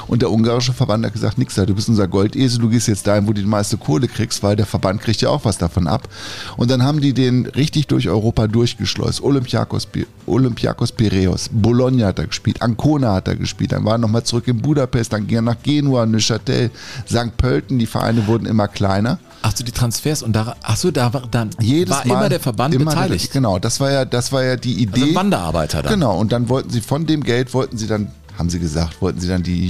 Und 0.07 0.21
der 0.21 0.31
ungarische 0.31 0.71
Verband 0.71 1.05
hat 1.05 1.11
gesagt, 1.11 1.37
nix 1.37 1.55
da, 1.55 1.65
du 1.65 1.75
bist 1.75 1.89
unser 1.89 2.07
Goldesel, 2.07 2.59
du 2.61 2.69
gehst 2.69 2.87
jetzt 2.87 3.05
dahin, 3.07 3.27
wo 3.27 3.33
du 3.33 3.41
die 3.41 3.47
meiste 3.47 3.75
Kohle 3.75 4.07
kriegst, 4.07 4.41
weil 4.41 4.55
der 4.55 4.65
Verband 4.65 5.01
kriegt 5.01 5.19
ja 5.21 5.27
auch 5.27 5.43
was 5.43 5.57
davon 5.57 5.85
ab. 5.85 6.07
Und 6.55 6.71
dann 6.71 6.81
haben 6.81 7.01
die 7.01 7.11
den 7.13 7.45
richtig 7.45 7.87
durch 7.87 8.07
Europa 8.07 8.47
durchgeschleust. 8.47 9.21
Olympiakos, 9.21 9.87
Pi- 9.87 10.07
Olympiakos 10.27 10.93
Piraeus, 10.93 11.49
Bologna 11.51 12.07
hat 12.07 12.19
er 12.19 12.27
gespielt, 12.27 12.61
Ancona 12.61 13.15
hat 13.15 13.27
er 13.27 13.35
gespielt, 13.35 13.73
dann 13.73 13.83
war 13.83 13.95
er 13.95 13.97
nochmal 13.97 14.23
zurück 14.23 14.47
in 14.47 14.61
Budapest, 14.61 15.11
dann 15.11 15.27
ging 15.27 15.39
er 15.39 15.41
nach 15.41 15.61
Genua, 15.61 16.05
Neuchâtel, 16.05 16.71
St. 17.05 17.35
Pölten, 17.35 17.79
die 17.79 17.85
Vereine 17.85 18.27
wurden 18.27 18.45
immer 18.45 18.69
kleiner. 18.69 19.19
Ach 19.43 19.53
so, 19.55 19.63
die 19.63 19.71
Transfers 19.71 20.21
und 20.21 20.33
da, 20.33 20.55
ach 20.61 20.77
so, 20.77 20.91
da 20.91 21.13
war 21.13 21.23
dann 21.29 21.49
Jedes 21.59 21.95
war 21.95 22.05
Mal 22.07 22.15
immer 22.15 22.29
der 22.29 22.39
Verband 22.39 22.75
immer 22.75 22.91
beteiligt. 22.91 23.33
Der, 23.33 23.33
genau, 23.33 23.59
das 23.59 23.79
war 23.79 23.91
ja, 23.91 24.05
das 24.05 24.31
war 24.31 24.43
ja 24.43 24.55
die 24.55 24.81
Idee. 24.81 25.01
Also 25.01 25.15
Wanderarbeiter 25.15 25.81
dann. 25.81 25.93
Genau, 25.93 26.19
und 26.19 26.31
dann 26.31 26.49
wollten 26.49 26.69
sie 26.69 26.81
von 26.81 27.05
dem 27.05 27.23
Geld, 27.23 27.53
wollten 27.53 27.77
sie 27.77 27.87
dann, 27.87 28.11
haben 28.37 28.49
sie 28.49 28.59
gesagt, 28.59 29.01
wollten 29.01 29.19
sie 29.19 29.27
dann 29.27 29.43
die 29.43 29.67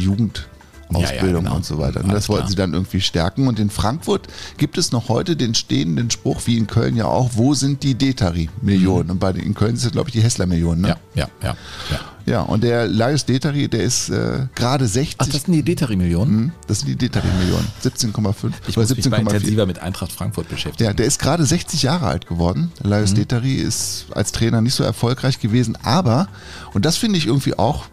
Jugendausbildung 0.94 1.30
Ja, 1.30 1.34
ja, 1.34 1.39
genau. 1.39 1.56
und 1.56 1.66
so 1.66 1.78
weiter. 1.78 2.04
Und 2.04 2.12
das 2.14 2.30
wollten 2.30 2.48
sie 2.48 2.56
dann 2.56 2.74
irgendwie 2.74 3.02
stärken. 3.02 3.48
Und 3.48 3.60
in 3.60 3.70
Frankfurt 3.70 4.28
gibt 4.58 4.78
es 4.78 4.92
noch 4.92 5.10
heute 5.10 5.36
den 5.36 5.56
stehenden 5.56 6.12
Spruch, 6.12 6.42
wie 6.46 6.58
in 6.58 6.68
Köln 6.68 6.96
ja 6.96 7.06
auch, 7.06 7.32
wo 7.34 7.54
sind 7.54 7.84
die 7.84 7.96
Detari-Millionen? 7.96 9.12
Und 9.12 9.20
bei 9.20 9.32
in 9.32 9.54
Köln 9.54 9.76
ist 9.76 9.86
es, 9.86 9.92
glaube 9.92 10.10
ich, 10.10 10.14
die 10.14 10.22
Hessler-Millionen. 10.22 10.82
Ne? 10.82 10.88
Mhm. 10.89 11.20
Ja, 11.20 11.28
ja, 11.42 11.50
ja, 11.50 11.56
ja. 11.92 12.00
Ja, 12.28 12.42
und 12.42 12.64
der 12.64 12.88
Laius 12.88 13.26
Detari, 13.26 13.68
der 13.68 13.82
ist 13.84 14.10
äh, 14.10 14.46
gerade 14.54 14.86
60. 14.86 15.16
Ach, 15.18 15.26
das 15.28 15.42
sind 15.42 15.54
die 15.54 15.64
Detari-Millionen? 15.64 16.36
Mhm, 16.36 16.52
das 16.68 16.80
sind 16.82 16.89
die 16.89 16.96
Detari-Millionen. 16.96 17.68
17,5 17.84 18.52
Ich 18.68 18.78
oder 18.78 18.88
muss 18.88 18.96
mich 18.96 19.10
mal 19.10 19.20
17,4. 19.20 19.20
intensiver 19.22 19.66
mit 19.66 19.80
Eintracht 19.80 20.12
Frankfurt 20.12 20.48
beschäftigen. 20.48 20.88
Ja, 20.88 20.94
der 20.94 21.08
ist 21.08 21.18
gerade 21.20 21.44
60 21.46 21.82
Jahre 21.82 22.06
alt 22.06 22.28
geworden. 22.28 22.72
Laius 22.84 23.12
Mhm. 23.12 23.16
Detari 23.16 23.56
ist 23.56 24.06
als 24.12 24.32
Trainer 24.32 24.62
nicht 24.62 24.76
so 24.76 24.84
erfolgreich 24.84 25.39
gewesen, 25.39 25.76
aber, 25.82 26.28
und 26.74 26.86
das 26.86 26.98
finde 26.98 27.18
ich 27.18 27.26
irgendwie 27.26 27.58
auch 27.58 27.86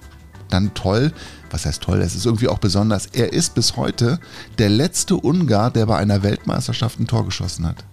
dann 0.50 0.74
toll, 0.74 1.12
was 1.50 1.64
heißt 1.66 1.82
toll, 1.82 2.00
es 2.02 2.14
ist 2.14 2.26
irgendwie 2.26 2.48
auch 2.48 2.58
besonders, 2.58 3.06
er 3.06 3.32
ist 3.32 3.54
bis 3.54 3.76
heute 3.76 4.18
der 4.58 4.68
letzte 4.68 5.16
Ungar, 5.16 5.70
der 5.70 5.86
bei 5.86 5.96
einer 5.96 6.22
Weltmeisterschaft 6.22 6.98
ein 7.00 7.06
Tor 7.06 7.24
geschossen 7.24 7.66
hat. 7.66 7.84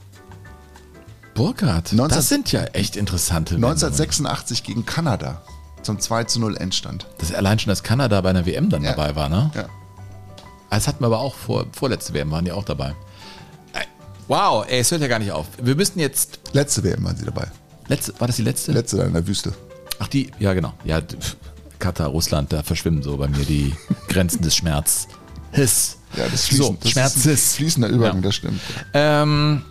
Burkhardt, 1.34 1.92
19 1.92 2.18
das 2.18 2.30
sind 2.30 2.52
ja 2.52 2.64
echt 2.66 2.96
interessante 2.96 3.56
Wendungen. 3.56 3.74
1986 3.74 4.64
gegen 4.64 4.86
Kanada 4.86 5.42
zum 5.82 6.00
2 6.00 6.24
zu 6.26 6.40
0 6.40 6.58
Endstand. 6.58 7.08
Das 7.18 7.30
ist 7.30 7.36
allein 7.36 7.60
schon, 7.60 7.70
dass 7.70 7.84
Kanada 7.84 8.20
bei 8.22 8.30
einer 8.30 8.46
WM 8.46 8.70
dann 8.70 8.84
Ja. 8.84 8.92
dabei 8.92 9.16
war, 9.16 9.30
ne? 9.30 9.52
Ja. 9.54 9.66
Das 10.70 10.88
hatten 10.88 11.02
wir 11.02 11.08
aber 11.08 11.20
auch 11.20 11.36
vor, 11.36 11.66
vorletzte 11.72 12.14
WM, 12.14 12.32
waren 12.32 12.44
die 12.46 12.52
auch 12.52 12.64
dabei. 12.66 12.96
Ey, 13.74 13.84
Wow, 14.28 14.66
ey, 14.68 14.80
es 14.80 14.92
hört 14.92 15.02
ja 15.02 15.08
gar 15.08 15.20
nicht 15.20 15.32
auf. 15.32 15.46
Wir 15.62 15.76
müssten 15.76 16.00
jetzt. 16.00 16.40
Letzte 16.54 16.84
WM 16.84 17.04
waren 17.04 17.16
sie 17.18 17.26
dabei. 17.26 17.48
Letzte, 17.88 18.20
war 18.20 18.28
das 18.28 18.38
die 18.38 18.42
letzte? 18.42 18.72
Letzte 18.72 19.02
in 19.04 19.14
der 19.14 19.28
Wüste. 19.28 19.54
Ach, 20.00 20.08
die, 20.08 20.32
ja, 20.40 20.54
genau. 20.54 20.74
Ja, 20.84 21.00
Katar, 21.80 22.08
Russland, 22.08 22.52
da 22.54 22.64
verschwimmen 22.64 23.04
so 23.04 23.18
bei 23.18 23.28
mir 23.28 23.46
die 23.46 23.74
Grenzen 24.08 24.42
des 24.42 24.56
Schmerzes. 24.56 25.08
Ja, 26.16 26.28
das, 26.30 26.48
So, 26.48 26.74
fließen, 26.74 26.78
das 26.80 26.86
ist 26.86 26.86
ein 26.86 26.92
Schmerzes. 26.92 27.56
fließender 27.56 27.88
Übergang, 27.90 28.18
Ja. 28.18 28.22
das 28.22 28.36
stimmt. 28.36 28.60
Ähm, 28.94 29.62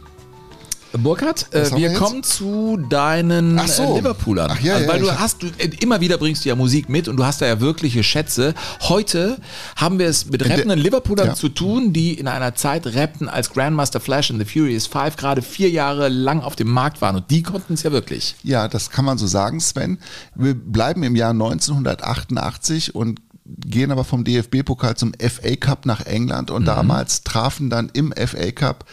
Burkhard, 0.98 1.52
äh, 1.52 1.70
wir 1.72 1.76
wir 1.76 1.94
kommen 1.94 2.22
zu 2.22 2.76
deinen 2.88 3.58
Ach 3.58 3.66
so. 3.68 3.82
äh, 3.82 3.96
Liverpoolern. 3.98 4.50
Ach 4.52 4.60
ja, 4.60 4.74
also, 4.74 4.86
ja, 4.86 4.92
weil 4.92 5.00
du 5.00 5.06
ich- 5.06 5.18
hast, 5.18 5.42
du, 5.42 5.46
äh, 5.58 5.70
immer 5.80 6.00
wieder 6.00 6.18
bringst 6.18 6.44
du 6.44 6.48
ja 6.48 6.54
Musik 6.56 6.88
mit 6.88 7.08
und 7.08 7.16
du 7.16 7.24
hast 7.24 7.40
da 7.40 7.46
ja 7.46 7.60
wirkliche 7.60 8.02
Schätze. 8.04 8.54
Heute 8.82 9.38
haben 9.76 9.98
wir 9.98 10.06
es 10.08 10.26
mit 10.26 10.40
der- 10.40 10.50
rappenden 10.50 10.78
Liverpoolern 10.78 11.28
ja. 11.28 11.34
zu 11.34 11.48
tun, 11.48 11.92
die 11.92 12.14
in 12.14 12.28
einer 12.28 12.54
Zeit 12.54 12.86
rappten, 12.94 13.28
als 13.28 13.50
Grandmaster 13.50 14.00
Flash 14.00 14.30
and 14.30 14.38
the 14.40 14.44
Furious 14.44 14.86
Five 14.86 15.16
gerade 15.16 15.42
vier 15.42 15.70
Jahre 15.70 16.08
lang 16.08 16.40
auf 16.40 16.56
dem 16.56 16.68
Markt 16.70 17.00
waren 17.02 17.16
und 17.16 17.30
die 17.30 17.42
konnten 17.42 17.74
es 17.74 17.82
ja 17.82 17.92
wirklich. 17.92 18.36
Ja, 18.42 18.68
das 18.68 18.90
kann 18.90 19.04
man 19.04 19.18
so 19.18 19.26
sagen, 19.26 19.60
Sven. 19.60 19.98
Wir 20.34 20.54
bleiben 20.54 21.02
im 21.02 21.16
Jahr 21.16 21.32
1988 21.34 22.94
und 22.94 23.20
gehen 23.46 23.90
aber 23.90 24.04
vom 24.04 24.24
DFB-Pokal 24.24 24.96
zum 24.96 25.12
FA 25.18 25.56
Cup 25.56 25.84
nach 25.86 26.06
England 26.06 26.50
und 26.50 26.64
damals 26.64 27.24
trafen 27.24 27.68
dann 27.68 27.90
im 27.92 28.12
FA 28.12 28.50
Cup 28.52 28.84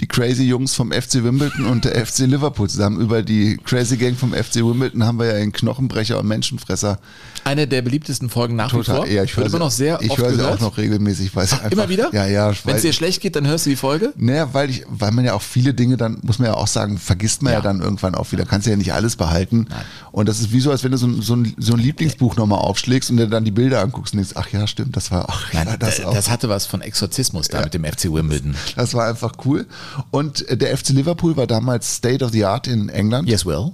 die 0.00 0.06
Crazy 0.06 0.44
Jungs 0.44 0.74
vom 0.74 0.92
FC 0.92 1.24
Wimbledon 1.24 1.64
und 1.64 1.86
der 1.86 2.04
FC 2.06 2.18
Liverpool 2.26 2.68
zusammen. 2.68 3.00
Über 3.00 3.22
die 3.22 3.56
Crazy 3.64 3.96
Gang 3.96 4.14
vom 4.14 4.34
FC 4.34 4.56
Wimbledon 4.56 5.04
haben 5.04 5.18
wir 5.18 5.26
ja 5.26 5.38
in 5.38 5.52
Knochenbrecher 5.52 6.18
und 6.18 6.26
Menschenfresser 6.28 6.98
Eine 7.44 7.66
der 7.66 7.80
beliebtesten 7.80 8.28
Folgen 8.28 8.56
nach 8.56 8.68
wie 8.74 8.84
vor. 8.84 8.84
total. 8.84 9.10
Ja, 9.10 9.22
ich 9.24 9.34
höre 9.34 9.48
sie, 9.48 9.58
noch 9.58 9.70
sehr 9.70 9.98
ich 10.02 10.10
oft 10.10 10.20
höre 10.20 10.30
sie 10.32 10.36
gehört. 10.36 10.56
auch 10.56 10.60
noch 10.60 10.76
regelmäßig. 10.76 11.34
Weil 11.34 11.44
einfach, 11.44 11.70
Immer 11.70 11.88
wieder? 11.88 12.10
Ja, 12.12 12.26
ja. 12.26 12.52
Wenn 12.64 12.76
es 12.76 12.82
dir 12.82 12.92
schlecht 12.92 13.22
geht, 13.22 13.36
dann 13.36 13.46
hörst 13.46 13.64
du 13.64 13.70
die 13.70 13.76
Folge. 13.76 14.12
naja, 14.16 14.50
weil 14.52 14.68
ich, 14.68 14.84
weil 14.90 15.12
man 15.12 15.24
ja 15.24 15.32
auch 15.32 15.40
viele 15.40 15.72
Dinge 15.72 15.96
dann, 15.96 16.18
muss 16.22 16.38
man 16.38 16.48
ja 16.48 16.54
auch 16.54 16.66
sagen, 16.66 16.98
vergisst 16.98 17.40
man 17.40 17.54
ja, 17.54 17.58
Ja. 17.60 17.62
dann 17.62 17.80
irgendwann 17.80 18.14
auch 18.14 18.30
wieder. 18.32 18.44
Kannst 18.44 18.66
ja 18.66 18.76
nicht 18.76 18.92
alles 18.92 19.16
behalten. 19.16 19.66
Und 20.12 20.28
das 20.28 20.40
ist 20.40 20.52
wie 20.52 20.60
so, 20.60 20.70
als 20.70 20.84
wenn 20.84 20.90
du 20.92 20.98
so, 20.98 21.06
ein- 21.06 21.22
so, 21.22 21.34
ein, 21.36 21.54
so 21.56 21.72
ein 21.72 21.78
Lieblingsbuch 21.78 22.36
nochmal 22.36 22.58
aufschlägst 22.58 23.10
und 23.10 23.16
dir 23.16 23.28
dann 23.28 23.46
die 23.46 23.50
Bilder 23.50 23.80
anguckst 23.80 24.12
und 24.12 24.18
denkst, 24.18 24.34
ach 24.36 24.48
ja, 24.52 24.66
stimmt, 24.66 24.94
das 24.94 25.10
war 25.10 25.26
auch, 25.30 25.40
Nein, 25.54 25.66
ja, 25.68 25.76
das 25.78 25.96
das, 25.96 26.04
auch. 26.04 26.12
das 26.12 26.28
hatte 26.28 26.50
was 26.50 26.66
von 26.66 26.82
Exorzismus 26.82 27.48
da 27.48 27.62
mit 27.62 27.72
dem 27.72 27.84
FC 27.84 28.12
Wimbledon. 28.12 28.54
Das 28.76 28.92
war 28.92 29.08
einfach 29.08 29.32
cool. 29.46 29.66
Und 30.10 30.48
äh, 30.48 30.56
der 30.56 30.76
FC 30.76 30.90
Liverpool 30.90 31.36
war 31.36 31.46
damals 31.46 31.96
State 31.96 32.24
of 32.24 32.32
the 32.32 32.44
Art 32.44 32.66
in 32.66 32.88
England. 32.88 33.28
Yes, 33.28 33.46
well. 33.46 33.72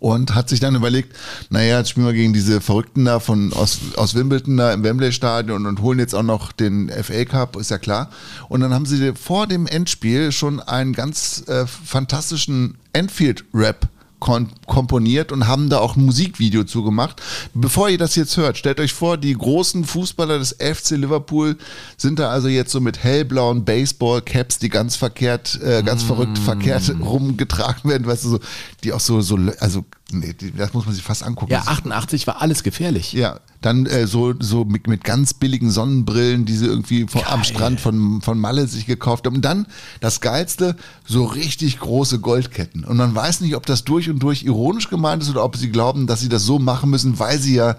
und 0.00 0.34
hat 0.34 0.48
sich 0.48 0.60
dann 0.60 0.74
überlegt, 0.74 1.14
naja, 1.50 1.78
jetzt 1.78 1.90
spielen 1.90 2.06
wir 2.06 2.14
gegen 2.14 2.32
diese 2.32 2.60
Verrückten 2.60 3.04
da 3.04 3.20
von 3.20 3.52
aus, 3.52 3.78
aus 3.96 4.14
Wimbledon 4.14 4.56
da 4.56 4.72
im 4.72 4.82
Wembley 4.82 5.12
Stadion 5.12 5.66
und 5.66 5.82
holen 5.82 5.98
jetzt 5.98 6.14
auch 6.14 6.22
noch 6.22 6.52
den 6.52 6.90
FA 6.90 7.24
Cup, 7.26 7.56
ist 7.56 7.70
ja 7.70 7.78
klar. 7.78 8.10
Und 8.48 8.60
dann 8.60 8.72
haben 8.72 8.86
sie 8.86 9.12
vor 9.14 9.46
dem 9.46 9.66
Endspiel 9.66 10.32
schon 10.32 10.58
einen 10.58 10.94
ganz 10.94 11.44
äh, 11.46 11.66
fantastischen 11.66 12.78
Enfield-Rap 12.94 13.88
komponiert 14.20 15.32
und 15.32 15.48
haben 15.48 15.68
da 15.68 15.78
auch 15.78 15.96
ein 15.96 16.04
Musikvideo 16.04 16.64
zugemacht. 16.64 17.20
Bevor 17.54 17.88
ihr 17.88 17.98
das 17.98 18.14
jetzt 18.16 18.36
hört, 18.36 18.58
stellt 18.58 18.78
euch 18.78 18.92
vor, 18.92 19.16
die 19.16 19.32
großen 19.32 19.84
Fußballer 19.84 20.38
des 20.38 20.56
FC 20.58 20.90
Liverpool 20.92 21.56
sind 21.96 22.18
da 22.18 22.30
also 22.30 22.48
jetzt 22.48 22.70
so 22.70 22.80
mit 22.80 23.02
hellblauen 23.02 23.64
Baseball-Caps, 23.64 24.58
die 24.58 24.68
ganz 24.68 24.96
verkehrt, 24.96 25.58
äh, 25.62 25.82
ganz 25.82 26.04
mm. 26.04 26.06
verrückt 26.06 26.38
verkehrt 26.38 26.92
rumgetragen 27.00 27.90
werden, 27.90 28.06
weißt 28.06 28.24
du, 28.24 28.28
so, 28.28 28.38
die 28.84 28.92
auch 28.92 29.00
so, 29.00 29.20
so, 29.20 29.38
also 29.58 29.84
Nee, 30.12 30.34
das 30.56 30.72
muss 30.72 30.86
man 30.86 30.94
sich 30.94 31.02
fast 31.02 31.22
angucken. 31.22 31.52
Ja, 31.52 31.62
88 31.66 32.26
war 32.26 32.40
alles 32.40 32.62
gefährlich. 32.62 33.12
Ja, 33.12 33.40
dann 33.60 33.86
äh, 33.86 34.06
so, 34.06 34.34
so 34.38 34.64
mit, 34.64 34.86
mit 34.86 35.04
ganz 35.04 35.34
billigen 35.34 35.70
Sonnenbrillen, 35.70 36.44
die 36.44 36.56
sie 36.56 36.66
irgendwie 36.66 37.06
vor, 37.06 37.28
am 37.28 37.44
Strand 37.44 37.80
von, 37.80 38.20
von 38.22 38.38
Malle 38.38 38.66
sich 38.66 38.86
gekauft 38.86 39.26
haben. 39.26 39.36
Und 39.36 39.44
dann 39.44 39.66
das 40.00 40.20
Geilste, 40.20 40.76
so 41.04 41.24
richtig 41.24 41.78
große 41.78 42.20
Goldketten. 42.20 42.84
Und 42.84 42.96
man 42.96 43.14
weiß 43.14 43.40
nicht, 43.40 43.54
ob 43.56 43.66
das 43.66 43.84
durch 43.84 44.08
und 44.08 44.20
durch 44.20 44.42
ironisch 44.42 44.88
gemeint 44.88 45.22
ist 45.22 45.30
oder 45.30 45.44
ob 45.44 45.56
sie 45.56 45.70
glauben, 45.70 46.06
dass 46.06 46.20
sie 46.20 46.28
das 46.28 46.44
so 46.44 46.58
machen 46.58 46.90
müssen, 46.90 47.18
weil 47.18 47.38
sie 47.38 47.54
ja, 47.54 47.76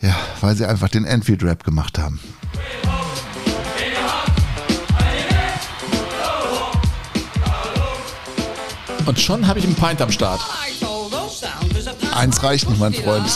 ja, 0.00 0.16
weil 0.40 0.56
sie 0.56 0.66
einfach 0.66 0.88
den 0.88 1.04
Enfield-Rap 1.04 1.64
gemacht 1.64 1.98
haben. 1.98 2.20
Und 9.06 9.20
schon 9.20 9.46
habe 9.46 9.58
ich 9.58 9.66
einen 9.66 9.74
Pint 9.74 10.00
am 10.00 10.10
Start. 10.10 10.40
Eins 12.14 12.42
reicht 12.42 12.68
nicht, 12.68 12.80
mein 12.80 12.94
Freund. 12.94 13.26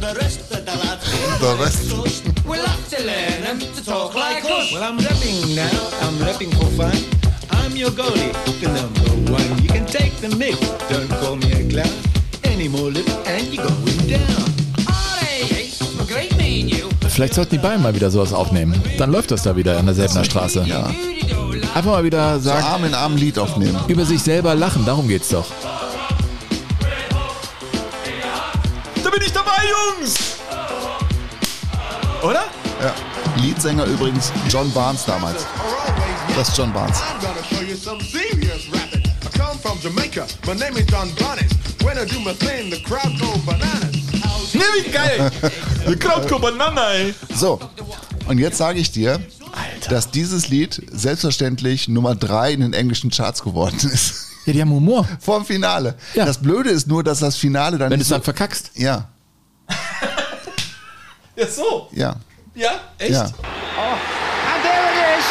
Der 0.00 0.16
Rest. 0.16 1.90
Well, 2.44 2.60
I'm 4.80 4.98
rapping 4.98 5.54
now. 5.54 5.62
I'm 6.02 6.18
rapping 6.24 6.50
for 6.52 6.66
fun. 6.76 6.92
I'm 7.50 7.76
your 7.76 7.90
goalie, 7.90 8.32
the 8.60 8.68
number 8.68 9.32
one. 9.32 9.62
You 9.62 9.68
can 9.68 9.86
take 9.86 10.12
the 10.20 10.34
mic. 10.36 10.56
Don't 10.88 11.08
call 11.20 11.36
me 11.36 11.52
a 11.52 11.68
clown. 11.68 11.92
Any 12.44 12.68
more 12.68 12.90
lip 12.90 13.06
and 13.26 13.52
you're 13.52 13.66
going 13.66 14.08
down. 14.08 14.46
Vielleicht 17.16 17.32
sollten 17.32 17.52
die 17.52 17.58
beiden 17.58 17.82
mal 17.82 17.94
wieder 17.94 18.10
sowas 18.10 18.34
aufnehmen. 18.34 18.78
Dann 18.98 19.10
läuft 19.10 19.30
das 19.30 19.42
da 19.42 19.56
wieder 19.56 19.78
an 19.78 19.86
der 19.86 19.94
Selbener 19.94 20.22
Straße. 20.22 20.64
Ja. 20.66 20.90
Einfach 21.74 21.92
mal 21.92 22.04
wieder 22.04 22.38
sagen. 22.40 22.60
So 22.60 22.68
Arm 22.68 22.84
in 22.84 22.94
Arm 22.94 23.12
ein 23.14 23.18
Lied 23.18 23.38
aufnehmen. 23.38 23.78
Über 23.88 24.04
sich 24.04 24.22
selber 24.22 24.54
lachen, 24.54 24.84
darum 24.84 25.08
geht's 25.08 25.30
doch. 25.30 25.46
Jungs! 29.86 30.16
Oder? 32.22 32.44
Ja. 32.82 32.94
Leadsänger 33.40 33.84
übrigens 33.84 34.32
John 34.48 34.72
Barnes 34.72 35.04
damals. 35.04 35.46
Das 36.34 36.48
ist 36.48 36.58
John 36.58 36.72
Barnes. 36.72 36.98
Ne, 44.54 44.62
wie 44.74 44.90
geil! 44.90 45.30
The 45.86 45.96
crowd 45.96 46.28
go 46.28 46.38
banana, 46.38 46.92
ey. 46.92 47.14
So, 47.34 47.60
und 48.26 48.38
jetzt 48.38 48.58
sage 48.58 48.80
ich 48.80 48.90
dir, 48.90 49.20
Alter. 49.52 49.90
dass 49.90 50.10
dieses 50.10 50.48
Lied 50.48 50.82
selbstverständlich 50.90 51.86
Nummer 51.88 52.14
3 52.16 52.52
in 52.52 52.60
den 52.60 52.72
englischen 52.72 53.10
Charts 53.10 53.42
geworden 53.42 53.76
ist. 53.76 54.26
Ja, 54.46 54.52
die 54.52 54.60
haben 54.60 54.70
Humor. 54.70 55.06
Vor 55.20 55.38
dem 55.40 55.44
Finale. 55.44 55.96
Ja. 56.14 56.24
Das 56.24 56.38
Blöde 56.38 56.70
ist 56.70 56.86
nur, 56.86 57.04
dass 57.04 57.18
das 57.20 57.36
Finale 57.36 57.78
dann. 57.78 57.90
Wenn 57.90 57.98
du 57.98 58.02
es 58.02 58.08
dann 58.08 58.22
verkackst. 58.22 58.70
Ja. 58.74 59.08
Ja, 61.36 61.46
so. 61.46 61.88
Ja. 61.92 62.16
Ja, 62.54 62.72
echt? 62.98 63.10
Ja. 63.10 63.24
Oh, 63.24 63.96
and 64.52 64.62
there 64.62 64.84
it 64.90 65.18
is. 65.18 65.26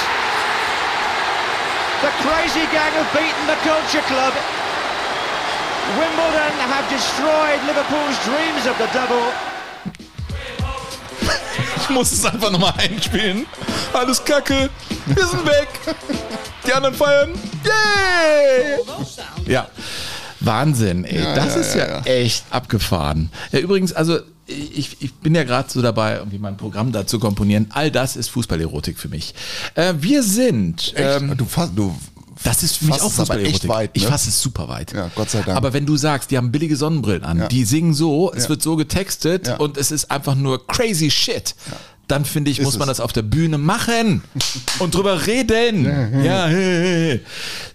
The 2.02 2.12
crazy 2.22 2.66
gang 2.72 2.94
have 2.94 3.12
beaten 3.14 3.46
the 3.48 3.58
Culture 3.64 4.06
Club. 4.08 4.34
Wimbledon 5.98 6.54
have 6.70 6.90
destroyed 6.90 7.60
Liverpool's 7.66 8.18
dreams 8.26 8.68
of 8.68 8.78
the 8.78 8.88
double. 8.94 9.32
Ich 11.78 11.90
muss 11.90 12.12
es 12.12 12.26
einfach 12.26 12.52
nochmal 12.52 12.74
einspielen. 12.78 13.46
Alles 13.94 14.24
kacke. 14.24 14.70
Wir 15.06 15.26
sind 15.28 15.46
weg. 15.46 15.68
Die 16.66 16.74
anderen 16.74 16.96
feiern. 16.96 17.34
Yay! 17.64 18.80
Ja. 19.46 19.68
Wahnsinn, 20.40 21.06
ey. 21.06 21.24
Ja, 21.24 21.36
das 21.36 21.56
ja, 21.56 21.62
ist 21.62 21.76
ja, 21.76 21.86
ja, 21.86 21.98
ja. 21.98 22.04
echt 22.06 22.46
abgefahren. 22.50 23.32
Ja, 23.52 23.60
übrigens, 23.60 23.94
also 23.94 24.20
ich, 24.48 24.98
ich 25.00 25.14
bin 25.16 25.34
ja 25.36 25.44
gerade 25.44 25.70
so 25.72 25.82
dabei, 25.82 26.18
irgendwie 26.18 26.38
mein 26.38 26.58
Programm 26.58 26.92
da 26.92 27.08
zu 27.08 27.20
komponieren. 27.20 27.68
All 27.72 27.90
das 27.92 28.16
ist 28.16 28.30
Fußballerotik 28.30 28.98
für 29.00 29.10
mich. 29.10 29.34
Äh, 29.76 29.94
wir 30.00 30.22
sind. 30.24 30.94
Ähm, 30.96 31.36
du, 31.36 31.46
fass, 31.46 31.72
du 31.76 31.96
das 32.44 32.64
ist 32.64 32.78
für 32.78 32.86
mich 32.86 33.02
auch 33.02 33.12
Fußballerotik. 33.12 33.64
ne? 33.70 33.90
Ich 33.94 34.06
fasse 34.06 34.30
es 34.30 34.40
super 34.42 34.68
weit. 34.68 34.94
Ja, 34.94 35.10
Gott 35.16 35.30
sei 35.30 35.42
Dank. 35.42 35.58
Aber 35.58 35.74
wenn 35.74 35.86
du 35.86 35.96
sagst, 35.98 36.30
die 36.32 36.38
haben 36.38 36.52
billige 36.52 36.76
Sonnenbrillen 36.76 37.24
an, 37.24 37.38
Ja. 37.40 37.48
die 37.48 37.64
singen 37.64 37.94
so, 37.94 38.32
es 38.34 38.44
Ja. 38.44 38.50
wird 38.50 38.62
so 38.62 38.76
getextet 38.76 39.48
Ja. 39.48 39.56
und 39.58 39.78
es 39.78 39.90
ist 39.90 40.12
einfach 40.12 40.36
nur 40.36 40.68
crazy 40.68 41.10
shit. 41.10 41.56
Dann 42.08 42.24
finde 42.26 42.52
ich, 42.52 42.60
Ist 42.60 42.66
muss 42.66 42.78
man 42.78 42.88
es. 42.90 42.98
das 42.98 43.04
auf 43.04 43.14
der 43.14 43.22
Bühne 43.24 43.58
machen 43.58 44.22
und 44.80 44.94
drüber 44.94 45.26
reden. 45.26 45.86
Ja, 46.24 46.46
hey, 46.46 46.50
hey. 46.52 47.22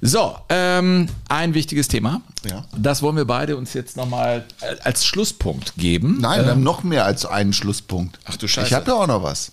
So, 0.00 0.36
ähm, 0.48 1.08
ein 1.28 1.54
wichtiges 1.54 1.88
Thema. 1.88 2.20
Ja. 2.48 2.64
Das 2.76 3.02
wollen 3.02 3.16
wir 3.16 3.24
beide 3.24 3.56
uns 3.56 3.72
jetzt 3.74 3.96
nochmal 3.96 4.44
als 4.84 5.04
Schlusspunkt 5.04 5.74
geben. 5.76 6.18
Nein, 6.20 6.38
wir 6.40 6.44
Ähm, 6.44 6.50
haben 6.50 6.62
noch 6.62 6.82
mehr 6.84 7.04
als 7.04 7.26
einen 7.26 7.52
Schlusspunkt. 7.52 8.18
Ach 8.24 8.36
du 8.36 8.46
Scheiße. 8.48 8.68
Ich 8.68 8.72
habe 8.74 8.86
ja 8.90 8.94
auch 8.96 9.06
noch 9.06 9.22
was. 9.22 9.52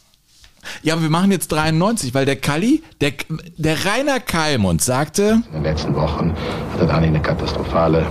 Ja, 0.84 0.94
aber 0.96 1.04
wir 1.04 1.10
machen 1.10 1.32
jetzt 1.32 1.52
93, 1.52 2.14
weil 2.14 2.26
der 2.26 2.36
Kalli, 2.36 2.84
der, 3.00 3.14
der 3.58 3.86
Rainer 3.86 4.20
Kalmund 4.20 4.82
sagte, 4.82 5.42
In 5.48 5.54
den 5.54 5.64
letzten 5.64 5.96
Wochen 5.96 6.34
hat 6.74 6.82
er 6.82 6.88
Dani 6.88 7.08
eine 7.08 7.22
katastrophale 7.22 8.06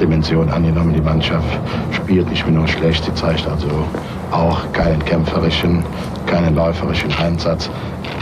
Dimension 0.00 0.48
angenommen. 0.48 0.94
Die 0.94 1.00
Mannschaft 1.00 1.48
spielt 1.92 2.28
nicht 2.30 2.46
nur 2.48 2.66
schlecht, 2.68 3.04
sie 3.04 3.14
zeigt 3.14 3.46
also 3.46 3.68
auch 4.30 4.72
keinen 4.72 5.04
kämpferischen, 5.04 5.84
keinen 6.26 6.54
läuferischen 6.54 7.12
Einsatz. 7.12 7.70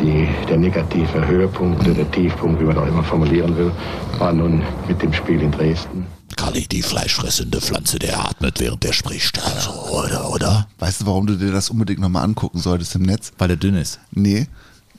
Die, 0.00 0.28
der 0.48 0.56
negative 0.56 1.26
Höhepunkt 1.26 1.80
oder 1.82 1.94
der 1.94 2.10
Tiefpunkt, 2.10 2.60
wie 2.60 2.64
man 2.64 2.76
auch 2.78 2.86
immer 2.86 3.02
formulieren 3.02 3.56
will, 3.56 3.70
war 4.18 4.32
nun 4.32 4.62
mit 4.88 5.00
dem 5.02 5.12
Spiel 5.12 5.40
in 5.40 5.52
Dresden. 5.52 6.06
Kalli, 6.36 6.66
die 6.66 6.82
fleischfressende 6.82 7.60
Pflanze, 7.60 7.98
der 7.98 8.18
atmet, 8.18 8.58
während 8.58 8.84
er 8.84 8.92
spricht. 8.92 9.40
Also, 9.44 9.70
oder, 9.92 10.30
oder? 10.30 10.66
Weißt 10.78 11.02
du, 11.02 11.06
warum 11.06 11.26
du 11.26 11.36
dir 11.36 11.52
das 11.52 11.70
unbedingt 11.70 12.00
nochmal 12.00 12.24
angucken 12.24 12.58
solltest 12.58 12.96
im 12.96 13.02
Netz? 13.02 13.32
Weil 13.38 13.50
er 13.50 13.56
dünn 13.56 13.76
ist. 13.76 14.00
Nee, 14.10 14.48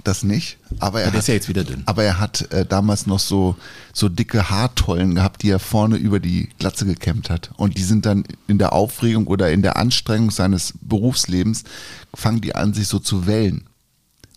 das 0.08 0.24
nicht. 0.24 0.58
Aber 0.80 0.99
er 1.01 1.06
Ja, 1.08 1.12
der 1.12 1.18
hat, 1.18 1.24
ist 1.24 1.28
ja 1.28 1.34
jetzt 1.34 1.49
wieder 1.49 1.64
dünn. 1.64 1.84
Aber 1.86 2.03
er 2.03 2.20
hat 2.20 2.51
äh, 2.51 2.66
damals 2.66 3.06
noch 3.08 3.20
so, 3.20 3.56
so 3.93 4.10
dicke 4.10 4.49
Haartollen 4.49 5.16
gehabt, 5.16 5.43
die 5.43 5.49
er 5.49 5.60
vorne 5.60 5.97
über 5.97 6.20
die 6.20 6.49
Glatze 6.60 6.86
gekämmt 6.86 7.30
hat. 7.30 7.51
Und 7.58 7.78
die 7.78 7.84
sind 7.84 8.06
dann 8.06 8.24
in 8.47 8.58
der 8.58 8.74
Aufregung 8.74 9.28
oder 9.28 9.51
in 9.51 9.62
der 9.62 9.78
Anstrengung 9.78 10.32
seines 10.32 10.74
Berufslebens, 10.82 11.64
fangen 12.14 12.41
die 12.41 12.56
an, 12.56 12.74
sich 12.74 12.88
so 12.88 12.99
zu 12.99 13.28
wellen. 13.28 13.66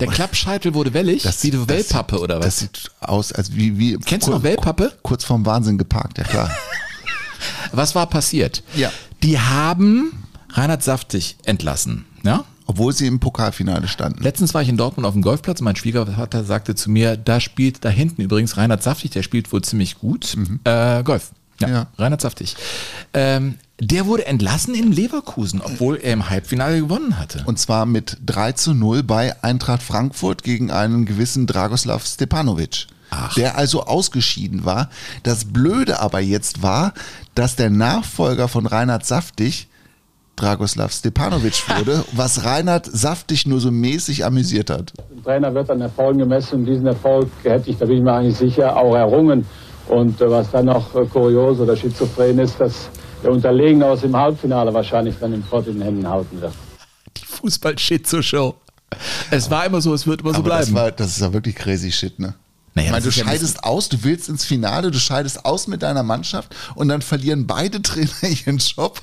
Der 0.00 0.06
Klappscheitel 0.08 0.74
wurde 0.74 0.94
wellig? 0.94 1.22
Das 1.24 1.42
wie 1.42 1.48
sieht- 1.48 1.54
eine 1.54 1.68
Wellpappe 1.68 2.20
oder 2.20 2.38
was? 2.38 2.44
Das 2.44 2.58
sieht 2.60 2.90
aus, 3.00 3.32
als 3.32 3.54
wie. 3.56 3.78
wie 3.78 3.98
Kennst 3.98 4.28
du 4.28 4.30
noch 4.30 4.42
Wellpappe? 4.44 4.92
Kurz 5.02 5.24
vorm 5.24 5.44
Wahnsinn 5.44 5.76
geparkt, 5.78 6.18
ja 6.18 6.24
klar. 6.24 6.50
Was 7.72 7.94
war 7.94 8.06
passiert? 8.08 8.62
Ja. 8.74 8.90
Die 9.22 9.38
haben 9.38 10.24
Reinhard 10.50 10.82
Saftig 10.82 11.36
entlassen. 11.44 12.04
Ja? 12.24 12.44
Obwohl 12.70 12.92
sie 12.92 13.06
im 13.06 13.18
Pokalfinale 13.18 13.88
standen. 13.88 14.22
Letztens 14.22 14.52
war 14.52 14.60
ich 14.60 14.68
in 14.68 14.76
Dortmund 14.76 15.06
auf 15.06 15.14
dem 15.14 15.22
Golfplatz 15.22 15.60
und 15.60 15.64
mein 15.64 15.74
Schwiegervater 15.74 16.44
sagte 16.44 16.74
zu 16.74 16.90
mir, 16.90 17.16
da 17.16 17.40
spielt 17.40 17.82
da 17.82 17.88
hinten 17.88 18.20
übrigens 18.20 18.58
Reinhard 18.58 18.82
Saftig, 18.82 19.10
der 19.12 19.22
spielt 19.22 19.50
wohl 19.52 19.62
ziemlich 19.62 19.98
gut. 19.98 20.36
Äh, 20.64 21.02
Golf. 21.02 21.30
Ja, 21.60 21.68
Ja. 21.68 21.86
Reinhard 21.96 22.20
Saftig. 22.20 22.56
Ähm, 23.14 23.54
der 23.80 24.04
wurde 24.04 24.26
entlassen 24.26 24.74
in 24.74 24.92
Leverkusen, 24.92 25.62
obwohl 25.62 25.96
er 25.96 26.12
im 26.12 26.28
Halbfinale 26.28 26.78
gewonnen 26.80 27.18
hatte. 27.18 27.42
Und 27.46 27.58
zwar 27.58 27.86
mit 27.86 28.18
3 28.26 28.52
zu 28.52 28.74
0 28.74 29.02
bei 29.02 29.42
Eintracht 29.42 29.82
Frankfurt 29.82 30.42
gegen 30.42 30.70
einen 30.70 31.06
gewissen 31.06 31.46
Dragoslav 31.46 32.04
Stepanovic. 32.04 32.86
Der 33.36 33.56
also 33.56 33.84
ausgeschieden 33.84 34.66
war. 34.66 34.90
Das 35.22 35.46
Blöde 35.46 36.00
aber 36.00 36.20
jetzt 36.20 36.62
war, 36.62 36.92
dass 37.34 37.56
der 37.56 37.70
Nachfolger 37.70 38.48
von 38.48 38.66
Reinhard 38.66 39.06
Saftig 39.06 39.68
Dragoslav 40.38 40.92
Stepanovic 40.92 41.68
wurde, 41.78 42.04
was 42.12 42.44
Reinhard 42.44 42.86
Saftig 42.86 43.46
nur 43.46 43.60
so 43.60 43.70
mäßig 43.70 44.24
amüsiert 44.24 44.70
hat. 44.70 44.92
Ein 45.10 45.22
Trainer 45.22 45.54
wird 45.54 45.70
an 45.70 45.80
Erfolgen 45.80 46.20
gemessen 46.20 46.60
und 46.60 46.66
diesen 46.66 46.86
Erfolg 46.86 47.28
hätte 47.42 47.70
ich, 47.70 47.78
da 47.78 47.86
bin 47.86 47.98
ich 47.98 48.02
mir 48.02 48.12
eigentlich 48.12 48.36
sicher, 48.36 48.76
auch 48.76 48.94
errungen. 48.94 49.46
Und 49.88 50.20
äh, 50.20 50.30
was 50.30 50.50
dann 50.50 50.66
noch 50.66 50.94
äh, 50.94 51.06
kurios 51.06 51.58
oder 51.60 51.76
schizophren 51.76 52.38
ist, 52.38 52.60
dass 52.60 52.90
der 53.22 53.32
Unterlegen 53.32 53.82
aus 53.82 54.02
dem 54.02 54.16
Halbfinale 54.16 54.72
wahrscheinlich 54.72 55.16
dann 55.20 55.32
im 55.32 55.42
Pott 55.42 55.66
in 55.66 55.74
den 55.74 55.82
Händen 55.82 56.08
halten 56.08 56.40
wird. 56.40 56.52
Fußball-Shit-Show. 57.26 58.54
Es 59.30 59.50
war 59.50 59.66
immer 59.66 59.80
so, 59.80 59.94
es 59.94 60.06
wird 60.06 60.20
immer 60.20 60.32
so 60.32 60.38
aber 60.38 60.50
das, 60.50 60.70
bleiben. 60.70 60.74
war, 60.76 60.92
das 60.92 61.08
ist 61.08 61.20
ja 61.20 61.32
wirklich 61.32 61.54
crazy 61.54 61.92
shit, 61.92 62.18
ne? 62.18 62.34
Naja, 62.74 62.86
ich 62.86 62.92
meine, 62.92 63.02
du 63.02 63.08
ist 63.08 63.16
ja 63.16 63.24
scheidest 63.24 63.64
aus, 63.64 63.88
du 63.88 64.02
willst 64.02 64.28
ins 64.28 64.44
Finale, 64.44 64.90
du 64.90 64.98
scheidest 64.98 65.44
aus 65.44 65.66
mit 65.66 65.82
deiner 65.82 66.02
Mannschaft 66.02 66.54
und 66.74 66.88
dann 66.88 67.02
verlieren 67.02 67.46
beide 67.46 67.82
Trainer 67.82 68.10
ihren 68.22 68.58
Job 68.58 69.00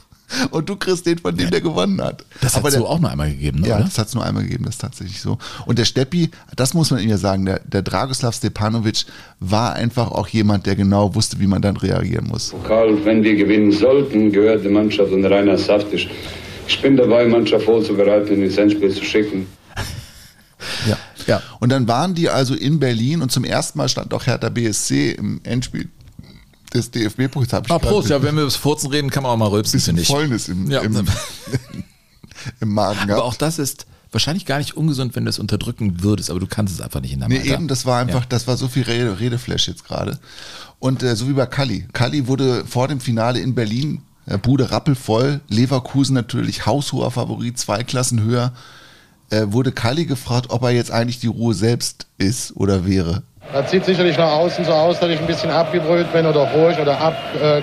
und 0.51 0.69
du 0.69 0.76
kriegst 0.76 1.05
den 1.05 1.17
von 1.17 1.36
dem, 1.36 1.49
der 1.51 1.61
gewonnen 1.61 2.01
hat. 2.01 2.26
Das 2.41 2.55
hat 2.55 2.61
Aber 2.61 2.71
so 2.71 2.88
auch 2.88 2.99
nur 2.99 3.09
einmal 3.09 3.30
gegeben, 3.30 3.61
ne? 3.61 3.67
Ja, 3.67 3.76
oder? 3.76 3.86
das 3.86 3.97
hat 3.97 4.07
es 4.07 4.15
nur 4.15 4.26
einmal 4.26 4.43
gegeben, 4.43 4.65
das 4.65 4.76
ist 4.76 4.82
tatsächlich 4.82 5.21
so. 5.21 5.38
Und 5.65 5.80
der 5.80 5.86
Steppi, 5.86 6.32
das 6.55 6.73
muss 6.73 6.91
man 6.91 7.01
ihm 7.01 7.09
ja 7.09 7.17
sagen, 7.17 7.45
der, 7.45 7.59
der 7.59 7.82
Dragoslav 7.82 8.36
Stepanovic 8.36 9.05
war 9.39 9.73
einfach 9.73 10.11
auch 10.11 10.28
jemand, 10.28 10.65
der 10.65 10.76
genau 10.76 11.15
wusste, 11.15 11.39
wie 11.39 11.47
man 11.47 11.61
dann 11.61 11.78
reagieren 11.78 12.28
muss. 12.28 12.53
Karl, 12.67 13.03
wenn 13.05 13.23
wir 13.23 13.36
gewinnen 13.36 13.71
sollten, 13.71 14.32
gehört 14.32 14.63
die 14.63 14.69
Mannschaft 14.69 15.11
unter 15.11 15.32
Rainer 15.32 15.57
Saftisch. 15.57 16.09
Ich 16.67 16.82
bin 16.82 16.97
dabei, 16.97 17.26
Mannschaft 17.26 17.65
vorzubereiten 17.65 18.36
und 18.36 18.43
ins 18.43 18.57
Endspiel 18.57 18.91
zu 18.91 19.03
schicken. 19.03 19.47
Ja. 20.88 20.97
ja. 21.28 21.41
Und 21.59 21.71
dann 21.71 21.88
waren 21.88 22.15
die 22.15 22.30
also 22.30 22.55
in 22.55 22.80
Berlin 22.80 23.21
und 23.21 23.32
zum 23.32 23.43
ersten 23.43 23.78
Mal 23.78 23.88
stand 23.88 24.13
auch 24.13 24.26
Hertha 24.26 24.49
BSC 24.49 25.11
im 25.11 25.41
Endspiel 25.43 25.89
des 26.76 26.91
DFB-Pokals. 26.91 27.51
Hab 27.53 27.65
ich 27.65 27.71
Ah, 27.71 27.80
Prost, 27.80 28.09
ja, 28.09 28.21
wenn 28.21 28.36
wir 28.36 28.43
über 28.43 28.51
Furzen 28.51 28.89
reden, 28.91 29.09
kann 29.09 29.23
man 29.23 29.32
auch 29.32 29.38
mal 29.38 29.47
rülpsen, 29.47 29.80
finde 29.80 30.01
ich. 30.01 30.07
Fäulnis 30.07 30.47
im, 30.49 30.69
Ja. 30.69 30.82
im, 30.82 30.95
im 32.59 32.69
Magen 32.73 32.97
Aber 32.99 33.07
gehabt. 33.07 33.23
auch 33.23 33.36
das 33.36 33.59
ist 33.59 33.86
wahrscheinlich 34.11 34.45
gar 34.45 34.59
nicht 34.59 34.78
ungesund, 34.78 35.15
wenn 35.15 35.26
du 35.26 35.30
es 35.30 35.39
unterdrücken 35.39 36.01
würdest, 36.03 36.30
aber 36.30 36.39
du 36.39 36.47
kannst 36.47 36.73
es 36.73 36.82
einfach 36.82 37.01
nicht 37.01 37.13
in 37.13 37.19
deinem 37.19 37.30
Nee, 37.32 37.39
Alter. 37.39 37.53
eben, 37.53 37.67
das 37.67 37.86
war 37.86 37.99
einfach, 37.99 38.21
Ja. 38.21 38.28
das 38.30 38.47
war 38.47 38.55
so 38.57 38.67
viel 38.67 38.84
Rede, 38.84 39.19
Redeflash 39.19 39.67
jetzt 39.67 39.86
gerade. 39.86 40.19
Und 40.80 41.03
äh, 41.03 41.15
so 41.15 41.28
wie 41.28 41.34
bei 41.34 41.45
Kalli. 41.45 41.88
Kalli 41.93 42.28
wurde 42.28 42.65
vor 42.65 42.88
dem 42.88 42.99
Finale 42.99 43.39
in 43.39 43.55
Berlin, 43.55 44.01
äh, 44.26 44.38
Bude 44.38 44.71
rappelvoll, 44.71 45.41
Leverkusen 45.49 46.13
natürlich 46.13 46.65
haushoher 46.65 47.11
Favorit, 47.11 47.57
zwei 47.57 47.84
Klassen 47.84 48.21
höher, 48.21 48.53
äh, 49.32 49.47
wurde 49.47 49.71
Kalli 49.71 50.05
gefragt, 50.05 50.47
ob 50.49 50.63
er 50.63 50.71
jetzt 50.71 50.91
eigentlich 50.91 51.19
die 51.19 51.28
Ruhe 51.28 51.53
selbst 51.53 52.07
ist 52.17 52.55
oder 52.55 52.86
wäre. 52.86 53.23
Das 53.54 53.70
sieht 53.70 53.86
sicherlich 53.86 54.18
nach 54.18 54.32
außen 54.32 54.66
so 54.66 54.74
aus, 54.74 55.00
dass 55.00 55.10
ich 55.10 55.20
ein 55.20 55.28
bisschen 55.28 55.52
abgebrüht 55.52 56.12
bin 56.12 56.26
oder 56.26 56.41
ruhig 56.41 56.78
oder 56.80 57.00
ab, 57.00 57.16
äh, 57.41 57.62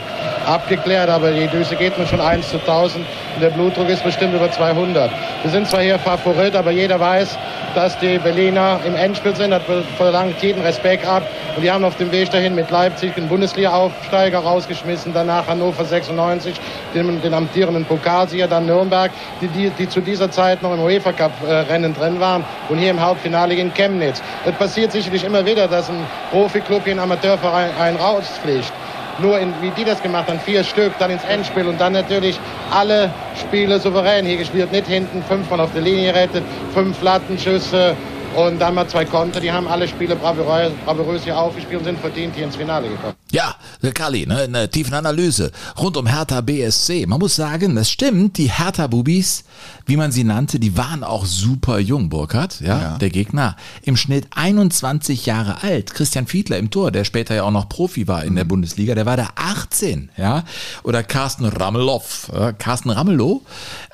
abgeklärt, 0.48 1.10
aber 1.10 1.32
die 1.32 1.48
Düse 1.48 1.74
geht 1.74 1.98
mir 1.98 2.06
schon 2.06 2.20
1 2.20 2.48
zu 2.50 2.58
1000 2.58 3.04
und 3.34 3.42
der 3.42 3.50
Blutdruck 3.50 3.88
ist 3.88 4.04
bestimmt 4.04 4.34
über 4.34 4.50
200. 4.50 5.10
Wir 5.42 5.50
sind 5.50 5.68
zwar 5.68 5.80
hier 5.80 5.98
Favorit, 5.98 6.54
aber 6.54 6.70
jeder 6.70 7.00
weiß, 7.00 7.36
dass 7.74 7.98
die 7.98 8.18
Berliner 8.18 8.78
im 8.86 8.94
Endspiel 8.94 9.34
sind, 9.34 9.50
das 9.50 9.62
verlangt 9.96 10.40
jeden 10.40 10.62
Respekt 10.62 11.06
ab 11.06 11.24
und 11.56 11.62
die 11.62 11.70
haben 11.70 11.84
auf 11.84 11.96
dem 11.96 12.12
Weg 12.12 12.30
dahin 12.30 12.54
mit 12.54 12.70
Leipzig 12.70 13.14
den 13.14 13.28
Bundesliga-Aufsteiger 13.28 14.38
rausgeschmissen, 14.38 15.12
danach 15.12 15.46
Hannover 15.46 15.84
96, 15.84 16.54
den, 16.94 17.20
den 17.20 17.34
amtierenden 17.34 17.84
Pokalsieger, 17.84 18.46
dann 18.46 18.66
Nürnberg, 18.66 19.10
die, 19.40 19.48
die, 19.48 19.70
die 19.70 19.88
zu 19.88 20.00
dieser 20.00 20.30
Zeit 20.30 20.62
noch 20.62 20.72
im 20.72 20.80
UEFA-Cup-Rennen 20.80 21.94
drin 21.94 22.20
waren 22.20 22.44
und 22.68 22.78
hier 22.78 22.90
im 22.90 23.00
Halbfinale 23.00 23.56
gegen 23.56 23.72
Chemnitz. 23.74 24.22
Es 24.46 24.54
passiert 24.54 24.92
sicherlich 24.92 25.24
immer 25.24 25.44
wieder, 25.44 25.68
dass 25.72 25.88
ein 25.88 26.06
Profiklub 26.30 26.84
hier 26.84 26.92
einen 26.92 27.00
Amateurverein 27.00 27.70
einen 27.80 27.96
rausfliegt. 27.96 28.72
Nur 29.18 29.38
in, 29.38 29.52
wie 29.60 29.70
die 29.70 29.84
das 29.84 30.02
gemacht 30.02 30.28
haben, 30.28 30.40
vier 30.40 30.64
Stück, 30.64 30.92
dann 30.98 31.10
ins 31.10 31.24
Endspiel 31.24 31.66
und 31.66 31.80
dann 31.80 31.92
natürlich 31.92 32.38
alle 32.70 33.10
Spiele 33.38 33.78
souverän 33.78 34.24
hier 34.24 34.36
gespielt. 34.36 34.72
Nicht 34.72 34.86
hinten 34.86 35.22
fünfmal 35.22 35.60
auf 35.60 35.72
der 35.72 35.82
Linie 35.82 36.14
rettet, 36.14 36.44
fünf 36.72 37.02
Lattenschüsse 37.02 37.94
und 38.36 38.58
dann 38.58 38.74
mal 38.74 38.88
zwei 38.88 39.04
Konter. 39.04 39.40
Die 39.40 39.50
haben 39.52 39.66
alle 39.68 39.86
Spiele 39.88 40.16
bravourös, 40.16 40.72
bravourös 40.84 41.24
hier 41.24 41.36
aufgespielt 41.38 41.78
und 41.80 41.84
sind 41.84 41.98
verdient 41.98 42.34
hier 42.34 42.44
ins 42.44 42.56
Finale 42.56 42.88
gekommen. 42.88 43.14
Ja, 43.30 43.54
Kali, 43.94 44.26
ne, 44.26 44.42
eine 44.42 44.68
tiefen 44.70 44.92
Analyse 44.94 45.52
rund 45.78 45.96
um 45.96 46.06
Hertha 46.06 46.40
BSC. 46.42 47.06
Man 47.06 47.18
muss 47.18 47.36
sagen, 47.36 47.74
das 47.74 47.90
stimmt, 47.90 48.36
die 48.36 48.50
Hertha-Bubis, 48.50 49.44
wie 49.86 49.96
man 49.96 50.12
sie 50.12 50.24
nannte, 50.24 50.58
die 50.60 50.76
waren 50.76 51.02
auch 51.02 51.24
super 51.24 51.78
jung, 51.78 52.08
Burkhardt, 52.10 52.60
ja, 52.60 52.80
Ja. 52.80 52.98
der 52.98 53.08
Gegner. 53.10 53.56
Im 53.82 53.96
Schnitt 53.96 54.26
21 54.34 55.24
Jahre 55.26 55.62
alt. 55.62 55.94
Christian 55.94 56.26
Fiedler 56.26 56.58
im 56.58 56.70
Tor, 56.70 56.90
der 56.90 57.04
später 57.04 57.34
ja 57.34 57.44
auch 57.44 57.50
noch 57.50 57.68
Profi 57.68 58.06
war 58.06 58.24
in 58.24 58.36
der 58.36 58.44
Bundesliga, 58.44 58.94
der 58.94 59.06
war 59.06 59.16
da 59.16 59.30
18, 59.36 60.10
ja. 60.16 60.44
Oder 60.82 61.02
Carsten 61.02 61.46
Ramelow, 61.46 62.02
äh, 62.32 62.52
Carsten 62.58 62.90
Ramelow, 62.90 63.42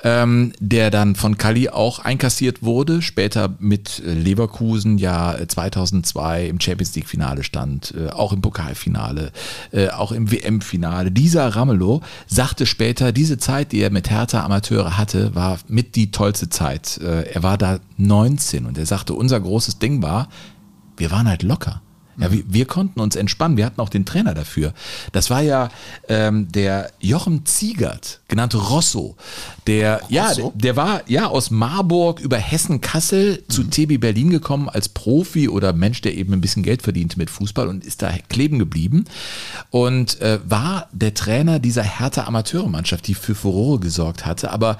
ähm, 0.03 0.51
der 0.59 0.91
dann 0.91 1.15
von 1.15 1.37
Kali 1.37 1.69
auch 1.69 1.99
einkassiert 1.99 2.61
wurde, 2.63 3.01
später 3.01 3.49
mit 3.59 4.01
äh, 4.05 4.11
Leverkusen 4.29 4.97
ja 4.97 5.33
äh, 5.33 5.47
2002 5.47 6.47
im 6.47 6.59
Champions 6.59 6.95
League 6.95 7.07
Finale 7.07 7.43
stand, 7.43 7.93
äh, 7.97 8.09
auch 8.09 8.33
im 8.33 8.41
Pokalfinale, 8.41 9.31
äh, 9.71 9.89
auch 9.89 10.11
im 10.11 10.31
WM-Finale. 10.31 11.11
Dieser 11.11 11.47
Ramelow 11.47 12.01
sagte 12.27 12.65
später, 12.65 13.11
diese 13.11 13.37
Zeit, 13.37 13.71
die 13.71 13.81
er 13.81 13.89
mit 13.89 14.09
Hertha 14.09 14.43
Amateure 14.43 14.97
hatte, 14.97 15.35
war 15.35 15.59
mit 15.67 15.95
die 15.95 16.11
tollste 16.11 16.49
Zeit. 16.49 16.99
Äh, 16.99 17.31
er 17.33 17.43
war 17.43 17.57
da 17.57 17.79
19 17.97 18.65
und 18.65 18.77
er 18.77 18.85
sagte, 18.85 19.13
unser 19.13 19.39
großes 19.39 19.79
Ding 19.79 20.01
war, 20.01 20.29
wir 20.97 21.11
waren 21.11 21.27
halt 21.27 21.43
locker. 21.43 21.81
Ja, 22.19 22.31
wir, 22.31 22.43
wir 22.47 22.65
konnten 22.65 22.99
uns 22.99 23.15
entspannen. 23.15 23.57
Wir 23.57 23.65
hatten 23.65 23.81
auch 23.81 23.89
den 23.89 24.05
Trainer 24.05 24.33
dafür. 24.33 24.73
Das 25.11 25.29
war 25.29 25.41
ja 25.41 25.69
ähm, 26.07 26.51
der 26.51 26.91
Jochen 26.99 27.45
Ziegert, 27.45 28.19
genannt 28.27 28.55
Rosso. 28.55 29.15
Der, 29.67 30.01
ja, 30.09 30.33
der, 30.33 30.51
der 30.53 30.75
war 30.75 31.01
ja 31.07 31.27
aus 31.27 31.51
Marburg 31.51 32.19
über 32.19 32.37
Hessen-Kassel 32.37 33.43
zu 33.47 33.63
TB 33.63 33.99
Berlin 33.99 34.29
gekommen 34.29 34.69
als 34.69 34.89
Profi 34.89 35.49
oder 35.49 35.73
Mensch, 35.73 36.01
der 36.01 36.15
eben 36.15 36.33
ein 36.33 36.41
bisschen 36.41 36.63
Geld 36.63 36.81
verdiente 36.81 37.17
mit 37.17 37.29
Fußball 37.29 37.67
und 37.67 37.85
ist 37.85 38.01
da 38.01 38.11
kleben 38.29 38.59
geblieben 38.59 39.05
und 39.69 40.19
äh, 40.21 40.39
war 40.45 40.89
der 40.91 41.13
Trainer 41.13 41.59
dieser 41.59 41.83
Hertha 41.83 42.25
Amateurmannschaft, 42.25 43.07
die 43.07 43.13
für 43.13 43.35
Furore 43.35 43.79
gesorgt 43.79 44.25
hatte. 44.25 44.51
Aber 44.51 44.77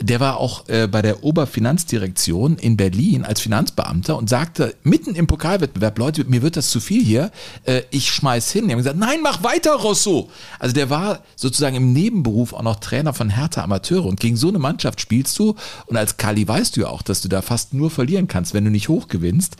der 0.00 0.20
war 0.20 0.36
auch 0.36 0.68
äh, 0.68 0.86
bei 0.86 1.00
der 1.00 1.24
Oberfinanzdirektion 1.24 2.56
in 2.58 2.76
Berlin 2.76 3.24
als 3.24 3.40
Finanzbeamter 3.40 4.16
und 4.16 4.28
sagte 4.28 4.74
mitten 4.82 5.14
im 5.14 5.26
Pokalwettbewerb, 5.26 5.98
Leute, 5.98 6.24
mir 6.24 6.42
wird 6.42 6.56
das 6.56 6.70
zu 6.70 6.80
viel 6.80 7.02
hier, 7.02 7.30
äh, 7.64 7.82
ich 7.90 8.10
schmeiß 8.10 8.50
hin. 8.50 8.66
Die 8.66 8.72
haben 8.72 8.78
gesagt, 8.78 8.98
nein, 8.98 9.20
mach 9.22 9.42
weiter, 9.42 9.74
Rosso. 9.74 10.30
Also 10.58 10.74
der 10.74 10.90
war 10.90 11.20
sozusagen 11.34 11.76
im 11.76 11.92
Nebenberuf 11.92 12.52
auch 12.52 12.62
noch 12.62 12.76
Trainer 12.76 13.14
von 13.14 13.30
Hertha 13.30 13.62
Amateure 13.62 14.06
und 14.06 14.20
gegen 14.20 14.36
so 14.36 14.48
eine 14.48 14.58
Mannschaft 14.58 15.00
spielst 15.00 15.38
du 15.38 15.54
und 15.86 15.96
als 15.96 16.18
Kali 16.18 16.46
weißt 16.46 16.76
du 16.76 16.82
ja 16.82 16.88
auch, 16.88 17.02
dass 17.02 17.22
du 17.22 17.28
da 17.28 17.40
fast 17.40 17.72
nur 17.72 17.90
verlieren 17.90 18.28
kannst, 18.28 18.52
wenn 18.52 18.64
du 18.64 18.70
nicht 18.70 18.88
hoch 18.88 19.08
gewinnst. 19.08 19.56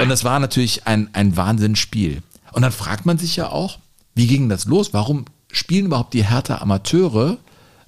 Und 0.00 0.08
das 0.08 0.24
war 0.24 0.40
natürlich 0.40 0.86
ein, 0.86 1.10
ein 1.12 1.36
Wahnsinnsspiel. 1.36 2.22
Und 2.52 2.62
dann 2.62 2.72
fragt 2.72 3.04
man 3.04 3.18
sich 3.18 3.36
ja 3.36 3.50
auch, 3.50 3.78
wie 4.14 4.26
ging 4.26 4.48
das 4.48 4.64
los? 4.64 4.94
Warum 4.94 5.26
spielen 5.52 5.86
überhaupt 5.86 6.14
die 6.14 6.26
Hertha 6.26 6.58
Amateure 6.58 7.38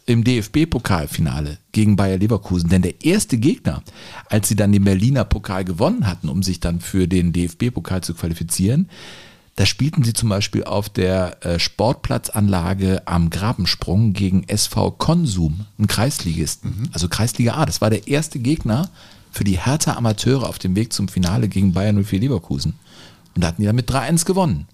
im 0.09 0.25
DFB-Pokalfinale 0.25 1.59
gegen 1.73 1.95
Bayer 1.95 2.17
Leverkusen. 2.17 2.71
Denn 2.71 2.81
der 2.81 3.05
erste 3.05 3.37
Gegner, 3.37 3.83
als 4.31 4.49
sie 4.49 4.57
dann 4.57 4.73
den 4.73 4.85
Berliner 4.85 5.25
Pokal 5.25 5.65
gewonnen 5.65 6.07
hatten, 6.07 6.31
um 6.31 6.43
sich 6.43 6.61
dann 6.61 6.81
für 6.81 7.07
den 7.07 7.33
DFB-Pokal 7.35 8.03
zu 8.03 8.15
qualifizieren, 8.15 8.89
da 9.57 9.67
spielten 9.67 10.05
sie 10.05 10.15
zum 10.15 10.31
Beispiel 10.31 10.65
auf 10.65 10.89
der 10.89 11.45
äh, 11.45 11.59
Sportplatzanlage 11.59 13.03
am 13.07 13.29
Grabensprung 13.29 14.15
gegen 14.15 14.45
SV 14.49 14.93
Konsum, 14.93 15.67
ein 15.79 15.89
Kreisligisten, 15.89 16.89
also 16.93 17.09
Kreisliga 17.09 17.55
A. 17.55 17.67
Das 17.67 17.81
war 17.81 17.91
der 17.91 18.09
erste 18.09 18.39
Gegner 18.39 18.89
für 19.31 19.45
die 19.45 19.59
Hertha 19.59 19.93
Amateure 19.95 20.49
auf 20.49 20.59
dem 20.59 20.75
Weg 20.75 20.95
zum 20.95 21.09
Finale 21.09 21.49
gegen 21.49 21.75
Bayern 21.75 22.03
04 22.03 22.21
Leverkusen. 22.21 22.77
Und 23.35 23.43
da 23.43 23.49
hatten 23.49 23.61
die 23.61 23.67
dann 23.67 23.77
mit 23.77 23.91
3-1 23.91 24.25
gewonnen. 24.25 24.69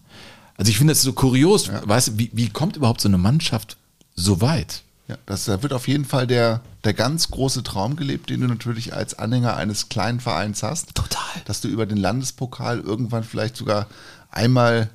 Also 0.56 0.70
ich 0.70 0.78
finde 0.78 0.92
das 0.92 1.02
so 1.02 1.12
kurios, 1.12 1.70
weißt 1.84 2.08
du, 2.08 2.18
wie, 2.18 2.30
wie 2.32 2.50
kommt 2.50 2.76
überhaupt 2.76 3.00
so 3.00 3.08
eine 3.08 3.18
Mannschaft 3.18 3.76
so 4.14 4.40
weit? 4.40 4.83
Ja, 5.08 5.16
das 5.26 5.44
da 5.44 5.62
wird 5.62 5.74
auf 5.74 5.86
jeden 5.86 6.06
Fall 6.06 6.26
der, 6.26 6.62
der 6.84 6.94
ganz 6.94 7.30
große 7.30 7.62
Traum 7.62 7.96
gelebt, 7.96 8.30
den 8.30 8.40
du 8.40 8.46
natürlich 8.46 8.94
als 8.94 9.18
Anhänger 9.18 9.56
eines 9.56 9.90
kleinen 9.90 10.20
Vereins 10.20 10.62
hast. 10.62 10.94
Total. 10.94 11.42
Dass 11.44 11.60
du 11.60 11.68
über 11.68 11.84
den 11.84 11.98
Landespokal 11.98 12.80
irgendwann 12.80 13.22
vielleicht 13.22 13.56
sogar 13.56 13.86
einmal 14.30 14.88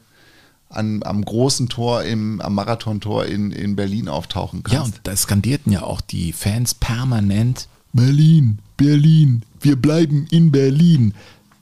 an, 0.70 1.01
am 1.03 1.24
großen 1.24 1.70
Tor, 1.70 2.03
im, 2.03 2.41
am 2.41 2.55
Marathontor 2.55 3.26
in, 3.26 3.51
in 3.51 3.76
Berlin 3.76 4.07
auftauchen 4.07 4.64
kannst. 4.64 4.74
Ja, 4.74 4.84
und 4.84 4.99
da 5.03 5.16
skandierten 5.16 5.72
ja 5.72 5.84
auch 5.84 6.01
die 6.01 6.34
Fans 6.34 6.74
permanent 6.74 7.68
Berlin, 7.93 8.60
Berlin, 8.78 9.43
wir 9.62 9.76
bleiben 9.76 10.28
in 10.30 10.51
Berlin. 10.51 11.14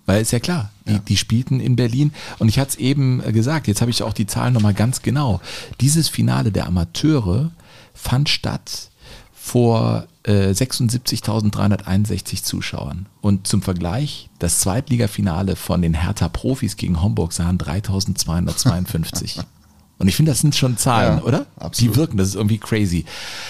Weil 0.05 0.21
ist 0.21 0.31
ja 0.31 0.39
klar, 0.39 0.71
die, 0.87 0.99
die 0.99 1.17
spielten 1.17 1.59
in 1.59 1.75
Berlin 1.75 2.13
und 2.39 2.47
ich 2.47 2.59
hatte 2.59 2.71
es 2.71 2.75
eben 2.77 3.21
äh, 3.25 3.33
gesagt, 3.33 3.67
jetzt 3.67 3.81
habe 3.81 3.91
ich 3.91 4.03
auch 4.03 4.13
die 4.13 4.27
Zahlen 4.27 4.53
nochmal 4.53 4.73
ganz 4.73 5.01
genau. 5.01 5.41
Dieses 5.81 6.07
Finale 6.07 6.51
der 6.51 6.65
Amateure 6.67 7.51
fand 7.97 8.29
statt 8.29 8.89
vor 9.33 10.07
äh, 10.23 10.49
76.361 10.51 12.43
Zuschauern. 12.43 13.07
Und 13.21 13.47
zum 13.47 13.61
Vergleich, 13.61 14.29
das 14.39 14.59
Zweitligafinale 14.59 15.55
von 15.55 15.81
den 15.81 15.93
Hertha 15.93 16.27
Profis 16.29 16.75
gegen 16.77 17.01
Homburg 17.01 17.33
sahen 17.33 17.57
3.252. 17.57 19.43
Und 19.99 20.07
ich 20.07 20.15
finde, 20.15 20.31
das 20.31 20.41
sind 20.41 20.53
schon 20.55 20.77
Zahlen, 20.77 21.17
Ja, 21.17 21.23
oder? 21.23 21.45
absolut. 21.57 21.95
Die 21.95 21.99
wirken, 21.99 22.17
das 22.17 22.27
ist 22.27 22.35
irgendwie 22.35 22.59
crazy. 22.59 23.03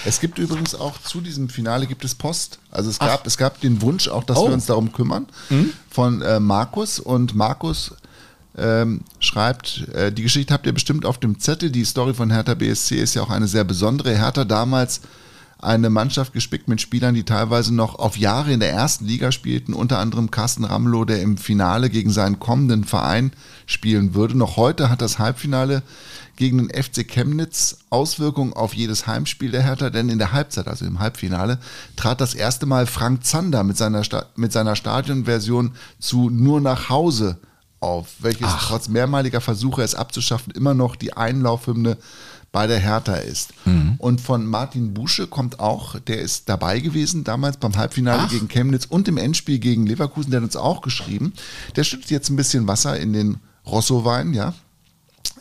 Es 0.06 0.22
gibt 0.22 0.38
übrigens 0.40 0.76
auch 0.76 0.98
zu 1.02 1.20
diesem 1.20 1.50
Finale 1.50 1.88
gibt 1.88 2.06
es 2.06 2.16
Post. 2.16 2.60
Also 2.72 2.90
es 2.90 3.00
gab, 3.00 3.28
es 3.28 3.36
gab 3.36 3.60
den 3.60 3.82
Wunsch 3.82 4.08
auch, 4.08 4.24
dass 4.24 4.38
Oh. 4.38 4.48
wir 4.48 4.54
uns 4.54 4.66
darum 4.66 4.94
kümmern 4.94 5.26
Mhm. 5.50 5.74
von 5.90 6.22
äh, 6.22 6.40
Markus 6.40 7.00
und 7.00 7.36
Markus 7.36 7.96
ähm, 8.58 9.02
schreibt, 9.20 9.88
äh, 9.94 10.12
die 10.12 10.24
Geschichte 10.24 10.54
habt 10.54 10.66
ihr 10.66 10.74
bestimmt 10.74 11.06
auf 11.06 11.20
dem 11.20 11.40
Zettel. 11.40 11.70
Die 11.70 11.86
Story 11.86 12.14
von 12.14 12.32
Hertha 12.32 12.56
BSC 12.56 12.96
ist 12.96 13.14
ja 13.14 13.22
auch 13.22 13.30
eine 13.30 13.48
sehr 13.48 13.64
besondere. 13.64 14.18
Hertha 14.18 14.46
damals 14.46 15.02
eine 15.60 15.90
Mannschaft 15.90 16.34
gespickt 16.34 16.68
mit 16.68 16.82
Spielern, 16.82 17.16
die 17.16 17.24
teilweise 17.24 17.74
noch 17.74 17.96
auf 17.96 18.18
Jahre 18.18 18.54
in 18.54 18.60
der 18.60 18.72
ersten 18.72 19.06
Liga 19.06 19.32
spielten, 19.32 19.74
unter 19.74 19.98
anderem 19.98 20.30
Carsten 20.30 20.64
Ramlow, 20.64 21.06
der 21.06 21.22
im 21.22 21.38
Finale 21.38 21.90
gegen 21.90 22.12
seinen 22.12 22.40
kommenden 22.40 22.84
Verein 22.84 23.32
spielen 23.66 24.14
würde. 24.14 24.38
Noch 24.38 24.58
heute 24.58 24.90
hat 24.90 25.02
das 25.02 25.18
Halbfinale 25.18 25.82
gegen 26.36 26.60
den 26.60 26.84
FC 26.84 27.08
Chemnitz 27.08 27.78
Auswirkungen 27.90 28.54
auf 28.54 28.76
jedes 28.76 29.08
Heimspiel 29.08 29.50
der 29.50 29.64
Hertha, 29.64 29.90
denn 29.90 30.10
in 30.10 30.20
der 30.20 30.32
Halbzeit, 30.32 30.68
also 30.68 30.86
im 30.86 31.00
Halbfinale, 31.00 31.58
trat 31.96 32.22
das 32.22 32.36
erste 32.36 32.68
Mal 32.68 32.86
Frank 32.86 33.26
Zander 33.26 33.64
mit 33.64 33.78
seiner, 33.78 34.04
Sta 34.04 34.28
mit 34.36 34.52
seiner 34.52 34.76
Stadionversion 34.76 35.72
zu 36.00 36.30
Nur 36.30 36.62
nach 36.62 36.90
Hause 36.90 37.40
auf, 37.80 38.08
welches 38.20 38.48
Ach. 38.48 38.68
trotz 38.68 38.88
mehrmaliger 38.88 39.42
Versuche, 39.42 39.82
es 39.84 39.96
abzuschaffen, 39.96 40.54
immer 40.54 40.74
noch 40.74 40.96
die 40.96 41.14
Einlaufhymne 41.14 41.98
bei 42.52 42.66
der 42.66 42.80
Hertha 42.80 43.16
ist. 43.16 43.54
Mhm. 43.66 43.96
Und 43.98 44.22
von 44.22 44.46
Martin 44.46 44.94
Busche 44.94 45.28
kommt 45.28 45.60
auch, 45.60 46.00
der 46.00 46.22
ist 46.22 46.50
dabei 46.50 46.80
gewesen 46.80 47.24
damals 47.24 47.58
beim 47.58 47.76
Halbfinale 47.76 48.24
Ach. 48.26 48.30
gegen 48.30 48.48
Chemnitz 48.48 48.86
und 48.86 49.08
im 49.08 49.18
Endspiel 49.18 49.60
gegen 49.60 49.86
Leverkusen, 49.86 50.32
der 50.32 50.40
hat 50.40 50.46
uns 50.46 50.56
auch 50.56 50.82
geschrieben. 50.82 51.34
Der 51.76 51.84
schüttet 51.84 52.10
jetzt 52.10 52.30
ein 52.30 52.36
bisschen 52.36 52.68
Wasser 52.68 53.00
in 53.00 53.14
den 53.14 53.38
Rosso-Wein, 53.66 54.34
ja. 54.34 54.54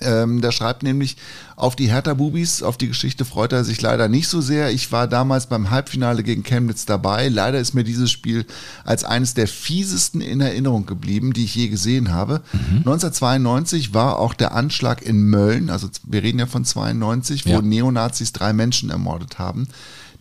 Ähm, 0.01 0.41
der 0.41 0.53
schreibt 0.53 0.83
nämlich, 0.83 1.17
auf 1.57 1.75
die 1.75 1.91
Hertha-Bubis, 1.91 2.63
auf 2.63 2.77
die 2.77 2.89
Geschichte 2.89 3.25
freut 3.25 3.53
er 3.53 3.65
sich 3.65 3.81
leider 3.81 4.09
nicht 4.09 4.29
so 4.29 4.41
sehr. 4.43 4.71
Ich 4.71 4.93
war 4.93 5.09
damals 5.09 5.47
beim 5.47 5.71
Halbfinale 5.71 6.23
gegen 6.23 6.43
Chemnitz 6.43 6.85
dabei. 6.85 7.29
Leider 7.29 7.59
ist 7.59 7.73
mir 7.73 7.85
dieses 7.85 8.11
Spiel 8.11 8.45
als 8.85 9.05
eines 9.05 9.33
der 9.35 9.49
fiesesten 9.49 10.21
in 10.21 10.41
Erinnerung 10.41 10.85
geblieben, 10.85 11.33
die 11.33 11.45
ich 11.45 11.55
je 11.55 11.69
gesehen 11.69 12.13
habe. 12.13 12.43
1992 13.01 13.95
war 13.95 14.19
auch 14.19 14.35
der 14.35 14.55
Anschlag 14.55 15.03
in 15.03 15.23
Mölln, 15.31 15.71
also 15.71 15.89
wir 16.05 16.23
reden 16.23 16.39
ja 16.39 16.47
von 16.47 16.65
92, 16.65 17.47
wo 17.47 17.51
Ja. 17.51 17.63
Neonazis 17.63 18.33
drei 18.33 18.53
Menschen 18.53 18.91
ermordet 18.91 19.39
haben. 19.39 19.69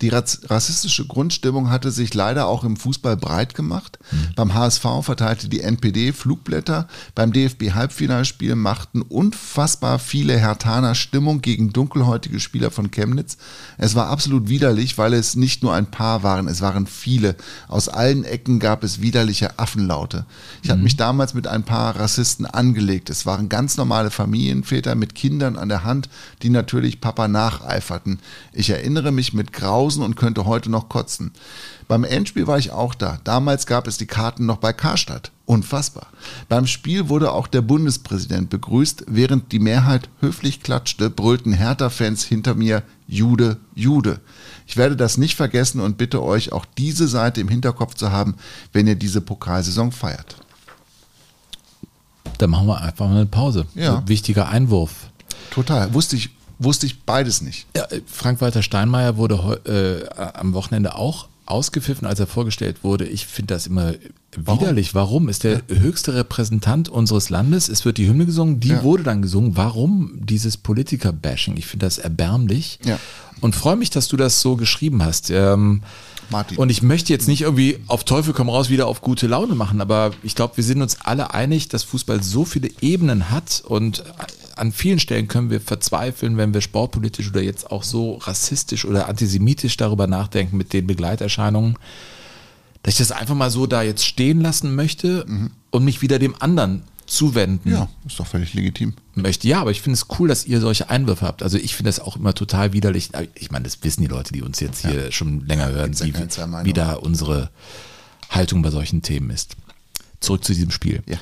Die 0.02 0.10
rassistische 0.10 1.06
Grundstimmung 1.06 1.70
hatte 1.70 1.92
sich 1.92 2.14
leider 2.14 2.48
auch 2.48 2.64
im 2.64 2.78
Fußball 2.78 3.18
breit 3.18 3.56
gemacht. 3.56 4.00
Beim 4.36 4.54
HSV 4.54 4.86
verteilte 5.02 5.50
die 5.50 5.62
NPD 5.62 6.14
Flugblätter. 6.14 6.88
Beim 7.14 7.32
DFB-Halbfinalspiel 7.32 8.56
machten 8.56 9.02
unfassbar 9.02 10.00
viele 10.00 10.38
Hertaner 10.38 10.96
Stimmung 10.96 11.42
gegen 11.42 11.72
dunkelhäutige 11.74 12.40
Spieler 12.40 12.72
von 12.72 12.92
Chemnitz. 12.92 13.38
Es 13.78 13.96
war 13.96 14.08
absolut 14.08 14.50
widerlich, 14.50 14.98
weil 14.98 15.14
es 15.14 15.36
nicht 15.36 15.64
nur 15.64 15.74
ein 15.74 15.90
paar 15.90 16.24
waren, 16.24 16.48
es 16.48 16.62
waren 16.62 16.88
viele. 16.88 17.36
Aus 17.68 17.90
allen 17.90 18.24
Ecken 18.24 18.60
gab 18.60 18.84
es 18.84 19.02
widerliche 19.02 19.60
Affenlaute. 19.60 20.26
Ich 20.62 20.70
habe 20.70 20.82
mich 20.82 20.98
damals 20.98 21.34
mit 21.34 21.48
ein 21.48 21.64
paar 21.64 21.96
Rassisten 21.96 22.46
angelegt. 22.46 23.10
Es 23.10 23.26
waren 23.26 23.50
ganz 23.50 23.78
normale 23.78 24.12
Familienväter 24.12 24.96
mit 24.96 25.16
Kindern 25.16 25.56
an 25.56 25.70
der 25.70 25.84
Hand, 25.84 26.10
die 26.42 26.50
natürlich 26.50 27.02
Papa 27.02 27.28
nacheiferten. 27.28 28.20
Ich 28.54 28.70
erinnere 28.70 29.12
mich 29.12 29.34
mit 29.34 29.54
Grausen 29.86 30.02
und 30.02 30.16
könnte 30.16 30.46
heute 30.46 30.72
noch 30.72 30.90
kotzen. 30.90 31.32
Beim 31.88 32.04
Endspiel 32.04 32.48
war 32.48 32.58
ich 32.58 32.72
auch 32.72 32.96
da. 32.96 33.20
Damals 33.24 33.68
gab 33.68 33.88
es 33.88 33.98
die 33.98 34.08
Karten 34.08 34.48
noch 34.48 34.58
bei 34.58 34.74
Karstadt. 34.74 35.32
Unfassbar. 35.46 36.08
Beim 36.50 36.66
Spiel 36.66 37.08
wurde 37.08 37.32
auch 37.32 37.46
der 37.46 37.62
Bundespräsident 37.62 38.50
begrüßt. 38.50 39.06
Während 39.08 39.52
die 39.52 39.60
Mehrheit 39.60 40.10
höflich 40.22 40.64
klatschte, 40.64 41.12
brüllten 41.12 41.54
Hertha-Fans 41.54 42.24
hinter 42.24 42.56
mir 42.56 42.82
Jude, 43.08 43.58
Jude. 43.76 44.22
Ich 44.66 44.76
werde 44.76 44.96
das 44.96 45.20
nicht 45.20 45.36
vergessen 45.36 45.82
und 45.82 46.00
bitte 46.00 46.24
euch 46.24 46.52
auch 46.52 46.66
diese 46.80 47.08
Seite 47.08 47.42
im 47.42 47.50
Hinterkopf 47.50 47.94
zu 47.94 48.12
haben, 48.12 48.34
wenn 48.74 48.88
ihr 48.88 48.96
diese 48.96 49.22
Pokalsaison 49.22 49.92
feiert. 49.92 50.38
Dann 52.40 52.50
machen 52.50 52.66
wir 52.66 52.82
einfach 52.82 53.06
mal 53.06 53.18
eine 53.18 53.26
Pause. 53.28 53.68
Ja. 53.76 54.02
Wichtiger 54.08 54.50
Einwurf. 54.50 55.12
Total. 55.52 55.94
Wusste 55.94 56.16
ich, 56.16 56.32
wusste 56.60 56.86
ich 56.86 57.02
beides 57.04 57.42
nicht. 57.42 57.68
Ja, 57.76 57.84
äh, 57.86 58.02
Frank-Walter 58.06 58.62
Steinmeier 58.64 59.18
wurde 59.18 60.08
äh, 60.10 60.20
am 60.38 60.54
Wochenende 60.54 60.96
auch 60.96 61.28
ausgepfiffen, 61.46 62.08
als 62.08 62.20
er 62.20 62.26
vorgestellt 62.28 62.84
wurde. 62.84 63.06
Ich 63.06 63.28
finde 63.28 63.54
das 63.54 63.68
immer 63.68 63.94
widerlich. 64.36 64.96
Warum? 64.96 65.30
Ist 65.30 65.44
der 65.44 65.62
höchste 65.68 66.16
Repräsentant 66.16 66.90
unseres 66.90 67.30
Landes. 67.30 67.70
Es 67.70 67.86
wird 67.86 67.98
die 68.00 68.08
Hymne 68.08 68.26
gesungen, 68.26 68.60
die 68.60 68.70
Ja. 68.70 68.84
wurde 68.84 69.04
dann 69.04 69.22
gesungen. 69.22 69.56
Warum 69.56 70.14
dieses 70.26 70.58
Politiker-Bashing? 70.58 71.56
Ich 71.58 71.68
finde 71.68 71.86
das 71.86 72.00
erbärmlich. 72.00 72.80
Ja. 72.84 72.98
Und 73.42 73.56
freue 73.56 73.76
mich, 73.76 73.92
dass 73.92 74.08
du 74.08 74.18
das 74.18 74.42
so 74.42 74.56
geschrieben 74.56 75.04
hast. 75.04 75.30
Ähm, 75.30 75.84
Martin. 76.32 76.58
und 76.58 76.72
ich 76.72 76.82
möchte 76.82 77.14
jetzt 77.14 77.28
nicht 77.28 77.42
irgendwie 77.42 77.78
auf 77.86 78.04
Teufel 78.04 78.34
komm 78.34 78.50
raus 78.50 78.72
wieder 78.72 78.88
auf 78.88 79.02
gute 79.02 79.28
Laune 79.28 79.54
machen, 79.54 79.80
aber 79.80 80.10
ich 80.24 80.34
glaube, 80.34 80.58
wir 80.58 80.64
sind 80.64 80.82
uns 80.82 80.98
alle 81.04 81.36
einig, 81.36 81.70
dass 81.70 81.84
Fußball 81.84 82.24
so 82.24 82.46
viele 82.46 82.70
Ebenen 82.82 83.30
hat 83.30 83.62
und 83.64 84.04
an 84.56 84.72
vielen 84.72 85.00
Stellen 85.00 85.28
können 85.28 85.50
wir 85.50 85.62
verzweifeln, 85.62 86.38
wenn 86.38 86.54
wir 86.54 86.62
sportpolitisch 86.62 87.30
oder 87.30 87.42
jetzt 87.42 87.72
auch 87.72 87.84
so 87.84 88.16
rassistisch 88.16 88.86
oder 88.86 89.08
antisemitisch 89.10 89.78
darüber 89.78 90.08
nachdenken 90.08 90.58
mit 90.58 90.74
den 90.74 90.88
Begleiterscheinungen, 90.88 91.78
dass 92.84 92.94
ich 92.96 92.98
das 93.00 93.12
einfach 93.12 93.36
mal 93.36 93.50
so 93.50 93.66
da 93.68 93.82
jetzt 93.82 94.06
stehen 94.06 94.42
lassen 94.42 94.76
möchte 94.76 95.26
und 95.72 95.84
mich 95.86 96.02
wieder 96.02 96.20
dem 96.20 96.36
anderen 96.40 96.84
zuwenden 97.08 97.72
Ja, 97.72 97.88
ist 98.06 98.20
doch 98.20 98.28
völlig 98.28 98.54
legitim. 98.54 98.94
möchte. 99.14 99.48
Ja, 99.48 99.62
aber 99.62 99.72
ich 99.72 99.82
finde 99.82 99.96
es 99.96 100.08
cool, 100.20 100.28
dass 100.28 100.46
ihr 100.46 100.60
solche 100.60 100.90
Einwürfe 100.90 101.26
habt. 101.26 101.44
Also 101.44 101.58
ich 101.58 101.76
finde 101.76 101.90
das 101.90 102.00
auch 102.00 102.16
immer 102.16 102.34
total 102.34 102.74
widerlich. 102.74 103.10
Ich 103.36 103.52
meine, 103.52 103.64
das 103.64 103.84
wissen 103.84 104.02
die 104.02 104.08
Leute, 104.08 104.34
die 104.34 104.42
uns 104.42 104.60
jetzt 104.60 104.86
hier 104.86 105.12
schon 105.12 105.46
länger 105.46 105.70
hören, 105.70 105.94
ja 105.94 106.06
wie, 106.06 106.66
wie 106.66 106.74
da 106.74 106.94
unsere 106.94 107.50
Haltung 108.30 108.62
bei 108.62 108.72
solchen 108.72 109.02
Themen 109.02 109.30
ist. 109.30 109.56
Zurück 110.20 110.44
zu 110.44 110.54
diesem 110.54 110.72
Spiel. 110.72 111.04
Ja. 111.06 111.18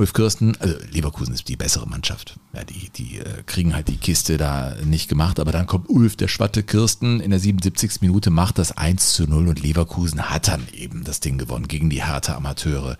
Ulf 0.00 0.14
Kirsten, 0.14 0.56
also 0.60 0.74
Leverkusen 0.90 1.34
ist 1.34 1.46
die 1.48 1.56
bessere 1.56 1.86
Mannschaft. 1.86 2.36
Ja, 2.54 2.64
die 2.64 2.88
die 2.88 3.18
äh, 3.18 3.42
kriegen 3.44 3.74
halt 3.74 3.88
die 3.88 3.98
Kiste 3.98 4.38
da 4.38 4.74
nicht 4.82 5.10
gemacht, 5.10 5.38
aber 5.38 5.52
dann 5.52 5.66
kommt 5.66 5.90
Ulf, 5.90 6.16
der 6.16 6.28
Schwatte 6.28 6.62
Kirsten, 6.62 7.20
in 7.20 7.30
der 7.30 7.38
77. 7.38 8.00
Minute 8.00 8.30
macht 8.30 8.56
das 8.56 8.74
1 8.76 9.12
zu 9.12 9.24
0 9.24 9.48
und 9.48 9.62
Leverkusen 9.62 10.30
hat 10.30 10.48
dann 10.48 10.66
eben 10.72 11.04
das 11.04 11.20
Ding 11.20 11.36
gewonnen 11.36 11.68
gegen 11.68 11.90
die 11.90 12.02
Hertha 12.02 12.34
Amateure. 12.34 12.96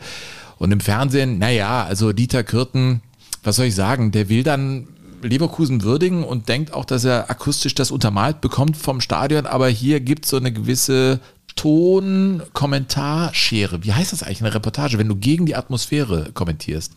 Und 0.59 0.73
im 0.73 0.81
Fernsehen, 0.81 1.39
naja, 1.39 1.85
also 1.85 2.13
Dieter 2.13 2.45
Kürten, 2.45 3.01
was 3.43 3.57
soll 3.57 3.67
ich 3.67 3.75
sagen, 3.75 4.13
der 4.13 4.29
will 4.29 4.43
dann 4.43 4.87
Leverkusen 5.23 5.83
würdigen 5.83 6.23
und 6.23 6.51
denkt 6.51 6.75
auch, 6.75 6.85
dass 6.85 7.05
er 7.05 7.31
akustisch 7.31 7.75
das 7.75 7.91
untermalt 7.91 8.43
bekommt 8.43 8.77
vom 8.77 9.01
Stadion, 9.01 9.47
aber 9.47 9.69
hier 9.69 10.01
gibt 10.01 10.27
es 10.27 10.31
so 10.31 10.37
eine 10.37 10.53
gewisse 10.53 11.21
Ton-Kommentarschere. 11.61 13.85
Wie 13.85 13.93
heißt 13.93 14.15
das 14.15 14.23
eigentlich 14.23 14.39
in 14.41 14.45
der 14.45 14.55
Reportage, 14.55 14.97
wenn 14.99 15.09
du 15.09 15.17
gegen 15.17 15.45
die 15.45 15.55
Atmosphäre 15.55 16.31
kommentierst? 16.33 16.97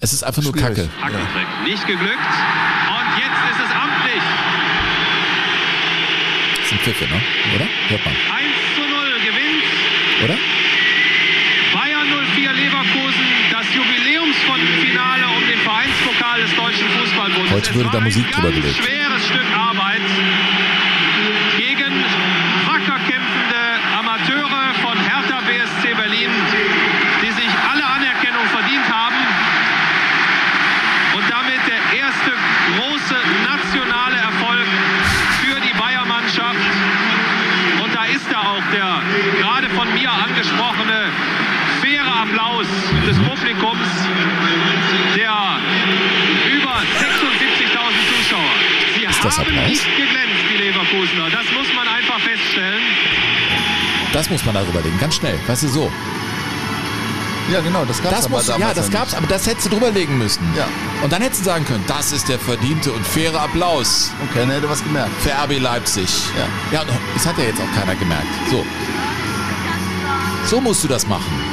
Es 0.00 0.12
ist 0.12 0.22
einfach 0.22 0.42
nur 0.42 0.52
Schwierig. 0.52 0.76
Kacke. 0.76 0.90
Hackentrick. 1.00 1.46
Nicht 1.64 1.86
geglückt. 1.86 2.12
Und 2.12 3.08
jetzt 3.16 3.40
ist 3.52 3.60
es 3.64 3.70
amtlich. 3.72 4.22
Das 6.60 6.68
sind 6.68 6.82
Pfiffe, 6.82 7.04
ne? 7.04 7.22
Oder? 7.54 7.64
Hört 7.88 8.04
man. 8.04 8.12
1 8.12 8.20
zu 8.76 8.82
0 8.82 8.90
gewinnt 9.24 9.64
Oder? 10.24 10.36
Bayern 11.72 12.08
04 12.36 12.52
Leverkusen 12.52 13.24
das 13.50 13.64
Jubiläumsfinale 13.72 15.24
um 15.24 15.40
den 15.48 15.58
Vereinspokal 15.60 16.42
des 16.42 16.54
Deutschen 16.54 16.86
Fußballbundes. 16.90 17.50
Heute 17.50 17.74
würde 17.76 17.88
da 17.92 18.00
Musik 18.00 18.26
ein 18.26 18.32
drüber 18.32 18.50
gelegt. 18.50 18.76
schweres 18.76 19.26
Stück 19.26 19.46
Arbeit 19.56 20.02
gegen 21.56 22.04
wacker 22.66 22.98
kämpfende 23.08 23.62
Amateure 23.98 24.74
von 24.82 24.98
Hertha 24.98 25.40
BSC 25.46 25.94
Berlin, 25.94 26.30
die 27.22 27.30
sich 27.30 27.50
alle 27.70 27.84
Anerkennung 27.84 28.46
verdient 28.50 28.88
haben 28.90 29.14
und 31.14 31.24
damit 31.30 31.60
der 31.66 31.82
erste 31.98 32.32
große 32.76 33.16
nationale 33.44 34.16
Erfolg 34.16 34.66
für 35.42 35.60
die 35.60 35.72
Bayern-Mannschaft. 35.74 36.56
Und 37.82 37.94
da 37.94 38.04
ist 38.04 38.30
er 38.30 38.40
auch, 38.40 38.62
der 38.72 39.02
gerade 39.38 39.68
von 39.70 39.92
mir 39.94 40.10
angesprochene 40.10 41.10
faire 41.80 42.12
Applaus 42.22 42.66
des 43.06 43.18
Publikums, 43.18 43.88
der 45.16 45.58
über 46.56 46.74
76.000 47.00 48.02
Zuschauer. 48.10 48.52
Sie 48.96 49.04
Ist 49.04 49.24
das 49.24 49.38
haben 49.38 49.54
nicht 49.66 49.84
geglänzt, 49.96 50.44
die 50.52 50.56
Leverkusener. 50.62 51.30
Das 51.30 51.44
muss 51.56 51.66
man 51.74 51.88
einfach 51.88 52.20
feststellen. 52.20 52.82
Das 54.12 54.30
muss 54.30 54.44
man 54.44 54.54
darüber 54.54 54.80
legen, 54.82 54.98
ganz 55.00 55.16
schnell. 55.16 55.38
Weißt 55.46 55.62
du, 55.64 55.68
so. 55.68 55.92
Ja, 57.50 57.60
genau, 57.60 57.84
das 57.84 58.00
gab's 58.02 58.16
Das 58.16 58.24
aber 58.26 58.36
muss, 58.36 58.46
damals 58.46 58.60
ja, 58.62 58.74
das 58.74 58.86
ja 58.92 58.98
gab's, 58.98 59.14
aber 59.14 59.26
das 59.26 59.46
hättest 59.46 59.66
du 59.66 59.70
drüber 59.70 59.90
legen 59.90 60.16
müssen. 60.16 60.42
Ja. 60.56 60.68
Und 61.02 61.12
dann 61.12 61.20
hättest 61.22 61.40
du 61.40 61.44
sagen 61.46 61.64
können, 61.64 61.84
das 61.88 62.12
ist 62.12 62.28
der 62.28 62.38
verdiente 62.38 62.92
und 62.92 63.04
faire 63.06 63.40
Applaus 63.40 64.12
Und 64.20 64.32
keiner 64.32 64.54
hätte 64.54 64.68
was 64.70 64.82
gemerkt. 64.82 65.10
für 65.20 65.30
RB 65.32 65.58
Leipzig. 65.58 66.08
Ja. 66.72 66.80
Ja, 66.80 66.84
es 67.16 67.26
hat 67.26 67.36
ja 67.38 67.44
jetzt 67.44 67.60
auch 67.60 67.78
keiner 67.78 67.96
gemerkt. 67.96 68.26
So. 68.48 68.64
So 70.46 70.60
musst 70.60 70.84
du 70.84 70.88
das 70.88 71.06
machen. 71.06 71.51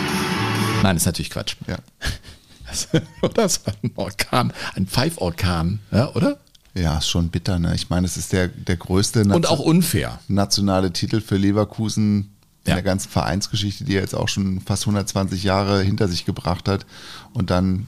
Nein, 0.84 0.96
ist 0.98 1.06
natürlich 1.06 1.30
Quatsch. 1.30 1.56
Ja. 1.68 1.78
oder? 3.22 3.34
Das 3.34 3.66
war 3.66 3.74
ein 3.84 3.92
Orkan, 3.96 4.54
ein 4.76 4.88
Pfeiforkan, 4.88 5.80
ja, 5.92 6.14
oder? 6.16 6.38
Ja, 6.76 6.98
ist 7.00 7.10
schon 7.10 7.30
bitter, 7.30 7.58
ne? 7.60 7.74
Ich 7.76 7.90
meine, 7.90 8.06
es 8.06 8.16
ist 8.16 8.32
der, 8.32 8.48
der 8.48 8.78
größte 8.78 9.22
Und 9.22 9.28
Nation- 9.30 9.46
auch 9.46 9.60
unfair. 9.60 10.20
nationale 10.28 10.94
Titel 10.94 11.20
für 11.20 11.36
Leverkusen 11.38 12.30
in 12.66 12.70
Ja. 12.70 12.76
der 12.76 12.84
ganzen 12.84 13.10
Vereinsgeschichte, 13.10 13.84
die 13.86 13.96
er 13.96 14.02
jetzt 14.02 14.14
auch 14.16 14.30
schon 14.30 14.62
fast 14.62 14.84
120 14.86 15.44
Jahre 15.44 15.82
hinter 15.82 16.08
sich 16.08 16.26
gebracht 16.26 16.68
hat. 16.70 16.86
Und 17.34 17.50
dann 17.50 17.88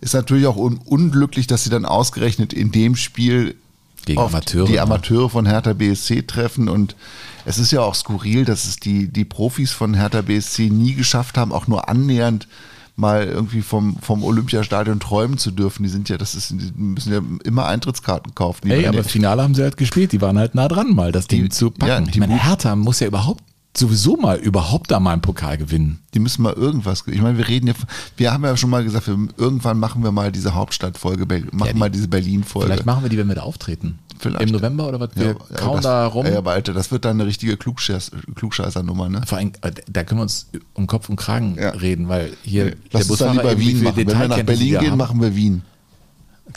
ist 0.00 0.14
natürlich 0.14 0.46
auch 0.46 0.56
un 0.56 0.78
unglücklich, 0.78 1.46
dass 1.46 1.64
sie 1.64 1.70
dann 1.70 1.84
ausgerechnet 1.84 2.52
in 2.54 2.72
dem 2.72 2.96
Spiel 2.96 3.54
Gegen 4.04 4.20
Amateure, 4.20 4.66
die 4.66 4.72
ne? 4.72 4.82
Amateure 4.82 5.30
von 5.30 5.46
Hertha 5.46 5.72
BSC 5.72 6.22
treffen 6.22 6.68
und 6.68 6.96
es 7.44 7.58
ist 7.58 7.72
ja 7.72 7.80
auch 7.80 7.94
skurril, 7.94 8.44
dass 8.44 8.64
es 8.64 8.76
die, 8.76 9.08
die 9.08 9.24
Profis 9.24 9.72
von 9.72 9.94
Hertha 9.94 10.22
BSC 10.22 10.70
nie 10.70 10.94
geschafft 10.94 11.36
haben, 11.36 11.52
auch 11.52 11.66
nur 11.66 11.88
annähernd 11.88 12.46
mal 12.94 13.24
irgendwie 13.24 13.62
vom, 13.62 13.96
vom 14.00 14.22
Olympiastadion 14.22 15.00
träumen 15.00 15.38
zu 15.38 15.50
dürfen. 15.50 15.82
Die 15.82 15.88
sind 15.88 16.08
ja, 16.08 16.18
das 16.18 16.34
ist, 16.34 16.50
die 16.50 16.72
müssen 16.76 17.12
ja 17.12 17.20
immer 17.44 17.66
Eintrittskarten 17.66 18.34
kaufen. 18.34 18.70
Ey, 18.70 18.86
aber 18.86 19.02
Finale 19.02 19.42
haben 19.42 19.54
sie 19.54 19.62
halt 19.62 19.76
gespielt. 19.76 20.12
Die 20.12 20.20
waren 20.20 20.38
halt 20.38 20.54
nah 20.54 20.68
dran, 20.68 20.94
mal 20.94 21.10
das 21.10 21.26
Ding 21.26 21.50
zu 21.50 21.70
packen. 21.70 21.88
ja, 21.88 22.00
ich 22.00 22.10
die 22.10 22.20
meine, 22.20 22.42
Hertha 22.42 22.76
muss 22.76 23.00
ja 23.00 23.06
überhaupt 23.06 23.42
sowieso 23.76 24.16
mal 24.16 24.38
überhaupt 24.38 24.90
da 24.90 25.00
mal 25.00 25.12
einen 25.12 25.22
Pokal 25.22 25.56
gewinnen. 25.58 26.00
Die 26.14 26.18
müssen 26.18 26.42
mal 26.42 26.52
irgendwas. 26.52 27.04
Ich 27.06 27.20
meine, 27.20 27.38
wir 27.38 27.48
reden 27.48 27.68
ja, 27.68 27.74
wir 28.16 28.32
haben 28.32 28.44
ja 28.44 28.56
schon 28.56 28.70
mal 28.70 28.84
gesagt, 28.84 29.06
wir, 29.06 29.16
irgendwann 29.36 29.78
machen 29.78 30.02
wir 30.04 30.12
mal 30.12 30.30
diese 30.30 30.54
Hauptstadtfolge, 30.54 31.26
machen 31.52 31.72
die- 31.72 31.78
mal 31.78 31.90
diese 31.90 32.08
Berlin-Folge. 32.08 32.66
Vielleicht 32.66 32.86
machen 32.86 33.02
wir 33.02 33.08
die, 33.08 33.18
wenn 33.18 33.28
wir 33.28 33.34
da 33.36 33.42
auftreten. 33.42 33.98
Vielleicht. 34.18 34.42
Im 34.42 34.50
November 34.50 34.86
oder 34.86 35.00
was? 35.00 35.10
Wir 35.16 35.28
ja, 35.28 35.34
kauen 35.56 35.76
das, 35.76 35.82
da 35.84 36.06
rum. 36.06 36.26
Ja, 36.26 36.38
aber 36.38 36.52
Alter, 36.52 36.72
das 36.72 36.92
wird 36.92 37.04
dann 37.04 37.16
eine 37.20 37.26
richtige 37.26 37.56
Klugscheiß, 37.56 38.12
Klugscheißer-Nummer, 38.36 39.08
ne? 39.08 39.22
Vor 39.26 39.38
allem, 39.38 39.52
äh, 39.62 39.72
da 39.90 40.04
können 40.04 40.20
wir 40.20 40.22
uns 40.22 40.48
um 40.74 40.86
Kopf 40.86 41.08
und 41.08 41.16
Kragen 41.16 41.58
reden, 41.58 42.08
weil 42.08 42.32
hier 42.42 42.76
Lass 42.92 43.10
uns 43.10 43.18
dann 43.18 43.36
lieber 43.36 43.58
Wien 43.58 43.82
machen. 43.82 43.96
Wenn 43.96 44.06
wir 44.06 44.28
nach 44.28 44.42
Berlin 44.42 44.78
gehen, 44.78 44.90
haben. 44.92 44.98
machen 44.98 45.20
wir 45.20 45.34
Wien. 45.34 45.62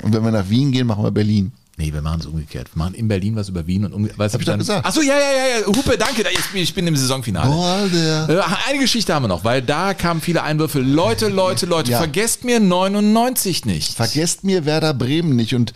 Und 0.03 0.13
wenn 0.13 0.23
wir 0.23 0.31
nach 0.31 0.47
Wien 0.49 0.71
gehen, 0.71 0.85
machen 0.85 1.03
wir 1.03 1.11
Berlin. 1.11 1.53
Nee, 1.77 1.91
wir 1.91 2.01
machen 2.01 2.21
es 2.21 2.25
umgekehrt. 2.25 2.69
Wir 2.73 2.79
machen 2.79 2.93
in 2.93 3.07
Berlin 3.09 3.35
was 3.35 3.49
über 3.49 3.67
Wien 3.67 3.83
und 3.83 3.93
umgekehrt. 3.93 4.33
Hab 4.33 4.39
ich 4.39 4.45
doch 4.47 4.57
gesagt. 4.57 4.85
Achso, 4.85 5.01
ja, 5.01 5.13
ja, 5.13 5.19
ja, 5.19 5.59
ja. 5.59 5.67
Hupe, 5.67 5.97
danke. 5.97 6.23
ich 6.53 6.73
bin 6.73 6.87
im 6.87 6.95
Saisonfinale. 6.95 7.51
Boah. 7.51 8.29
Äh, 8.29 8.39
Eine 8.69 8.79
Geschichte 8.79 9.13
haben 9.13 9.23
wir 9.23 9.27
noch, 9.27 9.43
weil 9.43 9.61
da 9.61 9.93
kamen 9.93 10.21
viele 10.21 10.43
Einwürfe. 10.43 10.79
Leute, 10.79 11.27
Leute, 11.27 11.65
Leute, 11.65 11.91
Ja. 11.91 11.97
vergesst 11.97 12.45
mir 12.45 12.61
99 12.61 13.65
nicht. 13.65 13.93
Vergesst 13.93 14.45
mir 14.45 14.65
Werder 14.65 14.93
Bremen 14.93 15.35
nicht. 15.35 15.53
Und 15.53 15.73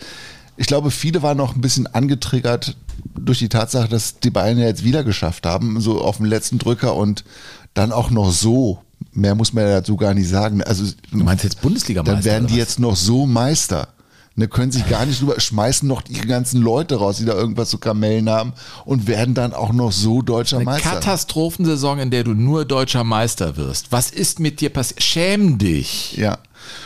ich 0.56 0.66
glaube, 0.66 0.90
viele 0.90 1.22
waren 1.22 1.36
noch 1.36 1.54
ein 1.54 1.60
bisschen 1.60 1.86
angetriggert 1.86 2.76
durch 3.18 3.38
die 3.38 3.50
Tatsache, 3.50 3.88
dass 3.88 4.20
die 4.20 4.30
Bayern 4.30 4.58
ja 4.58 4.66
jetzt 4.66 4.84
wieder 4.84 5.04
geschafft 5.04 5.44
haben, 5.44 5.80
so 5.82 6.00
auf 6.00 6.16
dem 6.16 6.24
letzten 6.26 6.58
Drücker 6.58 6.94
und 6.96 7.24
dann 7.74 7.92
auch 7.92 8.10
noch 8.10 8.30
so. 8.32 8.78
Mehr 9.12 9.34
muss 9.34 9.52
man 9.52 9.64
ja 9.64 9.80
dazu 9.80 9.96
gar 9.96 10.14
nicht 10.14 10.28
sagen. 10.28 10.62
Also, 10.62 10.84
Du 11.10 11.18
meinst 11.18 11.44
jetzt 11.44 11.60
Bundesligameister? 11.60 12.14
dann 12.16 12.24
werden 12.24 12.46
die 12.48 12.56
jetzt 12.56 12.78
noch 12.78 12.96
so 12.96 13.26
Meister. 13.26 13.88
Ne, 14.36 14.46
können 14.46 14.70
sich 14.70 14.88
gar 14.88 15.04
nicht 15.06 15.20
drüber, 15.20 15.38
schmeißen 15.40 15.86
noch 15.88 16.02
ihre 16.08 16.26
ganzen 16.26 16.62
Leute 16.62 16.94
raus, 16.96 17.16
die 17.16 17.24
da 17.24 17.34
irgendwas 17.34 17.68
zu 17.68 17.78
Kamellen 17.78 18.30
haben 18.30 18.52
und 18.84 19.06
werden 19.08 19.34
dann 19.34 19.52
auch 19.52 19.72
noch 19.72 19.90
so 19.92 20.22
deutscher 20.22 20.56
Eine 20.58 20.66
Meister. 20.66 20.90
Katastrophensaison, 20.90 21.98
in 21.98 22.10
der 22.10 22.22
du 22.24 22.32
nur 22.34 22.64
deutscher 22.64 23.02
Meister 23.04 23.56
wirst. 23.56 23.90
Was 23.90 24.10
ist 24.10 24.38
mit 24.38 24.60
dir 24.60 24.70
passiert? 24.70 25.02
Schäm 25.02 25.58
dich. 25.58 26.16
Ja. 26.16 26.38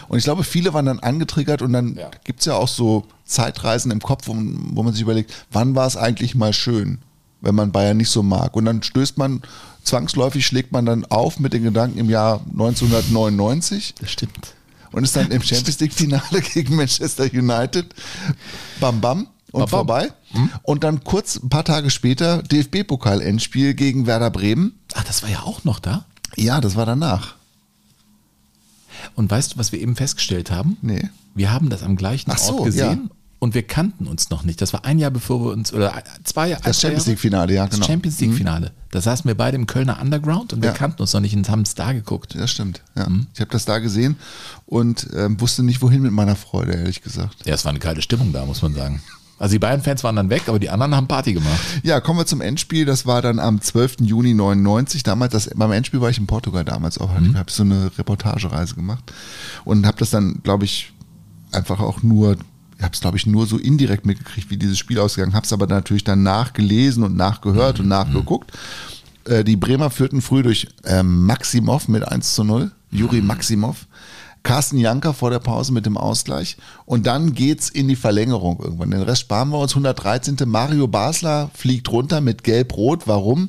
Und 0.09 0.17
ich 0.19 0.25
glaube, 0.25 0.43
viele 0.43 0.73
waren 0.73 0.87
dann 0.87 1.01
angetriggert 1.01 1.61
und 1.61 1.75
dann 1.75 1.95
Ja. 1.97 2.11
gibt's 2.25 2.47
ja 2.47 2.55
auch 2.55 2.69
so 2.69 3.05
Zeitreisen 3.27 3.91
im 3.91 4.01
Kopf, 4.01 4.23
wo, 4.27 4.33
wo 4.35 4.83
man 4.83 4.93
sich 4.95 5.03
überlegt, 5.03 5.33
wann 5.53 5.75
war 5.77 5.87
es 5.87 5.97
eigentlich 5.99 6.35
mal 6.35 6.55
schön, 6.55 6.99
wenn 7.43 7.55
man 7.55 7.73
Bayern 7.73 7.99
nicht 7.99 8.11
so 8.11 8.23
mag. 8.23 8.57
Und 8.57 8.65
dann 8.65 8.83
stößt 8.83 9.19
man, 9.19 9.43
zwangsläufig 9.83 10.47
schlägt 10.47 10.73
man 10.73 10.87
dann 10.87 11.05
auf 11.05 11.39
mit 11.39 11.53
den 11.53 11.63
Gedanken 11.63 11.99
im 11.99 12.09
Jahr 12.09 12.41
1999 12.53 13.95
Das 14.01 14.11
stimmt. 14.11 14.55
Und 14.95 15.05
ist 15.05 15.17
dann 15.17 15.31
im 15.31 15.43
Champions 15.43 15.81
League 15.81 15.93
Finale 15.93 16.41
gegen 16.55 16.77
Manchester 16.77 17.25
United. 17.25 17.87
Bam 18.81 19.01
bam. 19.01 19.29
Und 19.51 19.61
Bam, 19.61 19.69
vorbei. 19.69 20.13
Und 20.63 20.83
dann 20.83 21.05
kurz 21.05 21.37
ein 21.37 21.49
paar 21.49 21.65
Tage 21.65 21.91
später 21.91 22.43
DFB-Pokal-Endspiel 22.43 23.75
gegen 23.75 24.07
Werder 24.07 24.31
Bremen. 24.31 24.81
Ach, 24.95 25.05
das 25.05 25.23
war 25.23 25.31
ja 25.31 25.43
auch 25.43 25.63
noch 25.63 25.79
da. 25.79 26.07
Ja, 26.37 26.61
das 26.61 26.75
war 26.75 26.87
danach. 26.87 27.37
Und 29.15 29.31
weißt 29.31 29.55
du, 29.55 29.59
was 29.59 29.71
wir 29.71 29.81
eben 29.81 29.95
festgestellt 29.95 30.51
haben? 30.51 30.77
Nee. 30.83 31.09
Wir 31.37 31.53
haben 31.53 31.71
das 31.71 31.85
am 31.85 31.95
gleichen 31.95 32.33
Ach 32.33 32.39
so, 32.39 32.59
Ort 32.59 32.67
gesehen 32.67 33.11
ja. 33.11 33.17
Und 33.45 33.55
wir 33.55 33.63
kannten 33.63 34.07
uns 34.07 34.31
noch 34.31 34.43
nicht. 34.43 34.61
Das 34.61 34.73
war 34.73 34.85
ein 34.85 34.99
Jahr 34.99 35.11
bevor 35.11 35.45
wir 35.45 35.53
uns, 35.53 35.73
oder 35.73 36.03
zwei 36.25 36.49
Jahre. 36.49 36.63
Das 36.65 36.81
Champions 36.81 37.07
League-Finale, 37.07 37.55
ja, 37.55 37.67
Das 37.67 37.75
genau. 37.77 37.87
Champions 37.87 38.19
League-Finale. 38.21 38.73
Da 38.91 39.01
saßen 39.01 39.27
wir 39.29 39.35
beide 39.37 39.57
im 39.57 39.67
Kölner 39.67 40.01
Underground 40.01 40.53
und 40.55 40.63
wir 40.63 40.71
Ja. 40.71 40.75
kannten 40.75 41.03
uns 41.03 41.13
noch 41.13 41.21
nicht 41.21 41.37
und 41.37 41.49
haben 41.49 41.63
es 41.63 41.75
da 41.75 41.93
geguckt. 41.93 42.35
Das 42.35 42.51
stimmt. 42.51 42.83
Ja. 42.97 43.09
Mhm. 43.09 43.27
Ich 43.35 43.41
habe 43.41 43.51
das 43.51 43.65
da 43.67 43.79
gesehen 43.79 44.17
und 44.67 45.09
ähm, 45.15 45.41
wusste 45.41 45.63
nicht, 45.63 45.83
wohin 45.83 46.03
mit 46.03 46.13
meiner 46.13 46.37
Freude, 46.37 46.73
ehrlich 46.73 47.03
gesagt. 47.03 47.37
Ja, 47.45 47.55
es 47.55 47.65
war 47.65 47.71
eine 47.71 47.79
geile 47.81 48.03
Stimmung 48.03 48.33
da, 48.33 48.45
muss 48.47 48.63
man 48.63 48.75
sagen. 48.75 49.03
Also 49.39 49.53
die 49.53 49.59
Bayern-Fans 49.59 50.03
waren 50.05 50.17
dann 50.17 50.31
weg, 50.31 50.45
aber 50.47 50.59
die 50.59 50.71
anderen 50.71 50.95
haben 50.95 51.07
Party 51.09 51.35
gemacht. 51.35 51.61
Ja, 51.83 52.01
kommen 52.01 52.19
wir 52.21 52.25
zum 52.27 52.41
Endspiel. 52.41 52.87
Das 52.87 53.05
war 53.05 53.21
dann 53.21 53.39
am 53.41 53.61
12. 53.61 53.97
Juni 54.01 54.33
99. 54.33 55.03
Damals, 55.03 55.33
das, 55.33 55.51
beim 55.55 55.73
Endspiel 55.73 56.01
war 56.01 56.09
ich 56.09 56.19
in 56.19 56.27
Portugal 56.27 56.65
damals 56.65 56.97
auch. 56.99 57.19
Mhm. 57.19 57.31
Ich 57.33 57.37
habe 57.37 57.51
so 57.51 57.63
eine 57.65 57.91
Reportagereise 57.99 58.75
gemacht 58.75 59.13
und 59.65 59.87
habe 59.87 59.99
das 59.99 60.11
dann, 60.11 60.41
glaube 60.45 60.65
ich, 60.65 60.93
einfach 61.53 61.81
auch 61.81 62.03
nur, 62.03 62.37
habe 62.83 62.93
es, 62.95 63.01
glaube 63.01 63.17
ich, 63.17 63.27
nur 63.27 63.47
so 63.47 63.57
indirekt 63.59 64.05
mitgekriegt, 64.07 64.51
wie 64.51 64.57
dieses 64.57 64.79
Spiel 64.79 64.99
ausgegangen. 64.99 65.35
Habe 65.35 65.47
es 65.47 65.53
aber 65.53 65.67
natürlich 65.67 66.05
dann 66.05 66.23
nachgelesen 66.23 67.03
und 67.05 67.17
nachgehört 67.17 67.79
Mhm. 67.79 67.85
und 67.85 67.89
nachgeguckt. 67.89 68.53
Äh, 69.27 69.45
die 69.45 69.57
Bremer 69.57 69.91
führten 69.91 70.21
früh 70.23 70.43
durch 70.43 70.69
ähm, 70.85 71.25
Maximov 71.27 71.89
mit 71.89 72.07
1 72.07 72.35
zu 72.35 72.45
0. 72.45 72.71
Juri 72.91 73.21
Mhm. 73.21 73.27
Maximov. 73.29 73.87
Carsten 74.43 74.77
Janker 74.77 75.15
vor 75.15 75.31
der 75.31 75.39
Pause 75.39 75.73
mit 75.73 75.87
dem 75.87 75.97
Ausgleich. 75.97 76.59
Und 76.85 77.07
dann 77.07 77.33
geht's 77.33 77.71
in 77.71 77.89
die 77.89 77.97
Verlängerung 77.97 78.61
irgendwann. 78.63 78.91
Den 78.91 79.01
Rest 79.01 79.23
sparen 79.23 79.49
wir 79.49 79.59
uns. 79.59 79.73
113. 79.75 80.37
Mario 80.45 80.87
Basler 80.87 81.51
fliegt 81.55 81.91
runter 81.91 82.21
mit 82.21 82.45
Gelb-Rot. 82.45 83.07
Warum? 83.07 83.49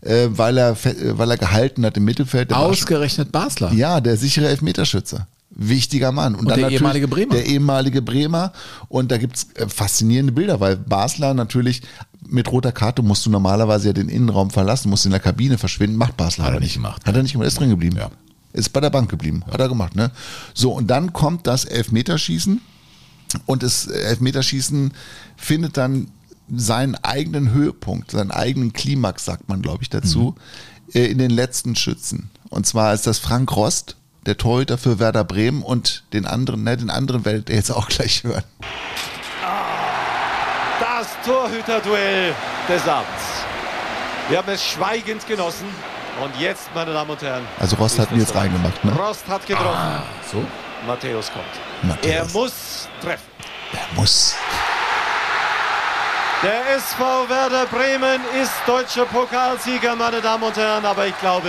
Äh, 0.00 0.26
weil, 0.30 0.58
er, 0.58 0.70
äh, 0.72 1.16
weil 1.16 1.30
er 1.30 1.36
gehalten 1.38 1.86
hat 1.86 1.96
im 1.96 2.04
Mittelfeld. 2.04 2.50
Der 2.50 2.58
Ausgerechnet 2.58 3.30
Basler. 3.30 3.72
ja, 3.72 4.00
der 4.00 4.16
sichere 4.16 4.48
Elfmeterschütze. 4.48 5.26
Wichtiger 5.56 6.12
Mann. 6.12 6.34
Und 6.34 6.48
der 6.48 6.56
natürlich 6.56 6.80
ehemalige 6.80 7.08
Bremer. 7.08 7.32
Der 7.32 7.46
ehemalige 7.46 8.02
Bremer. 8.02 8.52
Und 8.88 9.10
da 9.12 9.18
gibt's 9.18 9.48
äh, 9.54 9.68
faszinierende 9.68 10.32
Bilder, 10.32 10.60
weil 10.60 10.76
Basler 10.76 11.34
natürlich 11.34 11.82
mit 12.26 12.50
roter 12.50 12.72
Karte 12.72 13.02
musst 13.02 13.24
du 13.26 13.30
normalerweise 13.30 13.88
ja 13.88 13.92
den 13.92 14.08
Innenraum 14.08 14.50
verlassen, 14.50 14.90
musst 14.90 15.04
in 15.04 15.12
der 15.12 15.20
Kabine 15.20 15.58
verschwinden. 15.58 15.96
Macht 15.96 16.16
Basler 16.16 16.44
Hat 16.44 16.50
aber 16.50 16.60
er 16.60 16.64
nicht 16.64 16.74
gemacht. 16.74 17.04
Hat 17.04 17.14
er 17.14 17.22
nicht 17.22 17.32
gemacht, 17.32 17.46
ist 17.46 17.60
drin 17.60 17.70
geblieben. 17.70 17.96
Ja. 17.96 18.10
Ist 18.52 18.72
bei 18.72 18.80
der 18.80 18.90
Bank 18.90 19.10
geblieben. 19.10 19.44
Hat 19.50 19.60
er 19.60 19.68
gemacht, 19.68 19.94
ne? 19.94 20.10
So, 20.54 20.72
und 20.72 20.88
dann 20.88 21.12
kommt 21.12 21.46
das 21.46 21.64
Elfmeterschießen. 21.64 22.60
Und 23.46 23.62
das 23.62 23.86
Elfmeterschießen 23.86 24.92
findet 25.36 25.76
dann 25.76 26.08
seinen 26.54 26.94
eigenen 26.96 27.52
Höhepunkt, 27.52 28.10
seinen 28.10 28.30
eigenen 28.30 28.72
Klimax, 28.72 29.24
sagt 29.24 29.48
man, 29.48 29.62
glaube 29.62 29.82
ich, 29.82 29.90
dazu, 29.90 30.34
äh, 30.92 31.06
in 31.06 31.18
den 31.18 31.30
letzten 31.30 31.74
Schützen. 31.74 32.30
Und 32.48 32.66
zwar 32.66 32.94
ist 32.94 33.06
das 33.06 33.18
Frank 33.18 33.54
Rost, 33.56 33.96
der 34.26 34.36
Torhüter 34.36 34.78
für 34.78 34.98
Werder 34.98 35.24
Bremen 35.24 35.62
und 35.62 36.04
den 36.12 36.26
anderen, 36.26 36.64
ne, 36.64 36.76
den 36.76 36.90
anderen 36.90 37.24
werdet 37.24 37.50
ihr 37.50 37.56
jetzt 37.56 37.70
auch 37.70 37.88
gleich 37.88 38.24
hören. 38.24 38.44
Das 40.80 41.08
Torhüterduell 41.24 42.34
des 42.68 42.88
Abends. 42.88 43.44
Wir 44.28 44.38
haben 44.38 44.50
es 44.50 44.64
schweigend 44.64 45.26
genossen. 45.26 45.66
Und 46.22 46.38
jetzt, 46.38 46.68
meine 46.74 46.92
Damen 46.92 47.10
und 47.10 47.20
Herren. 47.20 47.44
Also 47.58 47.74
Rost 47.76 47.98
hat 47.98 48.12
ihn 48.12 48.20
jetzt 48.20 48.34
reingemacht, 48.34 48.84
ne? 48.84 48.92
Rost 48.92 49.26
hat 49.28 49.44
getroffen. 49.46 49.76
Ah, 49.76 50.04
so? 50.30 50.44
Matthäus 50.86 51.30
kommt. 51.32 51.44
Matthäus. 51.82 52.12
Er 52.12 52.24
muss 52.26 52.88
treffen. 53.02 53.24
Er 53.72 54.00
muss. 54.00 54.36
Der 56.42 56.76
SV 56.76 57.28
Werder 57.28 57.66
Bremen 57.66 58.20
ist 58.40 58.52
deutscher 58.66 59.06
Pokalsieger, 59.06 59.96
meine 59.96 60.20
Damen 60.20 60.44
und 60.44 60.56
Herren. 60.56 60.84
Aber 60.84 61.06
ich 61.06 61.18
glaube, 61.18 61.48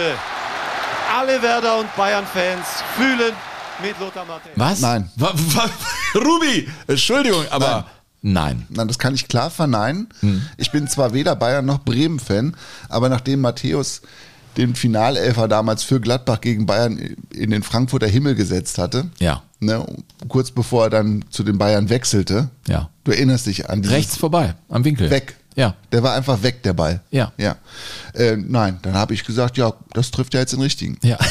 alle 1.15 1.41
Werder- 1.41 1.79
und 1.79 1.95
Bayern-Fans 1.95 2.65
fühlen 2.97 3.33
mit 3.81 3.99
Lothar 3.99 4.25
Matthäus. 4.25 4.53
Was? 4.55 4.79
Nein. 4.81 5.09
Ruby, 6.15 6.67
Entschuldigung, 6.87 7.45
aber 7.49 7.85
nein. 8.21 8.65
Nein, 8.69 8.87
das 8.87 8.97
kann 8.99 9.13
ich 9.13 9.27
klar 9.27 9.49
verneinen. 9.49 10.09
Hm. 10.21 10.41
Ich 10.57 10.71
bin 10.71 10.87
zwar 10.87 11.13
weder 11.13 11.35
Bayern 11.35 11.65
noch 11.65 11.79
Bremen-Fan, 11.79 12.55
aber 12.89 13.09
nachdem 13.09 13.41
Matthäus 13.41 14.01
den 14.57 14.73
Finalelfer 14.75 15.47
damals 15.47 15.83
für 15.83 15.99
Gladbach 15.99 16.39
gegen 16.41 16.65
Bayern 16.65 16.97
in 17.31 17.49
den 17.51 17.61
Frankfurter 17.61 18.07
Himmel 18.07 18.35
gesetzt 18.35 18.77
hatte, 18.77 19.09
Ja. 19.19 19.43
ne, 19.59 19.85
kurz 20.29 20.51
bevor 20.51 20.85
er 20.85 20.89
dann 20.89 21.25
zu 21.29 21.43
den 21.43 21.57
Bayern 21.57 21.89
wechselte, 21.89 22.49
Ja. 22.67 22.89
du 23.03 23.11
erinnerst 23.11 23.47
dich 23.47 23.69
an 23.69 23.81
dieses 23.81 23.95
Rechts 23.97 24.17
vorbei, 24.17 24.55
am 24.69 24.85
Winkel. 24.85 25.09
weg. 25.09 25.35
Ja. 25.55 25.75
Der 25.91 26.03
war 26.03 26.13
einfach 26.13 26.43
weg, 26.43 26.63
der 26.63 26.73
Ball. 26.73 27.01
Ja. 27.11 27.31
Ja. 27.37 27.55
Äh, 28.13 28.35
nein, 28.37 28.79
dann 28.81 28.93
habe 28.95 29.13
ich 29.13 29.23
gesagt, 29.23 29.57
ja, 29.57 29.73
das 29.93 30.11
trifft 30.11 30.33
ja 30.33 30.41
jetzt 30.41 30.51
den 30.53 30.61
richtigen. 30.61 30.97
Ja. 31.03 31.17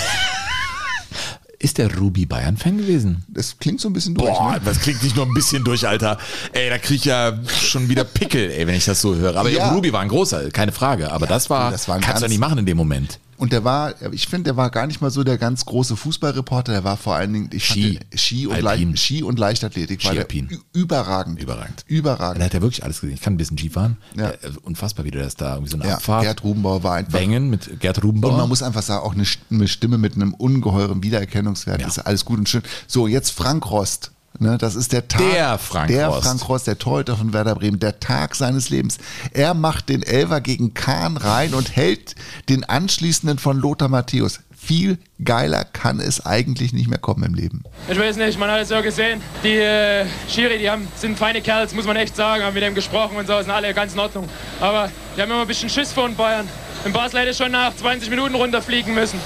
Ist 1.59 1.79
der 1.79 1.97
Ruby 1.97 2.27
Bayern-Fan 2.27 2.77
gewesen? 2.77 3.25
Das 3.29 3.59
klingt 3.59 3.81
so 3.81 3.89
ein 3.89 3.95
bisschen 3.95 4.15
durch. 4.15 4.29
Boah, 4.29 4.53
ne? 4.55 4.61
das 4.67 4.81
klingt 4.81 5.03
nicht 5.03 5.17
nur 5.17 5.25
ein 5.25 5.33
bisschen 5.33 5.65
durch, 5.65 5.89
Alter. 5.89 6.19
Ey, 6.53 6.69
da 6.69 6.77
krieg 6.77 6.97
ich 6.99 7.05
ja 7.07 7.39
schon 7.63 7.89
wieder 7.89 8.05
Pickel, 8.05 8.51
ey, 8.51 8.67
wenn 8.67 8.75
ich 8.75 8.85
das 8.85 9.01
so 9.01 9.15
höre. 9.15 9.35
Aber 9.37 9.49
Ja. 9.49 9.71
Ruby 9.73 9.91
war 9.91 10.01
ein 10.01 10.09
großer, 10.09 10.51
keine 10.51 10.73
Frage. 10.73 11.11
Aber 11.11 11.27
das 11.27 11.49
war, 11.49 11.71
das 11.71 11.89
war 11.89 12.01
kannst 12.01 12.19
du 12.19 12.21
ganz- 12.25 12.31
nicht 12.31 12.39
machen 12.41 12.59
in 12.59 12.67
dem 12.67 12.77
Moment. 12.77 13.19
Und 13.37 13.53
der 13.53 13.65
war, 13.65 13.95
ich 14.13 14.29
finde, 14.29 14.45
der 14.45 14.57
war 14.57 14.71
gar 14.71 14.87
nicht 14.87 15.01
mal 15.01 15.11
so 15.11 15.25
der 15.25 15.39
ganz 15.39 15.65
große 15.65 15.97
Fußballreporter, 15.97 16.73
der 16.73 16.85
war 16.85 16.97
vor 16.97 17.15
allen 17.15 17.33
Dingen 17.33 17.51
ich 17.53 17.65
Ski. 17.65 17.99
Ski, 18.15 18.47
und. 18.47 18.61
Leicht, 18.61 18.99
Ski 18.99 19.23
und 19.23 19.39
Leichtathletik 19.39 20.05
war 20.05 20.15
der 20.15 20.27
überragend. 20.73 21.41
Überragend. 21.41 21.85
Überragend. 21.87 22.41
Da 22.41 22.45
hat 22.45 22.55
er 22.55 22.63
wirklich 22.63 22.85
alles 22.85 23.01
gesehen. 23.01 23.15
Ich 23.15 23.21
kann 23.21 23.35
ein 23.35 23.37
bisschen 23.37 23.59
Skifahren. 23.59 23.97
Ja. 24.17 24.31
Äh, 24.31 24.37
unfassbar, 24.63 25.05
wie 25.05 25.11
du 25.11 25.19
das 25.19 25.37
da 25.37 25.55
irgendwie 25.55 25.71
so 25.71 25.77
eine 25.79 25.89
Ja, 25.89 25.97
Abfahrt. 25.97 26.23
Gerd 26.23 26.45
Rubenbauer 26.45 26.83
war 26.83 26.95
einfach. 26.95 27.19
Wengen 27.19 27.51
mit 27.51 27.81
Gerd 27.81 28.03
Rubenbauer. 28.03 28.33
Und 28.33 28.39
man 28.39 28.49
muss 28.49 28.63
einfach 28.63 28.83
sagen, 28.83 29.05
auch 29.05 29.15
eine, 29.15 29.25
eine 29.51 29.69
Stimme 29.69 29.99
mit 29.99 30.15
einem 30.15 30.35
ungeheuren 30.35 31.03
Wiedererkennungswert. 31.03 31.81
Ja. 31.81 31.87
ist 31.87 31.99
alles 31.99 32.25
gut 32.25 32.39
und 32.39 32.49
schön. 32.49 32.63
So, 32.87 33.07
jetzt 33.07 33.31
Frank 33.31 33.71
Rost. 33.71 34.14
Ne, 34.41 34.59
das 34.59 34.75
ist 34.75 34.93
der 34.93 35.07
Tag. 35.07 35.21
Der 35.21 35.59
Frank 35.59 35.89
der 35.89 36.09
Rost. 36.09 36.27
Frank 36.27 36.49
Rost, 36.49 36.67
der 36.67 36.79
Torhüter 36.79 37.17
von 37.17 37.33
Werder 37.33 37.55
Bremen. 37.55 37.79
Der 37.79 38.01
Tag 38.01 38.35
seines 38.35 38.69
Lebens. 38.69 38.99
Er 39.33 39.55
macht 39.55 39.89
den 39.89 40.03
Elfer 40.03 40.41
gegen 40.41 40.75
Kahn 40.75 41.17
rein 41.17 41.55
und 41.55 41.77
hält 41.77 42.17
den 42.49 42.65
anschließenden 42.65 43.39
von 43.39 43.59
Lothar 43.59 43.89
Matthäus. 43.89 44.41
Viel 44.57 44.99
geiler 45.23 45.65
kann 45.65 46.01
es 46.01 46.25
eigentlich 46.25 46.73
nicht 46.73 46.89
mehr 46.89 46.99
kommen 46.99 47.23
im 47.23 47.35
Leben. 47.35 47.65
Ich 47.89 47.99
weiß 47.99 48.17
nicht, 48.17 48.39
man 48.39 48.51
hat 48.51 48.61
es 48.61 48.71
ja 48.71 48.81
gesehen. 48.81 49.21
Die 49.43 49.57
äh, 49.57 50.07
Schiri, 50.29 50.59
die 50.59 50.71
haben, 50.71 50.89
sind 50.97 51.19
feine 51.19 51.43
Kerls, 51.43 51.75
muss 51.75 51.85
man 51.85 51.97
echt 51.97 52.17
sagen. 52.17 52.43
Haben 52.43 52.55
mit 52.55 52.63
dem 52.63 52.75
gesprochen 52.75 53.17
und 53.17 53.27
so, 53.27 53.39
sind 53.41 53.51
alle 53.51 53.73
ganz 53.75 53.93
in 53.93 54.01
Ordnung. 54.01 54.29
Aber 54.61 54.91
die 55.17 55.21
haben 55.21 55.31
immer 55.31 55.43
ein 55.43 55.47
bisschen 55.47 55.69
Schiss 55.69 55.93
vor 55.93 56.09
den 56.09 56.17
Bayern. 56.17 56.49
In 56.85 56.93
Basel 56.93 57.21
hätte 57.21 57.35
schon 57.35 57.53
nach 57.53 57.77
20 57.77 58.09
Minuten 58.11 58.35
runterfliegen 58.35 58.95
müssen. 58.95 59.21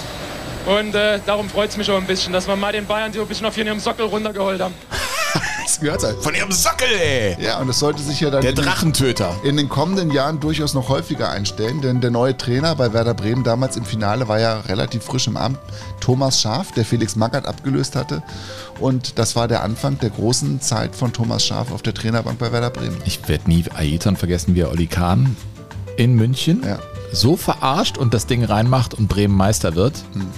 Und 0.69 0.95
äh, 0.95 1.19
darum 1.25 1.49
freut 1.49 1.71
es 1.71 1.77
mich 1.77 1.91
auch 1.91 1.97
ein 1.97 2.07
bisschen, 2.07 2.33
dass 2.33 2.47
wir 2.47 2.57
mal 2.57 2.73
den 2.73 2.87
Bayern 2.87 3.13
so 3.13 3.23
ein 3.23 3.27
bisschen 3.27 3.47
auf 3.47 3.57
ihrem 3.57 3.81
Sockel 3.81 4.07
runtergeholt 4.07 4.61
haben. 4.61 4.75
Das 5.63 5.81
gehört 5.81 6.03
halt. 6.03 6.17
Von 6.23 6.35
ihrem 6.35 6.51
Sockel, 6.51 6.89
ey! 6.99 7.37
Ja, 7.45 7.59
und 7.59 7.69
es 7.69 7.79
sollte 7.79 8.03
sich 8.03 8.19
ja 8.21 8.31
dann 8.31 8.41
Der 8.41 8.51
in 8.51 8.57
den- 8.57 8.65
Drachentöter. 8.65 9.37
in 9.45 9.59
den 9.59 9.69
kommenden 9.69 10.11
Jahren 10.11 10.41
durchaus 10.41 10.73
noch 10.73 10.89
häufiger 10.89 11.29
einstellen, 11.31 11.83
denn 11.83 12.01
der 12.01 12.11
neue 12.11 12.35
Trainer 12.39 12.75
bei 12.75 12.95
Werder 12.95 13.13
Bremen 13.13 13.45
damals 13.45 13.77
im 13.77 13.85
Finale 13.85 14.29
war 14.29 14.41
ja 14.41 14.61
relativ 14.61 15.05
frisch 15.05 15.27
im 15.27 15.37
Amt, 15.37 15.59
Thomas 16.01 16.41
Schaaf, 16.41 16.73
der 16.73 16.87
Felix 16.87 17.17
Magath 17.17 17.45
abgelöst 17.47 17.97
hatte. 17.97 18.23
Und 18.81 19.19
das 19.19 19.37
war 19.37 19.47
der 19.47 19.63
Anfang 19.63 19.99
der 19.99 20.09
großen 20.09 20.63
Zeit 20.63 20.97
von 20.97 21.13
Thomas 21.13 21.45
Schaaf 21.45 21.71
auf 21.71 21.83
der 21.83 21.93
Trainerbank 21.93 22.39
bei 22.39 22.51
Werder 22.51 22.71
Bremen. 22.71 22.97
Ich 23.05 23.29
werde 23.29 23.47
nie 23.51 23.67
Ayrton 23.77 24.17
vergessen, 24.17 24.55
wie 24.55 24.61
er 24.63 24.71
Oli 24.71 24.87
Kahn 24.87 25.37
in 25.99 26.15
München 26.15 26.65
so 27.13 27.37
verarscht 27.37 27.99
und 27.99 28.15
das 28.15 28.25
Ding 28.27 28.43
reinmacht 28.43 28.95
und 28.95 29.09
Bremen 29.09 29.37
Meister 29.37 29.75
wird. 29.75 29.97
Das 29.97 30.03
sind- 30.15 30.33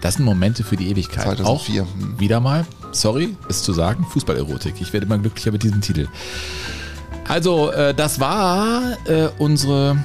Das 0.00 0.14
sind 0.14 0.24
Momente 0.24 0.62
für 0.62 0.76
die 0.76 0.88
Ewigkeit. 0.90 1.24
2004, 1.24 1.82
Auch 1.82 1.88
wieder 2.20 2.40
mal, 2.40 2.66
sorry, 2.92 3.36
es 3.48 3.62
zu 3.62 3.72
sagen, 3.72 4.04
Fußballerotik. 4.10 4.74
Ich 4.80 4.92
werde 4.92 5.06
immer 5.06 5.18
glücklicher 5.18 5.52
mit 5.52 5.62
diesem 5.62 5.80
Titel. 5.80 6.06
Also, 7.28 7.70
äh, 7.72 7.92
das 7.94 8.20
war 8.20 8.96
äh, 9.08 9.28
unsere 9.38 9.96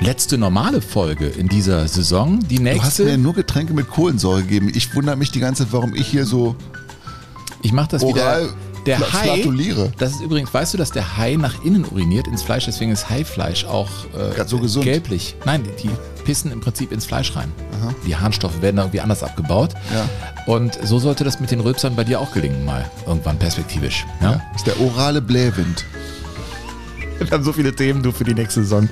letzte 0.00 0.36
normale 0.38 0.80
Folge 0.82 1.26
in 1.26 1.48
dieser 1.48 1.88
Saison. 1.88 2.40
Die 2.40 2.56
Du 2.56 2.64
hast 2.66 2.74
nächste. 2.98 3.04
mir 3.04 3.18
nur 3.18 3.34
Getränke 3.34 3.72
mit 3.72 3.88
Kohlensäure 3.90 4.42
gegeben. 4.42 4.70
Ich 4.74 4.94
wundere 4.94 5.16
mich 5.16 5.30
die 5.32 5.40
ganze 5.40 5.64
Zeit, 5.64 5.72
warum 5.72 5.94
ich 5.94 6.06
hier 6.06 6.24
so 6.26 6.54
Ich 7.62 7.72
mache 7.72 7.88
das 7.92 8.02
oral 8.02 8.44
wieder. 8.44 8.54
Der 8.88 8.98
fla- 9.00 9.12
Hai, 9.20 9.34
flatuliere. 9.34 9.92
das 9.98 10.12
ist 10.12 10.20
übrigens, 10.20 10.52
weißt 10.52 10.74
du, 10.74 10.78
dass 10.78 10.90
der 10.90 11.16
Hai 11.16 11.36
nach 11.36 11.64
innen 11.64 11.84
uriniert 11.84 12.26
ins 12.26 12.42
Fleisch, 12.42 12.64
deswegen 12.66 12.90
ist 12.92 13.08
Haifleisch 13.10 13.64
auch 13.64 13.88
äh, 14.14 14.44
so 14.46 14.58
gesund. 14.58 14.84
gelblich. 14.84 15.34
Nein, 15.44 15.62
die, 15.64 15.88
die 15.88 15.90
pissen 16.24 16.50
im 16.52 16.60
Prinzip 16.60 16.92
ins 16.92 17.06
Fleisch 17.06 17.34
rein. 17.36 17.52
Die 18.06 18.16
Harnstoffe 18.16 18.60
werden 18.60 18.78
irgendwie 18.78 19.00
anders 19.00 19.22
abgebaut. 19.22 19.70
Ja. 19.94 20.08
Und 20.52 20.78
so 20.84 20.98
sollte 20.98 21.24
das 21.24 21.40
mit 21.40 21.50
den 21.50 21.60
Rülpsern 21.60 21.94
bei 21.96 22.04
dir 22.04 22.20
auch 22.20 22.32
gelingen, 22.32 22.64
mal 22.64 22.84
irgendwann 23.06 23.38
perspektivisch. 23.38 24.04
Ja? 24.20 24.42
Das 24.52 24.62
ist 24.62 24.66
der 24.66 24.80
orale 24.80 25.22
Blähwind. 25.22 25.84
Wir 27.28 27.30
haben 27.30 27.44
so 27.44 27.52
viele 27.52 27.74
Themen, 27.74 28.02
du 28.02 28.12
für 28.12 28.24
die 28.24 28.34
nächste 28.34 28.62
Saison. 28.62 28.88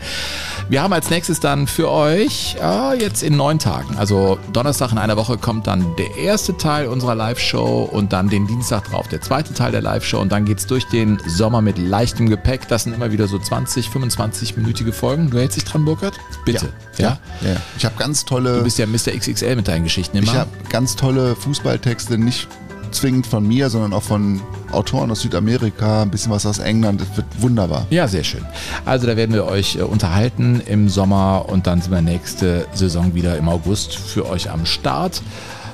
Wir 0.68 0.82
haben 0.82 0.92
als 0.92 1.10
nächstes 1.10 1.40
dann 1.40 1.66
für 1.66 1.90
euch 1.90 2.56
ah, 2.60 2.94
jetzt 2.94 3.22
in 3.22 3.36
neun 3.36 3.58
Tagen, 3.58 3.96
also 3.96 4.38
Donnerstag 4.52 4.92
in 4.92 4.98
einer 4.98 5.16
Woche 5.16 5.38
kommt 5.38 5.66
dann 5.66 5.94
der 5.96 6.16
erste 6.16 6.56
Teil 6.56 6.88
unserer 6.88 7.14
Live-Show 7.14 7.88
und 7.92 8.12
dann 8.12 8.28
den 8.28 8.46
Dienstag 8.46 8.90
drauf 8.90 9.08
der 9.08 9.20
zweite 9.20 9.54
Teil 9.54 9.72
der 9.72 9.82
Live-Show 9.82 10.18
und 10.18 10.32
dann 10.32 10.44
geht's 10.44 10.66
durch 10.66 10.86
den 10.86 11.18
Sommer 11.26 11.60
mit 11.60 11.78
leichtem 11.78 12.28
Gepäck. 12.28 12.68
Das 12.68 12.84
sind 12.84 12.94
immer 12.94 13.12
wieder 13.12 13.28
so 13.28 13.38
20, 13.38 13.88
25-minütige 13.88 14.92
Folgen. 14.92 15.30
Du 15.30 15.38
hältst 15.38 15.56
dich 15.56 15.64
dran, 15.64 15.84
Burkhard? 15.84 16.14
Bitte. 16.44 16.72
Ja. 16.98 17.18
Ja, 17.42 17.48
ja. 17.48 17.56
Ich 17.76 17.84
habe 17.84 17.94
ganz 17.98 18.24
tolle. 18.24 18.58
Du 18.58 18.64
bist 18.64 18.78
ja 18.78 18.86
Mr. 18.86 19.16
XXL 19.16 19.56
mit 19.56 19.68
deinen 19.68 19.84
Geschichten 19.84 20.16
immer. 20.16 20.26
Ich 20.26 20.34
habe 20.34 20.50
ganz 20.70 20.96
tolle 20.96 21.36
Fußballtexte, 21.36 22.18
nicht 22.18 22.48
zwingend 22.90 23.26
von 23.26 23.46
mir, 23.46 23.70
sondern 23.70 23.92
auch 23.92 24.02
von 24.02 24.40
Autoren 24.72 25.10
aus 25.10 25.20
Südamerika, 25.20 26.02
ein 26.02 26.10
bisschen 26.10 26.32
was 26.32 26.46
aus 26.46 26.58
England. 26.58 27.00
Das 27.00 27.16
wird 27.16 27.26
wunderbar. 27.38 27.86
Ja, 27.90 28.08
sehr 28.08 28.24
schön. 28.24 28.44
Also 28.84 29.06
da 29.06 29.16
werden 29.16 29.34
wir 29.34 29.46
euch 29.46 29.76
äh, 29.76 29.82
unterhalten 29.82 30.60
im 30.66 30.88
Sommer 30.88 31.46
und 31.48 31.66
dann 31.66 31.80
sind 31.80 31.92
wir 31.92 32.02
nächste 32.02 32.66
Saison 32.74 33.14
wieder 33.14 33.36
im 33.36 33.48
August 33.48 33.96
für 33.96 34.28
euch 34.28 34.50
am 34.50 34.66
Start. 34.66 35.22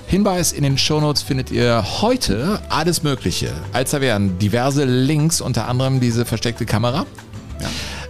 Hinweis 0.06 0.52
in 0.52 0.62
den 0.62 0.76
Shownotes 0.76 1.22
findet 1.22 1.50
ihr 1.50 1.82
heute 2.02 2.60
alles 2.68 3.02
Mögliche. 3.02 3.52
Als 3.72 3.92
da 3.92 4.00
wären 4.00 4.38
diverse 4.38 4.84
Links, 4.84 5.40
unter 5.40 5.68
anderem 5.68 6.00
diese 6.00 6.24
versteckte 6.24 6.66
Kamera. 6.66 7.06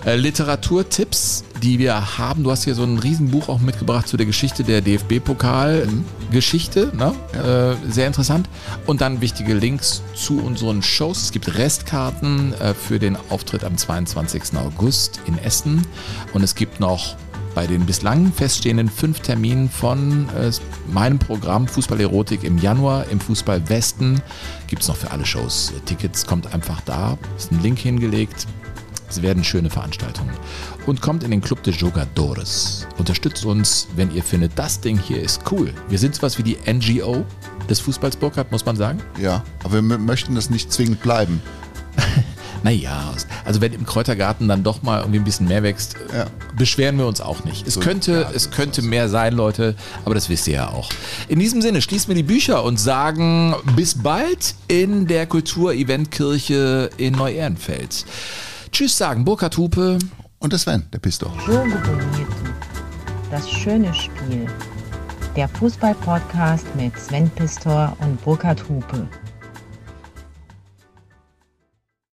Äh, 0.05 0.17
Literaturtipps, 0.17 1.45
die 1.63 1.79
wir 1.79 2.19
haben. 2.19 2.43
Du 2.43 2.51
hast 2.51 2.65
hier 2.65 2.75
so 2.75 2.83
ein 2.83 2.99
Riesenbuch 2.99 3.49
auch 3.49 3.61
mitgebracht 3.61 4.09
zu 4.09 4.17
der 4.17 4.27
Geschichte 4.27 4.65
der 4.65 4.81
DFB-Pokal-Geschichte. 4.81 6.91
Ne? 6.97 7.15
Äh, 7.35 7.77
sehr 7.91 8.09
interessant. 8.09 8.49
Und 8.87 9.01
dann 9.01 9.21
wichtige 9.21 9.55
Links 9.55 10.03
zu 10.15 10.41
unseren 10.41 10.83
Shows. 10.83 11.23
Es 11.23 11.31
gibt 11.31 11.57
Restkarten 11.57 12.53
äh, 12.55 12.75
für 12.75 12.99
den 12.99 13.17
Auftritt 13.29 13.63
am 13.63 13.77
22. 13.77 14.57
August 14.57 15.21
in 15.27 15.39
Essen. 15.39 15.87
Und 16.33 16.43
es 16.43 16.57
gibt 16.57 16.81
noch 16.81 17.15
bei 17.55 17.69
den 17.69 17.87
bislang 17.87 18.33
feststehenden 18.33 18.89
fünf 18.89 19.21
Terminen 19.21 19.69
von 19.69 20.29
äh, 20.31 20.51
meinem 20.93 21.21
Programm 21.21 21.69
Fußballerotik 21.69 22.43
im 22.45 22.57
Januar 22.59 23.09
im 23.11 23.21
Fußball 23.21 23.69
Westen 23.69 24.23
gibt 24.67 24.81
es 24.83 24.89
noch 24.89 24.97
für 24.97 25.11
alle 25.11 25.27
Shows. 25.27 25.75
Tickets 25.85 26.27
kommt 26.27 26.55
einfach 26.55 26.81
da, 26.81 27.19
ist 27.37 27.53
ein 27.53 27.63
Link 27.63 27.79
hingelegt. 27.79 28.47
Es 29.13 29.21
werden 29.21 29.45
schöne 29.45 29.69
Veranstaltungen. 29.69 30.33
Und 30.87 31.03
kommt 31.03 31.23
in 31.23 31.31
den 31.31 31.43
Club 31.43 31.63
de 31.63 31.75
Jogadores. 31.75 32.87
Unterstützt 32.97 33.45
uns, 33.45 33.89
wenn 33.95 34.11
ihr 34.15 34.23
findet, 34.23 34.53
das 34.59 34.81
Ding 34.81 34.99
hier 34.99 35.21
ist 35.21 35.43
cool. 35.51 35.75
Wir 35.89 35.99
sind 35.99 36.15
sowas 36.15 36.39
wie 36.39 36.43
die 36.43 36.57
NGO 36.67 37.27
des 37.69 37.81
Fußballs 37.81 38.17
Burkhardt, 38.17 38.51
muss 38.51 38.65
man 38.65 38.77
sagen. 38.77 39.03
Ja, 39.21 39.45
aber 39.65 39.75
wir 39.75 39.83
möchten 39.83 40.35
das 40.35 40.49
nicht 40.49 40.73
zwingend 40.73 41.03
bleiben. 41.03 41.43
Naja, 42.65 43.13
also 43.45 43.61
wenn 43.61 43.73
im 43.73 43.85
Kräutergarten 43.85 44.47
dann 44.47 44.63
doch 44.63 44.83
mal 44.83 45.01
irgendwie 45.01 45.19
ein 45.19 45.25
bisschen 45.25 45.49
mehr 45.49 45.65
wächst, 45.65 45.97
äh, 46.13 46.27
beschweren 46.57 46.97
wir 46.97 47.09
uns 47.09 47.21
auch 47.21 47.43
nicht. 47.43 47.67
Es 47.67 47.75
So, 47.75 47.81
könnte, 47.81 48.13
ja, 48.13 48.31
es 48.33 48.53
könnte 48.53 48.83
mehr 48.83 49.09
sein, 49.09 49.35
Leute, 49.35 49.75
aber 50.05 50.15
das 50.15 50.29
wisst 50.29 50.47
ihr 50.47 50.55
ja 50.55 50.69
auch. 50.69 50.89
In 51.27 51.41
diesem 51.41 51.61
Sinne 51.61 51.83
schließen 51.83 52.07
wir 52.07 52.15
die 52.15 52.23
Bücher 52.23 52.63
und 52.63 52.79
sagen 52.79 53.57
bis 53.75 54.01
bald 54.01 54.55
in 54.69 55.09
der 55.09 55.27
Kultur-Event-Kirche 55.27 56.91
in 56.99 57.15
Neu-Ehrenfeld. 57.15 58.05
Tschüss 58.73 58.97
sagen 58.97 59.23
Burkhard 59.23 59.59
Hupe 59.59 59.99
und 60.39 60.51
der 60.51 60.59
Sven, 60.59 60.89
der 60.95 60.99
Pisto. 60.99 61.27
Jogo 61.47 61.77
Bonito. 61.85 62.33
Das 63.31 63.51
schöne 63.51 63.93
Spiel. 63.93 64.47
Der 65.37 65.47
Fußball-Podcast 65.47 66.65
mit 66.75 66.99
Sven 66.99 67.29
Pistor 67.29 67.95
und 68.01 68.25
Burkhard 68.25 68.67
Hupe. 68.71 69.07